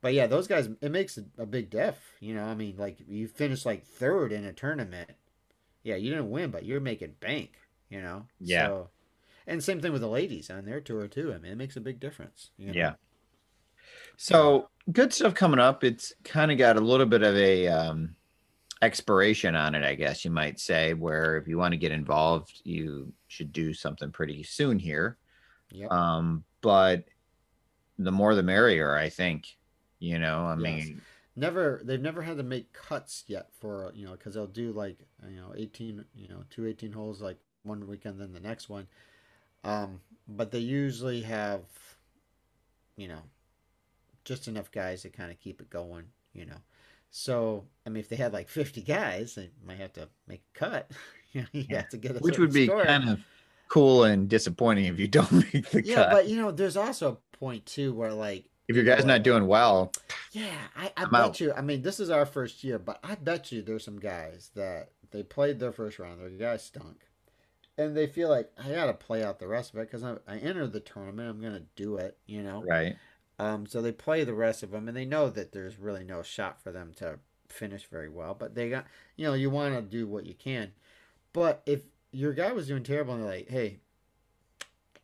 but 0.00 0.14
yeah, 0.14 0.26
those 0.26 0.46
guys. 0.46 0.68
It 0.80 0.90
makes 0.90 1.18
a, 1.18 1.24
a 1.38 1.46
big 1.46 1.70
diff. 1.70 1.96
You 2.20 2.34
know, 2.34 2.44
I 2.44 2.54
mean, 2.54 2.76
like 2.76 2.98
you 3.06 3.28
finish 3.28 3.66
like 3.66 3.84
third 3.84 4.32
in 4.32 4.44
a 4.44 4.52
tournament. 4.52 5.10
Yeah, 5.82 5.96
you 5.96 6.10
didn't 6.10 6.30
win, 6.30 6.50
but 6.50 6.64
you're 6.64 6.80
making 6.80 7.14
bank. 7.20 7.52
You 7.90 8.00
know. 8.02 8.26
Yeah. 8.40 8.66
So, 8.66 8.90
and 9.46 9.62
same 9.62 9.80
thing 9.80 9.92
with 9.92 10.00
the 10.02 10.08
ladies 10.08 10.50
on 10.50 10.64
their 10.64 10.80
tour 10.80 11.06
too. 11.08 11.32
I 11.32 11.38
mean, 11.38 11.52
it 11.52 11.58
makes 11.58 11.76
a 11.76 11.80
big 11.80 12.00
difference. 12.00 12.50
you 12.56 12.68
know? 12.68 12.72
Yeah. 12.74 12.92
So 14.16 14.68
good 14.92 15.12
stuff 15.12 15.34
coming 15.34 15.60
up. 15.60 15.84
It's 15.84 16.12
kind 16.24 16.50
of 16.50 16.58
got 16.58 16.76
a 16.76 16.80
little 16.80 17.06
bit 17.06 17.22
of 17.22 17.36
a 17.36 17.68
um, 17.68 18.16
expiration 18.82 19.54
on 19.56 19.74
it, 19.74 19.84
I 19.84 19.94
guess 19.94 20.24
you 20.24 20.30
might 20.30 20.60
say. 20.60 20.94
Where 20.94 21.36
if 21.36 21.48
you 21.48 21.58
want 21.58 21.72
to 21.72 21.78
get 21.78 21.92
involved, 21.92 22.60
you 22.64 23.12
should 23.28 23.52
do 23.52 23.72
something 23.74 24.10
pretty 24.12 24.42
soon 24.42 24.78
here. 24.78 25.18
Yep. 25.70 25.90
Um, 25.90 26.44
but 26.60 27.04
the 27.98 28.12
more 28.12 28.34
the 28.34 28.42
merrier, 28.42 28.94
I 28.94 29.08
think. 29.08 29.56
You 29.98 30.18
know, 30.18 30.44
I 30.44 30.56
Yes. 30.56 30.88
mean, 30.88 31.00
never 31.36 31.80
they've 31.84 32.00
never 32.00 32.22
had 32.22 32.36
to 32.38 32.42
make 32.42 32.72
cuts 32.72 33.24
yet 33.26 33.48
for 33.60 33.92
you 33.94 34.06
know 34.06 34.12
because 34.12 34.34
they'll 34.34 34.46
do 34.46 34.72
like 34.72 34.98
you 35.28 35.36
know 35.36 35.52
18 35.56 36.04
you 36.14 36.28
know 36.28 36.44
two 36.50 36.66
18 36.66 36.92
holes 36.92 37.20
like 37.20 37.38
one 37.62 37.86
weekend 37.86 38.20
then 38.20 38.32
the 38.32 38.40
next 38.40 38.68
one 38.68 38.86
um 39.64 40.00
but 40.28 40.50
they 40.50 40.58
usually 40.58 41.22
have 41.22 41.62
you 42.96 43.08
know 43.08 43.22
just 44.24 44.48
enough 44.48 44.70
guys 44.70 45.02
to 45.02 45.10
kind 45.10 45.30
of 45.30 45.38
keep 45.40 45.60
it 45.60 45.70
going 45.70 46.04
you 46.34 46.44
know 46.44 46.56
so 47.18 47.64
i 47.86 47.88
mean 47.88 48.00
if 48.00 48.08
they 48.10 48.16
had 48.16 48.32
like 48.34 48.48
50 48.48 48.82
guys 48.82 49.36
they 49.36 49.50
might 49.66 49.78
have 49.78 49.92
to 49.94 50.08
make 50.28 50.42
a 50.54 50.58
cut 50.58 50.90
you 51.32 51.40
know 51.42 51.46
you 51.52 51.64
Yeah. 51.70 51.78
have 51.78 51.88
to 51.90 51.96
get 51.96 52.14
a 52.16 52.18
which 52.18 52.38
would 52.38 52.52
be 52.52 52.68
kind 52.68 53.08
of 53.08 53.20
cool 53.68 54.04
and 54.04 54.28
disappointing 54.28 54.84
if 54.84 54.98
you 54.98 55.08
don't 55.18 55.32
make 55.32 55.70
the 55.70 55.82
yeah 55.84 55.94
cut. 55.94 56.08
Yeah, 56.08 56.08
but 56.10 56.28
you 56.28 56.36
know 56.36 56.50
there's 56.52 56.76
also 56.76 57.12
a 57.12 57.36
point 57.38 57.64
too 57.64 57.94
where 57.94 58.12
like 58.12 58.44
if 58.68 58.76
your 58.76 58.84
guy's 58.84 59.04
not 59.04 59.22
doing 59.22 59.46
well, 59.46 59.92
Yeah, 60.32 60.52
I, 60.76 60.92
I 60.96 61.04
bet 61.04 61.20
out. 61.20 61.40
you. 61.40 61.52
I 61.52 61.60
mean, 61.62 61.82
this 61.82 62.00
is 62.00 62.10
our 62.10 62.26
first 62.26 62.64
year, 62.64 62.80
but 62.80 62.98
I 63.04 63.14
bet 63.14 63.52
you 63.52 63.62
there's 63.62 63.84
some 63.84 64.00
guys 64.00 64.50
that 64.56 64.90
they 65.12 65.22
played 65.22 65.60
their 65.60 65.70
first 65.70 66.00
round. 66.00 66.20
Their 66.20 66.30
guy 66.30 66.56
stunk, 66.56 67.06
and 67.78 67.96
they 67.96 68.08
feel 68.08 68.28
like 68.28 68.50
I 68.58 68.70
got 68.70 68.86
to 68.86 68.92
play 68.94 69.22
out 69.22 69.38
the 69.38 69.46
rest 69.46 69.72
of 69.72 69.78
it 69.78 69.88
because 69.88 70.02
I, 70.02 70.16
I 70.26 70.38
entered 70.38 70.72
the 70.72 70.80
tournament. 70.80 71.30
I'm 71.30 71.40
gonna 71.40 71.62
do 71.76 71.96
it, 71.96 72.18
you 72.26 72.42
know. 72.42 72.64
right? 72.68 72.96
Um, 73.38 73.66
so 73.66 73.82
they 73.82 73.92
play 73.92 74.24
the 74.24 74.34
rest 74.34 74.62
of 74.62 74.70
them, 74.70 74.88
and 74.88 74.96
they 74.96 75.04
know 75.04 75.28
that 75.30 75.52
there's 75.52 75.78
really 75.78 76.04
no 76.04 76.22
shot 76.22 76.62
for 76.62 76.72
them 76.72 76.92
to 76.96 77.18
finish 77.48 77.84
very 77.86 78.08
well. 78.08 78.34
But 78.34 78.54
they 78.54 78.70
got, 78.70 78.86
you 79.16 79.26
know, 79.26 79.34
you 79.34 79.50
want 79.50 79.74
to 79.74 79.82
do 79.82 80.06
what 80.06 80.26
you 80.26 80.34
can. 80.34 80.72
But 81.32 81.62
if 81.66 81.82
your 82.12 82.32
guy 82.32 82.52
was 82.52 82.66
doing 82.66 82.82
terrible, 82.82 83.14
and 83.14 83.22
they're 83.22 83.30
like, 83.30 83.50
"Hey, 83.50 83.78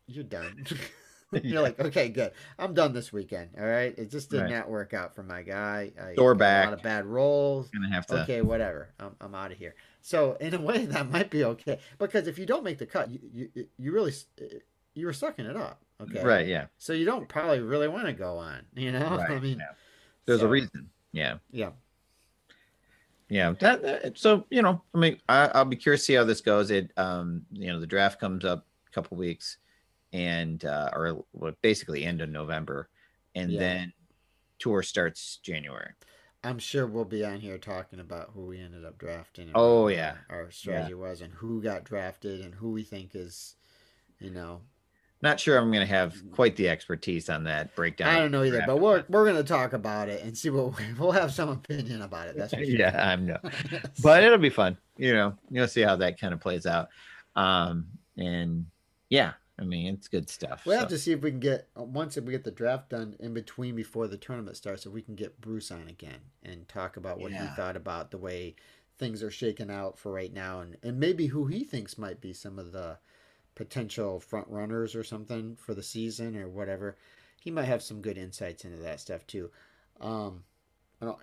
you're 0.06 0.24
done," 0.24 0.66
you're 1.42 1.62
like, 1.62 1.80
"Okay, 1.80 2.08
good. 2.08 2.32
I'm 2.58 2.74
done 2.74 2.92
this 2.92 3.12
weekend. 3.12 3.50
All 3.58 3.66
right, 3.66 3.96
it 3.98 4.10
just 4.10 4.30
did 4.30 4.42
Right. 4.42 4.50
not 4.50 4.70
work 4.70 4.92
out 4.94 5.14
for 5.14 5.22
my 5.22 5.42
guy. 5.42 5.92
I 6.00 6.14
Door 6.14 6.36
back. 6.36 6.66
A 6.66 6.70
lot 6.70 6.78
of 6.78 6.82
bad 6.82 7.06
rolls. 7.06 7.68
Gonna 7.70 7.92
have 7.92 8.06
to. 8.06 8.22
Okay, 8.22 8.42
whatever. 8.42 8.90
I'm, 8.98 9.16
I'm 9.20 9.34
out 9.34 9.52
of 9.52 9.58
here. 9.58 9.74
So 10.00 10.36
in 10.40 10.54
a 10.54 10.60
way, 10.60 10.84
that 10.86 11.10
might 11.10 11.30
be 11.30 11.44
okay 11.44 11.80
because 11.98 12.26
if 12.26 12.38
you 12.38 12.46
don't 12.46 12.64
make 12.64 12.78
the 12.78 12.86
cut, 12.86 13.10
you 13.10 13.20
you, 13.32 13.66
you 13.78 13.92
really 13.92 14.12
you 14.94 15.06
were 15.06 15.12
sucking 15.12 15.46
it 15.46 15.56
up. 15.56 15.82
Okay, 16.02 16.22
Right? 16.24 16.46
Yeah. 16.46 16.66
so 16.78 16.92
you 16.92 17.04
don't 17.04 17.28
probably 17.28 17.60
really 17.60 17.88
want 17.88 18.06
to 18.06 18.12
go 18.12 18.38
on, 18.38 18.62
you 18.74 18.92
know? 18.92 19.16
Right, 19.18 19.30
I 19.30 19.38
mean, 19.40 19.58
yeah. 19.58 19.66
There's 20.26 20.40
so, 20.40 20.46
a 20.46 20.48
reason. 20.50 20.88
Yeah. 21.12 21.36
Yeah. 21.50 21.70
Yeah, 23.28 23.52
that, 23.60 23.82
that- 23.82 24.18
so 24.18 24.44
you 24.50 24.60
know, 24.62 24.82
I 24.94 24.98
mean, 24.98 25.18
I, 25.28 25.46
I'll 25.54 25.64
be 25.64 25.76
curious 25.76 26.02
to 26.02 26.04
see 26.06 26.14
how 26.14 26.24
this 26.24 26.40
goes. 26.40 26.70
It, 26.70 26.92
um, 26.96 27.42
you 27.52 27.68
know, 27.68 27.80
the 27.80 27.86
draft 27.86 28.20
comes 28.20 28.44
up 28.44 28.66
a 28.88 28.90
couple 28.90 29.16
weeks, 29.16 29.56
and 30.12 30.62
uh, 30.64 30.90
or 30.94 31.24
well, 31.32 31.52
basically 31.62 32.04
end 32.04 32.20
of 32.20 32.28
November, 32.28 32.90
and 33.34 33.50
Yeah. 33.50 33.60
then 33.60 33.92
tour 34.58 34.82
starts 34.82 35.38
January. 35.42 35.90
I'm 36.44 36.58
sure 36.58 36.86
we'll 36.86 37.04
be 37.04 37.24
on 37.24 37.40
here 37.40 37.56
talking 37.56 38.00
about 38.00 38.30
who 38.34 38.46
we 38.46 38.60
ended 38.60 38.84
up 38.84 38.98
drafting. 38.98 39.44
and 39.46 39.52
Oh, 39.54 39.86
yeah. 39.88 40.16
Our 40.28 40.50
strategy 40.50 40.94
was 40.94 41.20
and 41.20 41.32
who 41.32 41.62
got 41.62 41.84
drafted 41.84 42.40
and 42.40 42.52
who 42.52 42.72
we 42.72 42.82
think 42.82 43.12
is, 43.14 43.54
you 44.18 44.30
know, 44.30 44.60
Not 45.22 45.38
sure 45.38 45.56
I'm 45.56 45.70
going 45.70 45.86
to 45.86 45.94
have 45.94 46.16
quite 46.32 46.56
the 46.56 46.68
expertise 46.68 47.30
on 47.30 47.44
that 47.44 47.76
breakdown. 47.76 48.08
I 48.08 48.18
don't 48.18 48.32
know 48.32 48.42
either, 48.42 48.64
but 48.66 48.78
we're, 48.80 49.04
we're 49.08 49.24
going 49.24 49.36
to 49.36 49.44
talk 49.44 49.72
about 49.72 50.08
it 50.08 50.24
and 50.24 50.36
see 50.36 50.50
what 50.50 50.76
we, 50.76 50.84
we'll 50.98 51.12
have 51.12 51.32
some 51.32 51.48
opinion 51.48 52.02
about 52.02 52.26
it. 52.28 52.36
That's 52.36 52.52
yeah, 52.58 53.12
I'm 53.12 53.26
no, 53.26 53.38
but 54.02 54.24
it'll 54.24 54.38
be 54.38 54.50
fun. 54.50 54.76
You 54.96 55.14
know, 55.14 55.34
you'll 55.48 55.68
see 55.68 55.82
how 55.82 55.94
that 55.96 56.20
kind 56.20 56.34
of 56.34 56.40
plays 56.40 56.66
out. 56.66 56.88
Um, 57.36 57.86
and 58.16 58.66
yeah, 59.10 59.34
I 59.60 59.64
mean, 59.64 59.94
it's 59.94 60.08
good 60.08 60.28
stuff. 60.28 60.62
We'll 60.66 60.78
have 60.78 60.88
to 60.88 60.98
see 60.98 61.12
if 61.12 61.20
we 61.20 61.30
can 61.30 61.38
get 61.40 61.68
once 61.76 62.16
we 62.16 62.32
get 62.32 62.42
the 62.42 62.50
draft 62.50 62.90
done 62.90 63.14
in 63.20 63.32
between 63.32 63.76
before 63.76 64.08
the 64.08 64.16
tournament 64.16 64.56
starts, 64.56 64.86
if 64.86 64.92
we 64.92 65.02
can 65.02 65.14
get 65.14 65.40
Bruce 65.40 65.70
on 65.70 65.86
again 65.86 66.18
and 66.42 66.68
talk 66.68 66.96
about 66.96 67.20
what 67.20 67.30
Yeah. 67.30 67.48
he 67.48 67.54
thought 67.54 67.76
about 67.76 68.10
the 68.10 68.18
way 68.18 68.56
things 68.98 69.22
are 69.22 69.30
shaking 69.30 69.70
out 69.70 69.98
for 69.98 70.10
right 70.10 70.32
now, 70.32 70.60
and 70.60 70.76
and 70.82 70.98
maybe 70.98 71.28
who 71.28 71.46
he 71.46 71.62
thinks 71.62 71.96
might 71.96 72.20
be 72.20 72.32
some 72.32 72.58
of 72.58 72.72
the 72.72 72.98
potential 73.54 74.20
front 74.20 74.48
runners 74.48 74.94
or 74.94 75.04
something 75.04 75.56
for 75.56 75.74
the 75.74 75.82
season 75.82 76.36
or 76.36 76.48
whatever. 76.48 76.96
He 77.40 77.50
might 77.50 77.64
have 77.64 77.82
some 77.82 78.00
good 78.00 78.16
insights 78.18 78.64
into 78.64 78.78
that 78.78 79.00
stuff 79.00 79.26
too. 79.26 79.50
Um, 80.00 80.44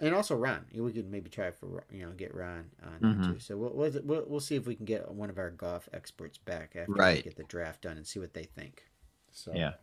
and- 0.02 0.14
also 0.14 0.36
Ron, 0.36 0.66
we 0.74 0.92
could 0.92 1.10
maybe 1.10 1.30
try 1.30 1.52
for 1.52 1.84
you 1.92 2.06
know 2.06 2.12
get 2.12 2.36
Ron 2.36 2.70
on 2.84 3.00
Mhm. 3.00 3.26
too. 3.26 3.40
So 3.40 3.58
we'll, 3.58 3.74
we'll 3.74 4.02
we'll 4.04 4.26
we'll 4.28 4.40
see 4.42 4.56
if 4.56 4.68
we 4.68 4.76
can 4.76 4.86
get 4.86 5.10
one 5.10 5.30
of 5.30 5.38
our 5.38 5.50
golf 5.50 5.88
experts 5.94 6.38
back 6.38 6.76
after 6.76 6.92
we 6.92 7.22
get 7.24 7.36
the 7.38 7.44
draft 7.46 7.82
done 7.84 7.96
and 7.98 8.06
see 8.06 8.20
what 8.20 8.34
they 8.34 8.44
think. 8.44 8.84
So 9.32 9.54
Yeah. 9.56 9.74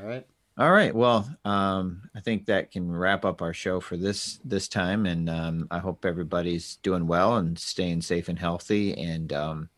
all 0.00 0.06
right. 0.06 0.26
All 0.58 0.72
right. 0.72 0.94
Well, 0.94 1.28
um, 1.44 2.08
I 2.14 2.20
think 2.20 2.46
that 2.46 2.70
can 2.70 2.90
wrap 2.90 3.26
up 3.26 3.42
our 3.42 3.52
show 3.52 3.78
for 3.78 3.98
this 3.98 4.40
this 4.42 4.68
time, 4.68 5.04
and 5.04 5.28
um, 5.28 5.68
I 5.70 5.80
hope 5.80 6.06
everybody's 6.06 6.76
doing 6.76 7.06
well 7.06 7.36
and 7.36 7.58
staying 7.58 8.00
safe 8.00 8.30
and 8.30 8.38
healthy. 8.38 8.94
And 8.96 9.34
um, 9.34 9.68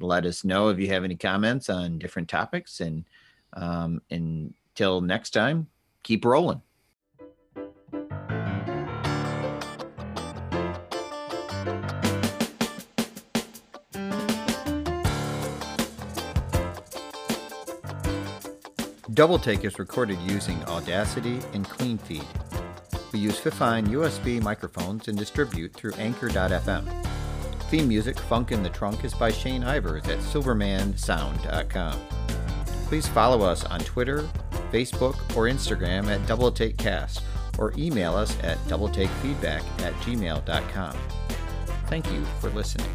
let 0.00 0.24
us 0.26 0.44
know 0.44 0.68
if 0.68 0.78
you 0.78 0.88
have 0.88 1.04
any 1.04 1.16
comments 1.16 1.68
on 1.68 1.98
different 1.98 2.28
topics. 2.28 2.80
And 2.80 3.04
um, 3.54 4.02
until 4.10 5.00
next 5.00 5.30
time, 5.30 5.68
keep 6.02 6.24
rolling. 6.24 6.62
Double 19.16 19.38
Take 19.38 19.64
is 19.64 19.78
recorded 19.78 20.18
using 20.20 20.62
Audacity 20.64 21.40
and 21.54 21.66
CleanFeed. 21.66 22.22
We 23.14 23.18
use 23.18 23.40
Fifine 23.40 23.86
USB 23.86 24.42
microphones 24.42 25.08
and 25.08 25.16
distribute 25.16 25.72
through 25.72 25.94
Anchor.fm. 25.94 27.05
Theme 27.70 27.88
music 27.88 28.18
Funk 28.18 28.52
in 28.52 28.62
the 28.62 28.70
Trunk 28.70 29.04
is 29.04 29.12
by 29.12 29.32
Shane 29.32 29.62
Ivers 29.62 30.06
at 30.08 30.18
silvermansound.com. 30.20 31.98
Please 32.86 33.08
follow 33.08 33.44
us 33.44 33.64
on 33.64 33.80
Twitter, 33.80 34.22
Facebook, 34.70 35.16
or 35.36 35.44
Instagram 35.44 36.06
at 36.06 36.24
Double 36.26 36.52
Take 36.52 36.76
Cast 36.76 37.22
or 37.58 37.72
email 37.76 38.14
us 38.14 38.36
at 38.42 38.58
doubletakefeedback 38.68 39.62
at 39.82 39.92
gmail.com. 39.94 40.96
Thank 41.86 42.10
you 42.12 42.24
for 42.40 42.50
listening. 42.50 42.90